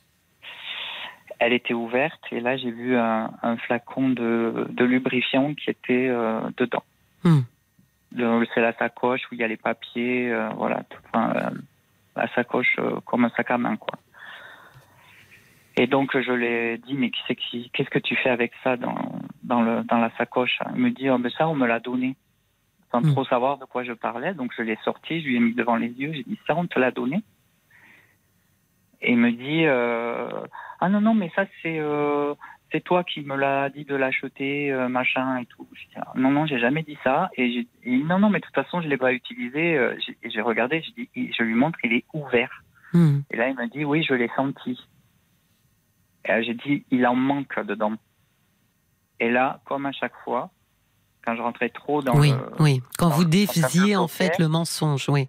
Elle 1.44 1.52
était 1.54 1.74
ouverte 1.74 2.20
et 2.30 2.38
là 2.40 2.56
j'ai 2.56 2.70
vu 2.70 2.96
un, 2.96 3.32
un 3.42 3.56
flacon 3.56 4.10
de, 4.10 4.66
de 4.70 4.84
lubrifiant 4.84 5.54
qui 5.54 5.70
était 5.70 6.06
euh, 6.08 6.40
dedans. 6.56 6.84
Hmm. 7.24 7.40
C'est 8.54 8.60
la 8.60 8.74
sacoche 8.74 9.22
où 9.30 9.34
il 9.34 9.40
y 9.40 9.44
a 9.44 9.48
les 9.48 9.56
papiers, 9.56 10.30
euh, 10.30 10.50
voilà, 10.50 10.84
tout- 10.88 11.00
enfin, 11.08 11.32
euh, 11.34 11.50
la 12.14 12.28
sacoche 12.34 12.76
euh, 12.78 13.00
comme 13.06 13.24
un 13.24 13.30
sac 13.30 13.50
à 13.50 13.58
main 13.58 13.76
quoi. 13.76 13.98
Et 15.76 15.86
donc 15.88 16.16
je 16.16 16.30
lui 16.32 16.46
ai 16.46 16.78
dit 16.78 16.94
mais 16.94 17.10
qui 17.10 17.70
qu'est-ce 17.72 17.90
que 17.90 17.98
tu 17.98 18.14
fais 18.16 18.30
avec 18.30 18.52
ça 18.62 18.76
dans 18.76 18.94
dans 19.42 19.62
le 19.62 19.82
dans 19.84 19.98
la 19.98 20.10
sacoche? 20.18 20.58
Il 20.76 20.80
me 20.80 20.90
dit 20.90 21.10
oh, 21.10 21.18
mais 21.18 21.30
ça 21.30 21.48
on 21.48 21.56
me 21.56 21.66
l'a 21.66 21.80
donné 21.80 22.14
sans 22.92 23.00
Mm. 23.00 23.12
trop 23.14 23.24
savoir 23.24 23.56
de 23.58 23.64
quoi 23.64 23.82
je 23.82 23.94
parlais. 23.94 24.32
Donc 24.34 24.52
je 24.56 24.62
l'ai 24.62 24.78
sorti, 24.84 25.22
je 25.22 25.26
lui 25.26 25.36
ai 25.38 25.40
mis 25.40 25.54
devant 25.54 25.76
les 25.76 25.88
yeux, 25.88 26.12
j'ai 26.12 26.22
dit 26.24 26.38
ça 26.46 26.54
on 26.54 26.66
te 26.66 26.78
l'a 26.78 26.90
donné. 26.92 27.22
Et 29.04 29.10
il 29.12 29.18
me 29.18 29.32
dit 29.32 29.64
ah 30.82 30.88
non 30.88 31.00
non 31.00 31.14
mais 31.14 31.30
ça 31.36 31.44
c'est 31.62 31.78
euh, 31.78 32.34
c'est 32.72 32.82
toi 32.82 33.04
qui 33.04 33.20
me 33.20 33.36
l'as 33.36 33.68
dit 33.70 33.84
de 33.84 33.94
l'acheter 33.94 34.72
euh, 34.72 34.88
machin 34.88 35.36
et 35.38 35.46
tout. 35.46 35.66
Je 35.74 35.82
dis, 35.86 35.94
ah, 35.96 36.12
non 36.16 36.30
non 36.30 36.44
j'ai 36.46 36.58
jamais 36.58 36.82
dit 36.82 36.98
ça 37.04 37.30
et 37.36 37.52
j'ai 37.52 37.66
dit, 37.84 38.02
non 38.04 38.18
non 38.18 38.30
mais 38.30 38.40
de 38.40 38.44
toute 38.46 38.54
façon 38.54 38.80
je 38.82 38.88
l'ai 38.88 38.96
pas 38.96 39.12
utilisé. 39.12 39.76
Euh, 39.78 39.94
j'ai- 40.04 40.16
et 40.22 40.30
J'ai 40.30 40.40
regardé, 40.40 40.80
dit 40.96 41.08
il- 41.14 41.32
je 41.34 41.42
lui 41.44 41.54
montre 41.54 41.78
il 41.84 41.92
est 41.92 42.04
ouvert. 42.12 42.52
Hmm. 42.94 43.20
Et 43.30 43.36
là 43.36 43.48
il 43.48 43.54
m'a 43.54 43.66
dit 43.68 43.84
oui 43.84 44.02
je 44.08 44.14
l'ai 44.14 44.30
senti. 44.36 44.78
Et 46.28 46.42
j'ai 46.44 46.54
dit 46.54 46.84
il 46.90 47.06
en 47.06 47.14
manque 47.14 47.58
dedans. 47.66 47.94
Et 49.20 49.30
là 49.30 49.60
comme 49.66 49.86
à 49.86 49.92
chaque 49.92 50.16
fois 50.24 50.50
quand 51.24 51.36
je 51.36 51.42
rentrais 51.42 51.68
trop 51.68 52.02
dans 52.02 52.18
Oui, 52.18 52.30
le 52.32 52.62
oui. 52.62 52.80
Quand 52.98 53.10
dans- 53.10 53.14
vous 53.16 53.24
un 53.24 54.00
en 54.00 54.08
fait 54.08 54.38
le 54.40 54.48
mensonge, 54.48 55.08
oui. 55.08 55.28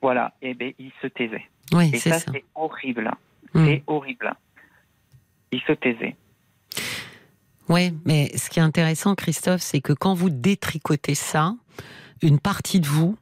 voilà 0.00 0.32
et 0.42 0.54
ben 0.54 0.72
il 0.78 0.92
se 1.02 1.08
taisait. 1.08 1.46
Oui, 1.72 1.90
Et 1.92 1.96
c'est 1.98 2.10
ça, 2.10 2.18
ça. 2.20 2.30
c'est 2.32 2.44
horrible. 2.54 3.10
Hmm. 3.54 3.64
C'est 3.66 3.82
horrible. 3.86 4.34
Il 5.54 5.60
se 5.60 5.72
taisait. 5.72 6.16
Oui, 7.68 7.94
mais 8.04 8.36
ce 8.36 8.50
qui 8.50 8.58
est 8.58 8.62
intéressant, 8.62 9.14
Christophe, 9.14 9.60
c'est 9.60 9.80
que 9.80 9.92
quand 9.92 10.12
vous 10.14 10.28
détricotez 10.30 11.14
ça, 11.14 11.54
une 12.22 12.40
partie 12.40 12.80
de 12.80 12.86
vous 12.86 13.16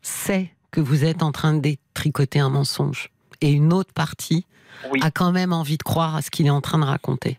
sait 0.00 0.50
que 0.70 0.80
vous 0.80 1.04
êtes 1.04 1.22
en 1.22 1.32
train 1.32 1.52
de 1.52 1.60
détricoter 1.60 2.40
un 2.40 2.48
mensonge. 2.48 3.10
Et 3.42 3.52
une 3.52 3.72
autre 3.74 3.92
partie 3.92 4.46
Oui. 4.90 5.00
a 5.02 5.10
quand 5.10 5.32
même 5.32 5.52
envie 5.52 5.76
de 5.76 5.82
croire 5.82 6.16
à 6.16 6.22
ce 6.22 6.30
qu'il 6.30 6.46
est 6.46 6.50
en 6.50 6.62
train 6.62 6.78
de 6.78 6.84
raconter. 6.84 7.38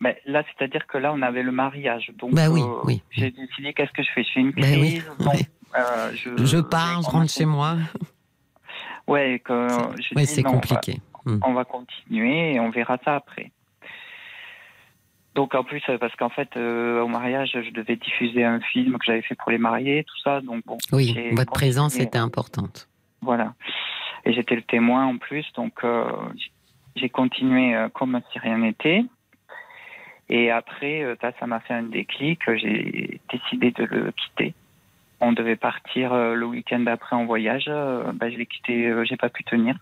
Mais 0.00 0.18
là, 0.24 0.42
c'est-à-dire 0.48 0.86
que 0.86 0.96
là, 0.96 1.12
on 1.12 1.20
avait 1.20 1.42
le 1.42 1.52
mariage. 1.52 2.10
Donc, 2.18 2.32
Bah 2.34 2.48
oui, 2.48 2.62
euh, 2.62 2.80
oui. 2.84 3.02
j'ai 3.10 3.30
décidé 3.30 3.74
qu'est-ce 3.74 3.92
que 3.92 4.02
je 4.02 4.08
fais? 4.14 4.24
Je 4.24 4.32
fais 4.32 4.40
une 4.40 4.52
Bah 4.52 4.62
crise. 4.62 5.04
euh, 5.76 6.12
je, 6.14 6.44
Je 6.44 6.58
pars, 6.58 7.02
je 7.02 7.08
rentre 7.10 7.30
chez 7.30 7.44
moi. 7.44 7.76
Ouais, 9.06 9.40
que 9.44 9.96
dis 10.16 10.26
c'est 10.26 10.42
compliqué. 10.42 11.00
Hmm. 11.28 11.40
On 11.44 11.52
va 11.52 11.66
continuer 11.66 12.54
et 12.54 12.60
on 12.60 12.70
verra 12.70 12.96
ça 13.04 13.16
après. 13.16 13.52
Donc 15.34 15.54
en 15.54 15.62
plus, 15.62 15.82
euh, 15.90 15.98
parce 15.98 16.16
qu'en 16.16 16.30
fait, 16.30 16.48
euh, 16.56 17.02
au 17.02 17.06
mariage, 17.06 17.50
je 17.52 17.70
devais 17.70 17.96
diffuser 17.96 18.44
un 18.44 18.60
film 18.60 18.98
que 18.98 19.04
j'avais 19.04 19.20
fait 19.20 19.34
pour 19.34 19.50
les 19.50 19.58
mariés, 19.58 20.04
tout 20.04 20.18
ça. 20.24 20.40
Donc 20.40 20.64
bon, 20.64 20.78
Oui, 20.90 21.14
votre 21.32 21.52
présence 21.52 22.00
était 22.00 22.18
importante. 22.18 22.88
Voilà. 23.20 23.52
Et 24.24 24.32
j'étais 24.32 24.56
le 24.56 24.62
témoin 24.62 25.04
en 25.04 25.18
plus, 25.18 25.44
donc 25.54 25.84
euh, 25.84 26.10
j'ai 26.96 27.10
continué 27.10 27.76
euh, 27.76 27.90
comme 27.90 28.18
si 28.32 28.38
rien 28.38 28.56
n'était. 28.56 29.04
Et 30.30 30.50
après, 30.50 31.04
ça, 31.20 31.32
ça 31.38 31.46
m'a 31.46 31.60
fait 31.60 31.74
un 31.74 31.84
déclic. 31.84 32.40
J'ai 32.56 33.20
décidé 33.30 33.70
de 33.70 33.84
le 33.84 34.12
quitter. 34.12 34.54
On 35.20 35.32
devait 35.32 35.56
partir 35.56 36.14
le 36.14 36.44
week-end 36.46 36.84
après 36.86 37.16
en 37.16 37.24
voyage. 37.24 37.64
Ben, 37.66 38.30
je 38.30 38.36
l'ai 38.36 38.44
quitté, 38.44 38.92
j'ai 39.04 39.16
pas 39.16 39.30
pu 39.30 39.42
tenir. 39.44 39.76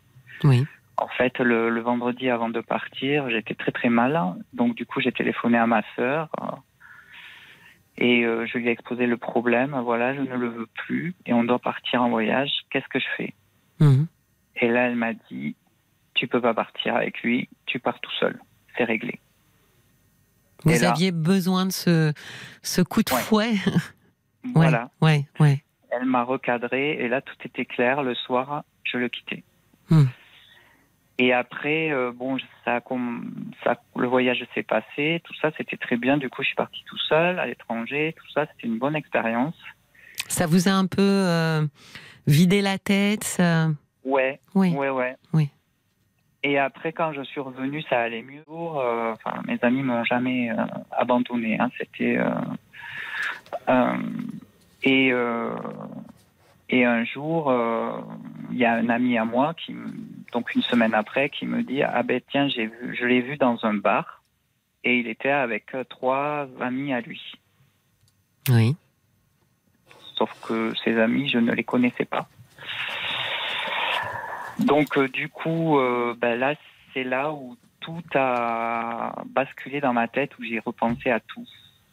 Oui. 0.45 0.65
En 0.99 1.09
fait, 1.09 1.39
le, 1.39 1.69
le 1.71 1.81
vendredi 1.81 2.31
avant 2.31 2.49
de 2.49 2.61
partir, 2.61 3.29
j'étais 3.31 3.55
très 3.55 3.73
très 3.73 3.89
mal. 3.91 4.19
Donc 4.55 4.75
du 4.75 4.87
coup, 4.87 5.01
j'ai 5.01 5.13
téléphoné 5.13 5.59
à 5.59 5.67
ma 5.67 5.83
sœur 5.95 6.29
euh, 6.41 6.47
et 7.99 8.25
euh, 8.25 8.47
je 8.47 8.59
lui 8.59 8.69
ai 8.69 8.71
exposé 8.71 9.07
le 9.07 9.17
problème. 9.17 9.79
Voilà, 9.85 10.15
je 10.15 10.21
ne 10.21 10.35
le 10.37 10.49
veux 10.49 10.67
plus 10.75 11.15
et 11.27 11.33
on 11.33 11.45
doit 11.45 11.59
partir 11.59 12.03
en 12.03 12.09
voyage. 12.11 12.51
Qu'est-ce 12.71 12.89
que 12.89 12.99
je 12.99 13.07
fais? 13.17 13.35
Mhm. 13.81 14.07
Et 14.57 14.69
là, 14.69 14.87
elle 14.89 14.97
m'a 14.97 15.13
dit 15.31 15.55
tu 16.15 16.27
peux 16.29 16.41
pas 16.41 16.55
partir 16.55 16.97
avec 16.97 17.21
lui, 17.23 17.47
tu 17.67 17.79
pars 17.79 18.01
tout 18.01 18.13
seul. 18.19 18.41
C'est 18.79 18.85
réglé. 18.85 19.21
Vous 20.65 20.73
Et 20.73 20.79
là- 20.79 20.91
aviez 20.93 21.13
besoin 21.13 21.67
de 21.67 21.73
ce, 21.73 22.13
ce 22.63 22.81
coup 22.81 23.03
de 23.03 23.13
Ouais. 23.13 23.21
fouet? 23.21 23.53
Voilà. 24.55 24.91
Ouais, 25.03 25.27
ouais. 25.41 25.63
Elle 25.91 26.05
m'a 26.07 26.23
recadré 26.23 26.93
et 27.03 27.09
là, 27.09 27.21
tout 27.21 27.35
était 27.45 27.65
clair. 27.65 28.05
Le 28.05 28.15
soir, 28.15 28.63
je 28.85 28.97
le 28.97 29.09
quittais. 29.09 29.43
Hmm. 29.91 30.05
Et 31.19 31.33
après, 31.33 31.91
euh, 31.93 32.13
bon, 32.13 32.37
ça, 32.65 32.81
ça, 33.65 33.81
le 33.97 34.07
voyage 34.07 34.45
s'est 34.55 34.63
passé, 34.63 35.23
tout 35.25 35.35
ça, 35.41 35.51
c'était 35.57 35.79
très 35.79 35.97
bien. 35.97 36.19
Du 36.19 36.29
coup, 36.29 36.43
je 36.43 36.49
suis 36.49 36.57
parti 36.57 36.83
tout 36.87 36.99
seul 36.99 37.39
à 37.39 37.47
l'étranger, 37.47 38.15
tout 38.19 38.31
ça, 38.33 38.47
c'était 38.47 38.67
une 38.67 38.79
bonne 38.79 38.95
expérience. 38.97 39.57
Ça 40.29 40.47
vous 40.47 40.69
a 40.69 40.73
un 40.73 40.87
peu 40.87 41.01
euh, 41.01 41.67
vidé 42.27 42.61
la 42.61 42.79
tête 42.79 43.25
ça... 43.25 43.69
Ouais, 44.05 44.39
Oui. 44.55 44.73
ouais, 44.75 44.91
ouais. 44.91 45.17
Oui. 45.33 45.49
Et 46.43 46.59
après, 46.59 46.93
quand 46.93 47.13
je 47.13 47.23
suis 47.23 47.41
revenu, 47.41 47.83
ça 47.83 47.99
allait 48.01 48.23
mieux. 48.23 48.45
Euh, 48.49 49.13
enfin, 49.13 49.43
mes 49.49 49.59
amis 49.63 49.83
m'ont 49.83 50.05
jamais 50.05 50.51
euh, 50.51 50.65
abandonné. 50.93 51.59
Hein. 51.59 51.71
C'était 51.77 52.19
euh, 52.19 52.31
euh, 53.69 53.97
et 54.85 55.13
euh, 55.13 55.51
et 56.69 56.85
un 56.85 57.05
jour, 57.05 57.51
euh, 57.51 58.01
il 58.51 58.59
y 58.59 58.65
a 58.65 58.75
un 58.75 58.89
ami 58.89 59.17
à 59.19 59.25
moi 59.25 59.55
qui, 59.55 59.75
donc 60.33 60.55
une 60.55 60.63
semaine 60.63 60.95
après, 60.95 61.31
qui 61.31 61.47
me 61.47 61.63
dit 61.63 61.83
ah 61.83 62.03
ben 62.03 62.21
tiens, 62.31 62.49
j'ai 62.49 62.67
vu, 62.67 62.97
je 62.99 63.05
l'ai 63.05 63.21
vu 63.21 63.37
dans 63.37 63.65
un 63.65 63.75
bar 63.75 64.23
et 64.83 64.99
il 64.99 65.07
était 65.07 65.31
avec 65.31 65.75
euh, 65.75 65.85
trois 65.85 66.49
amis 66.61 66.93
à 66.93 67.01
lui. 67.01 67.21
Oui. 68.49 68.77
Sauf 70.17 70.31
que 70.47 70.73
ses 70.85 70.99
amis, 70.99 71.29
je 71.29 71.39
ne 71.39 71.53
les 71.53 71.65
connaissais 71.65 72.05
pas. 72.05 72.29
Donc, 74.59 74.97
euh, 74.97 75.09
du 75.09 75.29
coup, 75.29 75.79
euh, 75.79 76.15
ben 76.17 76.39
là, 76.39 76.55
c'est 76.95 77.05
là 77.05 77.33
où 77.33 77.57
tout 77.81 78.03
a 78.15 79.23
basculé 79.27 79.81
dans 79.81 79.93
ma 79.93 80.09
tête, 80.09 80.37
où 80.39 80.43
j'ai 80.43 80.59
repensé 80.59 81.11
à 81.11 81.21
tout. 81.21 81.47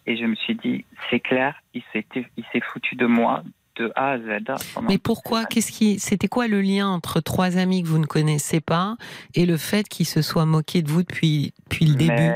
Et 0.06 0.16
je 0.16 0.26
me 0.26 0.36
suis 0.36 0.56
dit, 0.56 0.86
c'est 1.10 1.20
clair, 1.20 1.62
il 1.74 1.84
s'est 1.92 2.06
il 2.38 2.46
s'est 2.52 2.62
foutu 2.62 2.96
de 2.96 3.06
moi 3.06 3.44
de 3.78 3.92
A 3.96 4.12
à 4.12 4.18
Z. 4.20 4.44
Mais 4.88 4.98
pourquoi. 4.98 5.46
Qu'est-ce 5.46 5.72
qui 5.72 6.00
C'était 6.00 6.28
quoi 6.28 6.48
le 6.48 6.62
lien 6.62 6.88
entre 6.90 7.20
trois 7.22 7.58
amis 7.58 7.84
que 7.84 7.88
vous 7.88 7.98
ne 8.00 8.06
connaissez 8.06 8.62
pas 8.62 8.96
et 9.36 9.46
le 9.46 9.58
fait 9.58 9.88
qu'ils 9.88 10.06
se 10.08 10.22
soient 10.22 10.46
moqués 10.46 10.82
de 10.82 10.90
vous 10.90 11.04
depuis, 11.04 11.54
depuis 11.66 11.86
le 11.86 11.96
début? 11.96 12.32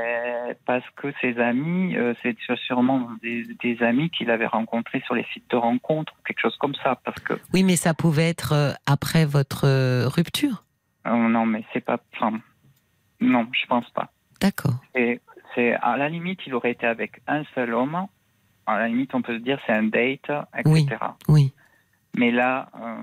Parce 0.65 0.83
que 0.97 1.07
ses 1.21 1.37
amis, 1.39 1.95
euh, 1.95 2.13
c'est 2.23 2.35
sûrement 2.65 3.09
des, 3.21 3.45
des 3.63 3.81
amis 3.83 4.09
qu'il 4.09 4.29
avait 4.31 4.45
rencontrés 4.47 5.01
sur 5.05 5.15
les 5.15 5.25
sites 5.33 5.49
de 5.49 5.55
rencontres, 5.55 6.13
quelque 6.25 6.41
chose 6.41 6.57
comme 6.57 6.75
ça. 6.83 6.99
Parce 7.05 7.19
que 7.21 7.33
Oui, 7.53 7.63
mais 7.63 7.75
ça 7.77 7.93
pouvait 7.93 8.27
être 8.29 8.53
euh, 8.53 8.71
après 8.85 9.25
votre 9.25 9.65
euh, 9.65 10.07
rupture? 10.07 10.63
euh, 11.05 11.11
non, 11.29 11.45
mais 11.45 11.63
c'est 11.71 11.79
pas. 11.81 11.99
Enfin, 12.15 12.39
non, 13.21 13.47
je 13.51 13.65
pense 13.67 13.89
pas. 13.91 14.09
D'accord. 14.41 14.75
Et 14.93 15.21
c'est 15.55 15.73
à 15.73 15.95
la 15.97 16.09
limite, 16.09 16.39
il 16.45 16.53
aurait 16.53 16.71
été 16.71 16.85
avec 16.85 17.21
un 17.27 17.43
seul 17.55 17.73
homme. 17.73 18.07
À 18.67 18.77
la 18.79 18.87
limite, 18.87 19.15
on 19.15 19.21
peut 19.21 19.37
se 19.37 19.43
dire 19.43 19.59
c'est 19.65 19.73
un 19.73 19.83
date, 19.83 20.29
etc. 20.57 20.65
Oui. 20.67 20.87
Oui. 21.29 21.53
Mais 22.17 22.31
là, 22.31 22.69
euh, 22.81 22.95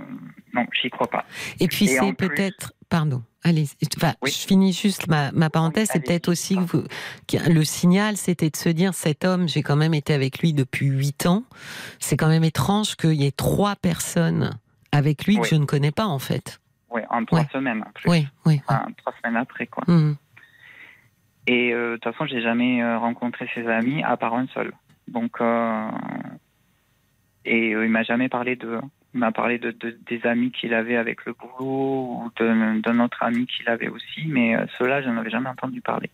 non, 0.53 0.66
j'y 0.81 0.91
crois 0.91 1.09
pas. 1.09 1.24
Et 1.61 1.69
puis 1.69 1.86
c'est 1.86 2.12
plus- 2.12 2.28
peut-être 2.28 2.73
pardon. 2.89 3.23
Allez, 3.45 3.66
enfin, 3.97 4.15
Oui. 4.23 4.31
je 4.31 4.47
finis 4.47 4.73
juste 4.73 5.07
ma, 5.07 5.31
ma 5.32 5.51
parenthèse. 5.51 5.89
C'est 5.93 6.01
peut-être 6.05 6.28
aussi 6.28 6.57
que 6.57 6.61
vous- 6.61 6.85
le 7.53 7.65
signal, 7.65 8.16
c'était 8.16 8.51
de 8.51 8.57
se 8.57 8.69
dire 8.70 8.95
cet 8.95 9.24
homme, 9.24 9.49
j'ai 9.49 9.62
quand 9.62 9.77
même 9.77 9.95
été 9.95 10.15
avec 10.15 10.39
lui 10.41 10.53
depuis 10.53 10.86
huit 10.86 11.27
ans. 11.27 11.45
C'est 11.99 12.16
quand 12.16 12.28
même 12.28 12.45
étrange 12.45 12.97
qu'il 12.97 13.15
y 13.15 13.27
ait 13.27 13.31
trois 13.32 13.77
personnes 13.77 14.59
avec 14.93 15.27
lui 15.27 15.39
que 15.39 15.47
je 15.47 15.57
ne 15.57 15.65
connais 15.66 15.93
pas 15.93 16.07
en 16.07 16.19
fait. 16.19 16.61
Oui, 16.91 17.03
en 17.11 17.24
trois 17.24 17.41
Ouais. 17.41 17.47
semaines. 17.53 17.85
Oui, 18.07 18.27
oui. 18.47 18.61
Enfin, 18.66 18.86
trois 18.99 19.12
semaines 19.23 19.36
après, 19.41 19.66
quoi. 19.66 19.85
Mhm. 19.89 20.16
Et 21.47 21.73
euh, 21.73 21.93
de 21.93 21.97
toute 21.99 22.12
façon, 22.12 22.27
j'ai 22.27 22.41
jamais 22.41 22.82
euh, 22.82 22.99
rencontré 22.99 23.49
ses 23.55 23.66
amis 23.66 24.03
à 24.03 24.16
part 24.16 24.35
un 24.35 24.47
seul. 24.55 24.73
Donc, 25.09 25.40
euh, 25.40 25.89
et 27.44 27.74
euh, 27.74 27.85
il 27.85 27.90
m'a 27.90 28.02
jamais 28.02 28.28
parlé 28.28 28.56
de. 28.56 28.81
Il 29.12 29.20
m'a 29.20 29.31
parlé 29.31 29.59
de, 29.59 29.70
de- 29.70 29.97
des 30.06 30.26
amis 30.26 30.51
qu'il 30.51 30.74
avait 30.74 30.97
avec 30.97 31.24
le 31.24 31.35
boulot 31.35 32.24
ou 32.24 32.32
d'un 32.39 32.98
autre 32.98 33.22
ami 33.22 33.47
qu'il 33.47 33.68
avait 33.68 33.89
aussi, 33.89 34.24
mais 34.26 34.56
euh, 34.56 34.66
ceux-là, 34.76 35.02
je 35.02 35.09
n'en 35.09 35.18
avais 35.20 35.31
jamais 35.31 35.48
entendu 35.51 35.81
parler. 35.81 36.10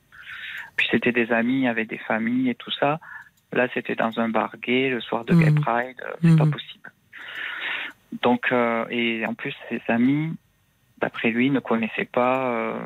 Puis 0.77 0.87
c'était 0.91 1.12
des 1.12 1.33
amis 1.33 1.67
avec 1.67 1.89
des 1.89 1.99
familles 1.99 2.51
et 2.51 2.55
tout 2.55 2.71
ça. 2.73 3.01
Là, 3.53 3.69
c'était 3.73 3.95
dans 3.95 4.21
un 4.21 4.29
bar 4.29 4.55
gay 4.59 4.91
le 4.91 5.01
soir 5.01 5.25
de 5.25 5.35
Gay 5.35 5.51
Mhm. 5.51 5.61
Pride. 5.61 5.97
euh, 6.05 6.12
C'est 6.23 6.37
pas 6.37 6.45
Mhm. 6.45 6.51
possible. 6.51 6.91
Donc, 8.23 8.53
euh, 8.53 8.85
et 8.91 9.25
en 9.27 9.35
plus, 9.35 9.55
ses 9.69 9.81
amis, 9.89 10.37
d'après 10.99 11.31
lui, 11.31 11.49
ne 11.51 11.61
connaissaient 11.61 12.05
pas 12.12 12.51
euh, 12.53 12.79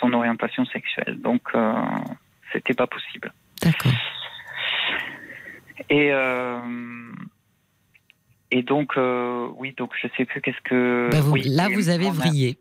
son 0.00 0.12
orientation 0.14 0.64
sexuelle. 0.66 1.20
Donc, 1.20 1.42
euh, 1.54 1.74
c'était 2.52 2.74
pas 2.74 2.86
possible. 2.86 3.32
D'accord. 3.60 3.92
Et 5.90 6.10
euh, 6.12 6.58
et 8.50 8.62
donc, 8.62 8.92
euh, 8.96 9.48
oui, 9.56 9.74
donc 9.76 9.90
je 10.00 10.08
sais 10.16 10.24
plus 10.24 10.40
qu'est-ce 10.40 10.60
que. 10.64 11.08
Bah, 11.10 11.20
vous- 11.20 11.32
oui, 11.32 11.42
là, 11.48 11.68
vous 11.68 11.88
avez 11.88 12.06
a- 12.08 12.10
vrillé. 12.12 12.58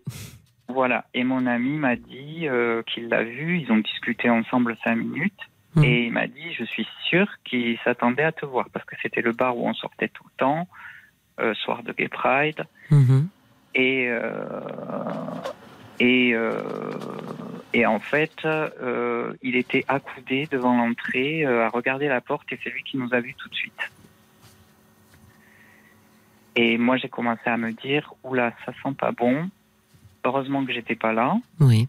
Voilà. 0.69 1.05
Et 1.13 1.23
mon 1.23 1.45
ami 1.45 1.77
m'a 1.77 1.95
dit 1.95 2.47
euh, 2.47 2.81
qu'il 2.83 3.09
l'a 3.09 3.23
vu. 3.23 3.59
Ils 3.59 3.71
ont 3.71 3.77
discuté 3.77 4.29
ensemble 4.29 4.75
cinq 4.83 4.95
minutes. 4.95 5.33
Mhm. 5.75 5.83
Et 5.83 6.05
il 6.05 6.11
m'a 6.13 6.27
dit, 6.27 6.53
je 6.57 6.63
suis 6.63 6.87
sûr 7.09 7.27
qu'il 7.43 7.77
s'attendait 7.83 8.23
à 8.23 8.31
te 8.31 8.45
voir 8.45 8.67
parce 8.71 8.85
que 8.85 8.95
c'était 9.01 9.21
le 9.21 9.31
bar 9.33 9.57
où 9.57 9.67
on 9.67 9.73
sortait 9.73 10.07
tout 10.07 10.23
le 10.23 10.37
temps, 10.37 10.67
euh, 11.39 11.53
soir 11.55 11.83
de 11.83 11.91
Gay 11.93 12.07
Pride. 12.09 12.63
Mhm. 12.91 13.27
Et, 13.75 14.07
euh, 14.07 14.21
et, 15.99 16.33
euh, 16.33 16.61
et 17.73 17.85
en 17.85 17.99
fait, 17.99 18.33
euh, 18.45 19.33
il 19.41 19.55
était 19.55 19.85
accoudé 19.87 20.47
devant 20.51 20.75
l'entrée 20.75 21.45
euh, 21.45 21.65
à 21.65 21.69
regarder 21.69 22.07
la 22.07 22.21
porte 22.21 22.51
et 22.51 22.59
c'est 22.63 22.69
lui 22.69 22.83
qui 22.83 22.97
nous 22.97 23.13
a 23.13 23.19
vus 23.19 23.35
tout 23.35 23.49
de 23.49 23.55
suite. 23.55 23.91
Et 26.55 26.77
moi, 26.77 26.97
j'ai 26.97 27.09
commencé 27.09 27.41
à 27.45 27.57
me 27.57 27.71
dire, 27.71 28.13
oula, 28.23 28.53
ça 28.65 28.73
sent 28.83 28.93
pas 28.97 29.11
bon. 29.11 29.49
Heureusement 30.23 30.65
que 30.65 30.71
j'étais 30.71 30.95
pas 30.95 31.11
là. 31.11 31.35
Oui. 31.59 31.87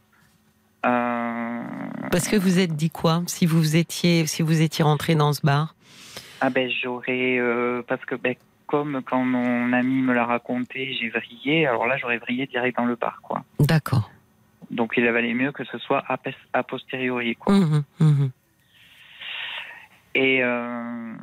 Euh, 0.87 1.63
Parce 2.11 2.29
que 2.29 2.37
vous 2.37 2.59
êtes 2.59 2.75
dit 2.75 2.91
quoi 2.91 3.23
si 3.27 3.47
vous 3.47 3.77
étiez 3.77 4.27
si 4.27 4.43
vous 4.43 4.61
étiez 4.61 4.85
rentré 4.85 5.15
dans 5.15 5.33
ce 5.33 5.41
bar? 5.41 5.75
Ah 6.41 6.51
ben 6.51 6.71
j'aurais 6.71 7.39
euh, 7.39 7.83
parce 7.87 8.05
que 8.05 8.15
ben, 8.17 8.35
comme 8.67 9.03
quand 9.03 9.25
mon 9.25 9.73
ami 9.73 10.03
me 10.03 10.15
l'a 10.15 10.25
raconté, 10.25 10.95
j'ai 10.95 11.09
vrillé. 11.09 11.67
Alors 11.67 11.87
là, 11.87 11.97
j'aurais 11.97 12.19
vrillé 12.19 12.47
direct 12.47 12.77
dans 12.77 12.85
le 12.87 12.97
bar, 12.97 13.21
quoi. 13.23 13.45
D'accord. 13.61 14.11
Donc 14.71 14.95
il 14.97 15.05
valait 15.11 15.35
mieux 15.35 15.53
que 15.53 15.65
ce 15.65 15.79
soit 15.79 16.03
a, 16.09 16.63
posteriori, 16.63 17.37
quoi. 17.37 17.55
Mhm, 17.55 17.85
mhm. 18.01 18.31
Et, 20.15 20.43
euh, 20.43 21.15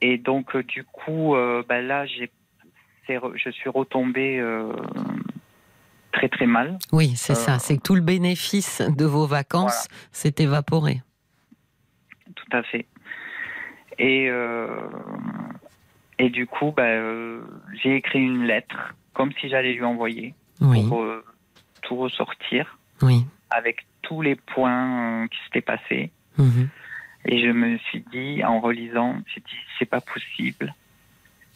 et 0.00 0.18
donc, 0.18 0.54
euh, 0.54 0.62
du 0.62 0.84
coup, 0.84 1.34
euh, 1.34 1.62
bah 1.68 1.80
là, 1.80 2.06
j'ai, 2.06 2.30
je 3.08 3.50
suis 3.50 3.70
retombée 3.70 4.38
euh, 4.38 4.72
très 6.12 6.28
très 6.28 6.46
mal. 6.46 6.78
Oui, 6.92 7.14
c'est 7.16 7.34
ça. 7.34 7.58
C'est 7.58 7.76
que 7.76 7.82
tout 7.82 7.94
le 7.94 8.00
bénéfice 8.00 8.82
de 8.82 9.04
vos 9.04 9.26
vacances 9.26 9.88
s'est 10.12 10.34
évaporé. 10.38 11.02
Tout 12.34 12.56
à 12.56 12.62
fait. 12.62 12.86
Et, 13.98 14.30
et 16.18 16.30
du 16.30 16.46
coup, 16.46 16.72
bah, 16.76 16.82
euh, 16.84 17.42
j'ai 17.82 17.96
écrit 17.96 18.20
une 18.20 18.44
lettre, 18.44 18.94
comme 19.14 19.32
si 19.40 19.48
j'allais 19.48 19.72
lui 19.74 19.84
envoyer, 19.84 20.34
Oui, 20.60 20.86
pour 20.88 21.02
euh, 21.02 21.24
tout 21.82 21.96
ressortir, 21.96 22.78
oui. 23.02 23.24
avec 23.50 23.86
tous 24.02 24.22
les 24.22 24.36
points 24.36 25.24
euh, 25.24 25.28
qui 25.28 25.38
s'étaient 25.44 25.60
passés. 25.60 26.10
Mhm. 26.38 26.68
Et 27.26 27.40
je 27.40 27.50
me 27.50 27.76
suis 27.78 28.04
dit, 28.12 28.44
en 28.44 28.60
relisant, 28.60 29.16
j'ai 29.34 29.40
dit, 29.40 29.56
c'est 29.78 29.84
pas 29.90 30.00
possible. 30.00 30.74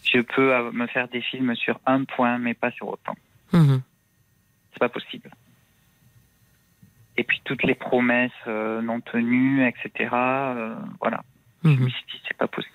Je 0.05 0.21
peux 0.21 0.53
euh, 0.55 0.73
me 0.73 0.87
faire 0.89 1.09
des 1.09 1.21
films 1.21 1.55
sur 1.55 1.79
un 1.87 2.05
point, 2.05 2.39
mais 2.39 2.55
pas 2.55 2.71
sur 2.73 2.89
autant. 2.89 3.17
Mhm. 3.53 3.81
C'est 4.73 4.79
pas 4.81 4.89
possible. 4.89 5.31
Et 7.17 7.25
puis 7.25 7.41
toutes 7.45 7.63
les 7.65 7.75
promesses 7.75 8.31
euh, 8.47 8.81
non 8.83 9.01
tenues, 9.01 9.67
etc. 9.67 10.09
euh, 10.13 10.75
voilà. 11.01 11.23
Je 11.65 11.69
me 11.69 11.75
Mhm. 11.77 11.91
suis 11.91 12.05
dit, 12.13 12.21
c'est 12.27 12.37
pas 12.37 12.49
possible. 12.49 12.75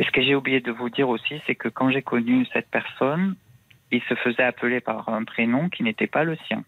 Et 0.00 0.04
ce 0.04 0.10
que 0.12 0.22
j'ai 0.22 0.34
oublié 0.34 0.60
de 0.60 0.72
vous 0.72 0.88
dire 0.88 1.10
aussi, 1.10 1.34
c'est 1.46 1.54
que 1.54 1.68
quand 1.68 1.90
j'ai 1.90 2.00
connu 2.00 2.46
cette 2.54 2.70
personne, 2.70 3.36
il 3.92 4.00
se 4.08 4.14
faisait 4.14 4.42
appeler 4.42 4.80
par 4.80 5.06
un 5.10 5.24
prénom 5.24 5.68
qui 5.68 5.82
n'était 5.82 6.06
pas 6.06 6.24
le 6.24 6.38
sien. 6.48 6.64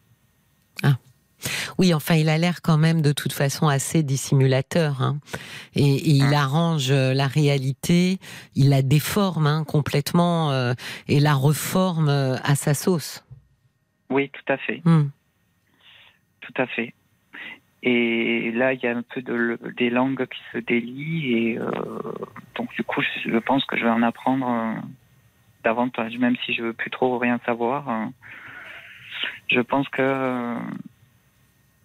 Oui, 1.78 1.92
enfin, 1.94 2.14
il 2.14 2.28
a 2.28 2.36
l'air 2.38 2.60
quand 2.62 2.76
même 2.78 3.00
de 3.02 3.10
toute 3.12 3.32
façon 3.32 3.66
assez 3.66 4.02
dissimulateur. 4.04 5.02
hein. 5.02 5.18
Et, 5.74 5.82
et 5.96 6.10
il 6.10 6.24
Hum. 6.26 6.34
arrange 6.34 6.90
euh, 6.92 7.14
la 7.14 7.26
réalité, 7.26 8.18
il 8.54 8.68
la 8.68 8.82
déforme 8.82 9.46
hein, 9.48 9.64
complètement 9.64 10.52
euh, 10.52 10.74
et 11.08 11.18
la 11.18 11.34
reforme 11.34 12.08
euh, 12.10 12.36
à 12.44 12.54
sa 12.54 12.74
sauce. 12.74 13.24
Oui, 14.10 14.30
tout 14.30 14.52
à 14.52 14.56
fait. 14.58 14.82
Hum. 14.84 15.10
Tout 16.42 16.52
à 16.58 16.66
fait. 16.66 16.94
Et 17.82 18.52
là, 18.52 18.72
il 18.72 18.80
y 18.80 18.86
a 18.86 18.96
un 18.96 19.02
peu 19.02 19.22
de, 19.22 19.58
des 19.76 19.90
langues 19.90 20.26
qui 20.26 20.40
se 20.52 20.58
délient. 20.58 21.32
Et 21.36 21.58
euh, 21.58 21.68
donc, 22.54 22.72
du 22.74 22.84
coup, 22.84 23.02
je, 23.24 23.38
pense 23.38 23.64
que 23.64 23.76
je 23.76 23.84
vais 23.84 23.90
en 23.90 24.02
apprendre 24.02 24.48
euh, 24.48 24.80
davantage, 25.64 26.16
même 26.18 26.36
si 26.44 26.54
je 26.54 26.62
veux 26.62 26.72
plus 26.72 26.90
trop 26.90 27.18
rien 27.18 27.40
savoir. 27.44 27.88
euh, 27.88 28.06
je 29.48 29.60
pense 29.60 29.88
que 29.88 30.00
euh, 30.02 30.58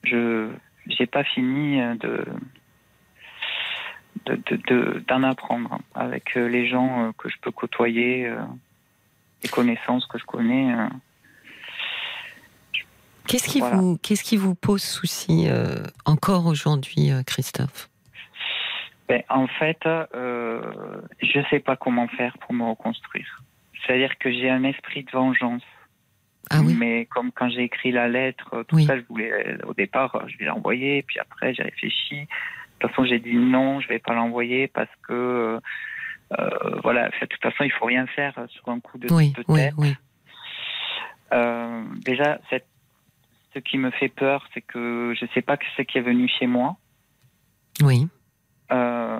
je 0.03 0.49
j'ai 0.87 1.05
pas 1.05 1.23
fini 1.23 1.81
euh, 1.81 1.95
de 1.95 2.25
de- 4.25 4.57
de- 4.67 5.03
d'en 5.07 5.23
apprendre 5.23 5.79
avec 5.95 6.35
les 6.35 6.67
gens 6.67 7.11
que 7.17 7.29
je 7.29 7.37
peux 7.41 7.51
côtoyer, 7.51 8.29
les 9.43 9.49
connaissances 9.49 10.05
que 10.07 10.17
je 10.17 10.25
connais. 10.25 10.73
Qu'est-ce 13.27 13.47
qui 13.49 13.59
Voilà. 13.59 13.75
vous 13.77 13.97
qu'est-ce 13.97 14.23
qui 14.23 14.37
vous 14.37 14.55
pose 14.55 14.81
souci 14.83 15.47
euh, 15.49 15.75
encore 16.05 16.45
aujourd'hui, 16.45 17.11
euh, 17.11 17.23
Christophe? 17.23 17.89
Ben, 19.09 19.23
en 19.29 19.47
fait, 19.47 19.79
euh, 19.85 20.61
je 21.21 21.39
sais 21.49 21.59
pas 21.59 21.75
comment 21.77 22.07
faire 22.09 22.37
pour 22.39 22.53
me 22.53 22.63
reconstruire. 22.63 23.41
C'est-à-dire 23.85 24.17
que 24.17 24.31
j'ai 24.31 24.49
un 24.49 24.63
esprit 24.63 25.03
de 25.03 25.11
vengeance. 25.11 25.61
Ah 26.49 26.59
oui? 26.63 26.75
Mais 26.77 27.05
comme 27.05 27.31
quand 27.31 27.49
j'ai 27.49 27.63
écrit 27.63 27.91
la 27.91 28.07
lettre, 28.07 28.63
tout 28.67 28.75
Oui. 28.77 28.85
ça, 28.85 28.97
je 28.97 29.03
voulais, 29.09 29.57
au 29.65 29.73
départ, 29.73 30.25
je 30.27 30.37
vais 30.37 30.45
l'envoyer, 30.45 31.03
puis 31.03 31.19
après, 31.19 31.53
j'ai 31.53 31.63
réfléchi. 31.63 32.21
De 32.21 32.27
toute 32.79 32.91
façon, 32.91 33.05
j'ai 33.05 33.19
dit 33.19 33.35
non, 33.35 33.79
je 33.81 33.87
vais 33.87 33.99
pas 33.99 34.13
l'envoyer 34.13 34.67
parce 34.67 34.89
que, 35.07 35.59
euh, 36.37 36.79
voilà, 36.83 37.09
de 37.09 37.25
toute 37.25 37.41
façon, 37.41 37.63
il 37.63 37.71
faut 37.71 37.85
rien 37.85 38.07
faire 38.07 38.33
sur 38.49 38.67
un 38.69 38.79
coup 38.79 38.97
de, 38.97 39.07
Oui, 39.13 39.31
de 39.31 39.43
oui, 39.47 39.59
tête. 39.59 39.73
oui. 39.77 39.95
Euh, 41.33 41.83
déjà, 42.05 42.39
cette- 42.49 42.67
ce 43.57 43.61
qui 43.61 43.77
me 43.77 43.89
fait 43.91 44.09
peur, 44.09 44.47
c'est 44.53 44.61
que 44.61 45.15
je 45.19 45.25
sais 45.33 45.41
pas 45.41 45.57
c'est 45.75 45.85
qui 45.85 45.97
est 45.97 46.01
venu 46.01 46.27
chez 46.27 46.45
moi. 46.47 46.77
Oui. 47.81 48.07
Euh, 48.71 49.19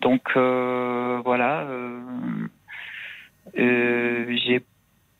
donc 0.00 0.22
euh, 0.36 1.20
voilà, 1.24 1.60
euh, 1.62 2.00
j'ai 3.54 4.64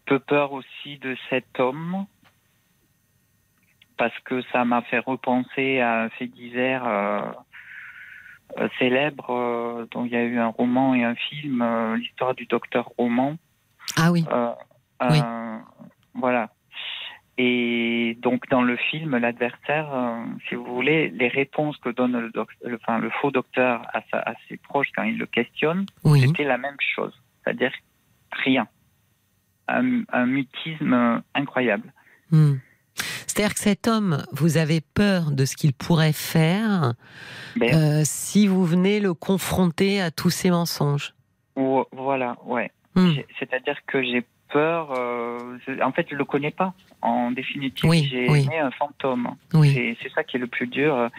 peu 0.07 0.19
peur 0.19 0.53
aussi 0.53 0.99
de 0.99 1.17
cet 1.31 1.61
homme 1.61 2.07
parce 3.97 4.19
que 4.25 4.43
ça 4.53 4.65
m'a 4.65 4.83
fait 4.83 5.01
repenser 5.01 5.81
à 5.81 6.03
un 6.03 6.09
fait 6.11 6.27
divers 6.27 7.35
célèbre 8.79 9.87
dont 9.91 10.05
il 10.05 10.13
y 10.13 10.17
a 10.17 10.23
eu 10.23 10.39
un 10.39 10.49
roman 10.49 10.95
et 10.95 11.05
un 11.05 11.15
film, 11.15 11.95
l'histoire 11.97 12.35
du 12.35 12.47
docteur 12.47 12.87
Roman. 12.97 13.37
Ah 13.97 14.11
oui. 14.11 14.25
Oui. 15.11 15.21
Voilà. 16.15 16.51
Et 17.41 18.19
donc 18.21 18.49
dans 18.51 18.63
le 18.63 18.77
film, 18.77 19.17
l'adversaire, 19.17 19.95
euh, 19.95 20.25
si 20.49 20.57
vous 20.57 20.65
voulez, 20.65 21.09
les 21.11 21.29
réponses 21.29 21.77
que 21.79 21.89
donne 21.91 22.19
le, 22.19 22.31
doc- 22.31 22.51
le- 22.65 22.77
enfin, 22.83 22.99
le 22.99 23.11
faux 23.21 23.31
docteur 23.31 23.83
à, 23.95 24.01
sa- 24.11 24.19
à 24.19 24.35
ses 24.49 24.57
proches 24.57 24.89
quand 24.95 25.05
il 25.05 25.19
le 25.19 25.27
questionne, 25.27 25.87
Oui. 26.03 26.21
c'était 26.27 26.43
la 26.45 26.59
même 26.59 26.77
chose, 26.97 27.13
c'est-à-dire 27.45 27.73
rien. 28.33 28.67
Un, 29.69 30.03
un 30.13 30.27
mutisme 30.27 31.23
incroyable. 31.35 31.93
Hmm. 32.33 32.55
C'est-à-dire 33.29 33.55
que 33.55 33.61
cet 33.61 33.87
homme, 33.87 34.25
vous 34.33 34.57
avez 34.57 34.81
peur 34.81 35.31
de 35.31 35.45
ce 35.45 35.55
qu'il 35.57 35.73
pourrait 35.75 36.13
faire 36.15 36.95
Ben, 37.55 37.73
euh, 37.73 38.01
si 38.05 38.49
vous 38.49 38.65
venez 38.65 38.99
le 38.99 39.15
confronter 39.15 40.01
à 40.01 40.11
tous 40.11 40.31
ces 40.31 40.51
mensonges. 40.51 41.15
voilà, 41.55 42.37
ouais. 42.47 42.73
Hmm. 42.97 43.13
C'est-à-dire 43.39 43.77
que 43.87 44.03
j'ai 44.03 44.25
peur. 44.51 44.93
euh, 44.99 45.59
en 45.83 45.93
fait, 45.93 46.07
je 46.11 46.17
le 46.17 46.25
connais 46.25 46.51
pas. 46.51 46.73
En 47.01 47.31
définitive, 47.31 47.89
Oui, 47.89 48.09
j'ai 48.11 48.29
oui. 48.29 48.45
aimé 48.47 48.59
un 48.59 48.71
fantôme. 48.73 49.37
Oui, 49.55 49.97
C'est 50.03 50.11
ça 50.11 50.25
qui 50.25 50.37
est 50.37 50.41
le 50.41 50.47
plus 50.49 50.67
dur. 50.67 51.11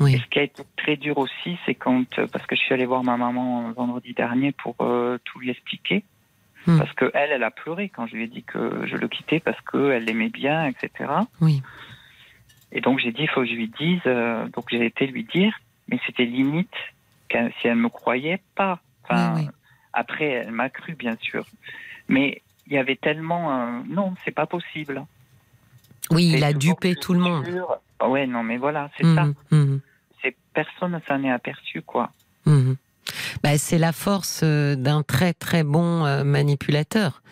Et 0.00 0.18
ce 0.18 0.26
qui 0.26 0.38
a 0.38 0.42
été 0.42 0.62
très 0.76 0.96
dur 0.96 1.16
aussi, 1.18 1.58
c'est 1.64 1.74
quand, 1.74 2.18
euh, 2.18 2.26
parce 2.26 2.44
que 2.46 2.54
je 2.54 2.60
suis 2.60 2.74
allée 2.74 2.84
voir 2.84 3.02
ma 3.02 3.16
maman 3.16 3.72
vendredi 3.72 4.12
dernier 4.12 4.52
pour 4.52 4.74
euh, 4.80 5.16
tout 5.24 5.38
lui 5.38 5.50
expliquer. 5.50 6.04
Hmm. 6.66 6.78
Parce 6.78 6.92
que 6.94 7.10
elle, 7.14 7.30
elle 7.32 7.42
a 7.44 7.50
pleuré 7.50 7.88
quand 7.88 8.06
je 8.06 8.16
lui 8.16 8.24
ai 8.24 8.26
dit 8.26 8.42
que 8.42 8.86
je 8.86 8.96
le 8.96 9.08
quittais 9.08 9.40
parce 9.40 9.58
qu'elle 9.62 10.04
l'aimait 10.04 10.28
bien, 10.28 10.66
etc. 10.66 11.10
Oui. 11.40 11.62
Et 12.72 12.80
donc 12.82 12.98
j'ai 12.98 13.12
dit, 13.12 13.22
il 13.22 13.28
faut 13.30 13.40
que 13.40 13.46
je 13.46 13.54
lui 13.54 13.68
dise. 13.68 14.00
euh, 14.06 14.46
donc 14.48 14.64
j'ai 14.70 14.84
été 14.84 15.06
lui 15.06 15.24
dire, 15.24 15.54
mais 15.88 15.98
c'était 16.06 16.24
limite 16.26 16.74
si 17.30 17.66
elle 17.68 17.76
me 17.76 17.88
croyait 17.88 18.40
pas. 18.54 18.80
Enfin. 19.04 19.44
Après, 19.98 20.26
elle 20.26 20.50
m'a 20.50 20.68
cru, 20.68 20.94
bien 20.94 21.16
sûr. 21.22 21.46
Mais 22.08 22.42
il 22.66 22.72
y 22.72 22.78
avait 22.78 22.96
tellement. 22.96 23.50
euh, 23.52 23.80
non, 23.88 24.14
c'est 24.24 24.30
pas 24.34 24.46
possible. 24.46 25.04
Oui, 26.10 26.32
il 26.34 26.44
a 26.44 26.52
dupé 26.52 26.94
tout 26.94 27.12
le 27.12 27.20
monde. 27.20 27.44
Ah 27.98 28.08
Ouais, 28.08 28.26
non, 28.26 28.42
mais 28.42 28.58
voilà, 28.58 28.90
c'est 28.96 29.04
ça. 29.14 29.24
Mhm, 29.24 29.34
mhm. 29.50 29.80
C'est 30.22 30.36
personne 30.54 30.92
ne 30.92 30.98
s'en 31.08 31.22
est 31.24 31.30
aperçu, 31.30 31.82
quoi. 31.82 32.12
Bah, 33.42 33.58
c'est 33.58 33.78
la 33.78 33.92
force 33.92 34.40
euh, 34.42 34.76
d'un 34.76 35.02
très 35.02 35.32
très 35.32 35.62
bon 35.62 36.04
euh, 36.04 36.24
manipulateur. 36.24 37.22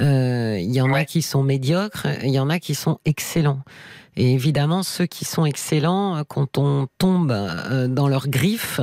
Euh, 0.00 0.56
Il 0.58 0.72
y 0.72 0.80
en 0.80 0.92
a 0.92 1.04
qui 1.04 1.22
sont 1.22 1.42
médiocres, 1.42 2.06
il 2.22 2.30
y 2.30 2.38
en 2.38 2.50
a 2.50 2.58
qui 2.58 2.74
sont 2.74 2.98
excellents. 3.04 3.60
Et 4.16 4.32
évidemment, 4.32 4.82
ceux 4.82 5.06
qui 5.06 5.24
sont 5.24 5.44
excellents, 5.44 6.16
euh, 6.16 6.22
quand 6.26 6.58
on 6.58 6.86
tombe 6.98 7.32
euh, 7.32 7.88
dans 7.88 8.08
leurs 8.08 8.28
griffes, 8.28 8.80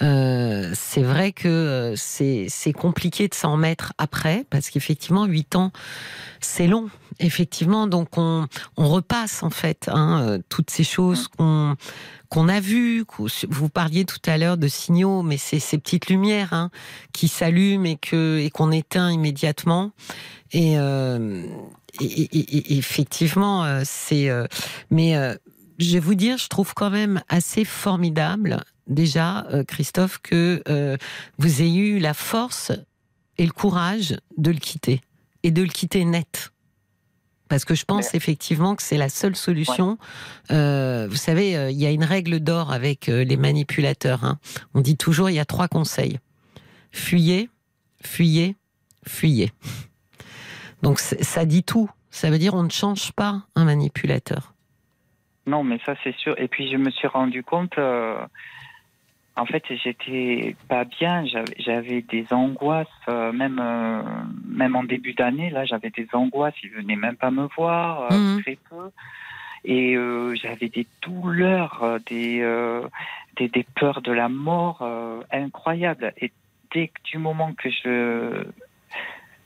euh, 0.00 0.70
c'est 0.74 1.02
vrai 1.02 1.32
que 1.32 1.94
c'est 1.96 2.72
compliqué 2.72 3.28
de 3.28 3.34
s'en 3.34 3.56
mettre 3.56 3.92
après, 3.98 4.46
parce 4.50 4.70
qu'effectivement, 4.70 5.26
huit 5.26 5.56
ans, 5.56 5.72
c'est 6.40 6.66
long. 6.66 6.88
Effectivement, 7.18 7.86
donc 7.86 8.16
on, 8.16 8.46
on 8.76 8.88
repasse 8.88 9.42
en 9.42 9.50
fait 9.50 9.90
hein, 9.92 10.38
toutes 10.48 10.70
ces 10.70 10.84
choses 10.84 11.28
qu'on 11.28 11.76
qu'on 12.32 12.48
a 12.48 12.60
vues. 12.60 13.04
Vous 13.50 13.68
parliez 13.68 14.06
tout 14.06 14.22
à 14.24 14.38
l'heure 14.38 14.56
de 14.56 14.66
signaux, 14.66 15.20
mais 15.22 15.36
c'est 15.36 15.58
ces 15.58 15.76
petites 15.76 16.08
lumières 16.08 16.54
hein, 16.54 16.70
qui 17.12 17.28
s'allument 17.28 17.84
et 17.84 18.50
qu'on 18.50 18.70
éteint 18.72 19.10
immédiatement. 19.12 19.90
Et, 20.52 20.78
euh, 20.78 21.44
et, 22.00 22.78
effectivement, 22.78 23.64
euh, 23.64 23.82
c'est. 23.84 24.28
euh, 24.28 24.46
mais 24.90 25.16
euh, 25.16 25.34
je 25.78 25.92
vais 25.94 26.00
vous 26.00 26.14
dire, 26.14 26.38
je 26.38 26.48
trouve 26.48 26.74
quand 26.74 26.90
même 26.90 27.22
assez 27.28 27.64
formidable 27.64 28.62
déjà, 28.86 29.46
euh, 29.52 29.64
Christophe, 29.64 30.18
que 30.22 30.62
euh, 30.68 30.96
vous 31.38 31.62
ayez 31.62 31.80
eu 31.80 31.98
la 31.98 32.14
force 32.14 32.72
et 33.38 33.46
le 33.46 33.52
courage 33.52 34.16
de 34.36 34.50
le 34.50 34.58
quitter 34.58 35.00
et 35.42 35.50
de 35.50 35.62
le 35.62 35.68
quitter 35.68 36.04
net. 36.04 36.50
Parce 37.48 37.64
que 37.64 37.74
je 37.74 37.84
pense 37.84 38.14
effectivement 38.14 38.74
que 38.76 38.82
c'est 38.82 38.96
la 38.96 39.08
seule 39.10 39.36
solution. 39.36 39.98
Euh, 40.50 41.06
vous 41.10 41.16
savez, 41.16 41.50
il 41.70 41.78
y 41.78 41.84
a 41.84 41.90
une 41.90 42.04
règle 42.04 42.40
d'or 42.40 42.72
avec 42.72 43.08
les 43.08 43.36
manipulateurs. 43.36 44.24
hein. 44.24 44.38
On 44.72 44.80
dit 44.80 44.96
toujours, 44.96 45.28
il 45.28 45.34
y 45.34 45.38
a 45.38 45.44
trois 45.44 45.68
conseils. 45.68 46.18
Fuyez, 46.92 47.50
fuyez, 48.02 48.56
fuyez. 49.06 49.52
Donc 50.82 50.98
ça 50.98 51.44
dit 51.44 51.62
tout. 51.62 51.88
Ça 52.10 52.30
veut 52.30 52.38
dire 52.38 52.54
on 52.54 52.62
ne 52.64 52.70
change 52.70 53.12
pas 53.12 53.42
un 53.56 53.64
manipulateur. 53.64 54.52
Non, 55.46 55.64
mais 55.64 55.80
ça, 55.84 55.94
c'est 56.04 56.14
sûr. 56.16 56.38
Et 56.38 56.46
puis, 56.46 56.70
je 56.70 56.76
me 56.76 56.90
suis 56.90 57.08
rendu 57.08 57.42
compte. 57.42 57.76
euh, 57.78 58.16
en 59.34 59.44
fait, 59.46 59.64
j'étais 59.82 60.54
pas 60.68 60.84
bien. 60.84 61.24
J'avais- 61.58 62.02
des 62.02 62.26
angoisses, 62.32 62.86
euh, 63.08 63.32
même, 63.32 63.58
euh, 63.60 64.02
même 64.46 64.76
en 64.76 64.84
début 64.84 65.14
d'année. 65.14 65.50
Là, 65.50 65.64
j'avais 65.64 65.90
des 65.90 66.06
angoisses. 66.12 66.54
Il 66.62 66.70
venait 66.70 66.94
même 66.96 67.16
pas 67.16 67.30
me 67.32 67.48
voir, 67.56 68.12
Mhm. 68.12 68.42
très 68.42 68.58
peu. 68.70 68.90
Et 69.64 69.96
j'avais 70.34 70.68
des 70.68 70.86
douleurs, 71.02 71.98
des, 72.06 72.40
des, 73.36 73.48
des 73.48 73.66
peurs 73.74 74.02
de 74.02 74.12
la 74.12 74.28
mort 74.28 74.86
incroyables. 75.32 76.12
Et 76.18 76.30
dès 76.72 76.88
que 76.88 77.00
du 77.04 77.18
moment 77.18 77.52
que 77.54 77.70
je 77.70 78.44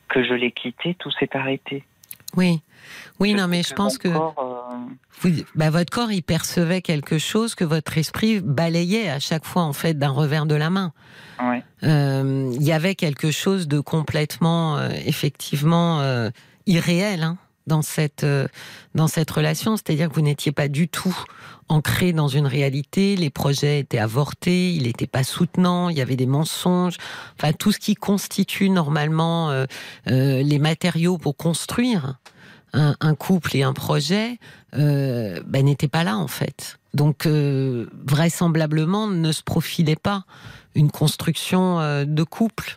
que 0.08 0.24
je 0.24 0.34
l'ai 0.34 0.52
quitté, 0.52 0.94
tout 0.98 1.10
s'est 1.10 1.30
arrêté. 1.36 1.84
Oui, 2.36 2.60
oui, 3.18 3.32
non, 3.34 3.48
mais 3.48 3.62
je 3.62 3.72
pense 3.72 3.96
que 3.98 4.08
corps, 4.08 4.34
euh, 4.38 4.76
vous- 5.20 5.42
bah, 5.54 5.70
votre 5.70 5.90
corps 5.90 6.12
il 6.12 6.22
percevait 6.22 6.82
quelque 6.82 7.18
chose 7.18 7.54
que 7.54 7.64
votre 7.64 7.96
esprit 7.96 8.40
balayait 8.40 9.08
à 9.08 9.18
chaque 9.20 9.44
fois 9.44 9.62
en 9.62 9.72
fait 9.72 9.94
d'un 9.94 10.10
revers 10.10 10.44
de 10.46 10.54
la 10.54 10.68
main. 10.70 10.92
ouais. 11.42 11.62
Euh, 11.84 12.50
Il 12.54 12.62
y 12.62 12.72
avait 12.72 12.94
quelque 12.94 13.30
chose 13.30 13.68
de 13.68 13.80
complètement, 13.80 14.76
euh, 14.76 14.90
effectivement, 15.06 16.02
irréel 16.66 17.22
hein, 17.22 17.38
dans 17.66 17.82
cette 17.82 18.24
euh, 18.24 18.46
dans 18.94 19.08
cette 19.08 19.30
relation. 19.30 19.76
C'est-à-dire 19.76 20.08
que 20.08 20.14
vous 20.14 20.20
n'étiez 20.20 20.52
pas 20.52 20.68
du 20.68 20.88
tout 20.88 21.16
ancré 21.68 22.12
dans 22.12 22.28
une 22.28 22.46
réalité. 22.46 23.16
Les 23.16 23.30
projets 23.30 23.80
étaient 23.80 23.98
avortés, 23.98 24.72
il 24.72 24.84
n'était 24.84 25.06
pas 25.06 25.24
soutenant, 25.24 25.88
il 25.88 25.98
y 25.98 26.00
avait 26.00 26.16
des 26.16 26.26
mensonges. 26.26 26.96
Enfin, 27.38 27.52
tout 27.52 27.72
ce 27.72 27.78
qui 27.78 27.94
constitue 27.94 28.70
normalement 28.70 29.50
euh, 29.50 29.66
euh, 30.08 30.42
les 30.42 30.58
matériaux 30.58 31.18
pour 31.18 31.36
construire 31.36 32.18
un, 32.72 33.14
couple 33.14 33.56
et 33.56 33.62
un 33.62 33.72
projet 33.72 34.38
ben, 34.74 35.42
n'était 35.64 35.88
pas 35.88 36.04
là 36.04 36.18
en 36.18 36.26
fait. 36.26 36.78
Donc 36.92 37.26
vraisemblablement 37.26 39.06
ne 39.06 39.32
se 39.32 39.42
profilait 39.42 39.96
pas 39.96 40.24
une 40.74 40.90
construction 40.90 42.04
de 42.04 42.22
couple. 42.22 42.76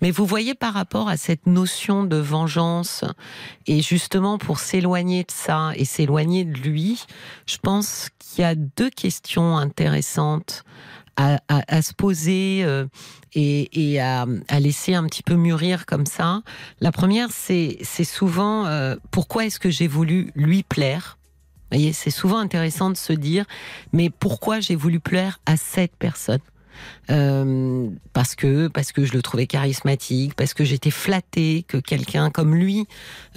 Mais 0.00 0.10
vous 0.10 0.26
voyez 0.26 0.54
par 0.54 0.74
rapport 0.74 1.08
à 1.08 1.16
cette 1.16 1.46
notion 1.46 2.04
de 2.04 2.16
vengeance 2.16 3.04
et 3.66 3.82
justement 3.82 4.38
pour 4.38 4.58
s'éloigner 4.58 5.24
de 5.24 5.30
ça 5.30 5.72
et 5.74 5.84
s'éloigner 5.84 6.44
de 6.44 6.58
lui, 6.58 7.04
je 7.46 7.58
pense 7.58 8.08
qu'il 8.18 8.42
y 8.42 8.44
a 8.44 8.54
deux 8.54 8.90
questions 8.90 9.56
intéressantes 9.56 10.64
à, 11.18 11.82
se 11.82 11.92
poser 11.94 12.62
euh, 12.64 12.86
et, 13.34 14.00
à, 14.00 14.26
laisser 14.60 14.94
un 14.94 15.04
petit 15.04 15.22
peu 15.22 15.34
mûrir 15.34 15.86
comme 15.86 16.06
ça. 16.06 16.42
La 16.80 16.92
première, 16.92 17.28
c'est 17.32 18.04
souvent 18.04 18.66
euh, 18.66 18.96
pourquoi 19.10 19.46
est-ce 19.46 19.58
que 19.58 19.70
j'ai 19.70 19.88
voulu 19.88 20.30
lui 20.34 20.62
plaire? 20.62 21.18
C'est 21.92 22.10
souvent 22.10 22.38
intéressant 22.38 22.90
de 22.90 22.96
se 22.96 23.12
dire 23.12 23.44
mais 23.92 24.10
pourquoi 24.10 24.60
j'ai 24.60 24.74
voulu 24.74 25.00
plaire 25.00 25.40
à 25.44 25.56
cette 25.56 25.94
personne? 25.96 26.40
Euh, 27.10 27.88
parce 28.12 28.34
que 28.34 28.68
parce 28.68 28.92
que 28.92 29.04
je 29.04 29.14
le 29.14 29.22
trouvais 29.22 29.46
charismatique, 29.46 30.34
parce 30.34 30.52
que 30.52 30.62
j'étais 30.62 30.90
flattée 30.90 31.64
que 31.66 31.78
quelqu'un 31.78 32.30
comme 32.30 32.54
lui 32.54 32.86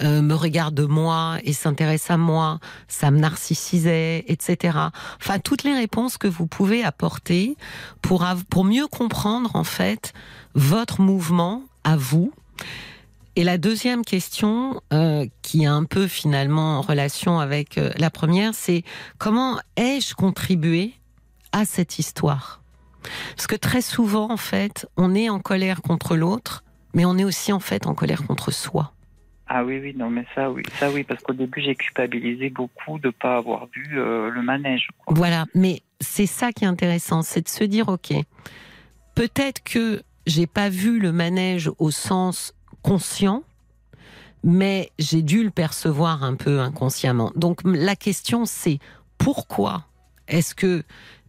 euh, 0.02 0.20
me 0.20 0.34
regarde 0.34 0.78
moi 0.80 1.38
et 1.44 1.54
s'intéresse 1.54 2.10
à 2.10 2.18
moi, 2.18 2.60
ça 2.88 3.10
me 3.10 3.18
narcissisait, 3.18 4.24
etc. 4.28 4.78
Enfin, 5.18 5.38
toutes 5.38 5.64
les 5.64 5.72
réponses 5.72 6.18
que 6.18 6.28
vous 6.28 6.46
pouvez 6.46 6.84
apporter 6.84 7.56
pour 8.02 8.26
pour 8.50 8.64
mieux 8.64 8.86
comprendre 8.86 9.56
en 9.56 9.64
fait 9.64 10.12
votre 10.54 11.00
mouvement 11.00 11.62
à 11.84 11.96
vous. 11.96 12.32
Et 13.34 13.44
la 13.44 13.56
deuxième 13.56 14.04
question, 14.04 14.82
euh, 14.92 15.24
qui 15.40 15.62
est 15.62 15.66
un 15.66 15.84
peu 15.84 16.06
finalement 16.06 16.76
en 16.76 16.82
relation 16.82 17.40
avec 17.40 17.80
la 17.96 18.10
première, 18.10 18.54
c'est 18.54 18.84
comment 19.16 19.58
ai-je 19.76 20.14
contribué 20.14 20.92
à 21.52 21.64
cette 21.64 21.98
histoire? 21.98 22.61
Parce 23.36 23.46
que 23.46 23.56
très 23.56 23.82
souvent, 23.82 24.30
en 24.30 24.36
fait, 24.36 24.86
on 24.96 25.14
est 25.14 25.28
en 25.28 25.40
colère 25.40 25.82
contre 25.82 26.16
l'autre, 26.16 26.64
mais 26.94 27.04
on 27.04 27.16
est 27.18 27.24
aussi 27.24 27.52
en 27.52 27.60
fait 27.60 27.86
en 27.86 27.94
colère 27.94 28.26
contre 28.26 28.50
soi. 28.50 28.92
Ah 29.46 29.64
oui, 29.64 29.78
oui, 29.82 29.94
non, 29.96 30.08
mais 30.08 30.24
ça, 30.34 30.50
oui, 30.50 30.62
ça, 30.78 30.90
oui, 30.90 31.04
parce 31.04 31.22
qu'au 31.22 31.34
début, 31.34 31.60
j'ai 31.60 31.74
culpabilisé 31.74 32.48
beaucoup 32.48 32.98
de 32.98 33.08
ne 33.08 33.12
pas 33.12 33.36
avoir 33.36 33.66
vu 33.74 33.98
euh, 33.98 34.30
le 34.30 34.42
manège. 34.42 34.88
quoi. 35.04 35.14
Voilà, 35.14 35.44
mais 35.54 35.82
c'est 36.00 36.26
ça 36.26 36.52
qui 36.52 36.64
est 36.64 36.68
intéressant, 36.68 37.22
c'est 37.22 37.42
de 37.42 37.48
se 37.48 37.64
dire, 37.64 37.88
ok, 37.88 38.14
peut-être 39.14 39.62
que 39.62 40.02
j'ai 40.26 40.46
pas 40.46 40.68
vu 40.68 40.98
le 40.98 41.12
manège 41.12 41.70
au 41.78 41.90
sens 41.90 42.54
conscient, 42.82 43.42
mais 44.44 44.90
j'ai 44.98 45.22
dû 45.22 45.44
le 45.44 45.50
percevoir 45.50 46.24
un 46.24 46.34
peu 46.34 46.60
inconsciemment. 46.60 47.32
Donc 47.36 47.60
la 47.64 47.96
question 47.96 48.44
c'est 48.44 48.78
pourquoi 49.18 49.86
est-ce 50.28 50.54
que 50.54 50.82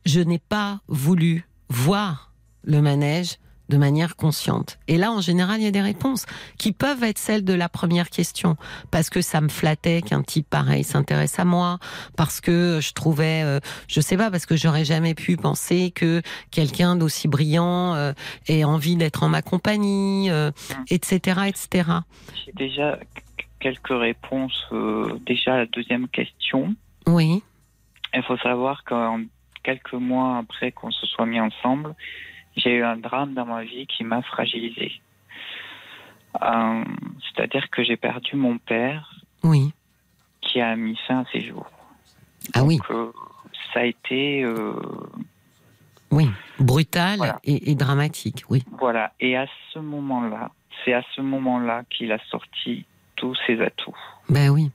je 0.05 0.19
n'ai 0.19 0.39
pas 0.39 0.81
voulu 0.87 1.45
voir 1.73 2.31
le 2.63 2.81
manège 2.81 3.37
de 3.69 3.77
manière 3.77 4.15
consciente 4.17 4.77
Et 4.89 4.97
là, 4.97 5.11
en 5.11 5.21
général, 5.21 5.59
il 5.61 5.63
y 5.63 5.67
a 5.67 5.71
des 5.71 5.81
réponses 5.81 6.25
qui 6.59 6.73
peuvent 6.73 7.01
être 7.03 7.17
celles 7.17 7.43
de 7.45 7.53
la 7.53 7.69
première 7.69 8.09
question, 8.09 8.55
parce 8.91 9.09
que 9.09 9.21
ça 9.21 9.39
me 9.41 9.47
flattait 9.49 10.01
qu'un 10.01 10.21
type 10.21 10.47
pareil 10.49 10.83
s'intéresse 10.83 11.39
à 11.39 11.45
moi, 11.45 11.79
parce 12.17 12.41
que 12.41 12.79
je 12.81 12.91
trouvais, 12.93 13.41
euh, 13.43 13.59
je 13.87 14.01
sais 14.01 14.17
pas, 14.17 14.29
parce 14.29 14.45
que 14.45 14.55
j'aurais 14.57 14.83
jamais 14.85 15.15
pu 15.15 15.37
penser 15.37 15.91
que 15.91 16.21
quelqu'un 16.51 16.95
d'aussi 16.97 17.27
brillant 17.29 17.95
euh, 17.95 18.11
ait 18.47 18.65
envie 18.65 18.97
d'être 18.97 19.23
en 19.23 19.29
ma 19.29 19.41
compagnie, 19.41 20.29
euh, 20.29 20.51
etc., 20.89 21.41
etc. 21.47 21.89
J'ai 22.45 22.51
déjà 22.51 22.99
qu- 23.15 23.45
quelques 23.61 23.87
réponses. 23.97 24.61
euh, 24.73 25.17
déjà, 25.25 25.57
la 25.57 25.65
deuxième 25.67 26.09
question. 26.09 26.75
Oui, 27.07 27.41
Il 28.13 28.21
faut 28.23 28.37
savoir 28.37 28.83
qu'en 28.83 29.21
quelques 29.63 29.93
mois 29.93 30.37
après 30.37 30.71
qu'on 30.71 30.91
se 30.91 31.05
soit 31.07 31.25
mis 31.25 31.39
ensemble, 31.39 31.95
j'ai 32.55 32.75
eu 32.75 32.83
un 32.83 32.97
drame 32.97 33.33
dans 33.33 33.45
ma 33.45 33.63
vie 33.63 33.87
qui 33.87 34.03
m'a 34.03 34.21
fragilisé. 34.21 35.01
Euh, 36.41 36.83
C'est-à-dire 37.35 37.69
que 37.69 37.83
j'ai 37.83 37.97
perdu 37.97 38.35
mon 38.35 38.57
père 38.57 39.09
Oui. 39.43 39.71
qui 40.41 40.59
a 40.61 40.75
mis 40.75 40.97
fin 41.07 41.19
à 41.21 41.25
ses 41.31 41.41
jours. 41.41 41.69
Ah 42.53 42.63
oui, 42.63 42.77
Donc, 42.77 42.91
euh, 42.91 43.11
ça 43.73 43.81
a 43.81 43.85
été. 43.85 44.43
euh, 44.43 44.73
oui. 46.11 46.29
Brutal 46.59 47.17
Voilà. 47.17 47.39
et, 47.43 47.71
et 47.71 47.75
dramatique, 47.75 48.43
oui. 48.49 48.63
voilà. 48.79 49.13
Et 49.19 49.35
à 49.35 49.47
ce 49.73 49.79
moment-là, 49.79 50.51
c'est 50.83 50.93
à 50.93 51.01
ce 51.15 51.21
moment-là 51.21 51.83
qu'il 51.89 52.11
a 52.11 52.19
sorti 52.29 52.85
tous 53.15 53.35
ses 53.47 53.59
atouts. 53.61 53.95
Ben 54.29 54.49
oui, 54.49 54.69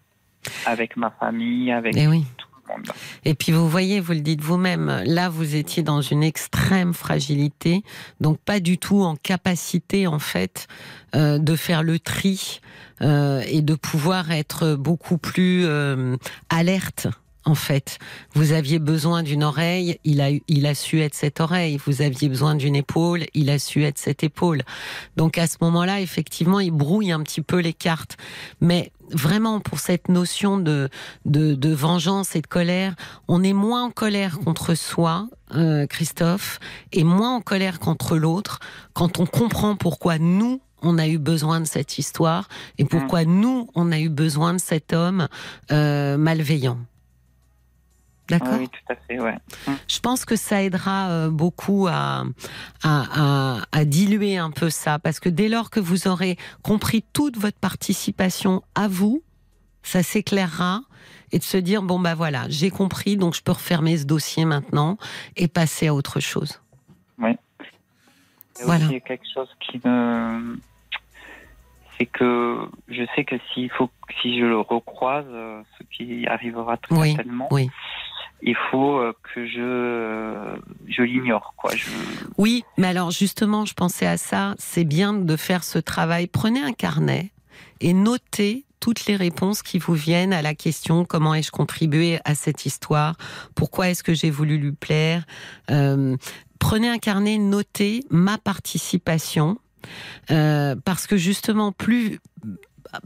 Avec 0.66 0.97
ma 0.97 1.10
famille, 1.10 1.70
avec 1.70 1.94
eh 1.97 2.06
oui. 2.09 2.24
tout 2.36 2.47
Et 3.24 3.35
puis 3.35 3.53
vous 3.53 3.69
voyez, 3.69 4.01
vous 4.01 4.12
le 4.12 4.20
dites 4.20 4.40
vous-même, 4.40 5.03
là 5.05 5.28
vous 5.28 5.55
étiez 5.55 5.82
dans 5.82 6.01
une 6.01 6.23
extrême 6.23 6.95
fragilité, 6.95 7.82
donc 8.20 8.39
pas 8.39 8.61
du 8.61 8.78
tout 8.78 9.03
en 9.03 9.16
capacité 9.16 10.07
en 10.07 10.19
fait 10.19 10.66
euh, 11.15 11.39
de 11.39 11.57
faire 11.57 11.82
le 11.82 11.99
tri 11.99 12.61
euh, 13.01 13.43
et 13.47 13.62
de 13.62 13.74
pouvoir 13.74 14.31
être 14.31 14.74
beaucoup 14.74 15.19
plus 15.19 15.65
euh, 15.65 16.16
alerte. 16.49 17.09
En 17.45 17.55
fait, 17.55 17.99
vous 18.35 18.53
aviez 18.53 18.78
besoin 18.78 19.23
d'une 19.23 19.43
oreille, 19.43 19.99
il 20.05 20.20
a, 20.20 20.28
il 20.49 20.66
a 20.66 20.74
su 20.74 21.01
être 21.01 21.15
cette 21.15 21.40
oreille. 21.40 21.78
Vous 21.86 22.03
aviez 22.03 22.28
besoin 22.28 22.55
d'une 22.55 22.77
épaule, 22.77 23.24
il 23.32 23.49
a 23.49 23.59
su 23.59 23.85
être 23.85 23.97
cette 23.97 24.23
épaule. 24.23 24.62
Donc 25.16 25.39
à 25.39 25.47
ce 25.47 25.57
moment-là, 25.62 26.03
effectivement, 26.03 26.61
il 26.61 26.73
brouille 26.73 27.11
un 27.11 27.23
petit 27.23 27.40
peu 27.40 27.61
les 27.61 27.73
cartes. 27.73 28.19
Mais 28.61 28.93
vraiment, 29.10 29.60
pour 29.60 29.78
cette 29.78 30.09
notion 30.09 30.59
de, 30.59 30.89
de, 31.24 31.55
de 31.55 31.72
vengeance 31.72 32.36
et 32.36 32.40
de 32.40 32.47
colère, 32.47 32.94
on 33.28 33.43
est 33.43 33.52
moins 33.52 33.85
en 33.85 33.90
colère 33.90 34.39
contre 34.39 34.74
soi, 34.74 35.28
euh, 35.55 35.86
Christophe, 35.86 36.60
et 36.93 37.05
moins 37.05 37.36
en 37.36 37.40
colère 37.40 37.78
contre 37.78 38.16
l'autre 38.16 38.60
quand 38.93 39.18
on 39.18 39.26
comprend 39.26 39.76
pourquoi 39.76 40.18
nous, 40.18 40.60
on 40.82 40.98
a 40.98 41.09
eu 41.09 41.18
besoin 41.18 41.60
de 41.60 41.66
cette 41.66 41.98
histoire 41.98 42.48
et 42.78 42.85
pourquoi 42.85 43.24
nous, 43.24 43.68
on 43.74 43.90
a 43.90 43.98
eu 43.98 44.09
besoin 44.09 44.55
de 44.55 44.60
cet 44.60 44.93
homme 44.93 45.28
euh, 45.72 46.16
malveillant. 46.16 46.78
D'accord 48.28 48.59
Oui, 48.59 48.68
tout 48.68 48.92
à 48.92 48.96
fait, 48.96 49.20
ouais. 49.20 49.36
je 49.88 50.00
pense 50.00 50.24
que 50.24 50.36
ça 50.36 50.62
aidera 50.62 51.09
euh, 51.09 51.30
beaucoup 51.30 51.86
à, 51.88 52.24
à, 52.82 53.56
à, 53.56 53.59
à 53.72 53.84
diluer 53.84 54.36
un 54.36 54.50
peu 54.50 54.68
ça, 54.70 54.98
parce 54.98 55.18
que 55.18 55.28
dès 55.28 55.48
lors 55.48 55.70
que 55.70 55.80
vous 55.80 56.09
aurez 56.09 56.36
compris 56.62 57.05
toute 57.12 57.38
votre 57.38 57.59
participation 57.59 58.62
à 58.74 58.86
vous, 58.88 59.22
ça 59.82 60.02
s'éclairera 60.02 60.82
et 61.32 61.38
de 61.38 61.44
se 61.44 61.56
dire 61.56 61.82
bon 61.82 61.98
bah 61.98 62.14
voilà, 62.14 62.44
j'ai 62.48 62.70
compris, 62.70 63.16
donc 63.16 63.34
je 63.34 63.42
peux 63.42 63.52
refermer 63.52 63.96
ce 63.96 64.05
dossier 64.05 64.44
maintenant 64.44 64.98
et 65.36 65.48
passer 65.48 65.88
à 65.88 65.94
autre 65.94 66.20
chose. 66.20 66.60
Voilà. 68.64 68.84
aussi, 68.84 68.92
il 68.92 68.94
y 68.94 68.96
a 68.96 69.00
quelque 69.00 69.26
chose 69.32 69.48
qui 69.60 69.80
me. 69.84 70.59
C'est 71.96 72.06
que 72.06 72.59
je 72.88 73.02
sais 73.14 73.24
que 73.24 73.36
s'il 73.52 73.70
faut, 73.70 73.90
si 74.20 74.38
je 74.38 74.44
le 74.44 74.60
recroise, 74.60 75.26
euh, 75.28 75.62
ce 75.78 75.84
qui 75.84 76.26
arrivera 76.26 76.76
très 76.76 76.94
Oui, 76.94 77.14
certainement, 77.14 77.48
oui. 77.50 77.68
Il 78.43 78.56
faut 78.70 78.98
euh, 78.98 79.12
que 79.35 79.47
je, 79.47 79.60
euh, 79.60 80.56
je 80.86 81.02
l'ignore, 81.02 81.55
Oui, 82.36 82.65
mais 82.77 82.86
alors 82.86 83.10
justement, 83.10 83.65
je 83.65 83.74
pensais 83.74 84.06
à 84.06 84.16
ça. 84.16 84.55
C'est 84.59 84.85
bien 84.85 85.12
de 85.12 85.36
faire 85.36 85.65
ce 85.65 85.78
travail. 85.78 86.28
Prenez 86.28 86.60
un 86.60 86.73
carnet 86.73 87.32
et 87.81 87.93
notez 87.93 88.65
toutes 88.81 89.06
les 89.06 89.16
réponses 89.16 89.62
qui 89.62 89.78
vous 89.78 89.94
viennent 89.94 90.32
à 90.32 90.40
la 90.40 90.55
question 90.55 91.05
comment 91.05 91.35
ai-je 91.35 91.51
contribué 91.51 92.20
à 92.24 92.36
cette 92.36 92.65
histoire? 92.65 93.16
Pourquoi 93.56 93.89
est-ce 93.89 94.05
que 94.05 94.15
j'ai 94.15 94.31
voulu 94.31 94.59
lui 94.59 94.73
plaire? 94.73 95.24
Euh, 95.70 96.16
Prenez 96.60 96.89
un 96.89 96.98
carnet, 96.98 97.39
notez 97.39 98.05
ma 98.10 98.36
participation. 98.36 99.59
Parce 100.27 101.06
que 101.06 101.16
justement, 101.16 101.70
plus 101.70 102.19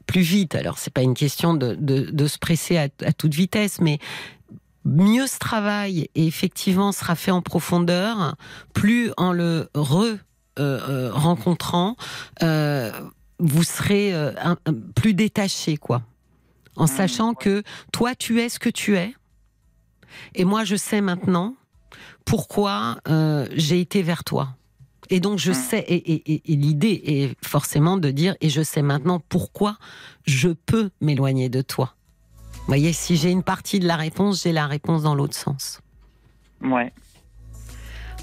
plus 0.07 0.23
vite, 0.23 0.55
alors 0.55 0.79
c'est 0.79 0.93
pas 0.93 1.03
une 1.03 1.13
question 1.13 1.53
de, 1.55 1.75
de, 1.75 2.27
se 2.27 2.39
presser 2.39 2.79
à 2.79 2.89
toute 2.89 3.35
vitesse, 3.35 3.81
mais 3.81 3.99
mieux 4.85 5.27
ce 5.27 5.39
travail 5.39 6.09
et 6.15 6.27
effectivement 6.27 6.93
sera 6.93 7.15
fait 7.15 7.31
en 7.31 7.43
profondeur, 7.43 8.37
plus 8.75 9.11
en 9.17 9.33
le 9.33 9.69
re 9.75 10.05
euh, 10.05 10.19
euh, 10.59 11.11
rencontrant, 11.13 11.97
euh, 12.43 12.93
vous 13.39 13.63
serez 13.65 14.13
un- 14.13 14.57
un- 14.67 14.75
plus 14.95 15.15
détaché, 15.15 15.77
quoi. 15.79 16.03
En 16.77 16.87
sachant 16.87 17.35
que 17.35 17.63
toi, 17.93 18.15
tu 18.15 18.41
es 18.41 18.49
ce 18.49 18.59
que 18.59 18.69
tu 18.71 18.97
es, 18.97 19.15
et 20.35 20.45
moi, 20.45 20.65
je 20.65 20.77
sais 20.77 21.01
maintenant 21.01 21.55
pourquoi 22.25 22.99
euh, 23.09 23.47
j'ai 23.55 23.81
été 23.81 24.03
vers 24.03 24.25
toi. 24.25 24.57
Et 25.11 25.21
donc, 25.21 25.39
je 25.39 25.51
Mm. 25.51 25.55
sais, 25.55 25.79
et, 25.81 26.13
et- 26.13 26.33
et- 26.35 26.53
et 26.53 26.57
l'idée 26.57 27.03
est 27.05 27.47
forcément 27.47 27.97
de 27.97 28.11
dire, 28.11 28.35
et 28.41 28.49
je 28.49 28.63
sais 28.63 28.83
maintenant 28.83 29.21
pourquoi 29.29 29.77
je 30.27 30.49
peux 30.51 30.91
m'éloigner 31.01 31.49
de 31.49 31.61
toi. 31.63 31.95
Vous 32.63 32.69
voyez, 32.69 32.93
si 32.93 33.17
j'ai 33.17 33.31
une 33.31 33.43
partie 33.43 33.81
de 33.81 33.87
la 33.87 33.97
réponse, 33.97 34.43
j'ai 34.45 34.53
la 34.53 34.67
réponse 34.67 35.03
dans 35.03 35.15
l'autre 35.15 35.35
sens. 35.37 35.81
ouais. 36.63 36.93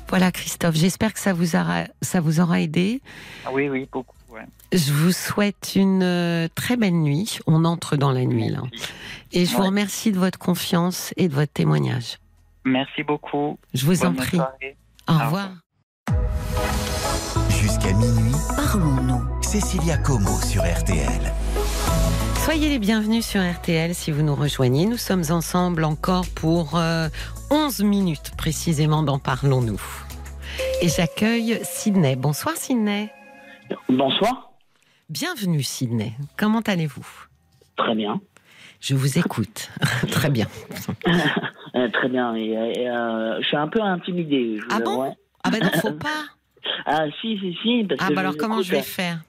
Voilà, 0.07 0.31
Christophe, 0.31 0.73
j'espère 0.75 1.13
que 1.13 1.19
ça 1.19 1.33
vous 1.33 1.55
aura, 1.55 1.83
ça 2.01 2.19
vous 2.19 2.39
aura 2.39 2.59
aidé. 2.61 2.99
Ah 3.45 3.49
Oui, 3.53 3.69
oui, 3.69 3.87
beaucoup. 3.91 4.15
Ouais. 4.31 4.41
Je 4.73 4.91
vous 4.91 5.11
souhaite 5.11 5.73
une 5.75 6.01
euh, 6.01 6.47
très 6.55 6.77
belle 6.77 6.95
nuit. 6.95 7.37
On 7.45 7.63
entre 7.63 7.95
dans 7.95 8.11
la 8.11 8.25
nuit, 8.25 8.49
là. 8.49 8.63
Merci. 8.71 8.87
Et 9.33 9.45
je 9.45 9.55
vous 9.55 9.61
remercie 9.61 10.11
de 10.11 10.17
votre 10.17 10.39
confiance 10.39 11.13
et 11.15 11.27
de 11.27 11.35
votre 11.35 11.53
témoignage. 11.53 12.17
Merci 12.65 13.03
beaucoup. 13.03 13.59
Je 13.75 13.85
vous 13.85 14.03
en 14.03 14.15
prie. 14.15 14.37
soirée. 14.37 14.75
Au 15.07 15.13
Au 15.13 15.17
revoir. 15.19 15.49
Jusqu'à 17.61 17.93
minuit, 17.93 18.33
Parlons-nous. 18.55 19.21
Cécilia 19.43 19.97
Como 19.99 20.39
sur 20.41 20.63
RTL. 20.63 21.31
Soyez 22.49 22.69
les 22.69 22.79
bienvenus 22.79 23.27
sur 23.27 23.41
RTL 23.41 23.93
si 23.93 24.09
vous 24.09 24.23
nous 24.23 24.33
rejoignez. 24.33 24.87
Nous 24.87 24.97
sommes 24.97 25.21
ensemble 25.29 25.83
encore 25.83 26.25
pour 26.35 26.79
euh, 26.79 27.07
11 27.51 27.83
minutes 27.83 28.31
précisément 28.35 29.03
dans 29.03 29.19
Parlons-nous. 29.19 29.79
Et 30.81 30.87
j'accueille 30.87 31.59
Sydney. 31.61 32.15
Bonsoir 32.15 32.55
Sydney. 32.57 33.11
Bonsoir. 33.87 34.49
Bienvenue 35.09 35.61
Sydney. 35.61 36.13
Comment 36.37 36.61
allez-vous? 36.61 37.05
Très 37.75 37.93
bien. 37.93 38.19
Je 38.79 38.95
vous 38.95 39.19
écoute. 39.19 39.69
Très 40.11 40.31
bien. 40.31 40.47
Euh, 41.75 41.87
très 41.89 42.09
bien. 42.09 42.35
Et, 42.35 42.47
et, 42.47 42.89
euh, 42.89 43.39
je 43.43 43.45
suis 43.45 43.57
un 43.57 43.67
peu 43.67 43.79
intimidé. 43.79 44.57
je 44.57 44.63
vous 44.63 44.69
Ah 44.71 44.79
bon? 44.79 45.15
Ah 45.43 45.51
ben 45.51 45.59
non, 45.61 45.69
faut 45.79 45.91
pas. 45.91 46.23
Ah 46.87 47.05
si, 47.21 47.37
si, 47.37 47.55
si. 47.61 47.85
Parce 47.87 48.01
Ah 48.03 48.09
que 48.09 48.13
bah 48.15 48.21
alors 48.21 48.37
comment 48.37 48.55
écoute, 48.55 48.65
je 48.65 48.71
vais 48.71 48.81
faire? 48.81 49.19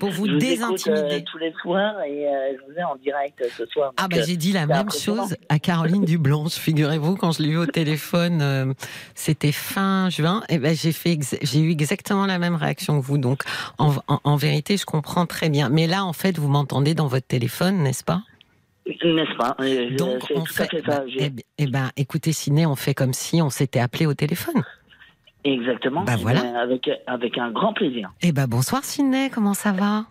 Pour 0.00 0.10
vous 0.10 0.26
je 0.26 0.30
écoute, 0.32 0.40
désintimider 0.40 1.14
euh, 1.16 1.20
tous 1.30 1.38
les 1.38 1.52
soirs 1.62 2.00
et 2.02 2.26
euh, 2.26 2.52
je 2.56 2.72
vous 2.72 2.78
ai 2.78 2.82
en 2.82 2.96
direct 2.96 3.44
ce 3.56 3.66
soir. 3.66 3.92
Ah 3.96 4.08
bah 4.08 4.16
euh, 4.18 4.24
j'ai 4.26 4.36
dit 4.36 4.52
la 4.52 4.66
même 4.66 4.90
chose 4.90 5.36
à 5.48 5.58
Caroline 5.58 6.04
Dublanche. 6.04 6.54
Figurez-vous 6.54 7.16
quand 7.16 7.32
je 7.32 7.42
l'ai 7.42 7.50
eu 7.50 7.56
au 7.56 7.66
téléphone, 7.66 8.74
c'était 9.14 9.52
fin 9.52 10.10
juin. 10.10 10.42
Et 10.48 10.58
ben 10.58 10.74
j'ai 10.74 10.92
fait, 10.92 11.18
j'ai 11.42 11.60
eu 11.60 11.70
exactement 11.70 12.26
la 12.26 12.38
même 12.38 12.56
réaction 12.56 13.00
que 13.00 13.04
vous. 13.06 13.18
Donc 13.18 13.42
en, 13.78 13.94
en- 14.08 14.20
en 14.24 14.36
vérité, 14.36 14.76
je 14.76 14.84
comprends 14.84 15.26
très 15.26 15.48
bien. 15.50 15.68
Mais 15.68 15.86
là, 15.86 16.04
en 16.04 16.12
fait, 16.12 16.36
vous 16.38 16.48
m'entendez 16.48 16.94
dans 16.94 17.06
votre 17.06 17.26
téléphone, 17.26 17.78
n'est-ce 17.82 18.02
pas? 18.04 18.22
N'est-ce 18.86 19.36
pas? 19.36 19.56
Donc 19.96 20.26
on 20.34 20.44
fait. 20.46 20.68
fait 20.68 20.82
ça. 20.84 21.00
bah, 21.00 21.04
eh, 21.16 21.30
eh 21.58 21.66
ben, 21.68 21.90
écoutez, 21.96 22.32
Ciné, 22.32 22.66
on 22.66 22.74
fait 22.74 22.94
comme 22.94 23.12
si 23.12 23.40
on 23.40 23.50
s'était 23.50 23.78
appelé 23.78 24.06
au 24.06 24.14
téléphone. 24.14 24.64
Exactement. 25.44 26.02
Bah, 26.02 26.16
voilà. 26.20 26.40
Euh, 26.42 26.62
Avec, 26.62 26.90
avec 27.06 27.38
un 27.38 27.50
grand 27.50 27.72
plaisir. 27.72 28.10
Eh 28.22 28.30
ben 28.32 28.46
bonsoir 28.46 28.84
Ciné, 28.84 29.30
comment 29.30 29.54
ça 29.54 29.72
va? 29.72 30.04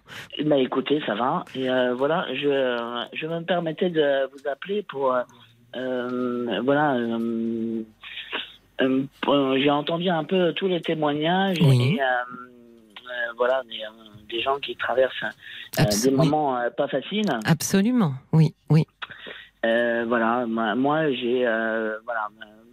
Bah 0.46 0.58
écoutez, 0.58 1.02
ça 1.06 1.14
va. 1.16 1.46
Et 1.56 1.70
euh, 1.70 1.94
voilà, 1.94 2.26
je, 2.34 3.08
je 3.14 3.28
me 3.28 3.42
permettais 3.42 3.90
de 3.92 4.28
vous 4.32 4.48
appeler 4.50 4.84
pour. 4.84 5.16
euh, 5.76 6.62
voilà. 6.64 6.96
euh, 6.96 7.84
J'ai 9.58 9.70
entendu 9.70 10.10
un 10.10 10.24
peu 10.24 10.54
tous 10.54 10.68
les 10.68 10.82
témoignages 10.82 11.58
Oui. 11.62 11.98
et 11.98 12.00
voilà, 13.38 13.62
des, 13.70 13.82
des 14.36 14.42
gens 14.42 14.58
qui 14.60 14.76
traversent 14.76 15.14
des 16.04 16.12
moments 16.12 16.58
pas 16.76 16.88
faciles. 16.88 17.30
Absolument, 17.46 18.14
oui, 18.34 18.54
oui. 18.70 18.86
Euh, 19.66 20.06
voilà, 20.08 20.46
moi, 20.48 20.74
moi, 20.76 21.12
j'ai. 21.12 21.46
euh, 21.46 21.98
voilà, 22.06 22.28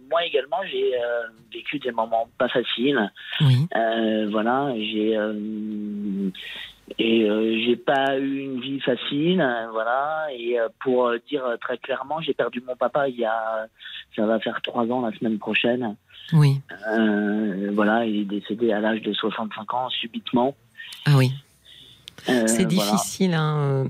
moi 0.09 0.23
également, 0.25 0.57
j'ai 0.71 0.95
euh, 0.95 1.23
vécu 1.53 1.79
des 1.79 1.91
moments 1.91 2.27
pas 2.37 2.47
faciles. 2.49 3.11
Oui, 3.41 3.67
Euh, 3.75 4.27
voilà, 4.31 4.73
j'ai 4.75 5.17
euh, 5.17 6.29
et 6.99 7.23
euh, 7.29 7.61
j'ai 7.65 7.75
pas 7.75 8.17
eu 8.17 8.39
une 8.39 8.61
vie 8.61 8.79
facile, 8.79 9.45
voilà. 9.71 10.27
Et 10.33 10.57
pour 10.79 11.11
dire 11.29 11.43
très 11.61 11.77
clairement, 11.77 12.21
j'ai 12.21 12.33
perdu 12.33 12.63
mon 12.65 12.75
papa 12.75 13.09
il 13.09 13.17
y 13.17 13.25
a, 13.25 13.67
ça 14.15 14.25
va 14.25 14.39
faire 14.39 14.61
trois 14.61 14.85
ans 14.85 15.01
la 15.01 15.11
semaine 15.17 15.37
prochaine. 15.37 15.95
oui. 16.33 16.61
Voilà, 17.73 18.05
il 18.05 18.21
est 18.21 18.25
décédé 18.25 18.71
à 18.71 18.79
l'âge 18.79 19.01
de 19.01 19.13
65 19.13 19.73
ans 19.73 19.89
subitement. 19.89 20.55
Ah 21.05 21.15
oui. 21.17 21.31
C'est 22.25 22.63
voilà. 22.63 22.67
difficile. 22.67 23.33
Hein. 23.33 23.87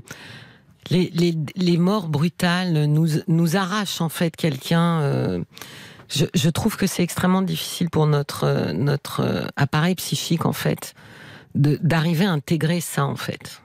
Les, 0.90 1.10
les, 1.14 1.34
les 1.56 1.76
morts 1.76 2.08
brutales 2.08 2.86
nous, 2.86 3.06
nous 3.26 3.56
arrachent 3.56 4.00
en 4.00 4.08
fait 4.08 4.34
quelqu'un. 4.34 5.00
euh, 5.02 5.40
je, 6.08 6.24
je 6.34 6.50
trouve 6.50 6.76
que 6.76 6.86
c'est 6.86 7.02
extrêmement 7.02 7.42
difficile 7.42 7.90
pour 7.90 8.06
notre, 8.06 8.44
euh, 8.44 8.72
notre 8.72 9.20
euh, 9.20 9.46
appareil 9.56 9.94
psychique 9.94 10.46
en 10.46 10.52
fait 10.52 10.94
d'arriver 11.54 12.24
à 12.26 12.30
intégrer 12.30 12.80
ça 12.80 13.04
en 13.04 13.16
fait. 13.16 13.62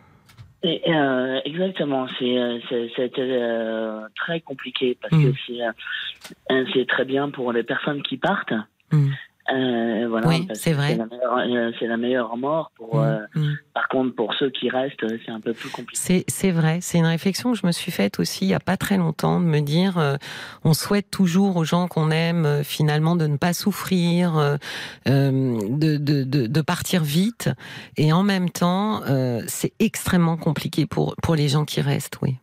Et, 0.64 0.82
euh, 0.88 1.40
exactement, 1.44 2.08
c'est 2.18 2.38
euh, 2.38 4.00
très 4.16 4.40
compliqué 4.40 4.98
parce 5.02 5.14
Mm. 5.14 5.32
que 5.32 5.38
c'est 5.46 6.64
c'est 6.74 6.88
très 6.88 7.06
bien 7.06 7.30
pour 7.30 7.52
les 7.52 7.64
personnes 7.64 8.02
qui 8.02 8.18
partent. 8.18 8.54
Mm. 8.92 9.10
Euh, 9.52 10.08
voilà, 10.08 10.28
Oui, 10.30 10.48
c'est 10.54 10.72
vrai. 10.72 10.98
euh, 10.98 11.72
C'est 11.78 11.88
la 11.88 11.98
meilleure 11.98 12.38
mort. 12.38 12.72
Pour, 12.76 12.96
Mm, 12.96 13.00
euh, 13.00 13.20
mm. 13.36 13.58
par 13.74 13.88
contre, 13.90 14.16
pour 14.16 14.34
ceux 14.36 14.50
qui 14.50 14.70
restent, 14.70 15.04
euh, 15.04 15.18
c'est 15.26 15.32
un 15.32 15.42
peu 15.42 15.52
plus 15.54 15.70
compliqué. 15.70 16.24
C'est 16.30 16.52
vrai, 16.52 16.80
c'est 16.82 16.98
une 16.98 17.06
réflexion 17.06 17.52
que 17.52 17.58
je 17.58 17.68
me 17.68 17.74
suis 17.74 17.92
faite 17.92 18.20
aussi 18.22 18.46
il 18.46 18.50
y 18.50 18.54
a 18.54 18.62
pas 18.62 18.78
très 18.78 18.96
longtemps 18.98 19.42
de 19.42 19.46
me 19.46 19.60
dire 19.60 19.98
euh, 19.98 20.16
on 20.64 20.74
souhaite 20.74 21.12
toujours 21.12 21.58
aux 21.58 21.66
gens 21.66 21.88
qu'on 21.90 22.10
aime 22.10 22.46
euh, 22.46 22.64
finalement 22.64 23.18
de 23.18 23.28
ne 23.28 23.36
pas 23.38 23.52
souffrir, 23.54 24.58
de, 25.06 25.98
de, 25.98 26.24
de, 26.24 26.48
de 26.48 26.62
partir 26.62 27.04
vite 27.04 27.50
et 27.98 28.14
en 28.14 28.24
même 28.24 28.50
temps 28.50 29.02
euh, 29.10 29.42
c'est 29.48 29.74
extrêmement 29.80 30.38
compliqué 30.38 30.86
pour 30.86 31.16
pour 31.22 31.36
les 31.36 31.50
gens 31.50 31.66
qui 31.66 31.82
restent, 31.82 32.18
oui. 32.22 32.36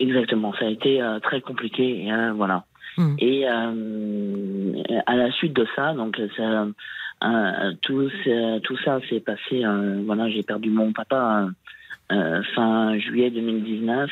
Exactement, 0.00 0.52
ça 0.58 0.64
a 0.66 0.68
été 0.68 1.00
euh, 1.02 1.18
très 1.20 1.40
compliqué. 1.40 2.10
euh, 2.10 2.32
voilà. 2.34 2.64
Mm. 2.96 3.16
Et 3.18 3.48
euh, 3.48 4.82
à 5.06 5.16
la 5.16 5.30
suite 5.32 5.52
de 5.52 5.66
ça, 5.74 5.94
donc 5.94 6.20
ça, 6.36 6.66
euh, 7.24 7.72
tout, 7.82 8.08
ça- 8.24 8.60
tout 8.62 8.76
ça 8.84 9.00
s'est 9.08 9.20
passé. 9.20 9.64
euh, 9.64 10.02
voilà, 10.06 10.28
j'ai 10.30 10.42
perdu 10.42 10.70
mon 10.70 10.92
papa 10.92 11.48
fin 12.08 12.98
juillet 12.98 13.30
2019. 13.30 14.10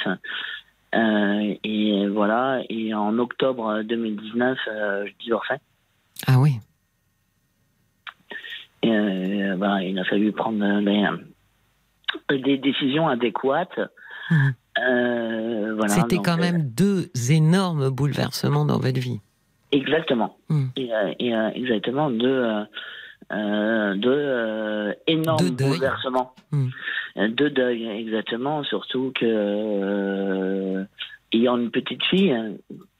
euh, 0.94 1.54
et 1.64 2.06
voilà, 2.08 2.60
et 2.68 2.92
en 2.94 3.18
octobre 3.18 3.82
2019, 3.82 4.58
euh, 4.68 5.06
je 5.06 5.12
divorçais. 5.24 5.58
Ah 6.26 6.38
oui. 6.38 6.54
Et, 8.82 8.90
euh, 8.90 9.80
il 9.82 9.98
a 9.98 10.04
fallu 10.04 10.32
prendre 10.32 10.80
des, 10.82 12.38
des 12.38 12.58
décisions 12.58 13.08
adéquates. 13.08 13.78
Mhm. 14.30 14.54
Euh, 14.78 15.74
voilà, 15.76 15.92
C'était 15.92 16.16
quand 16.16 16.38
euh, 16.38 16.40
même 16.40 16.70
deux 16.70 17.10
énormes 17.30 17.90
bouleversements 17.90 18.64
dans 18.64 18.78
votre 18.78 19.00
vie. 19.00 19.20
Exactement. 19.70 20.36
Mm. 20.48 20.64
Et, 20.76 20.94
euh, 20.94 21.12
et, 21.18 21.58
exactement 21.58 22.10
deux, 22.10 22.46
deux 23.30 24.94
énormes 25.06 25.50
Deux 25.50 25.66
bouleversements. 25.66 26.34
Mm. 26.52 26.68
Euh, 27.18 27.28
Deux 27.28 27.50
deuils, 27.50 27.86
exactement. 27.88 28.64
Surtout 28.64 29.12
que 29.14 29.24
euh, 29.26 30.84
ayant 31.32 31.58
une 31.58 31.70
petite 31.70 32.02
fille 32.04 32.32
euh, 32.32 32.52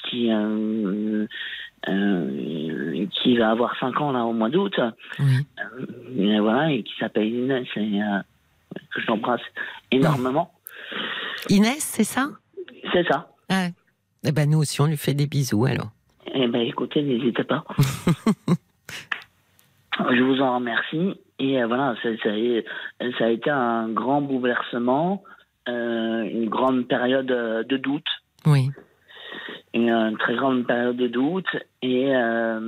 qui 0.05 0.31
euh, 0.31 1.27
euh, 1.89 3.07
qui 3.11 3.37
va 3.37 3.51
avoir 3.51 3.75
5 3.81 4.01
ans 4.01 4.13
là 4.13 4.25
au 4.25 4.33
mois 4.33 4.51
d'août, 4.51 4.79
Oui. 5.19 5.47
euh, 6.19 6.41
voilà, 6.41 6.71
et 6.71 6.83
qui 6.83 6.93
s'appelle 7.01 7.27
Inès, 7.27 7.67
et 7.77 8.01
que 8.95 9.01
je 9.01 9.07
l'embrasse 9.07 9.41
énormément. 9.91 10.53
Inès, 11.49 11.79
c'est 11.81 12.05
ça? 12.05 12.29
C'est 12.93 13.07
ça. 13.09 13.29
ah. 13.49 13.69
Eh 14.25 14.31
ben 14.33 14.49
nous 14.49 14.59
aussi 14.59 14.81
on 14.81 14.87
lui 14.87 14.97
fait 14.97 15.15
des 15.15 15.27
bisous 15.27 15.65
alors. 15.65 15.91
Eh 16.35 16.47
ben, 16.47 16.61
écoutez, 16.63 17.03
n'hésitez 17.03 17.45
pas. 17.45 17.65
Je 20.11 20.23
vous 20.23 20.41
en 20.41 20.57
remercie. 20.57 21.21
Et 21.39 21.61
euh, 21.63 21.67
voilà, 21.67 21.95
ça, 22.03 22.09
ça 22.23 22.31
a- 22.31 23.11
ça 23.19 23.25
a 23.25 23.29
été 23.29 23.51
un 23.51 23.89
grand 23.89 24.23
bouleversement, 24.23 25.23
euh, 25.69 26.23
une 26.23 26.49
grande 26.49 26.87
période 26.87 27.31
euh, 27.31 27.63
de 27.65 27.77
doute, 27.77 28.07
Oui. 28.47 28.71
une, 29.75 29.91
euh, 29.91 30.13
très 30.19 30.37
grande 30.37 30.67
période 30.67 30.97
de 30.97 31.09
doute 31.09 31.49
et 31.83 32.15
euh, 32.15 32.61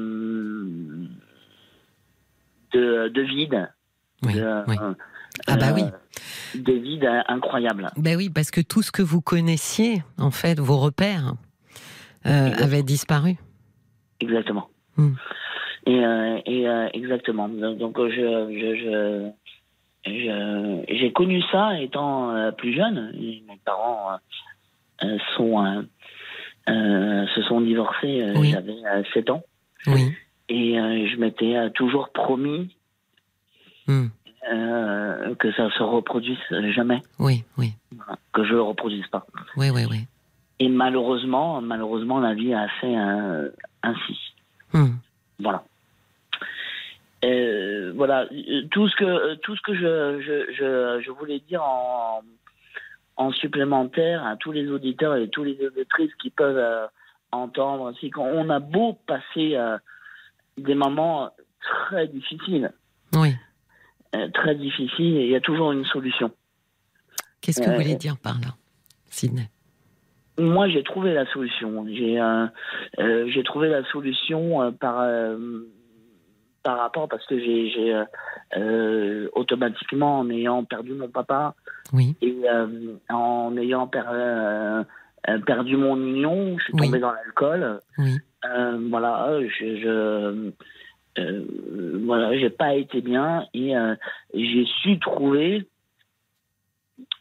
de, 2.72 3.08
de 3.08 3.20
vide. 3.22 3.70
Oui. 4.24 4.34
de, 4.34 4.62
oui. 4.68 4.76
Euh, 5.38 5.42
Ah 5.52 5.56
bah 5.56 5.72
oui. 5.74 5.82
De 6.54 6.72
vide 6.72 7.04
euh, 7.04 7.20
incroyable. 7.28 7.90
Ben 7.96 8.16
oui, 8.16 8.30
parce 8.30 8.50
que 8.50 8.60
tout 8.60 8.82
ce 8.82 8.92
que 8.92 9.02
vous 9.02 9.20
connaissiez, 9.20 10.02
en 10.18 10.30
fait, 10.30 10.58
vos 10.60 10.78
repères, 10.78 11.34
euh, 12.26 12.50
avaient 12.62 12.82
disparu. 12.84 13.36
Exactement. 14.20 14.68
Hmm. 14.96 15.14
Et, 15.86 16.04
euh, 16.04 16.38
et 16.46 16.68
euh, 16.68 16.88
exactement. 16.94 17.48
Donc 17.48 17.78
donc, 17.78 17.98
euh, 17.98 18.08
je, 18.10 18.54
je, 18.58 19.30
je, 20.06 20.10
je- 20.10 20.84
j'ai 20.96 21.12
connu 21.12 21.42
ça 21.50 21.78
étant 21.80 22.30
euh, 22.30 22.52
plus 22.52 22.72
jeune. 22.74 23.12
Mes 23.18 23.60
parents 23.64 24.12
euh, 24.12 24.16
euh, 25.06 25.18
sont 25.36 25.64
euh, 25.64 25.82
euh, 26.70 27.26
se 27.34 27.42
sont 27.42 27.60
divorcés. 27.60 28.22
euh, 28.22 28.34
Oui. 28.36 28.52
J'avais 28.52 28.72
euh, 28.86 29.02
7 29.12 29.30
ans 29.30 29.42
Oui. 29.88 30.12
et 30.48 30.78
euh, 30.78 31.06
je 31.12 31.16
m'étais 31.16 31.56
euh, 31.56 31.68
toujours 31.70 32.10
promis 32.10 32.74
Hmm. 33.86 34.06
Euh, 34.52 35.34
que 35.36 35.52
ça 35.52 35.70
se 35.70 35.82
reproduise 35.82 36.38
jamais, 36.74 37.02
Oui, 37.18 37.44
oui. 37.56 37.72
Que 38.32 38.44
je 38.44 38.52
le 38.52 38.62
reproduise 38.62 39.06
pas. 39.08 39.26
Oui, 39.56 39.70
oui, 39.70 39.84
oui. 39.90 40.06
Et 40.60 40.68
malheureusement, 40.68 41.60
malheureusement, 41.60 42.20
la 42.20 42.34
vie 42.34 42.54
a 42.54 42.68
fait 42.80 42.96
euh, 42.96 43.48
ainsi. 43.82 44.18
Hmm. 44.72 44.96
Voilà. 45.38 45.64
Euh, 47.24 47.92
voilà, 47.96 48.26
tout 48.70 48.88
ce 48.88 48.96
que 48.96 49.34
tout 49.36 49.56
ce 49.56 49.62
que 49.62 49.74
je 49.74 50.20
je, 50.20 50.52
je, 50.52 51.02
je 51.02 51.10
voulais 51.10 51.40
dire 51.40 51.62
en 51.62 52.22
en 53.16 53.32
supplémentaire 53.32 54.26
à 54.26 54.36
tous 54.36 54.52
les 54.52 54.68
auditeurs 54.68 55.16
et 55.16 55.28
tous 55.28 55.44
les 55.44 55.58
auditrices 55.64 56.14
qui 56.16 56.30
peuvent 56.30 56.58
euh, 56.58 56.86
entendre, 57.30 57.92
c'est 58.00 58.10
qu'on 58.10 58.50
a 58.50 58.58
beau 58.58 58.98
passer 59.06 59.56
euh, 59.56 59.78
des 60.58 60.74
moments 60.74 61.30
très 61.60 62.08
difficiles, 62.08 62.72
Oui. 63.14 63.34
Euh, 64.14 64.28
très 64.32 64.54
difficiles, 64.54 65.16
il 65.16 65.28
y 65.28 65.34
a 65.36 65.40
toujours 65.40 65.72
une 65.72 65.84
solution. 65.86 66.30
Qu'est-ce 67.40 67.60
que 67.60 67.66
vous 67.66 67.72
Euh, 67.72 67.78
voulez 67.78 67.94
dire 67.96 68.16
par 68.16 68.34
là, 68.40 68.54
Sidney? 69.10 69.48
Moi, 70.38 70.68
j'ai 70.68 70.82
trouvé 70.82 71.14
la 71.14 71.26
solution. 71.26 71.86
J'ai 71.88 72.20
euh, 72.20 72.46
euh, 72.98 73.26
j'ai 73.28 73.42
trouvé 73.44 73.68
la 73.68 73.84
solution 73.84 74.62
euh, 74.62 74.70
par 74.72 75.00
euh, 75.00 75.36
par 76.64 76.78
rapport 76.78 77.08
parce 77.08 77.24
que 77.26 77.38
j'ai 77.38 77.94
euh, 77.94 78.04
euh, 78.56 79.28
automatiquement 79.34 80.18
en 80.20 80.30
ayant 80.30 80.64
perdu 80.64 80.92
mon 80.94 81.08
papa 81.08 81.54
Oui. 81.92 82.16
et 82.22 82.34
euh, 82.50 82.96
en 83.10 83.56
ayant 83.58 83.86
per- 83.86 84.02
euh, 84.10 84.82
euh, 85.28 85.38
perdu 85.40 85.76
mon 85.76 85.96
union, 85.96 86.56
je 86.58 86.64
suis 86.64 86.72
Oui. 86.74 86.86
tombé 86.86 86.98
dans 86.98 87.12
l'alcool. 87.12 87.80
Oui. 87.98 88.16
Euh, 88.46 88.78
voilà, 88.90 89.38
je, 89.40 89.76
je 89.76 90.50
euh, 91.18 92.00
voilà, 92.04 92.36
j'ai 92.38 92.50
pas 92.50 92.74
été 92.74 93.00
bien 93.00 93.46
et 93.54 93.76
euh, 93.76 93.94
j'ai 94.32 94.66
su 94.82 94.98
trouver 94.98 95.66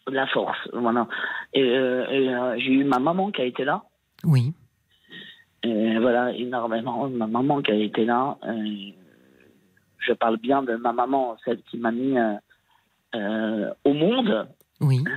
la 0.08 0.28
force. 0.28 0.58
Voilà. 0.74 1.08
Et, 1.54 1.62
euh, 1.62 2.06
et, 2.10 2.62
j'ai 2.62 2.72
eu 2.72 2.84
ma 2.84 3.00
maman 3.00 3.32
qui 3.32 3.42
a 3.42 3.46
été 3.46 3.64
là. 3.64 3.84
Oui. 4.24 4.54
Et 5.64 5.98
voilà, 6.00 6.34
énormément. 6.34 7.08
Ma 7.10 7.28
maman 7.28 7.62
qui 7.62 7.72
a 7.72 7.76
été 7.76 8.06
là. 8.06 8.38
je 10.00 10.14
parle 10.14 10.38
bien 10.38 10.62
de 10.64 10.76
ma 10.76 10.92
maman, 10.92 11.38
celle 11.46 11.62
qui 11.64 11.78
m'a 11.78 11.92
mis 11.92 12.18
au 13.14 13.94
monde. 13.94 14.48
Oui. 14.82 15.04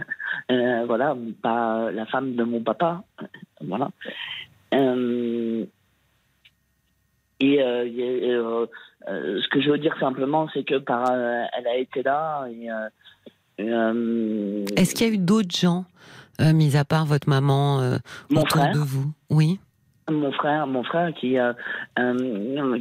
Euh, 0.51 0.85
voilà, 0.87 1.17
pas 1.43 1.91
la 1.91 2.07
femme 2.07 2.37
de 2.37 2.45
mon 2.45 2.61
papa. 2.61 3.03
Voilà. 3.63 3.91
Euh, 4.75 5.67
et 7.41 7.63
euh, 7.63 7.85
euh, 7.87 8.67
euh, 9.09 9.41
ce 9.41 9.49
que 9.49 9.61
je 9.61 9.71
veux 9.71 9.79
dire 9.79 9.95
simplement, 10.01 10.49
c'est 10.53 10.65
que 10.65 10.79
par, 10.79 11.11
elle 11.13 11.67
a 11.67 11.77
été 11.77 12.03
là. 12.03 12.47
Est-ce 13.59 14.95
qu'il 14.95 15.07
y 15.07 15.11
a 15.11 15.13
eu 15.13 15.19
d'autres 15.19 15.55
gens, 15.55 15.85
mis 16.41 16.77
à 16.77 16.85
part 16.85 17.07
votre 17.07 17.29
maman, 17.29 17.99
Mon 18.31 18.41
autour 18.41 18.61
frère. 18.63 18.73
de 18.73 18.79
vous? 18.79 19.13
Oui. 19.31 19.61
mon 20.11 20.33
frère, 20.33 20.67
mon 20.67 20.83
frère 20.83 21.13
qui, 21.15 21.37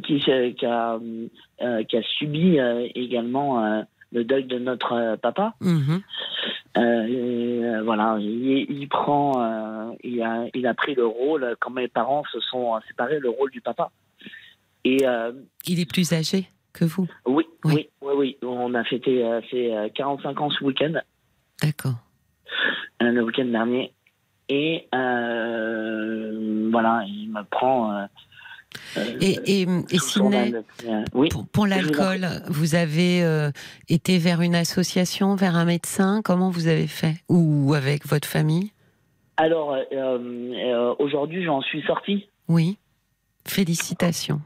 qui, 0.03 0.19
qui, 0.19 0.65
a, 0.65 0.99
qui 1.83 1.97
a 1.97 2.01
subi 2.17 2.57
également 2.95 3.85
le 4.11 4.23
deuil 4.23 4.45
de 4.45 4.59
notre 4.59 5.17
papa. 5.17 5.53
Mhm. 5.61 6.01
Euh, 6.77 7.05
et, 7.07 7.81
voilà, 7.83 8.17
il, 8.19 8.65
il 8.69 8.87
prend, 8.89 9.41
euh, 9.41 9.93
il, 10.03 10.21
a, 10.21 10.45
il 10.53 10.67
a 10.67 10.73
pris 10.73 10.93
le 10.95 11.05
rôle 11.05 11.55
quand 11.59 11.71
mes 11.71 11.87
parents 11.87 12.23
se 12.31 12.39
sont 12.41 12.77
séparés, 12.87 13.19
le 13.19 13.29
rôle 13.29 13.49
du 13.51 13.61
papa. 13.61 13.91
Et 14.85 15.05
euh, 15.05 15.33
Il 15.67 15.79
est 15.79 15.91
plus 15.91 16.13
âgé 16.13 16.45
que 16.73 16.85
vous 16.85 17.07
oui, 17.25 17.45
Oui. 17.65 17.89
oui, 18.01 18.37
on 18.43 18.73
a 18.75 18.83
fêté 18.83 19.23
euh, 19.23 19.41
ses 19.49 19.73
euh, 19.73 19.89
45 19.95 20.39
ans 20.41 20.49
ce 20.51 20.63
week-end, 20.63 20.93
D'accord. 21.61 21.95
euh, 23.01 23.11
le 23.11 23.23
week-end 23.23 23.45
dernier. 23.45 23.93
Et 24.47 24.87
euh, 24.93 26.69
voilà, 26.71 27.03
il 27.07 27.31
me 27.31 27.43
prend. 27.43 27.91
euh, 27.91 28.05
euh, 28.97 29.17
Et, 29.21 29.39
et, 29.45 29.61
et. 29.61 29.67
Euh, 29.67 31.03
oui. 31.13 31.29
pour, 31.51 31.65
l'alcool, 31.65 32.27
vous 32.47 32.75
avez 32.75 33.23
euh, 33.23 33.49
été 33.89 34.19
vers 34.19 34.41
une 34.41 34.53
association, 34.53 35.35
vers 35.35 35.55
un 35.55 35.65
médecin 35.65 36.21
Comment 36.23 36.51
vous 36.51 36.67
avez 36.67 36.87
fait? 36.87 37.15
Ou 37.29 37.73
avec 37.73 38.05
votre 38.05 38.27
famille? 38.27 38.71
Alors, 39.37 39.73
euh, 39.73 39.83
euh, 39.91 40.95
aujourd'hui, 40.99 41.43
j'en 41.43 41.61
suis 41.61 41.81
sorti. 41.83 42.27
Oui. 42.47 42.77
Félicitations. 43.47 44.41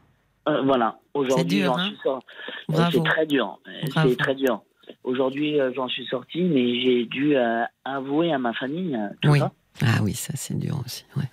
Euh, 0.49 0.61
voilà, 0.63 0.97
aujourd'hui, 1.13 1.61
j'en 1.61 1.77
hein 1.77 1.85
suis 1.87 1.97
sorti. 2.03 2.25
Bravo. 2.67 2.91
C'est 2.91 3.03
très 3.09 3.25
dur. 3.25 3.59
Bravo. 3.93 4.09
C'est 4.09 4.15
très 4.17 4.35
dur. 4.35 4.61
aujourd'hui, 5.03 5.59
euh, 5.59 5.71
j'en 5.75 5.87
suis 5.87 6.05
sorti, 6.07 6.41
mais 6.43 6.81
j'ai 6.81 7.05
dû 7.05 7.35
euh, 7.35 7.63
avouer 7.85 8.31
à 8.33 8.37
ma 8.39 8.53
famille 8.53 8.95
euh, 8.95 9.07
tout 9.21 9.29
Oui. 9.31 9.39
ça. 9.39 9.51
Ah 9.81 9.99
oui, 10.03 10.13
ça 10.13 10.33
c'est 10.35 10.57
dur 10.57 10.75
aussi. 10.85 11.05
ouais. 11.15 11.23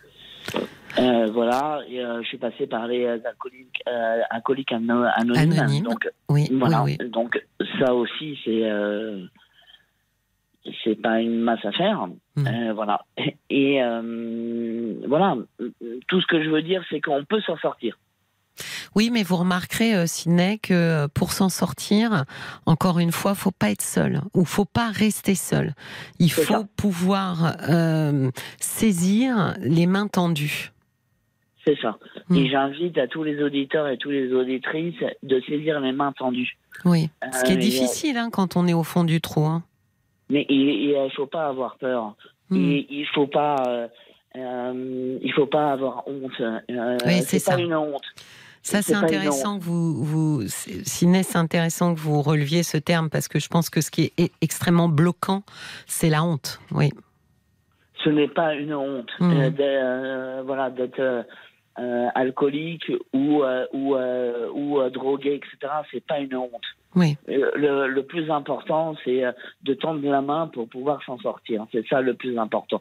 Euh, 0.98 1.26
voilà, 1.30 1.80
et, 1.88 2.00
euh, 2.00 2.22
je 2.22 2.28
suis 2.28 2.38
passé 2.38 2.66
par 2.66 2.86
les 2.86 3.04
euh, 3.04 3.18
alcooliques, 3.24 3.82
euh, 3.88 4.20
alcooliques 4.30 4.72
ano- 4.72 5.04
anonymes. 5.14 5.82
Donc, 5.82 6.08
Oui, 6.30 6.48
voilà. 6.52 6.84
oui, 6.84 6.96
oui. 6.98 7.10
Donc, 7.10 7.44
ça 7.78 7.92
aussi, 7.94 8.38
c'est 8.44 8.62
euh, 8.64 9.24
c'est 10.84 11.00
pas 11.00 11.20
une 11.20 11.38
masse 11.40 11.64
à 11.64 11.72
faire. 11.72 12.06
Mm. 12.36 12.46
Euh, 12.46 12.72
voilà. 12.72 13.04
Et 13.50 13.82
euh, 13.82 14.94
voilà, 15.06 15.36
tout 16.08 16.20
ce 16.20 16.26
que 16.26 16.42
je 16.42 16.48
veux 16.50 16.62
dire, 16.62 16.82
c'est 16.90 17.00
qu'on 17.00 17.24
peut 17.24 17.40
s'en 17.42 17.56
sortir. 17.58 17.98
Oui, 18.94 19.10
mais 19.12 19.22
vous 19.22 19.36
remarquerez, 19.36 19.94
euh, 19.94 20.06
Sidney, 20.06 20.58
que 20.58 20.72
euh, 20.74 21.08
pour 21.08 21.32
s'en 21.32 21.48
sortir, 21.48 22.24
encore 22.66 22.98
une 22.98 23.12
fois, 23.12 23.34
faut 23.34 23.50
pas 23.50 23.70
être 23.70 23.82
seul 23.82 24.20
ou 24.34 24.44
faut 24.44 24.64
pas 24.64 24.88
rester 24.90 25.34
seul. 25.34 25.74
Il 26.18 26.30
faut 26.32 26.42
ça. 26.42 26.64
pouvoir 26.76 27.56
euh, 27.68 28.30
saisir 28.60 29.54
les 29.60 29.86
mains 29.86 30.08
tendues. 30.08 30.72
C'est 31.66 31.76
ça. 31.80 31.98
Et 32.32 32.48
j'invite 32.48 32.96
à 32.96 33.08
tous 33.08 33.24
les 33.24 33.42
auditeurs 33.42 33.88
et 33.88 33.98
toutes 33.98 34.12
les 34.12 34.32
auditrices 34.32 34.94
de 35.24 35.40
saisir 35.48 35.80
les 35.80 35.90
mains 35.92 36.12
tendues. 36.12 36.56
Oui, 36.84 37.10
ce 37.32 37.42
qui 37.44 37.52
est 37.52 37.56
Euh, 37.56 37.58
difficile 37.58 38.16
hein, 38.18 38.28
quand 38.30 38.56
on 38.56 38.68
est 38.68 38.72
au 38.74 38.84
fond 38.84 39.02
du 39.02 39.20
trou. 39.20 39.44
hein. 39.46 39.64
Mais 40.30 40.46
il 40.48 40.94
ne 40.96 41.08
faut 41.10 41.26
pas 41.26 41.46
avoir 41.48 41.76
peur. 41.78 42.14
Mm. 42.50 42.56
Il, 42.56 42.86
il 42.90 43.06
faut 43.12 43.26
pas. 43.26 43.56
euh, 43.68 43.88
euh, 44.36 45.18
il 45.22 45.32
faut 45.32 45.46
pas 45.46 45.72
avoir 45.72 46.06
honte. 46.06 46.30
Euh, 46.40 46.98
Oui, 47.06 47.22
c'est 47.24 47.44
pas 47.44 47.52
ça. 47.52 47.58
une 47.58 47.74
honte. 47.74 48.02
Ça, 48.66 48.82
c'est 48.82 48.94
intéressant 48.94 49.58
que 49.60 49.64
vous, 49.64 50.04
vous 50.04 50.42
c'est- 50.48 51.36
intéressant 51.36 51.94
que 51.94 52.00
vous 52.00 52.20
releviez 52.20 52.62
ce 52.64 52.76
terme 52.78 53.08
parce 53.10 53.28
que 53.28 53.38
je 53.38 53.48
pense 53.48 53.70
que 53.70 53.80
ce 53.80 53.90
qui 53.92 54.12
est 54.16 54.32
extrêmement 54.40 54.88
bloquant, 54.88 55.42
c'est 55.86 56.10
la 56.10 56.24
honte. 56.24 56.60
Oui. 56.72 56.90
Ce 58.02 58.10
n'est 58.10 58.26
pas 58.28 58.54
une 58.54 58.74
honte 58.74 59.10
Mhm. 59.20 59.32
euh, 59.32 59.50
euh, 59.60 60.42
voilà, 60.44 60.70
d'être 60.70 60.98
euh, 60.98 61.22
euh, 61.78 62.08
alcoolique 62.14 62.90
ou, 63.12 63.42
ou, 63.72 63.94
ou 63.94 64.90
drogué, 64.90 65.34
etc. 65.34 65.72
C'est 65.92 66.04
pas 66.04 66.18
une 66.18 66.34
honte. 66.34 66.64
Oui. 66.96 67.16
Le, 67.28 67.86
le 67.86 68.02
plus 68.04 68.30
important, 68.30 68.96
c'est 69.04 69.22
de 69.62 69.74
tendre 69.74 70.00
la 70.08 70.22
main 70.22 70.48
pour 70.52 70.68
pouvoir 70.68 71.02
s'en 71.04 71.18
sortir. 71.18 71.66
C'est 71.70 71.86
ça 71.86 72.00
le 72.00 72.14
plus 72.14 72.36
important. 72.38 72.80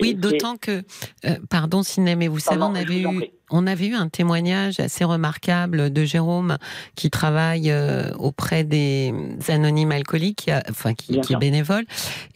Oui, 0.00 0.14
d'autant 0.14 0.56
que, 0.56 0.82
euh, 1.24 1.36
pardon 1.48 1.82
Sidney, 1.82 2.16
mais 2.16 2.28
vous 2.28 2.38
savez, 2.38 2.62
on 2.62 2.74
avait 2.74 3.00
eu, 3.00 3.30
on 3.50 3.66
avait 3.66 3.86
eu 3.86 3.94
un 3.94 4.08
témoignage 4.08 4.80
assez 4.80 5.04
remarquable 5.04 5.92
de 5.92 6.04
Jérôme 6.04 6.58
qui 6.94 7.10
travaille 7.10 7.70
euh, 7.70 8.12
auprès 8.14 8.64
des 8.64 9.12
anonymes 9.48 9.92
alcooliques, 9.92 10.50
enfin 10.68 10.94
qui, 10.94 11.16
est 11.16 11.38
bénévole, 11.38 11.84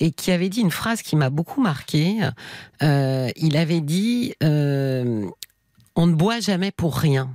et 0.01 0.10
qui 0.10 0.30
avait 0.30 0.48
dit 0.48 0.60
une 0.60 0.70
phrase 0.70 1.02
qui 1.02 1.16
m'a 1.16 1.30
beaucoup 1.30 1.60
marqué. 1.60 2.18
Euh, 2.82 3.28
il 3.36 3.56
avait 3.56 3.80
dit 3.80 4.34
"On 4.42 6.06
ne 6.06 6.14
boit 6.14 6.40
jamais 6.40 6.70
pour 6.70 6.96
rien." 6.96 7.30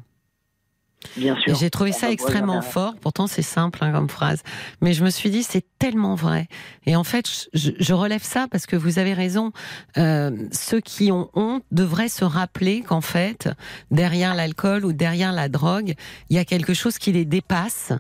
Bien 1.15 1.37
sûr. 1.39 1.55
J'ai 1.55 1.69
trouvé 1.69 1.91
On 1.91 1.97
ça 1.97 2.07
va 2.07 2.11
extrêmement 2.11 2.61
fort. 2.61 2.95
Pourtant, 2.99 3.27
c'est 3.27 3.41
simple 3.41 3.79
hein, 3.81 3.91
comme 3.91 4.09
phrase. 4.09 4.43
Mais 4.81 4.93
je 4.93 5.03
me 5.03 5.09
suis 5.09 5.29
dit, 5.29 5.43
c'est 5.43 5.65
tellement 5.79 6.15
vrai. 6.15 6.47
Et 6.85 6.95
en 6.95 7.03
fait, 7.05 7.47
je, 7.53 7.71
je 7.79 7.93
relève 7.93 8.23
ça 8.23 8.47
parce 8.51 8.65
que 8.65 8.75
vous 8.75 8.99
avez 8.99 9.13
raison. 9.13 9.51
Euh, 9.97 10.31
ceux 10.51 10.81
qui 10.81 11.11
ont 11.11 11.29
honte 11.33 11.63
devraient 11.71 12.09
se 12.09 12.25
rappeler 12.25 12.81
qu'en 12.81 13.01
fait, 13.01 13.49
derrière 13.91 14.35
l'alcool 14.35 14.85
ou 14.85 14.91
derrière 14.91 15.31
la 15.31 15.47
drogue, 15.47 15.93
il 16.29 16.35
y 16.35 16.39
a 16.39 16.45
quelque 16.45 16.73
chose 16.73 16.97
qui 16.97 17.11
les 17.11 17.25
dépasse. 17.25 17.93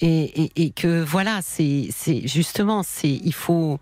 Et, 0.00 0.42
et, 0.42 0.52
et 0.64 0.70
que 0.70 1.00
voilà, 1.00 1.40
c'est 1.42 1.90
justement, 2.26 2.82
c'est 2.82 3.08
il 3.10 3.34
faut. 3.34 3.78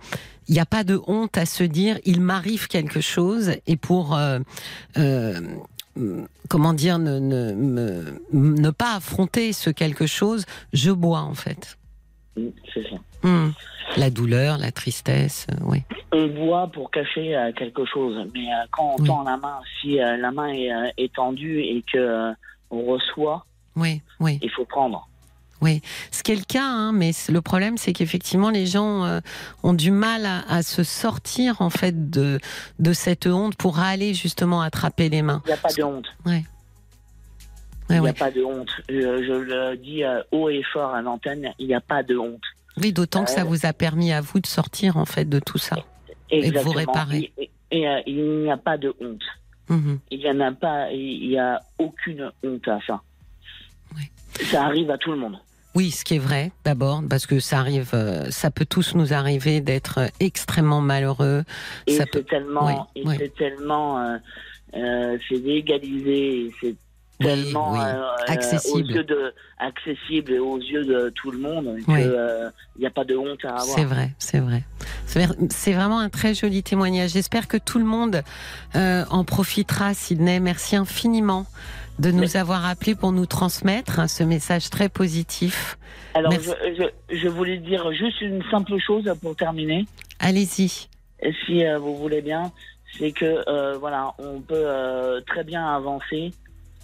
Il 0.49 0.55
n'y 0.55 0.61
a 0.61 0.67
pas 0.67 0.83
de 0.83 1.01
honte 1.07 1.39
à 1.39 1.47
se 1.47 1.63
dire, 1.63 2.01
il 2.05 2.21
m'arrive 2.21 2.67
quelque 2.67 3.01
chose, 3.01 3.53
et 3.69 3.77
pour 3.77 4.17
euh, 4.17 4.41
euh, 4.99 5.41
comment 6.49 6.73
dire, 6.73 6.99
ne, 6.99 7.19
ne, 7.19 7.53
me- 7.53 8.21
ne 8.33 8.71
pas 8.71 8.95
affronter 8.97 9.53
ce 9.53 9.71
quelque 9.71 10.07
chose, 10.07 10.45
je 10.73 10.91
bois 10.91 11.21
en 11.21 11.35
fait. 11.35 11.77
C'est 12.37 12.83
ça. 12.89 12.97
Hum. 13.25 13.53
La 13.97 14.09
douleur, 14.09 14.57
la 14.59 14.71
tristesse, 14.71 15.47
euh, 15.51 15.57
oui. 15.65 15.83
On 16.13 16.29
boit 16.29 16.69
pour 16.69 16.91
cacher 16.93 17.37
euh, 17.37 17.53
quelque 17.53 17.85
chose, 17.85 18.17
mais 18.35 18.47
euh, 18.47 18.67
quand 18.71 18.95
on 18.99 19.03
Oui. 19.03 19.07
tend 19.09 19.25
la 19.25 19.37
main, 19.37 19.59
si 19.81 19.97
la 19.97 20.31
main 20.31 20.49
est, 20.49 20.71
est 20.97 21.13
tendue 21.13 21.61
et 21.61 21.85
que 21.93 22.33
on 22.71 22.85
reçoit, 22.85 23.45
Oui, 23.75 24.01
oui, 24.21 24.39
il 24.43 24.51
faut 24.51 24.65
prendre. 24.65 25.09
Oui. 25.61 25.83
Ce 26.11 26.23
qui 26.23 26.33
est 26.33 26.37
le 26.37 26.45
cas, 26.45 26.65
hein, 26.65 26.93
mais 26.93 27.11
le 27.29 27.41
problème, 27.41 27.77
c'est 27.79 27.93
qu'effectivement, 27.93 28.51
les 28.51 28.67
gens 28.67 29.05
euh, 29.05 29.21
ont 29.63 29.75
du 29.75 29.91
mal 29.91 30.25
à, 30.27 30.41
à 30.49 30.63
se 30.63 30.83
sortir 30.83 31.61
en 31.61 31.71
fait 31.71 32.11
de, 32.11 32.39
de 32.79 32.93
cette 32.93 33.27
honte 33.27 33.57
pour 33.57 33.79
aller 33.79 34.15
justement 34.15 34.63
attraper 34.63 35.09
les 35.09 35.23
mains. 35.23 35.43
Il 35.45 35.49
n'y 35.49 35.53
a 35.55 35.57
pas 35.59 35.73
de 35.73 35.83
honte. 35.83 36.07
Ouais. 36.27 36.45
Il 37.89 37.95
Ouais, 37.95 37.97
n'y 37.97 38.05
ouais. 38.05 38.11
a 38.11 38.13
pas 38.15 38.31
de 38.31 38.45
honte. 38.45 38.71
Je, 38.89 38.95
je 39.01 39.33
le 39.33 39.77
dis 39.77 40.05
euh, 40.05 40.23
haut 40.31 40.49
et 40.49 40.63
fort 40.73 40.95
à 40.95 41.03
l'antenne, 41.03 41.53
il 41.59 41.67
n'y 41.67 41.75
a 41.75 41.81
pas 41.81 42.03
de 42.05 42.17
honte. 42.17 42.43
Oui, 42.77 42.93
d'autant 42.93 43.25
que 43.25 43.31
ça 43.31 43.41
Euh, 43.41 43.45
vous 43.45 43.67
a 43.67 43.73
permis 43.73 44.13
à 44.13 44.21
vous 44.21 44.39
de 44.39 44.47
sortir 44.47 44.97
en 44.97 45.05
fait 45.05 45.25
de 45.29 45.41
tout 45.41 45.59
ça. 45.59 45.77
Et 46.31 46.51
de 46.53 46.59
vous 46.61 46.71
réparer. 46.71 47.33
Et, 47.37 47.51
et, 47.73 48.03
il 48.07 48.43
n'y 48.45 48.51
a 48.51 48.57
pas 48.57 48.79
de 48.79 48.95
honte. 49.01 49.23
Mhm. 49.69 49.99
Il 50.13 50.21
n'y 50.21 50.31
en 50.31 50.39
a 50.41 50.53
pas, 50.53 50.93
il 50.93 51.29
n'y 51.31 51.39
a 51.39 51.61
aucune 51.79 52.31
honte 52.45 52.69
à 52.69 52.79
ça. 52.87 53.01
Oui. 53.97 54.09
Ça 54.47 54.65
arrive 54.67 54.89
à 54.93 54.97
tout 54.99 55.11
le 55.11 55.17
monde. 55.19 55.37
Oui, 55.75 55.91
ce 55.93 56.05
qui 56.05 56.17
est 56.17 56.19
vrai, 56.19 56.51
d'abord, 56.65 57.01
parce 57.09 57.27
que 57.27 57.39
ça 57.39 57.59
arrive, 57.61 57.91
euh, 57.95 58.29
ça 58.31 58.51
peut 58.51 58.65
tous 58.65 58.95
nous 58.97 59.13
arriver 59.13 59.61
d'être 59.61 60.01
extrêmement 60.19 60.81
malheureux. 60.81 61.45
Et 61.87 61.93
Ça 61.97 62.05
c'est 62.05 62.11
peut- 62.11 62.23
tellement, 62.29 62.89
oui, 62.97 63.03
et 63.03 63.07
oui. 63.07 63.15
c'est 63.19 63.35
tellement, 63.37 63.99
euh, 64.01 64.17
euh, 64.77 65.17
c'est 65.29 65.37
légalisé, 65.37 66.47
et 66.47 66.55
c'est 66.61 66.75
tellement 67.21 67.73
oui. 67.75 67.79
euh, 67.83 68.03
Accessible. 68.27 68.91
aux 68.93 68.95
yeux 68.97 69.05
de, 69.05 69.33
accessible 69.59 70.33
aux 70.41 70.59
yeux 70.59 70.85
de 70.87 71.11
tout 71.11 71.31
le 71.31 71.39
monde 71.39 71.77
Oui. 71.77 71.85
que 71.85 72.01
euh, 72.01 72.51
il 72.77 72.81
n'y 72.81 72.87
a 72.87 72.91
pas 72.91 73.05
de 73.05 73.15
honte 73.15 73.45
à 73.45 73.51
avoir. 73.51 73.77
C'est 73.77 73.85
vrai, 73.85 74.11
c'est 74.19 74.41
vrai. 74.41 74.65
C'est 75.07 75.73
vraiment 75.73 76.01
un 76.01 76.09
très 76.09 76.35
joli 76.35 76.63
témoignage. 76.63 77.11
J'espère 77.11 77.47
que 77.47 77.57
tout 77.59 77.79
le 77.79 77.85
monde 77.85 78.23
en 78.75 79.25
profitera, 79.25 79.93
Sydney. 79.95 80.41
Merci 80.41 80.77
infiniment 80.77 81.47
de 81.99 82.11
nous 82.11 82.37
avoir 82.37 82.65
appelés 82.67 82.95
pour 82.95 83.13
nous 83.13 83.27
transmettre 83.27 83.99
hein, 83.99 84.09
ce 84.09 84.23
message 84.23 84.71
très 84.71 84.89
positif. 84.89 85.79
Alors, 86.15 86.33
je, 86.33 86.39
je, 86.77 87.17
je 87.17 87.29
voulais 87.29 87.59
dire 87.59 87.93
juste 87.93 88.21
une 88.21 88.43
simple 88.51 88.79
chose 88.79 89.13
pour 89.21 89.37
terminer, 89.37 89.87
Allez-y. 90.19 90.89
si 91.47 91.65
euh, 91.65 91.79
vous 91.79 91.97
voulez 91.97 92.21
bien, 92.23 92.53
c'est 92.99 93.13
que 93.13 93.43
euh, 93.49 93.79
voilà, 93.79 94.15
on 94.19 94.41
peut 94.41 94.55
euh, 94.57 95.21
très 95.27 95.45
bien 95.45 95.67
avancer 95.67 96.33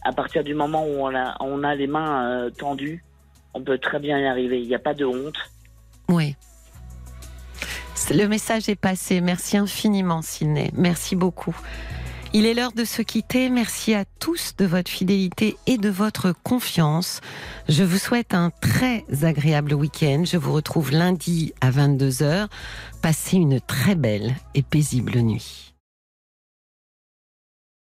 à 0.03 0.13
partir 0.13 0.45
du 0.45 0.55
moment 0.55 0.85
où 0.87 1.01
on 1.01 1.15
a, 1.15 1.37
on 1.41 1.65
a 1.65 1.75
les 1.75 1.87
mains 1.87 2.49
tendues. 2.57 3.03
On 3.55 3.63
peut 3.63 3.79
très 3.79 3.99
bien 3.99 4.19
y 4.19 4.27
arriver. 4.27 4.61
Il 4.61 4.69
n'y 4.69 4.75
a 4.75 4.79
pas 4.79 4.95
de 4.95 5.05
honte. 5.05 5.37
Oui. 6.09 6.37
Le 8.11 8.27
message 8.27 8.69
est 8.69 8.77
passé. 8.77 9.21
Merci 9.21 9.57
infiniment, 9.57 10.23
Sydney. 10.23 10.71
Merci 10.75 11.17
beaucoup. 11.17 11.57
Il 12.39 12.45
est 12.45 12.53
l'heure 12.53 12.73
de 12.73 12.85
se 12.85 13.01
quitter. 13.01 13.49
Merci 13.49 13.95
à 13.95 14.05
tous 14.05 14.57
de 14.59 14.67
votre 14.67 14.91
fidélité 14.91 15.57
et 15.67 15.79
de 15.79 15.89
votre 15.89 16.35
confiance. 16.43 17.23
Je 17.67 17.83
vous 17.83 17.97
souhaite 17.97 18.35
un 18.35 18.51
très 18.51 19.07
agréable 19.23 19.73
week-end. 19.73 20.25
Je 20.27 20.37
vous 20.37 20.53
retrouve 20.53 20.91
lundi 20.91 21.55
à 21.63 21.71
22h. 21.71 22.49
Passez 23.01 23.39
une 23.39 23.59
très 23.63 23.95
belle 23.95 24.35
et 24.55 24.61
paisible 24.63 25.19
nuit. 25.21 25.76